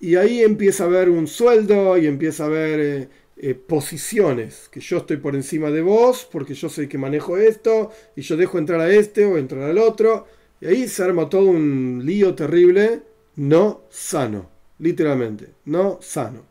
Y 0.00 0.16
ahí 0.16 0.42
empieza 0.42 0.84
a 0.84 0.86
haber 0.86 1.08
un 1.10 1.26
sueldo 1.26 1.98
y 1.98 2.06
empieza 2.06 2.44
a 2.44 2.46
haber... 2.46 2.80
Eh, 2.80 3.08
eh, 3.38 3.54
posiciones, 3.54 4.68
que 4.70 4.80
yo 4.80 4.98
estoy 4.98 5.18
por 5.18 5.34
encima 5.34 5.70
de 5.70 5.82
vos 5.82 6.26
porque 6.30 6.54
yo 6.54 6.70
soy 6.70 6.84
el 6.84 6.90
que 6.90 6.96
manejo 6.96 7.36
esto 7.36 7.90
y 8.16 8.22
yo 8.22 8.36
dejo 8.36 8.58
entrar 8.58 8.80
a 8.80 8.90
este 8.90 9.26
o 9.26 9.36
entrar 9.36 9.62
al 9.64 9.78
otro. 9.78 10.26
Y 10.60 10.66
ahí 10.66 10.88
se 10.88 11.02
arma 11.02 11.28
todo 11.28 11.50
un 11.50 12.02
lío 12.04 12.34
terrible, 12.34 13.02
no 13.36 13.82
sano, 13.90 14.48
literalmente, 14.78 15.50
no 15.66 15.98
sano. 16.00 16.44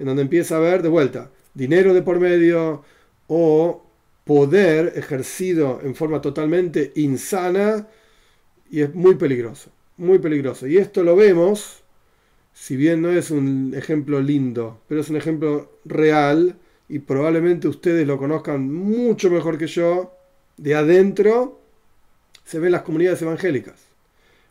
En 0.00 0.06
donde 0.06 0.22
empieza 0.22 0.56
a 0.56 0.58
haber 0.58 0.82
de 0.82 0.88
vuelta 0.88 1.30
dinero 1.54 1.94
de 1.94 2.02
por 2.02 2.18
medio 2.18 2.82
o 3.26 3.84
poder 4.24 4.94
ejercido 4.96 5.80
en 5.82 5.94
forma 5.94 6.20
totalmente 6.20 6.92
insana 6.96 7.86
y 8.70 8.82
es 8.82 8.94
muy 8.94 9.16
peligroso, 9.16 9.70
muy 9.96 10.18
peligroso. 10.18 10.66
Y 10.66 10.76
esto 10.76 11.02
lo 11.02 11.16
vemos 11.16 11.79
si 12.60 12.76
bien 12.76 13.00
no 13.00 13.10
es 13.10 13.30
un 13.30 13.72
ejemplo 13.74 14.20
lindo, 14.20 14.82
pero 14.86 15.00
es 15.00 15.08
un 15.08 15.16
ejemplo 15.16 15.72
real 15.86 16.56
y 16.90 16.98
probablemente 16.98 17.68
ustedes 17.68 18.06
lo 18.06 18.18
conozcan 18.18 18.70
mucho 18.70 19.30
mejor 19.30 19.56
que 19.56 19.66
yo, 19.66 20.14
de 20.58 20.74
adentro 20.74 21.58
se 22.44 22.58
ven 22.58 22.72
las 22.72 22.82
comunidades 22.82 23.22
evangélicas. 23.22 23.80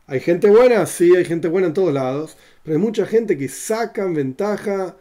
¿Hay 0.07 0.21
gente 0.21 0.49
buena? 0.49 0.87
Sí, 0.87 1.15
hay 1.15 1.23
gente 1.23 1.49
buena 1.49 1.67
en 1.67 1.75
todos 1.75 1.93
lados, 1.93 2.35
pero 2.63 2.77
hay 2.77 2.81
mucha 2.81 3.05
gente 3.05 3.37
que 3.37 3.47
sacan 3.47 4.15
ventaja 4.15 4.97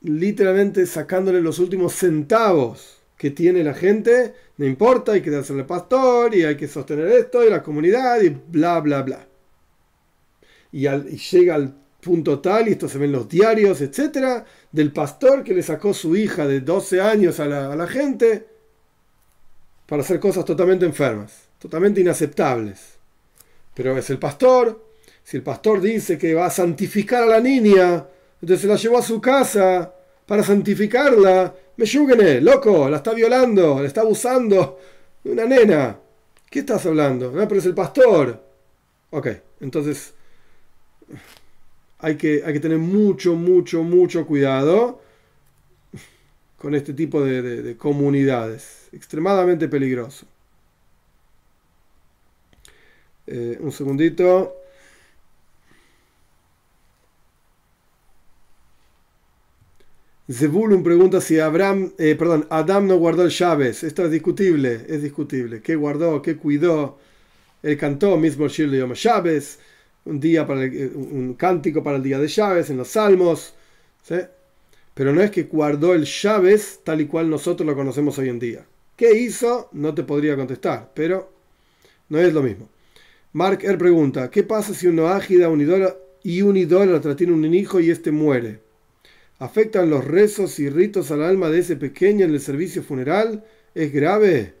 literalmente 0.00 0.86
sacándole 0.86 1.40
los 1.40 1.58
últimos 1.58 1.92
centavos 1.92 2.98
que 3.18 3.32
tiene 3.32 3.64
la 3.64 3.74
gente, 3.74 4.32
no 4.58 4.64
importa, 4.64 5.10
hay 5.10 5.22
que 5.22 5.34
hacerle 5.34 5.64
pastor 5.64 6.36
y 6.36 6.44
hay 6.44 6.56
que 6.56 6.68
sostener 6.68 7.08
esto 7.08 7.44
y 7.44 7.50
la 7.50 7.64
comunidad 7.64 8.20
y 8.20 8.28
bla, 8.28 8.78
bla, 8.78 9.02
bla. 9.02 9.26
Y, 10.70 10.86
y 10.86 11.16
llega 11.16 11.56
al 11.56 11.85
punto 12.06 12.38
tal, 12.38 12.68
y 12.68 12.72
esto 12.72 12.88
se 12.88 12.98
ve 12.98 13.06
en 13.06 13.12
los 13.12 13.28
diarios, 13.28 13.80
etcétera, 13.80 14.44
del 14.70 14.92
pastor 14.92 15.42
que 15.42 15.52
le 15.52 15.62
sacó 15.62 15.92
su 15.92 16.14
hija 16.14 16.46
de 16.46 16.60
12 16.60 17.00
años 17.00 17.40
a 17.40 17.46
la, 17.46 17.86
gente 17.88 18.46
para 19.86 20.02
hacer 20.02 20.20
cosas 20.20 20.44
totalmente 20.44 20.86
enfermas, 20.86 21.48
totalmente 21.58 22.00
inaceptables. 22.00 22.78
Pero 23.74 23.98
es 23.98 24.08
el 24.10 24.20
pastor, 24.20 24.88
si 25.24 25.36
el 25.36 25.42
pastor 25.42 25.80
dice 25.80 26.16
que 26.16 26.32
va 26.32 26.46
a 26.46 26.50
santificar 26.50 27.24
a 27.24 27.26
la 27.26 27.40
niña, 27.40 28.06
entonces 28.40 28.60
se 28.60 28.68
la 28.68 28.76
llevó 28.76 28.98
a 28.98 29.02
su 29.02 29.20
casa 29.20 29.92
para 30.24 30.44
santificarla, 30.44 31.52
me 31.76 31.86
yugene, 31.86 32.40
loco, 32.40 32.88
la 32.88 32.98
está 32.98 33.14
violando, 33.14 33.80
la 33.80 33.88
está 33.88 34.02
abusando, 34.02 34.78
una 35.24 35.44
nena. 35.44 35.98
¿Qué 36.48 36.60
estás 36.60 36.86
hablando? 36.86 37.32
No, 37.32 37.48
pero 37.48 37.58
es 37.58 37.66
el 37.66 37.74
pastor. 37.74 38.40
Ok, 39.10 39.28
entonces 39.60 40.14
hay 41.98 42.16
que, 42.16 42.42
hay 42.44 42.52
que 42.52 42.60
tener 42.60 42.78
mucho, 42.78 43.34
mucho, 43.34 43.82
mucho 43.82 44.26
cuidado 44.26 45.00
con 46.58 46.74
este 46.74 46.92
tipo 46.92 47.22
de, 47.22 47.76
comunidades. 47.76 48.88
Extremadamente 48.92 49.68
peligroso. 49.68 50.26
Eh, 53.26 53.58
un 53.60 53.72
segundito. 53.72 54.54
Zebulun 60.30 60.82
pregunta 60.82 61.20
si 61.20 61.38
Abraham, 61.38 61.92
eh, 61.98 62.16
perdón, 62.16 62.46
Adam 62.50 62.86
no 62.86 62.96
guardó 62.96 63.22
el 63.22 63.30
llaves. 63.30 63.84
Esto 63.84 64.04
es 64.04 64.10
discutible, 64.10 64.84
es 64.88 65.02
discutible. 65.02 65.60
¿Qué 65.62 65.76
guardó? 65.76 66.20
¿Qué 66.20 66.36
cuidó? 66.36 66.98
Él 67.62 67.76
cantó 67.78 68.16
mismo 68.16 68.48
Shirley 68.48 68.80
Yom 68.80 68.92
Llaves 68.92 69.58
un 70.06 70.18
día 70.20 70.46
para 70.46 70.60
un 70.60 71.34
cántico 71.38 71.82
para 71.82 71.98
el 71.98 72.02
día 72.02 72.18
de 72.18 72.28
llaves 72.28 72.70
en 72.70 72.78
los 72.78 72.88
salmos, 72.88 73.54
pero 74.94 75.12
no 75.12 75.20
es 75.20 75.30
que 75.30 75.42
guardó 75.42 75.94
el 75.94 76.04
llaves 76.04 76.80
tal 76.82 77.00
y 77.02 77.06
cual 77.06 77.28
nosotros 77.28 77.66
lo 77.66 77.76
conocemos 77.76 78.18
hoy 78.18 78.28
en 78.28 78.38
día. 78.38 78.64
¿Qué 78.96 79.12
hizo? 79.12 79.68
No 79.72 79.94
te 79.94 80.04
podría 80.04 80.36
contestar, 80.36 80.90
pero 80.94 81.30
no 82.08 82.18
es 82.18 82.32
lo 82.32 82.42
mismo. 82.42 82.68
Mark 83.32 83.60
R. 83.62 83.76
pregunta, 83.76 84.30
¿qué 84.30 84.42
pasa 84.42 84.72
si 84.72 84.86
uno 84.86 85.08
ágida 85.08 85.50
un 85.50 85.60
y 86.22 86.42
un 86.42 86.56
idólatra 86.56 87.14
tiene 87.14 87.34
un 87.34 87.52
hijo 87.52 87.80
y 87.80 87.90
éste 87.90 88.10
muere? 88.10 88.60
¿Afectan 89.38 89.90
los 89.90 90.02
rezos 90.02 90.58
y 90.60 90.70
ritos 90.70 91.10
al 91.10 91.22
alma 91.22 91.50
de 91.50 91.58
ese 91.58 91.76
pequeño 91.76 92.24
en 92.24 92.32
el 92.32 92.40
servicio 92.40 92.82
funeral? 92.82 93.44
¿Es 93.74 93.92
grave? 93.92 94.54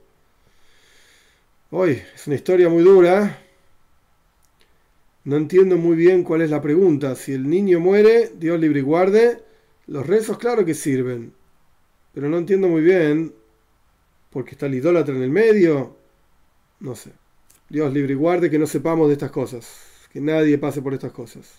Hoy 1.70 2.02
es 2.14 2.26
una 2.26 2.36
historia 2.36 2.68
muy 2.68 2.82
dura, 2.84 3.42
no 5.26 5.36
entiendo 5.36 5.76
muy 5.76 5.96
bien 5.96 6.22
cuál 6.22 6.42
es 6.42 6.50
la 6.50 6.62
pregunta. 6.62 7.16
Si 7.16 7.32
el 7.32 7.50
niño 7.50 7.80
muere, 7.80 8.30
Dios 8.38 8.60
libre 8.60 8.78
y 8.78 8.82
guarde. 8.82 9.42
Los 9.88 10.06
rezos, 10.06 10.38
claro 10.38 10.64
que 10.64 10.72
sirven. 10.72 11.32
Pero 12.14 12.28
no 12.28 12.38
entiendo 12.38 12.68
muy 12.68 12.80
bien. 12.80 13.34
Porque 14.30 14.52
está 14.52 14.66
el 14.66 14.76
idólatra 14.76 15.16
en 15.16 15.22
el 15.24 15.30
medio. 15.30 15.96
No 16.78 16.94
sé. 16.94 17.10
Dios 17.68 17.92
libre 17.92 18.12
y 18.12 18.16
guarde 18.16 18.48
que 18.48 18.58
no 18.60 18.68
sepamos 18.68 19.08
de 19.08 19.14
estas 19.14 19.32
cosas. 19.32 19.66
Que 20.12 20.20
nadie 20.20 20.58
pase 20.58 20.80
por 20.80 20.94
estas 20.94 21.10
cosas. 21.10 21.58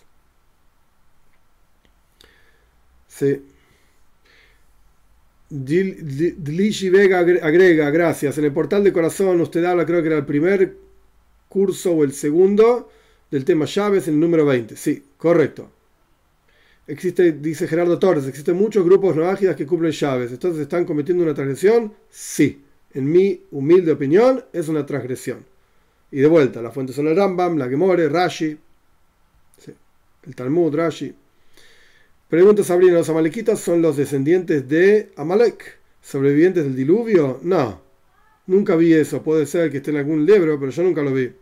Sí. 3.06 3.44
Dlishi 5.50 6.88
Vega 6.88 7.18
agrega, 7.18 7.90
gracias. 7.90 8.38
En 8.38 8.46
el 8.46 8.52
portal 8.54 8.82
de 8.82 8.94
corazón 8.94 9.42
usted 9.42 9.62
habla, 9.62 9.84
creo 9.84 10.00
que 10.00 10.08
era 10.08 10.16
el 10.16 10.24
primer 10.24 10.74
curso 11.50 11.92
o 11.92 12.02
el 12.02 12.14
segundo 12.14 12.88
del 13.30 13.44
tema 13.44 13.64
llaves 13.66 14.08
en 14.08 14.14
el 14.14 14.20
número 14.20 14.46
20. 14.46 14.76
Sí, 14.76 15.02
correcto. 15.16 15.70
Existe, 16.86 17.32
dice 17.32 17.68
Gerardo 17.68 17.98
Torres, 17.98 18.26
existen 18.26 18.56
muchos 18.56 18.84
grupos 18.84 19.14
no 19.14 19.28
ágidas 19.28 19.56
que 19.56 19.66
cumplen 19.66 19.92
llaves. 19.92 20.32
¿Entonces 20.32 20.62
están 20.62 20.84
cometiendo 20.84 21.22
una 21.22 21.34
transgresión? 21.34 21.92
Sí. 22.08 22.64
En 22.94 23.10
mi 23.10 23.42
humilde 23.50 23.92
opinión, 23.92 24.44
es 24.52 24.68
una 24.68 24.86
transgresión. 24.86 25.44
Y 26.10 26.20
de 26.20 26.26
vuelta, 26.26 26.62
las 26.62 26.72
fuentes 26.72 26.96
son 26.96 27.06
el 27.08 27.16
Rambam, 27.16 27.58
la 27.58 27.68
Gemore, 27.68 28.08
Rashi, 28.08 28.56
el 30.26 30.34
Talmud, 30.34 30.74
Rashi. 30.74 31.14
Pregunta 32.28 32.64
Sabrina, 32.64 32.94
¿los 32.94 33.08
amalequitas 33.08 33.60
son 33.60 33.82
los 33.82 33.96
descendientes 33.96 34.68
de 34.68 35.10
Amalek? 35.16 35.78
¿Sobrevivientes 36.02 36.64
del 36.64 36.76
diluvio? 36.76 37.40
No, 37.42 37.82
nunca 38.46 38.76
vi 38.76 38.94
eso. 38.94 39.22
Puede 39.22 39.46
ser 39.46 39.70
que 39.70 39.78
esté 39.78 39.90
en 39.90 39.98
algún 39.98 40.24
libro, 40.24 40.58
pero 40.58 40.72
yo 40.72 40.82
nunca 40.82 41.02
lo 41.02 41.12
vi. 41.12 41.32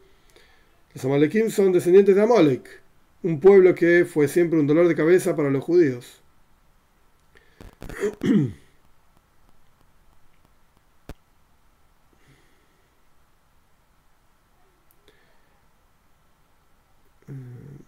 Los 0.97 1.05
amalequim 1.05 1.51
son 1.51 1.73
descendientes 1.73 2.17
de 2.17 2.23
Amalek, 2.23 2.81
un 3.23 3.39
pueblo 3.39 3.75
que 3.75 4.07
fue 4.07 4.29
siempre 4.29 4.59
un 4.59 4.67
dolor 4.67 4.89
de 4.89 4.95
cabeza 4.95 5.37
para 5.37 5.51
los 5.51 5.63
judíos. 5.63 6.23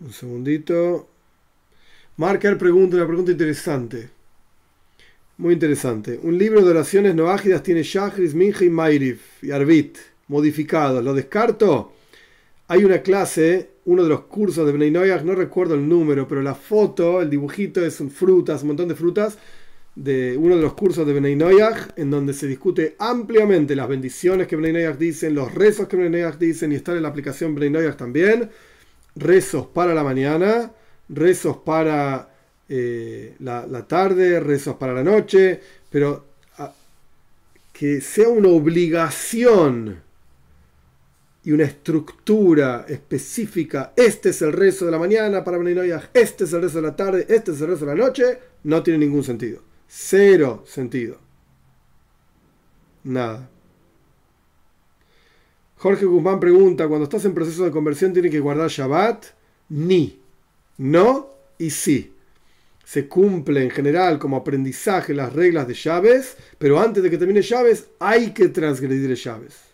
Un 0.01 0.13
segundito. 0.13 1.09
Marker 2.19 2.59
pregunta 2.59 2.97
una 2.97 3.07
pregunta 3.07 3.33
interesante. 3.33 4.11
Muy 5.39 5.55
interesante. 5.55 6.21
Un 6.23 6.37
libro 6.37 6.63
de 6.63 6.71
oraciones 6.71 7.15
no 7.15 7.31
ágidas 7.31 7.63
tiene 7.63 7.83
Shachris, 7.83 8.35
Minja 8.35 8.67
y 8.67 8.71
Mairif 8.71 9.43
y 9.43 9.51
Arbit 9.51 9.97
modificados. 10.29 11.03
¿Lo 11.03 11.15
descarto? 11.15 11.95
Hay 12.71 12.85
una 12.85 13.01
clase, 13.01 13.71
uno 13.87 14.03
de 14.03 14.11
los 14.11 14.25
cursos 14.25 14.67
de 14.67 14.73
Bnei 14.73 14.91
no 14.91 15.35
recuerdo 15.35 15.75
el 15.75 15.89
número, 15.89 16.29
pero 16.29 16.43
la 16.43 16.55
foto, 16.55 17.23
el 17.23 17.31
dibujito 17.31 17.83
es 17.83 17.97
frutas, 18.11 18.61
un 18.61 18.69
montón 18.69 18.89
de 18.89 18.95
frutas, 18.95 19.39
de 19.95 20.37
uno 20.37 20.55
de 20.55 20.61
los 20.61 20.75
cursos 20.75 21.07
de 21.07 21.15
Bnei 21.15 21.39
en 21.97 22.11
donde 22.11 22.35
se 22.35 22.47
discute 22.47 22.95
ampliamente 22.99 23.75
las 23.75 23.89
bendiciones 23.89 24.47
que 24.47 24.57
Bnei 24.57 24.93
dicen, 24.99 25.35
los 25.35 25.55
rezos 25.55 25.89
que 25.89 25.97
Bnei 25.97 26.31
dicen, 26.39 26.71
y 26.71 26.75
está 26.75 26.93
en 26.93 27.03
la 27.03 27.09
aplicación 27.09 27.55
Bnei 27.55 27.91
también, 27.97 28.51
rezos 29.17 29.67
para 29.69 29.95
la 29.95 30.05
mañana, 30.05 30.71
rezos 31.09 31.57
para 31.57 32.29
eh, 32.69 33.35
la, 33.39 33.87
tarde, 33.89 34.41
rezos 34.41 34.77
para 34.77 34.93
la 34.93 35.03
noche, 35.03 35.59
pero 35.89 36.27
ah, 36.59 36.75
que 37.73 38.03
sea 38.03 38.29
una 38.29 38.49
obligación 38.49 40.08
y 41.49 41.53
una 41.53 41.65
estructura 41.65 42.85
específica, 42.87 43.95
este 43.97 44.29
es 44.29 44.43
el 44.43 44.53
rezo 44.53 44.85
de 44.85 44.91
la 44.91 44.99
mañana 44.99 45.43
para 45.43 45.57
Beninoyah, 45.57 46.11
este 46.13 46.45
es 46.45 46.53
el 46.53 46.61
rezo 46.61 46.83
de 46.83 46.89
la 46.89 46.95
tarde, 46.95 47.25
este 47.27 47.53
es 47.53 47.61
el 47.63 47.69
rezo 47.69 47.87
de 47.87 47.97
la 47.97 48.05
noche, 48.05 48.39
no 48.65 48.83
tiene 48.83 48.99
ningún 48.99 49.25
sentido. 49.25 49.63
Cero 49.87 50.63
sentido. 50.67 51.19
Nada. 53.05 53.49
Jorge 55.79 56.05
Guzmán 56.05 56.39
pregunta, 56.39 56.87
cuando 56.87 57.05
estás 57.05 57.25
en 57.25 57.33
proceso 57.33 57.65
de 57.65 57.71
conversión, 57.71 58.13
¿tiene 58.13 58.29
que 58.29 58.41
guardar 58.41 58.69
Shabbat? 58.69 59.25
Ni 59.71 60.21
no 60.77 61.31
y 61.57 61.71
sí. 61.71 62.13
Se 62.85 63.09
cumple 63.09 63.63
en 63.63 63.71
general 63.71 64.19
como 64.19 64.37
aprendizaje 64.37 65.15
las 65.15 65.33
reglas 65.33 65.67
de 65.67 65.73
llaves, 65.73 66.37
pero 66.59 66.79
antes 66.79 67.03
de 67.03 67.09
que 67.09 67.17
termine 67.17 67.41
llaves 67.41 67.87
hay 68.01 68.35
que 68.35 68.49
transgredir 68.49 69.15
llaves. 69.15 69.68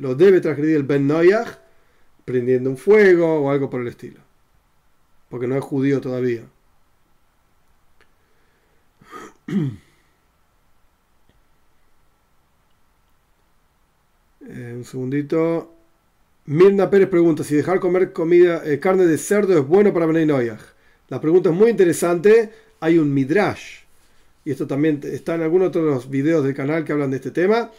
Lo 0.00 0.14
debe 0.14 0.40
transgredir 0.40 0.76
el 0.76 0.82
Ben 0.84 1.06
Noyach 1.06 1.58
prendiendo 2.24 2.70
un 2.70 2.78
fuego 2.78 3.42
o 3.42 3.50
algo 3.50 3.68
por 3.68 3.82
el 3.82 3.88
estilo. 3.88 4.20
Porque 5.28 5.46
no 5.46 5.56
es 5.56 5.62
judío 5.62 6.00
todavía. 6.00 6.42
Eh, 14.52 14.72
un 14.74 14.84
segundito. 14.84 15.72
Mirna 16.46 16.90
Pérez 16.90 17.08
pregunta 17.08 17.44
si 17.44 17.54
dejar 17.54 17.78
comer 17.78 18.12
comida, 18.12 18.62
eh, 18.64 18.80
carne 18.80 19.06
de 19.06 19.16
cerdo 19.16 19.56
es 19.56 19.64
bueno 19.64 19.92
para 19.92 20.06
Benay 20.06 20.26
Noyaj. 20.26 20.60
La 21.08 21.20
pregunta 21.20 21.50
es 21.50 21.54
muy 21.54 21.70
interesante. 21.70 22.50
Hay 22.80 22.98
un 22.98 23.14
midrash, 23.14 23.82
y 24.44 24.50
esto 24.50 24.66
también 24.66 25.00
está 25.04 25.36
en 25.36 25.42
algunos 25.42 25.68
otros 25.68 26.10
videos 26.10 26.42
del 26.42 26.54
canal 26.54 26.84
que 26.84 26.92
hablan 26.92 27.10
de 27.12 27.18
este 27.18 27.30
tema. 27.30 27.70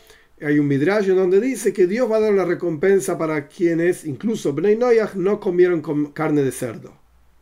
Hay 0.41 0.59
un 0.59 0.67
midrash 0.67 1.09
en 1.09 1.15
donde 1.15 1.39
dice 1.39 1.71
que 1.71 1.87
Dios 1.87 2.11
va 2.11 2.17
a 2.17 2.21
dar 2.21 2.33
una 2.33 2.45
recompensa 2.45 3.17
para 3.17 3.47
quienes, 3.47 4.05
incluso 4.05 4.53
Benay 4.53 4.75
Noyaj, 4.75 5.15
no 5.15 5.39
comieron 5.39 5.81
carne 6.13 6.41
de 6.43 6.51
cerdo. 6.51 6.93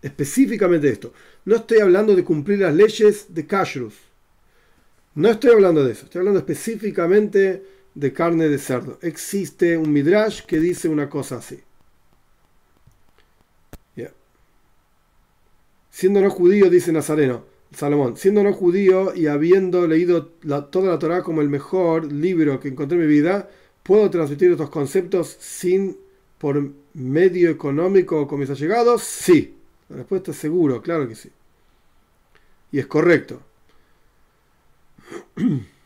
Específicamente 0.02 0.90
esto. 0.90 1.14
No 1.46 1.56
estoy 1.56 1.80
hablando 1.80 2.16
de 2.16 2.24
cumplir 2.24 2.60
las 2.60 2.76
leyes 2.76 3.34
de 3.34 3.46
Kashrus. 3.46 3.96
No 5.16 5.30
estoy 5.30 5.52
hablando 5.52 5.84
de 5.84 5.94
eso. 5.94 6.06
Estoy 6.06 6.20
hablando 6.20 6.40
específicamente 6.40 7.64
de 7.96 8.14
carne 8.14 8.50
de 8.50 8.58
cerdo. 8.58 9.00
Existe 9.02 9.78
un 9.78 9.92
midrash 9.92 10.42
que 10.46 10.60
dice 10.60 10.90
una 10.90 11.10
cosa 11.10 11.38
así. 11.38 11.60
Siendo 16.00 16.22
no 16.22 16.30
judío, 16.30 16.70
dice 16.70 16.94
Nazareno, 16.94 17.44
Salomón, 17.72 18.18
siendo 18.18 18.44
no 18.44 18.54
judío 18.54 19.14
y 19.16 19.28
habiendo 19.28 19.88
leído 19.88 20.26
toda 20.26 20.92
la 20.92 21.00
Torah 21.00 21.22
como 21.24 21.42
el 21.42 21.50
mejor 21.50 22.12
libro 22.12 22.60
que 22.60 22.70
encontré 22.70 22.98
en 22.98 23.08
mi 23.08 23.10
vida, 23.10 23.50
¿puedo 23.84 24.10
transmitir 24.10 24.52
estos 24.52 24.70
conceptos 24.70 25.38
sin 25.40 25.98
por 26.38 26.72
medio 26.94 27.50
económico 27.50 28.28
con 28.28 28.40
mis 28.40 28.50
allegados? 28.50 29.04
Sí. 29.04 29.56
La 29.90 29.98
respuesta 29.98 30.32
es 30.32 30.38
seguro, 30.38 30.82
claro 30.82 31.08
que 31.08 31.16
sí. 31.16 31.30
Y 32.72 32.80
es 32.80 32.88
correcto. 32.88 33.42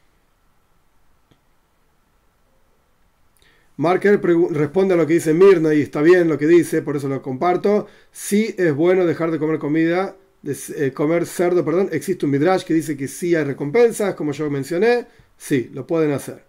Marker 3.77 4.21
responde 4.51 4.93
a 4.93 4.97
lo 4.97 5.07
que 5.07 5.15
dice 5.15 5.33
Mirna 5.33 5.73
y 5.73 5.81
está 5.81 6.01
bien 6.01 6.29
lo 6.29 6.37
que 6.37 6.45
dice, 6.45 6.81
por 6.81 6.95
eso 6.95 7.07
lo 7.07 7.21
comparto. 7.21 7.87
Sí 8.11 8.53
es 8.57 8.75
bueno 8.75 9.05
dejar 9.05 9.31
de 9.31 9.39
comer 9.39 9.57
comida, 9.57 10.15
eh, 10.45 10.91
comer 10.93 11.25
cerdo, 11.25 11.63
perdón. 11.63 11.89
Existe 11.91 12.25
un 12.25 12.31
midrash 12.31 12.63
que 12.63 12.73
dice 12.73 12.97
que 12.97 13.07
sí 13.07 13.35
hay 13.35 13.43
recompensas, 13.43 14.15
como 14.15 14.31
yo 14.31 14.49
mencioné. 14.49 15.07
Sí, 15.37 15.69
lo 15.73 15.87
pueden 15.87 16.11
hacer. 16.11 16.43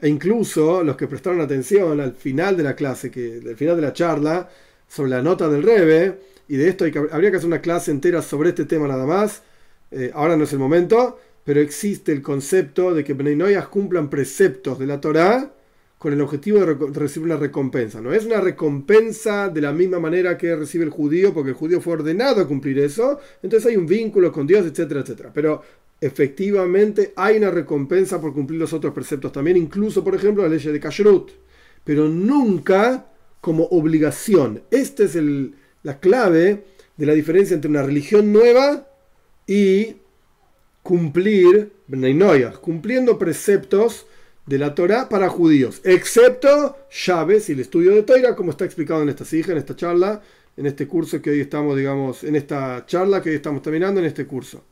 E 0.00 0.08
incluso 0.08 0.82
los 0.84 0.96
que 0.96 1.06
prestaron 1.06 1.40
atención 1.40 2.00
al 2.00 2.14
final 2.14 2.56
de 2.56 2.62
la 2.62 2.74
clase, 2.76 3.10
que, 3.10 3.40
al 3.44 3.56
final 3.56 3.76
de 3.76 3.82
la 3.82 3.92
charla, 3.92 4.48
sobre 4.88 5.10
la 5.10 5.22
nota 5.22 5.48
del 5.48 5.62
Rebe, 5.62 6.18
y 6.48 6.56
de 6.56 6.68
esto 6.68 6.84
habría 7.10 7.30
que 7.30 7.36
hacer 7.36 7.46
una 7.46 7.60
clase 7.60 7.90
entera 7.90 8.22
sobre 8.22 8.50
este 8.50 8.64
tema 8.64 8.88
nada 8.88 9.06
más. 9.06 9.42
Eh, 9.90 10.10
ahora 10.14 10.36
no 10.36 10.44
es 10.44 10.52
el 10.52 10.58
momento, 10.58 11.18
pero 11.44 11.60
existe 11.60 12.12
el 12.12 12.22
concepto 12.22 12.94
de 12.94 13.04
que 13.04 13.14
Beninoyas 13.14 13.68
cumplan 13.68 14.10
preceptos 14.10 14.78
de 14.78 14.86
la 14.86 15.00
Torah 15.00 15.52
con 15.98 16.12
el 16.12 16.20
objetivo 16.20 16.60
de, 16.60 16.74
recibir 16.92 17.26
una 17.26 17.36
recompensa. 17.36 18.00
No 18.00 18.12
es 18.12 18.24
una 18.24 18.40
recompensa 18.40 19.48
de 19.48 19.60
la 19.60 19.72
misma 19.72 19.98
manera 19.98 20.38
que 20.38 20.54
recibe 20.54 20.84
el 20.84 20.90
judío, 20.90 21.34
porque 21.34 21.50
el 21.50 21.56
judío 21.56 21.80
fue 21.80 21.94
ordenado 21.94 22.40
a 22.40 22.46
cumplir 22.46 22.78
eso, 22.78 23.18
entonces 23.42 23.68
hay 23.68 23.76
un 23.76 23.86
vínculo 23.86 24.32
con 24.32 24.46
Dios, 24.46 24.64
etcétera, 24.64 25.00
etcétera. 25.00 25.30
Pero 25.34 25.62
efectivamente 26.00 27.12
hay 27.16 27.38
una 27.38 27.50
recompensa 27.50 28.20
por 28.20 28.32
cumplir 28.32 28.60
los 28.60 28.72
otros 28.72 28.94
preceptos 28.94 29.32
también, 29.32 29.56
incluso, 29.56 30.04
por 30.04 30.14
ejemplo, 30.14 30.44
la 30.44 30.48
ley 30.48 30.60
de 30.60 30.80
Kashrut, 30.80 31.30
pero 31.82 32.08
nunca 32.08 33.06
como 33.40 33.64
obligación. 33.64 34.62
Esta 34.70 35.02
es 35.04 35.18
la 35.82 35.98
clave 35.98 36.64
de 36.96 37.06
la 37.06 37.14
diferencia 37.14 37.54
entre 37.54 37.70
una 37.70 37.82
religión 37.82 38.32
nueva 38.32 38.86
y 39.46 39.96
cumplir, 40.82 41.72
cumpliendo 42.60 43.18
preceptos 43.18 44.06
de 44.48 44.58
la 44.58 44.74
Torah 44.74 45.08
para 45.10 45.28
judíos, 45.28 45.82
excepto 45.84 46.76
llaves 46.90 47.50
y 47.50 47.52
el 47.52 47.60
estudio 47.60 47.94
de 47.94 48.02
Torah, 48.02 48.34
como 48.34 48.50
está 48.50 48.64
explicado 48.64 49.02
en 49.02 49.10
esta 49.10 49.26
sija, 49.26 49.52
en 49.52 49.58
esta 49.58 49.76
charla, 49.76 50.22
en 50.56 50.64
este 50.64 50.88
curso 50.88 51.20
que 51.20 51.30
hoy 51.30 51.40
estamos, 51.40 51.76
digamos, 51.76 52.24
en 52.24 52.34
esta 52.34 52.86
charla 52.86 53.20
que 53.22 53.28
hoy 53.28 53.36
estamos 53.36 53.60
terminando 53.60 54.00
en 54.00 54.06
este 54.06 54.26
curso. 54.26 54.64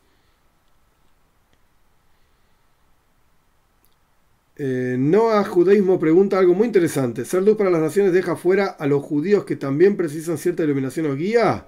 Eh, 4.59 4.97
Noah 4.99 5.45
Judaísmo 5.45 5.99
pregunta 6.01 6.39
algo 6.39 6.55
muy 6.55 6.67
interesante. 6.67 7.27
¿Ser 7.27 7.43
luz 7.43 7.59
para 7.59 7.69
las 7.69 7.83
naciones 7.83 8.15
deja 8.15 8.35
fuera 8.35 8.69
a 8.69 8.87
los 8.87 9.03
judíos 9.03 9.45
que 9.45 9.57
también 9.57 9.99
precisan 9.99 10.39
cierta 10.39 10.65
iluminación 10.65 11.07
o 11.07 11.15
guía? 11.15 11.67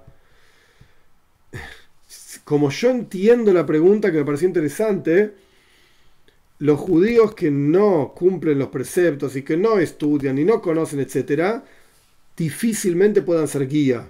Como 2.43 2.71
yo 2.71 2.89
entiendo 2.89 3.53
la 3.53 3.67
pregunta 3.67 4.11
que 4.11 4.17
me 4.17 4.25
pareció 4.25 4.47
interesante, 4.47 5.35
los 6.59 6.79
judíos 6.79 7.33
que 7.33 7.49
no 7.49 8.13
cumplen 8.15 8.59
los 8.59 8.67
preceptos 8.67 9.35
y 9.35 9.43
que 9.43 9.57
no 9.57 9.79
estudian 9.79 10.37
y 10.37 10.43
no 10.43 10.61
conocen, 10.61 10.99
etc., 10.99 11.61
difícilmente 12.35 13.21
puedan 13.21 13.47
ser 13.47 13.67
guía. 13.67 14.07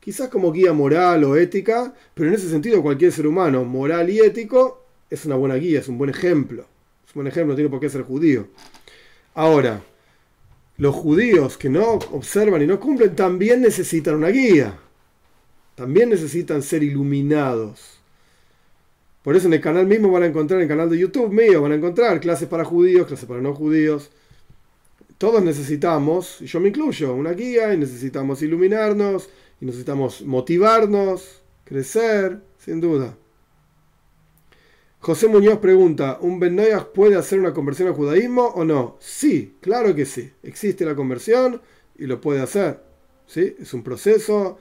Quizás 0.00 0.28
como 0.28 0.52
guía 0.52 0.72
moral 0.72 1.24
o 1.24 1.36
ética, 1.36 1.94
pero 2.14 2.28
en 2.28 2.34
ese 2.34 2.48
sentido 2.48 2.82
cualquier 2.82 3.12
ser 3.12 3.26
humano 3.26 3.64
moral 3.64 4.08
y 4.08 4.20
ético 4.20 4.84
es 5.10 5.26
una 5.26 5.36
buena 5.36 5.56
guía, 5.56 5.80
es 5.80 5.88
un 5.88 5.98
buen 5.98 6.10
ejemplo. 6.10 6.62
Es 7.06 7.14
un 7.14 7.22
buen 7.22 7.26
ejemplo, 7.26 7.52
no 7.52 7.56
tiene 7.56 7.70
por 7.70 7.80
qué 7.80 7.90
ser 7.90 8.02
judío. 8.02 8.48
Ahora, 9.34 9.82
los 10.78 10.94
judíos 10.94 11.58
que 11.58 11.68
no 11.68 11.94
observan 12.12 12.62
y 12.62 12.66
no 12.66 12.80
cumplen 12.80 13.14
también 13.14 13.60
necesitan 13.60 14.14
una 14.14 14.28
guía. 14.28 14.78
También 15.74 16.08
necesitan 16.08 16.62
ser 16.62 16.82
iluminados. 16.82 17.97
Por 19.28 19.36
eso 19.36 19.46
en 19.46 19.52
el 19.52 19.60
canal 19.60 19.86
mismo 19.86 20.10
van 20.10 20.22
a 20.22 20.26
encontrar, 20.26 20.58
en 20.58 20.62
el 20.62 20.68
canal 20.70 20.88
de 20.88 20.96
YouTube 20.96 21.30
mío, 21.30 21.60
van 21.60 21.72
a 21.72 21.74
encontrar 21.74 22.18
clases 22.18 22.48
para 22.48 22.64
judíos, 22.64 23.06
clases 23.06 23.28
para 23.28 23.42
no 23.42 23.54
judíos. 23.54 24.10
Todos 25.18 25.42
necesitamos, 25.42 26.40
y 26.40 26.46
yo 26.46 26.60
me 26.60 26.70
incluyo, 26.70 27.12
una 27.12 27.32
guía 27.32 27.74
y 27.74 27.76
necesitamos 27.76 28.40
iluminarnos 28.40 29.28
y 29.60 29.66
necesitamos 29.66 30.22
motivarnos, 30.22 31.42
crecer. 31.64 32.40
sin 32.56 32.80
duda. 32.80 33.18
José 34.98 35.28
Muñoz 35.28 35.58
pregunta, 35.58 36.16
¿un 36.22 36.40
Ben 36.40 36.58
puede 36.94 37.16
hacer 37.16 37.38
una 37.38 37.52
conversión 37.52 37.88
al 37.88 37.94
judaísmo 37.94 38.46
o 38.46 38.64
no? 38.64 38.96
Sí, 38.98 39.56
claro 39.60 39.94
que 39.94 40.06
sí. 40.06 40.32
Existe 40.42 40.86
la 40.86 40.96
conversión 40.96 41.60
y 41.98 42.06
lo 42.06 42.18
puede 42.18 42.40
hacer. 42.40 42.80
¿sí? 43.26 43.56
Es 43.60 43.74
un 43.74 43.82
proceso, 43.82 44.56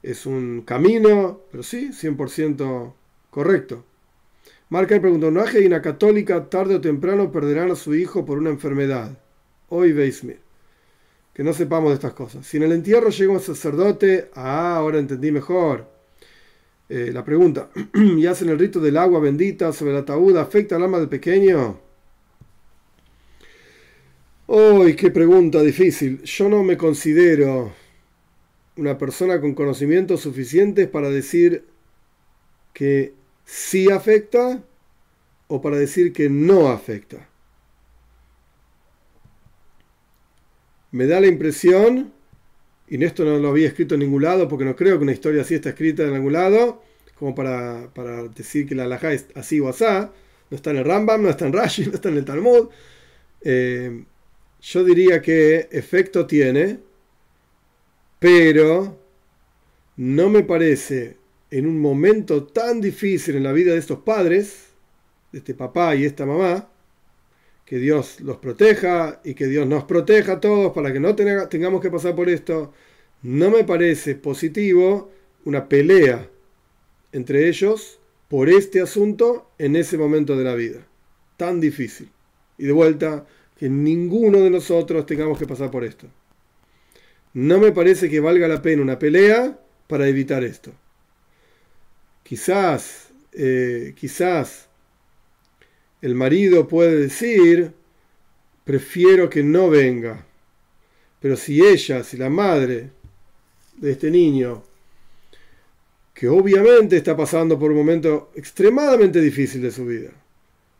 es 0.00 0.26
un 0.26 0.62
camino, 0.62 1.40
pero 1.50 1.64
sí, 1.64 1.90
100% 1.90 2.94
correcto. 3.28 3.84
Marca 4.72 4.98
pregunta, 4.98 5.30
¿no 5.30 5.42
hay 5.42 5.66
una 5.66 5.82
católica 5.82 6.48
tarde 6.48 6.76
o 6.76 6.80
temprano 6.80 7.30
perderán 7.30 7.70
a 7.70 7.76
su 7.76 7.94
hijo 7.94 8.24
por 8.24 8.38
una 8.38 8.48
enfermedad? 8.48 9.18
Hoy 9.68 9.92
veisme. 9.92 10.38
Que 11.34 11.44
no 11.44 11.52
sepamos 11.52 11.90
de 11.90 11.96
estas 11.96 12.14
cosas. 12.14 12.46
Si 12.46 12.56
en 12.56 12.62
el 12.62 12.72
entierro 12.72 13.10
llega 13.10 13.34
un 13.34 13.40
sacerdote, 13.40 14.30
ah, 14.34 14.76
ahora 14.76 14.98
entendí 14.98 15.30
mejor. 15.30 15.86
Eh, 16.88 17.10
la 17.12 17.22
pregunta, 17.22 17.68
¿y 17.94 18.24
hacen 18.24 18.48
el 18.48 18.58
rito 18.58 18.80
del 18.80 18.96
agua 18.96 19.20
bendita 19.20 19.74
sobre 19.74 19.92
el 19.92 19.98
ataúd? 19.98 20.38
¿Afecta 20.38 20.76
al 20.76 20.84
alma 20.84 21.00
del 21.00 21.10
pequeño? 21.10 21.78
¡Uy, 24.46 24.96
qué 24.96 25.10
pregunta 25.10 25.60
difícil! 25.60 26.22
Yo 26.22 26.48
no 26.48 26.62
me 26.62 26.78
considero 26.78 27.74
una 28.78 28.96
persona 28.96 29.38
con 29.38 29.52
conocimientos 29.52 30.22
suficientes 30.22 30.88
para 30.88 31.10
decir 31.10 31.66
que 32.72 33.20
sí 33.52 33.90
afecta 33.90 34.62
o 35.46 35.60
para 35.60 35.76
decir 35.76 36.14
que 36.14 36.30
no 36.30 36.70
afecta. 36.70 37.28
Me 40.90 41.06
da 41.06 41.20
la 41.20 41.26
impresión 41.26 42.14
y 42.88 43.04
esto 43.04 43.26
no 43.26 43.38
lo 43.38 43.48
había 43.48 43.68
escrito 43.68 43.94
en 43.94 44.00
ningún 44.00 44.22
lado, 44.22 44.48
porque 44.48 44.64
no 44.64 44.74
creo 44.74 44.96
que 44.96 45.02
una 45.02 45.12
historia 45.12 45.42
así 45.42 45.54
está 45.54 45.68
escrita 45.68 46.02
en 46.02 46.14
algún 46.14 46.32
lado, 46.32 46.82
como 47.18 47.34
para, 47.34 47.88
decir 48.34 48.66
que 48.66 48.74
la 48.74 48.84
alajá 48.84 49.12
es 49.12 49.26
así 49.34 49.60
o 49.60 49.68
asá. 49.68 50.10
No 50.50 50.56
está 50.56 50.70
en 50.70 50.78
el 50.78 50.84
Rambam, 50.86 51.22
no 51.22 51.28
está 51.28 51.46
en 51.46 51.52
Rashi, 51.52 51.86
no 51.86 51.92
está 51.92 52.08
en 52.08 52.16
el 52.16 52.24
Talmud. 52.24 52.70
Eh, 53.42 54.04
yo 54.62 54.84
diría 54.84 55.20
que 55.20 55.68
efecto 55.70 56.26
tiene, 56.26 56.78
pero 58.18 58.98
no 59.96 60.30
me 60.30 60.42
parece 60.42 61.21
en 61.52 61.66
un 61.66 61.82
momento 61.82 62.44
tan 62.44 62.80
difícil 62.80 63.36
en 63.36 63.42
la 63.42 63.52
vida 63.52 63.72
de 63.72 63.78
estos 63.78 63.98
padres, 63.98 64.70
de 65.32 65.38
este 65.40 65.52
papá 65.52 65.94
y 65.94 66.06
esta 66.06 66.24
mamá, 66.24 66.70
que 67.66 67.76
Dios 67.76 68.22
los 68.22 68.38
proteja 68.38 69.20
y 69.22 69.34
que 69.34 69.46
Dios 69.46 69.66
nos 69.66 69.84
proteja 69.84 70.32
a 70.32 70.40
todos 70.40 70.72
para 70.72 70.94
que 70.94 70.98
no 70.98 71.14
tengamos 71.14 71.82
que 71.82 71.90
pasar 71.90 72.16
por 72.16 72.30
esto. 72.30 72.72
No 73.20 73.50
me 73.50 73.64
parece 73.64 74.14
positivo 74.14 75.12
una 75.44 75.68
pelea 75.68 76.26
entre 77.12 77.46
ellos 77.50 78.00
por 78.28 78.48
este 78.48 78.80
asunto 78.80 79.50
en 79.58 79.76
ese 79.76 79.98
momento 79.98 80.38
de 80.38 80.44
la 80.44 80.54
vida. 80.54 80.86
Tan 81.36 81.60
difícil. 81.60 82.08
Y 82.56 82.64
de 82.64 82.72
vuelta, 82.72 83.26
que 83.58 83.68
ninguno 83.68 84.40
de 84.40 84.48
nosotros 84.48 85.04
tengamos 85.04 85.38
que 85.38 85.46
pasar 85.46 85.70
por 85.70 85.84
esto. 85.84 86.06
No 87.34 87.58
me 87.58 87.72
parece 87.72 88.08
que 88.08 88.20
valga 88.20 88.48
la 88.48 88.62
pena 88.62 88.80
una 88.80 88.98
pelea 88.98 89.60
para 89.86 90.08
evitar 90.08 90.44
esto. 90.44 90.72
Quizás, 92.32 93.10
eh, 93.34 93.92
quizás 93.94 94.66
el 96.00 96.14
marido 96.14 96.66
puede 96.66 96.96
decir, 96.96 97.72
prefiero 98.64 99.28
que 99.28 99.42
no 99.42 99.68
venga. 99.68 100.24
Pero 101.20 101.36
si 101.36 101.62
ella, 101.62 102.02
si 102.02 102.16
la 102.16 102.30
madre 102.30 102.88
de 103.76 103.92
este 103.92 104.10
niño, 104.10 104.62
que 106.14 106.26
obviamente 106.26 106.96
está 106.96 107.14
pasando 107.14 107.58
por 107.58 107.70
un 107.70 107.76
momento 107.76 108.32
extremadamente 108.34 109.20
difícil 109.20 109.60
de 109.60 109.70
su 109.70 109.84
vida, 109.84 110.12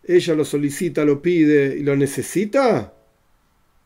ella 0.05 0.35
lo 0.35 0.47
solicita, 0.47 1.05
lo 1.05 1.20
pide 1.20 1.77
y 1.77 1.83
lo 1.83 1.95
necesita, 1.95 2.95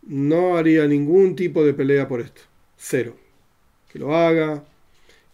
no 0.03 0.57
haría 0.57 0.87
ningún 0.87 1.35
tipo 1.35 1.65
de 1.65 1.75
pelea 1.75 2.07
por 2.07 2.21
esto. 2.21 2.43
Cero. 2.77 3.17
Que 3.91 3.99
lo 3.99 4.15
haga 4.15 4.63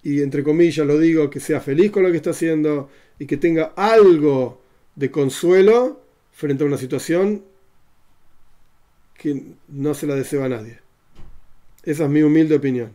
y 0.03 0.21
entre 0.21 0.43
comillas 0.43 0.87
lo 0.87 0.99
digo, 0.99 1.31
que 1.31 1.41
sea 1.41 1.61
feliz 1.61 1.91
con 1.91 2.03
lo 2.03 2.11
que 2.11 2.17
está 2.17 2.31
haciendo 2.31 2.91
y 3.19 3.27
que 3.27 3.37
tenga 3.37 3.73
algo 3.77 4.63
de 4.97 5.11
consuelo 5.11 6.01
frente 6.33 6.65
a 6.65 6.67
una 6.67 6.79
situación 6.79 7.45
que 9.15 9.55
no 9.69 9.95
se 9.95 10.07
la 10.07 10.17
desea 10.17 10.45
a 10.45 10.49
nadie. 10.49 10.81
Esa 11.85 12.05
es 12.05 12.11
mi 12.11 12.23
humilde 12.23 12.57
opinión. 12.57 12.95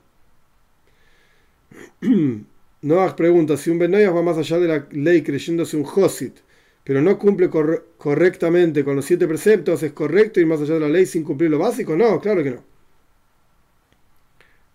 Noah 2.81 3.15
pregunta 3.15 3.57
si 3.57 3.69
un 3.69 3.79
Benayas 3.79 4.13
va 4.13 4.21
más 4.21 4.37
allá 4.37 4.59
de 4.59 4.67
la 4.67 4.87
ley 4.91 5.23
creyéndose 5.23 5.77
un 5.77 5.83
Josit, 5.83 6.37
pero 6.83 7.01
no 7.01 7.17
cumple 7.17 7.49
correctamente 7.49 8.83
con 8.83 8.95
los 8.95 9.05
siete 9.05 9.27
preceptos, 9.27 9.83
¿es 9.83 9.93
correcto 9.93 10.39
ir 10.39 10.47
más 10.47 10.61
allá 10.61 10.75
de 10.75 10.79
la 10.81 10.89
ley 10.89 11.05
sin 11.05 11.23
cumplir 11.23 11.49
lo 11.49 11.59
básico? 11.59 11.95
No, 11.95 12.19
claro 12.19 12.43
que 12.43 12.51
no. 12.51 12.63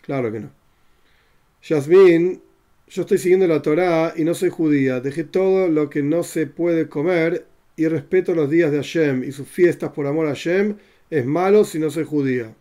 Claro 0.02 0.32
que 0.32 0.40
no. 0.40 0.61
Yasmin 1.62 2.40
yo 2.94 3.02
estoy 3.02 3.16
siguiendo 3.16 3.46
la 3.46 3.62
Torá 3.62 4.12
y 4.16 4.24
no 4.24 4.34
soy 4.34 4.50
judía. 4.50 5.00
Dejé 5.00 5.24
todo 5.24 5.66
lo 5.68 5.88
que 5.88 6.02
no 6.02 6.22
se 6.22 6.46
puede 6.46 6.90
comer 6.90 7.46
y 7.74 7.88
respeto 7.88 8.34
los 8.34 8.50
días 8.50 8.70
de 8.70 8.76
Hashem 8.76 9.24
y 9.24 9.32
sus 9.32 9.48
fiestas 9.48 9.92
por 9.92 10.06
amor 10.06 10.26
a 10.26 10.30
Hashem. 10.30 10.76
Es 11.08 11.24
malo 11.24 11.64
si 11.64 11.78
no 11.78 11.90
soy 11.90 12.04
judía. 12.04 12.54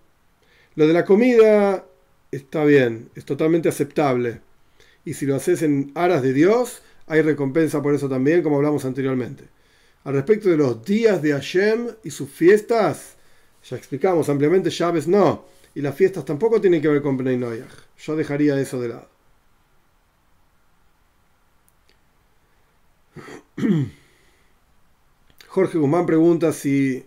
Lo 0.76 0.88
de 0.88 0.94
la 0.94 1.04
comida 1.04 1.86
está 2.32 2.64
bien, 2.64 3.10
es 3.14 3.26
totalmente 3.26 3.68
aceptable. 3.68 4.40
Y 5.04 5.16
si 5.16 5.26
lo 5.26 5.36
haces 5.36 5.64
en 5.64 5.92
aras 5.96 6.22
de 6.22 6.32
Dios, 6.32 6.82
hay 7.08 7.22
recompensa 7.22 7.82
por 7.82 7.94
eso 7.94 8.08
también, 8.08 8.42
como 8.42 8.56
hablamos 8.56 8.86
anteriormente. 8.86 9.44
Al 10.06 10.14
respecto 10.14 10.48
de 10.48 10.56
los 10.56 10.86
días 10.86 11.22
de 11.22 11.34
Hashem 11.34 11.88
y 12.06 12.12
sus 12.12 12.30
fiestas, 12.30 13.16
ya 13.70 13.76
explicamos 13.76 14.30
ampliamente, 14.30 14.70
llaves 14.70 15.10
no. 15.10 15.44
Y 15.74 15.82
las 15.82 15.96
fiestas 15.96 16.26
tampoco 16.26 16.60
tienen 16.60 16.82
que 16.82 16.88
ver 16.90 17.02
con 17.02 17.18
Bnei 17.18 17.40
Yo 17.98 18.16
dejaría 18.16 18.60
eso 18.60 18.82
de 18.82 18.90
lado. 18.90 19.08
Jorge 25.48 25.78
Guzmán 25.78 26.06
pregunta 26.06 26.54
si 26.54 27.06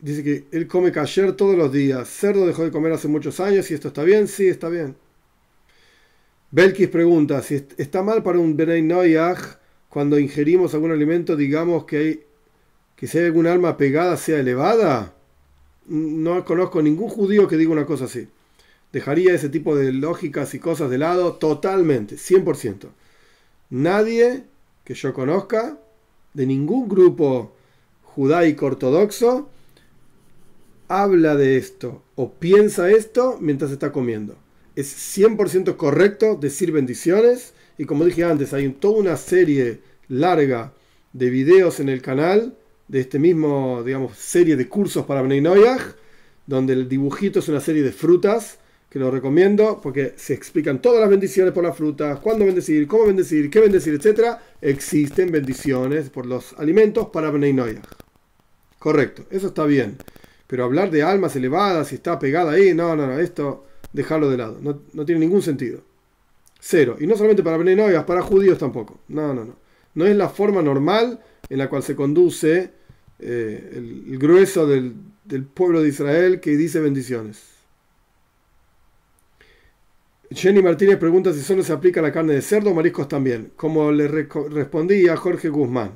dice 0.00 0.22
que 0.22 0.46
él 0.52 0.66
come 0.66 0.92
kasher 0.92 1.32
todos 1.32 1.56
los 1.56 1.72
días. 1.72 2.08
Cerdo 2.08 2.46
dejó 2.46 2.64
de 2.64 2.70
comer 2.70 2.92
hace 2.92 3.08
muchos 3.08 3.40
años 3.40 3.70
y 3.70 3.74
esto 3.74 3.88
está 3.88 4.02
bien. 4.02 4.28
Sí, 4.28 4.46
está 4.48 4.68
bien. 4.68 4.96
Belkis 6.50 6.88
pregunta 6.88 7.42
si 7.42 7.66
está 7.76 8.02
mal 8.02 8.22
para 8.22 8.38
un 8.38 8.56
Benay 8.56 8.82
Noyach 8.82 9.58
cuando 9.88 10.18
ingerimos 10.18 10.74
algún 10.74 10.92
alimento, 10.92 11.36
digamos 11.36 11.84
que 11.84 11.96
hay 11.96 12.22
que 12.96 13.06
si 13.06 13.18
hay 13.18 13.26
algún 13.26 13.46
alma 13.46 13.76
pegada 13.76 14.16
sea 14.16 14.40
elevada. 14.40 15.15
No 15.88 16.44
conozco 16.44 16.82
ningún 16.82 17.08
judío 17.08 17.48
que 17.48 17.56
diga 17.56 17.72
una 17.72 17.86
cosa 17.86 18.06
así. 18.06 18.28
Dejaría 18.92 19.34
ese 19.34 19.48
tipo 19.48 19.76
de 19.76 19.92
lógicas 19.92 20.54
y 20.54 20.58
cosas 20.58 20.90
de 20.90 20.98
lado 20.98 21.34
totalmente, 21.34 22.16
100%. 22.16 22.88
Nadie 23.70 24.44
que 24.84 24.94
yo 24.94 25.12
conozca, 25.12 25.78
de 26.34 26.46
ningún 26.46 26.88
grupo 26.88 27.52
judaico 28.02 28.66
ortodoxo, 28.66 29.48
habla 30.88 31.34
de 31.34 31.56
esto 31.56 32.02
o 32.14 32.32
piensa 32.32 32.90
esto 32.90 33.38
mientras 33.40 33.70
está 33.70 33.92
comiendo. 33.92 34.36
Es 34.76 35.18
100% 35.18 35.76
correcto 35.76 36.36
decir 36.36 36.72
bendiciones 36.72 37.54
y 37.78 37.84
como 37.84 38.04
dije 38.04 38.24
antes, 38.24 38.52
hay 38.52 38.68
toda 38.70 38.98
una 38.98 39.16
serie 39.16 39.80
larga 40.08 40.72
de 41.12 41.30
videos 41.30 41.80
en 41.80 41.88
el 41.88 42.02
canal 42.02 42.56
de 42.88 43.00
este 43.00 43.18
mismo, 43.18 43.82
digamos, 43.84 44.16
serie 44.16 44.56
de 44.56 44.68
cursos 44.68 45.04
para 45.06 45.22
Bnei 45.22 45.42
donde 46.46 46.72
el 46.72 46.88
dibujito 46.88 47.40
es 47.40 47.48
una 47.48 47.60
serie 47.60 47.82
de 47.82 47.92
frutas 47.92 48.58
que 48.88 49.00
lo 49.00 49.10
recomiendo 49.10 49.80
porque 49.82 50.14
se 50.16 50.32
explican 50.32 50.80
todas 50.80 51.00
las 51.00 51.10
bendiciones 51.10 51.52
por 51.52 51.64
las 51.64 51.76
frutas, 51.76 52.20
cuándo 52.20 52.44
bendecir, 52.44 52.86
cómo 52.86 53.06
bendecir, 53.06 53.50
qué 53.50 53.60
bendecir, 53.60 53.94
etc. 53.94 54.38
Existen 54.60 55.32
bendiciones 55.32 56.08
por 56.08 56.26
los 56.26 56.52
alimentos 56.58 57.08
para 57.08 57.30
Bnei 57.30 57.54
Correcto, 58.78 59.24
eso 59.30 59.48
está 59.48 59.64
bien. 59.64 59.96
Pero 60.46 60.64
hablar 60.64 60.92
de 60.92 61.02
almas 61.02 61.34
elevadas 61.34 61.90
y 61.90 61.96
está 61.96 62.20
pegada 62.20 62.52
ahí, 62.52 62.72
no, 62.72 62.94
no, 62.94 63.08
no, 63.08 63.18
esto 63.18 63.66
dejarlo 63.92 64.30
de 64.30 64.36
lado. 64.36 64.58
No, 64.60 65.04
tiene 65.04 65.20
ningún 65.20 65.42
sentido. 65.42 65.80
Cero. 66.60 66.96
Y 67.00 67.06
no 67.08 67.16
solamente 67.16 67.42
para 67.42 67.56
Bnei 67.56 67.76
para 68.06 68.22
judíos 68.22 68.58
tampoco. 68.58 69.00
No, 69.08 69.34
no, 69.34 69.44
no. 69.44 69.56
No 69.94 70.06
es 70.06 70.14
la 70.14 70.28
forma 70.28 70.62
normal 70.62 71.20
en 71.48 71.58
la 71.58 71.68
cual 71.68 71.82
se 71.82 71.96
conduce 71.96 72.70
eh, 73.18 73.72
el, 73.74 74.18
grueso 74.18 74.66
del, 74.66 74.94
pueblo 75.54 75.82
de 75.82 75.88
Israel 75.88 76.40
que 76.40 76.56
dice 76.56 76.80
bendiciones. 76.80 77.42
Jenny 80.30 80.60
Martínez 80.60 80.96
pregunta 80.98 81.32
si 81.32 81.40
solo 81.40 81.62
se 81.62 81.72
aplica 81.72 82.02
la 82.02 82.12
carne 82.12 82.34
de 82.34 82.42
cerdo 82.42 82.70
o 82.70 82.74
mariscos 82.74 83.08
también, 83.08 83.52
como 83.56 83.92
le 83.92 84.08
respondía 84.08 85.16
Jorge 85.16 85.48
Guzmán. 85.48 85.92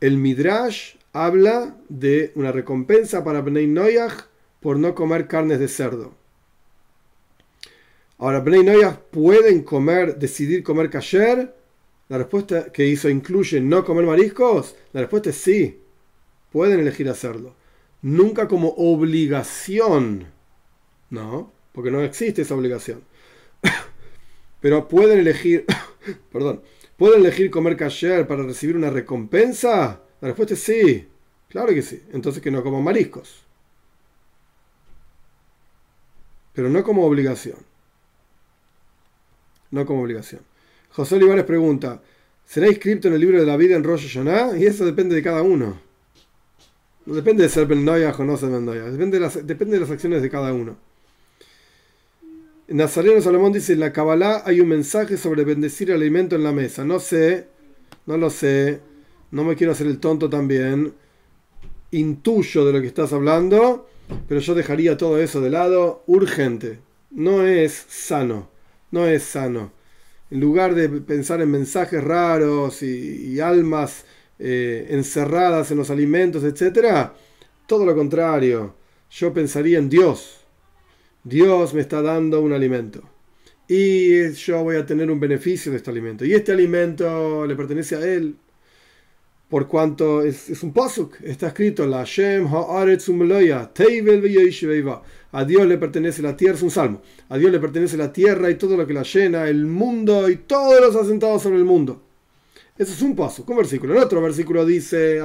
El 0.00 0.18
Midrash 0.18 0.96
habla 1.12 1.76
de 1.88 2.32
una 2.34 2.52
recompensa 2.52 3.24
para 3.24 3.40
Bnei 3.40 3.66
Noyach 3.66 4.26
por 4.60 4.78
no 4.78 4.94
comer 4.94 5.26
carnes 5.26 5.58
de 5.58 5.68
cerdo. 5.68 6.14
Ahora, 8.18 8.40
Bnei 8.40 8.62
Noyach 8.62 8.98
pueden 9.10 9.62
comer, 9.62 10.16
decidir 10.18 10.62
comer 10.62 10.90
kasher 10.90 11.54
La 12.10 12.18
respuesta 12.18 12.72
que 12.72 12.84
hizo 12.84 13.08
incluye 13.08 13.60
no 13.60 13.84
comer 13.84 14.04
mariscos. 14.04 14.74
La 14.92 15.00
respuesta 15.02 15.30
es 15.30 15.36
sí. 15.36 15.80
Pueden 16.50 16.80
elegir 16.80 17.08
hacerlo. 17.08 17.54
Nunca 18.02 18.48
como 18.48 18.70
obligación. 18.70 20.26
No, 21.08 21.52
porque 21.70 21.92
no 21.92 22.02
existe 22.02 22.42
esa 22.42 22.56
obligación. 22.56 23.04
Pero 24.60 24.88
pueden 24.88 25.20
elegir, 25.20 25.64
perdón, 26.32 26.62
pueden 26.96 27.20
elegir 27.20 27.48
comer 27.48 27.76
kasher 27.76 28.26
para 28.26 28.42
recibir 28.42 28.76
una 28.76 28.90
recompensa. 28.90 30.02
La 30.20 30.28
respuesta 30.28 30.54
es 30.54 30.60
sí. 30.60 31.08
Claro 31.48 31.68
que 31.68 31.82
sí. 31.82 32.02
Entonces 32.12 32.42
que 32.42 32.50
no 32.50 32.64
coman 32.64 32.82
mariscos. 32.82 33.44
Pero 36.54 36.68
no 36.70 36.82
como 36.82 37.06
obligación. 37.06 37.58
No 39.70 39.86
como 39.86 40.02
obligación. 40.02 40.49
José 40.92 41.16
Olivares 41.16 41.44
pregunta, 41.44 42.02
¿será 42.44 42.66
inscrito 42.68 43.08
en 43.08 43.14
el 43.14 43.20
libro 43.20 43.38
de 43.38 43.46
la 43.46 43.56
vida 43.56 43.76
en 43.76 43.84
Rosh 43.84 44.08
Hashanah? 44.08 44.58
Y 44.58 44.66
eso 44.66 44.84
depende 44.84 45.14
de 45.14 45.22
cada 45.22 45.42
uno. 45.42 45.80
No 47.06 47.14
depende 47.14 47.44
de 47.44 47.48
ser 47.48 47.66
Ben 47.66 47.88
o 47.88 48.24
no 48.24 48.36
ser 48.36 48.50
Ben 48.50 48.66
Depende 48.66 49.18
de, 49.18 49.20
las, 49.20 49.46
depende 49.46 49.74
de 49.74 49.80
las 49.80 49.90
acciones 49.90 50.20
de 50.20 50.30
cada 50.30 50.52
uno. 50.52 50.76
Nazareno 52.68 53.20
Salomón 53.20 53.52
dice, 53.52 53.72
en 53.72 53.80
la 53.80 53.92
Kabbalah 53.92 54.42
hay 54.44 54.60
un 54.60 54.68
mensaje 54.68 55.16
sobre 55.16 55.44
bendecir 55.44 55.90
el 55.90 55.96
alimento 55.96 56.36
en 56.36 56.44
la 56.44 56.52
mesa. 56.52 56.84
No 56.84 56.98
sé, 56.98 57.46
no 58.06 58.16
lo 58.16 58.30
sé, 58.30 58.80
no 59.30 59.44
me 59.44 59.56
quiero 59.56 59.72
hacer 59.72 59.86
el 59.86 59.98
tonto 59.98 60.28
también. 60.28 60.92
Intuyo 61.92 62.64
de 62.64 62.72
lo 62.72 62.80
que 62.80 62.86
estás 62.88 63.12
hablando, 63.12 63.88
pero 64.28 64.40
yo 64.40 64.54
dejaría 64.54 64.96
todo 64.96 65.20
eso 65.20 65.40
de 65.40 65.50
lado 65.50 66.02
urgente. 66.06 66.80
No 67.10 67.46
es 67.46 67.86
sano, 67.88 68.48
no 68.90 69.06
es 69.06 69.22
sano 69.22 69.79
en 70.30 70.40
lugar 70.40 70.74
de 70.74 70.88
pensar 70.88 71.40
en 71.40 71.50
mensajes 71.50 72.02
raros 72.02 72.82
y, 72.82 73.40
almas 73.40 74.04
eh, 74.38 74.86
encerradas 74.90 75.70
en 75.70 75.78
los 75.78 75.90
alimentos, 75.90 76.44
etc., 76.44 77.10
todo 77.66 77.84
lo 77.84 77.94
contrario, 77.94 78.74
yo 79.10 79.32
pensaría 79.32 79.78
en 79.78 79.88
Dios. 79.88 80.40
Dios 81.22 81.74
me 81.74 81.80
está 81.80 82.02
dando 82.02 82.40
un 82.40 82.52
alimento. 82.52 83.02
Y 83.68 84.32
yo 84.32 84.64
voy 84.64 84.76
a 84.76 84.86
tener 84.86 85.10
un 85.10 85.20
beneficio 85.20 85.70
de 85.70 85.78
este 85.78 85.90
alimento. 85.90 86.24
Y 86.24 86.34
este 86.34 86.50
alimento 86.50 87.46
le 87.46 87.54
pertenece 87.54 87.94
a 87.94 88.00
Él. 88.04 88.34
Por 89.50 89.66
cuanto 89.66 90.22
es, 90.22 90.62
un 90.62 90.72
posuk, 90.72 91.20
está 91.22 91.48
escrito, 91.48 91.84
la 91.84 92.04
Shem 92.04 92.46
ha'aretz 92.46 93.06
teivel 93.74 94.22
a 95.32 95.44
Dios 95.44 95.66
le 95.66 95.78
pertenece 95.78 96.22
la 96.22 96.36
tierra, 96.36 96.56
es 96.56 96.62
un 96.62 96.70
salmo. 96.70 97.02
A 97.28 97.38
Dios 97.38 97.52
le 97.52 97.60
pertenece 97.60 97.96
la 97.96 98.12
tierra 98.12 98.50
y 98.50 98.56
todo 98.56 98.76
lo 98.76 98.86
que 98.86 98.94
la 98.94 99.02
llena, 99.02 99.48
el 99.48 99.66
mundo 99.66 100.28
y 100.28 100.36
todos 100.36 100.80
los 100.80 100.96
asentados 100.96 101.42
sobre 101.42 101.58
el 101.58 101.64
mundo. 101.64 102.02
Eso 102.76 102.92
es 102.92 103.02
un 103.02 103.14
paso, 103.14 103.44
un 103.46 103.56
versículo. 103.56 103.94
En 103.94 104.02
otro 104.02 104.22
versículo 104.22 104.64
dice, 104.64 105.20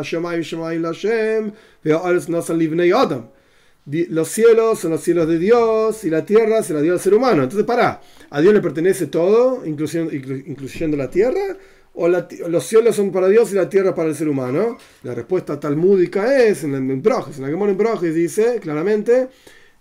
los 4.10 4.28
cielos 4.28 4.80
son 4.80 4.92
los 4.92 5.02
cielos 5.02 5.28
de 5.28 5.40
Dios 5.40 6.04
y 6.04 6.10
la 6.10 6.26
tierra 6.26 6.62
se 6.64 6.74
la 6.74 6.82
dio 6.82 6.94
al 6.94 7.00
ser 7.00 7.14
humano. 7.14 7.44
Entonces, 7.44 7.66
para, 7.66 8.02
¿a 8.30 8.42
Dios 8.42 8.54
le 8.54 8.62
pertenece 8.62 9.08
todo, 9.08 9.64
incluyendo 9.66 10.98
la 10.98 11.10
tierra? 11.10 11.58
¿O 11.98 12.10
los 12.10 12.66
cielos 12.66 12.96
son 12.98 13.12
para 13.12 13.30
Dios 13.30 13.52
y 13.54 13.56
la 13.56 13.70
tierra 13.70 13.96
para 13.96 14.10
el 14.10 14.16
ser 14.16 14.28
humano? 14.28 14.78
La 15.04 15.16
respuesta 15.16 15.58
talmúdica 15.60 16.44
es, 16.44 16.66
en, 16.66 16.76
en 16.76 17.02
Brojes, 17.02 17.38
en 17.38 17.44
la 17.44 17.50
Gemora 17.50 17.72
en 17.72 17.78
Brojes 17.78 18.14
dice 18.14 18.60
claramente, 18.60 19.30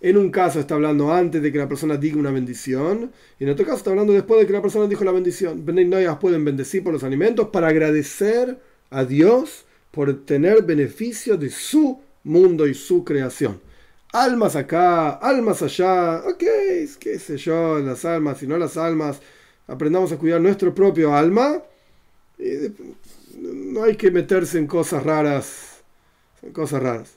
en 0.00 0.16
un 0.16 0.30
caso 0.30 0.60
está 0.60 0.76
hablando 0.76 1.12
antes 1.12 1.42
de 1.42 1.50
que 1.50 1.58
la 1.58 1.68
persona 1.68 1.96
diga 1.96 2.18
una 2.18 2.30
bendición, 2.30 3.10
y 3.38 3.44
en 3.44 3.50
otro 3.50 3.64
caso 3.64 3.78
está 3.78 3.90
hablando 3.90 4.12
después 4.12 4.38
de 4.40 4.46
que 4.46 4.52
la 4.52 4.62
persona 4.62 4.86
dijo 4.86 5.02
la 5.02 5.10
bendición. 5.10 5.64
Noyas 5.64 6.18
pueden 6.18 6.44
bendecir 6.44 6.84
por 6.84 6.92
los 6.92 7.02
alimentos 7.02 7.48
para 7.48 7.68
agradecer 7.68 8.58
a 8.90 9.04
Dios 9.04 9.64
por 9.90 10.24
tener 10.24 10.62
beneficio 10.62 11.36
de 11.36 11.50
su 11.50 12.00
mundo 12.22 12.68
y 12.68 12.74
su 12.74 13.02
creación. 13.02 13.60
Almas 14.12 14.54
acá, 14.54 15.10
almas 15.14 15.62
allá, 15.62 16.18
ok, 16.18 16.44
qué 17.00 17.18
sé 17.18 17.36
yo, 17.38 17.80
las 17.80 18.04
almas 18.04 18.40
y 18.42 18.46
no 18.46 18.56
las 18.56 18.76
almas. 18.76 19.20
Aprendamos 19.66 20.12
a 20.12 20.18
cuidar 20.18 20.40
nuestro 20.40 20.72
propio 20.72 21.12
alma. 21.12 21.62
No 23.36 23.84
hay 23.84 23.96
que 23.96 24.10
meterse 24.10 24.58
en 24.58 24.66
cosas 24.66 25.02
raras, 25.02 25.82
en 26.42 26.52
cosas 26.52 26.82
raras. 26.82 27.14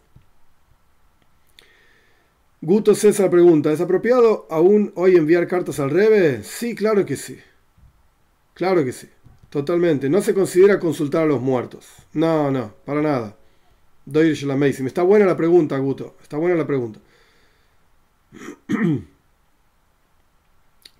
Guto 2.62 2.96
César 2.96 3.30
pregunta, 3.30 3.72
¿es 3.72 3.82
apropiado 3.82 4.48
aún 4.50 4.92
hoy 4.96 5.16
enviar 5.16 5.48
cartas 5.48 5.80
al 5.80 5.92
Rebe? 5.92 6.44
Sí, 6.44 6.74
claro 6.74 7.06
que 7.06 7.16
sí. 7.16 7.38
Claro 8.56 8.84
que 8.84 8.92
sí. 8.92 9.08
Totalmente. 9.50 10.10
No 10.10 10.22
se 10.22 10.34
considera 10.34 10.80
consultar 10.80 11.24
a 11.24 11.28
los 11.28 11.42
muertos. 11.42 11.86
No, 12.14 12.52
no, 12.52 12.74
para 12.86 13.02
nada. 13.02 13.36
Doy 14.06 14.36
la 14.36 14.56
Me 14.56 14.70
Está 14.70 15.04
buena 15.04 15.26
la 15.26 15.38
pregunta, 15.38 15.78
Guto. 15.78 16.16
Está 16.22 16.38
buena 16.38 16.56
la 16.56 16.66
pregunta. 16.66 17.00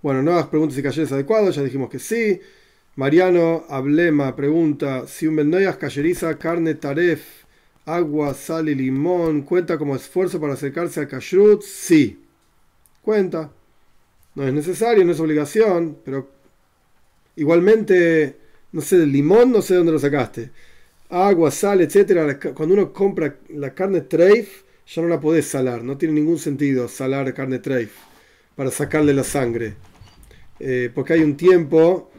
bueno, 0.02 0.22
nuevas 0.22 0.48
preguntas 0.48 0.78
y 0.78 0.84
calles 0.84 1.12
adecuadas. 1.12 1.56
Ya 1.56 1.64
dijimos 1.64 1.90
que 1.90 2.00
sí. 2.00 2.40
Mariano 2.98 3.64
Ablema 3.70 4.36
pregunta 4.36 5.06
si 5.06 5.28
un 5.28 5.36
Bendoyas 5.36 5.78
cayeriza 5.78 6.36
carne 6.40 6.74
taref 6.74 7.44
agua, 7.86 8.34
sal 8.34 8.70
y 8.70 8.74
limón, 8.74 9.44
¿cuenta 9.44 9.78
como 9.78 9.96
esfuerzo 9.96 10.42
para 10.42 10.54
acercarse 10.54 11.02
al 11.02 11.08
kashrut? 11.08 11.62
Sí, 11.62 12.20
cuenta. 13.04 13.52
No 14.34 14.48
es 14.48 14.52
necesario, 14.52 15.06
no 15.06 15.12
es 15.12 15.20
obligación, 15.20 16.00
pero 16.04 16.28
igualmente, 17.36 18.36
no 18.72 18.82
sé, 18.82 19.06
limón 19.06 19.52
no 19.52 19.62
sé 19.62 19.76
dónde 19.76 19.92
lo 19.92 20.00
sacaste. 20.00 20.50
Agua, 21.10 21.52
sal, 21.52 21.82
etcétera. 21.82 22.40
Cuando 22.40 22.74
uno 22.74 22.92
compra 22.92 23.36
la 23.50 23.76
carne 23.76 24.02
treif, 24.02 24.64
ya 24.88 25.04
no 25.04 25.08
la 25.08 25.22
podés 25.22 25.46
salar. 25.46 25.84
No 25.84 25.98
tiene 26.00 26.16
ningún 26.16 26.40
sentido 26.40 26.88
salar 26.88 27.32
carne 27.36 27.60
treif 27.60 27.92
para 28.56 28.72
sacarle 28.72 29.14
la 29.14 29.24
sangre. 29.24 29.76
Eh, 30.60 30.90
porque 30.94 31.14
hay 31.14 31.22
un 31.22 31.38
tiempo 31.38 32.10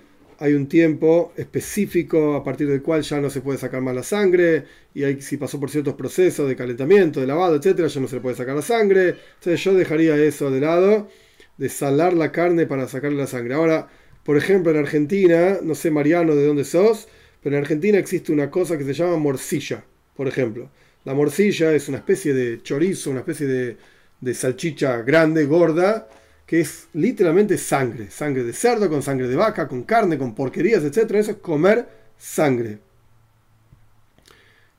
hay 0.41 0.55
un 0.55 0.69
tiempo 0.69 1.33
específico 1.37 2.35
a 2.37 2.45
partir 2.45 2.69
del 2.69 2.81
cual 2.81 3.03
ya 3.03 3.21
no 3.21 3.29
se 3.29 3.41
puede 3.41 3.59
sacar 3.59 3.81
más 3.83 3.95
la 3.95 4.05
sangre 4.05 4.65
y 4.95 5.21
si 5.21 5.37
pasó 5.37 5.59
por 5.59 5.69
ciertos 5.71 5.95
procesos 5.95 6.49
de 6.49 6.55
calentamiento, 6.55 7.21
de 7.21 7.27
lavado, 7.27 7.57
etcétera, 7.57 7.89
ya 7.89 8.01
no 8.01 8.07
se 8.07 8.17
le 8.17 8.23
puede 8.23 8.37
sacar 8.37 8.55
la 8.55 8.63
sangre. 8.63 9.17
Entonces 9.35 9.63
yo 9.65 9.75
dejaría 9.75 10.17
eso 10.17 10.51
de 10.51 10.61
lado, 10.61 11.09
de 11.57 11.69
salar 11.69 12.13
la 12.15 12.31
carne 12.31 12.67
para 12.67 12.87
sacarle 12.87 13.19
la 13.19 13.27
sangre. 13.27 13.55
Ahora, 13.55 13.89
por 14.23 14.37
ejemplo, 14.37 14.71
en 14.71 14.79
Argentina, 14.79 15.59
no 15.63 15.75
sé 15.75 15.91
Mariano 15.91 16.37
de 16.37 16.47
dónde 16.47 16.65
sos, 16.65 17.09
pero 17.43 17.57
en 17.57 17.63
Argentina 17.63 17.99
existe 17.99 18.31
una 18.31 18.51
cosa 18.51 18.79
que 18.79 18.85
se 18.85 18.95
llama 18.95 19.17
morcilla, 19.17 19.85
por 20.17 20.29
ejemplo. 20.29 20.71
La 21.05 21.15
morcilla 21.15 21.73
es 21.75 21.89
una 21.89 21.99
especie 21.99 22.33
de 22.33 22.63
chorizo, 22.63 23.11
una 23.11 23.21
especie 23.21 23.77
de 24.21 24.35
salchicha 24.35 25.03
grande, 25.03 25.47
gorda, 25.47 26.09
que 26.49 26.61
es 26.61 26.89
literalmente 26.95 27.59
sangre, 27.59 28.11
sangre 28.11 28.43
de 28.43 28.55
cerdo, 28.55 28.89
con 28.89 29.03
sangre 29.03 29.29
de 29.29 29.37
vaca, 29.37 29.69
con 29.69 29.83
carne, 29.83 30.17
con 30.17 30.35
porquerías, 30.35 30.83
etc. 30.83 31.11
Eso 31.17 31.33
es 31.33 31.37
comer 31.37 31.87
sangre. 32.17 32.79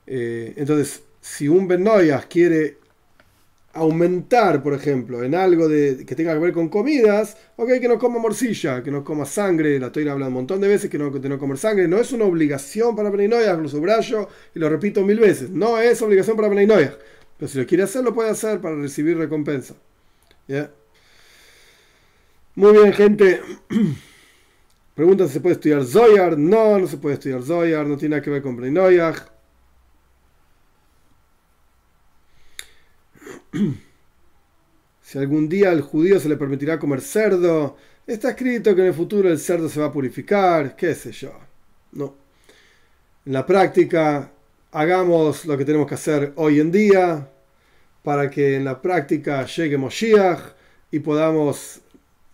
Eh, 0.07 0.55
entonces, 0.57 1.03
si 1.21 1.47
un 1.47 1.67
Benoyas 1.67 2.25
quiere 2.25 2.79
aumentar, 3.73 4.63
por 4.63 4.73
ejemplo, 4.73 5.23
en 5.23 5.35
algo 5.35 5.69
de, 5.69 6.07
que 6.07 6.15
tenga 6.15 6.33
que 6.33 6.39
ver 6.39 6.53
con 6.53 6.69
comidas, 6.69 7.37
ok, 7.55 7.73
que 7.79 7.87
no 7.87 7.99
coma 7.99 8.17
morcilla, 8.17 8.81
que 8.81 8.89
no 8.89 9.03
coma 9.03 9.25
sangre, 9.25 9.79
la 9.79 9.87
estoy 9.87 10.07
hablando 10.07 10.29
un 10.29 10.33
montón 10.33 10.59
de 10.61 10.67
veces 10.67 10.89
que 10.89 10.97
no, 10.97 11.11
que 11.11 11.29
no 11.29 11.37
comer 11.37 11.59
sangre, 11.59 11.87
no 11.87 11.99
es 11.99 12.11
una 12.11 12.25
obligación 12.25 12.95
para 12.95 13.11
Benoyas, 13.11 13.59
lo 13.59 13.69
subrayo 13.69 14.27
y 14.55 14.59
lo 14.59 14.69
repito 14.69 15.05
mil 15.05 15.19
veces, 15.19 15.51
no 15.51 15.77
es 15.77 16.01
obligación 16.01 16.35
para 16.35 16.49
Benoyas, 16.49 16.97
pero 17.37 17.47
si 17.47 17.59
lo 17.59 17.67
quiere 17.67 17.83
hacer, 17.83 18.03
lo 18.03 18.15
puede 18.15 18.31
hacer 18.31 18.59
para 18.59 18.75
recibir 18.75 19.19
recompensa. 19.19 19.75
Muy 22.59 22.73
bien, 22.73 22.91
gente. 22.91 23.41
Pregunta 24.93 25.25
si 25.27 25.33
se 25.35 25.39
puede 25.39 25.55
estudiar 25.55 25.85
Zoyar. 25.85 26.37
No, 26.37 26.77
no 26.77 26.87
se 26.87 26.97
puede 26.97 27.13
estudiar 27.13 27.41
Zoyar. 27.41 27.87
No 27.87 27.95
tiene 27.95 28.17
nada 28.17 28.21
que 28.21 28.29
ver 28.31 28.41
con 28.41 28.57
Breinoyach. 28.57 29.17
Si 35.01 35.17
algún 35.17 35.47
día 35.49 35.71
al 35.71 35.81
judío 35.81 36.19
se 36.19 36.29
le 36.29 36.37
permitirá 36.37 36.77
comer 36.77 37.01
cerdo, 37.01 37.77
está 38.05 38.31
escrito 38.31 38.75
que 38.75 38.81
en 38.81 38.87
el 38.87 38.93
futuro 38.93 39.27
el 39.27 39.39
cerdo 39.39 39.67
se 39.67 39.79
va 39.79 39.87
a 39.87 39.91
purificar, 39.91 40.75
qué 40.75 40.93
sé 40.93 41.11
yo. 41.13 41.31
No. 41.93 42.13
En 43.25 43.33
la 43.33 43.43
práctica, 43.43 44.31
hagamos 44.71 45.45
lo 45.45 45.57
que 45.57 45.65
tenemos 45.65 45.87
que 45.87 45.95
hacer 45.95 46.33
hoy 46.35 46.59
en 46.59 46.71
día 46.71 47.27
para 48.03 48.29
que 48.29 48.57
en 48.57 48.65
la 48.65 48.79
práctica 48.79 49.45
llegue 49.47 49.79
Moshiach 49.79 50.41
y 50.91 50.99
podamos 50.99 51.81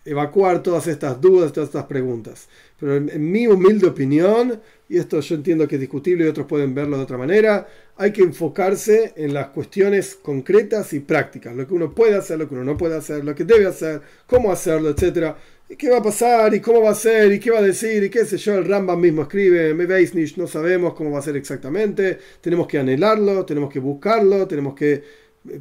evacuar 0.06 0.62
todas 0.62 0.86
estas 0.86 1.20
dudas, 1.20 1.52
todas 1.52 1.68
estas 1.68 1.84
preguntas. 1.84 2.48
Pero 2.78 2.96
en, 2.96 3.30
mi 3.30 3.46
humilde 3.46 3.88
opinión, 3.88 4.60
y 4.88 4.98
esto 4.98 5.20
yo 5.20 5.34
entiendo 5.34 5.66
que 5.66 5.74
es 5.74 5.80
discutible 5.80 6.24
y 6.24 6.28
otros 6.28 6.46
pueden 6.46 6.74
verlo 6.74 6.96
de 6.96 7.02
otra 7.02 7.18
manera, 7.18 7.66
hay 7.96 8.12
que 8.12 8.22
enfocarse 8.22 9.12
en 9.16 9.34
las 9.34 9.48
cuestiones 9.48 10.14
concretas 10.14 10.92
y 10.92 11.00
prácticas, 11.00 11.56
lo 11.56 11.66
que 11.66 11.74
uno 11.74 11.92
puede 11.92 12.14
hacer, 12.14 12.38
lo 12.38 12.48
que 12.48 12.54
uno 12.54 12.64
no 12.64 12.76
puede 12.76 12.96
hacer, 12.96 13.24
lo 13.24 13.34
que 13.34 13.44
debe 13.44 13.66
hacer, 13.66 14.00
cómo 14.26 14.52
hacerlo, 14.52 14.90
etc. 14.90 15.34
¿Y 15.68 15.76
qué 15.76 15.90
va 15.90 15.98
a 15.98 16.02
pasar? 16.02 16.54
¿Y 16.54 16.60
cómo 16.60 16.82
va 16.82 16.90
a 16.90 16.94
ser? 16.94 17.32
¿Y 17.32 17.40
qué 17.40 17.50
va 17.50 17.58
a 17.58 17.62
decir? 17.62 18.04
¿Y 18.04 18.10
qué 18.10 18.24
sé 18.24 18.36
yo? 18.36 18.54
El 18.54 18.66
Rambam 18.66 19.00
mismo 19.00 19.22
escribe, 19.22 19.74
me 19.74 19.86
veis, 19.86 20.14
no 20.36 20.46
sabemos 20.46 20.94
cómo 20.94 21.10
va 21.10 21.18
a 21.18 21.22
ser 21.22 21.36
exactamente, 21.36 22.18
tenemos 22.40 22.68
que 22.68 22.78
anhelarlo, 22.78 23.44
tenemos 23.44 23.72
que 23.72 23.80
buscarlo, 23.80 24.46
tenemos 24.46 24.74
que 24.74 24.92
eh, 24.92 25.60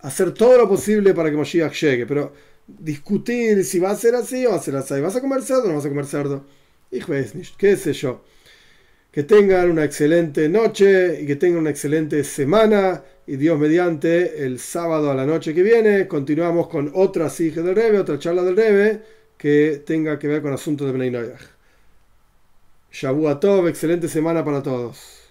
hacer 0.00 0.32
todo 0.32 0.56
lo 0.56 0.68
posible 0.68 1.12
para 1.12 1.30
que 1.30 1.36
Moshiach 1.36 1.74
llegue, 1.74 2.06
pero 2.06 2.32
discutir 2.66 3.64
si 3.64 3.78
va 3.78 3.90
a 3.90 3.96
ser 3.96 4.14
así 4.14 4.46
o 4.46 4.50
va 4.50 4.56
a 4.56 4.62
ser 4.62 4.76
así. 4.76 5.00
¿Vas 5.00 5.16
a 5.16 5.20
comer 5.20 5.42
cerdo 5.42 5.64
o 5.64 5.68
no 5.68 5.74
vas 5.74 5.86
a 5.86 5.88
comer 5.88 6.06
cerdo? 6.06 6.44
Hijo 6.90 7.12
qué 7.56 7.76
sé 7.76 7.92
yo. 7.92 8.22
Que 9.10 9.22
tengan 9.22 9.70
una 9.70 9.84
excelente 9.84 10.48
noche 10.48 11.22
y 11.22 11.26
que 11.26 11.36
tengan 11.36 11.60
una 11.60 11.70
excelente 11.70 12.24
semana. 12.24 13.04
Y 13.26 13.36
Dios 13.36 13.58
mediante, 13.58 14.44
el 14.44 14.58
sábado 14.58 15.10
a 15.10 15.14
la 15.14 15.24
noche 15.24 15.54
que 15.54 15.62
viene, 15.62 16.08
continuamos 16.08 16.68
con 16.68 16.90
otra 16.94 17.30
sige 17.30 17.62
del 17.62 17.76
Rebe, 17.76 18.00
otra 18.00 18.18
charla 18.18 18.42
del 18.42 18.56
Rebe, 18.56 19.00
que 19.36 19.82
tenga 19.86 20.18
que 20.18 20.28
ver 20.28 20.42
con 20.42 20.52
asuntos 20.52 20.86
de 20.86 20.92
Bnei 20.92 21.10
Noyach. 21.10 21.40
Shabu 22.90 23.28
excelente 23.68 24.08
semana 24.08 24.44
para 24.44 24.62
todos. 24.62 25.21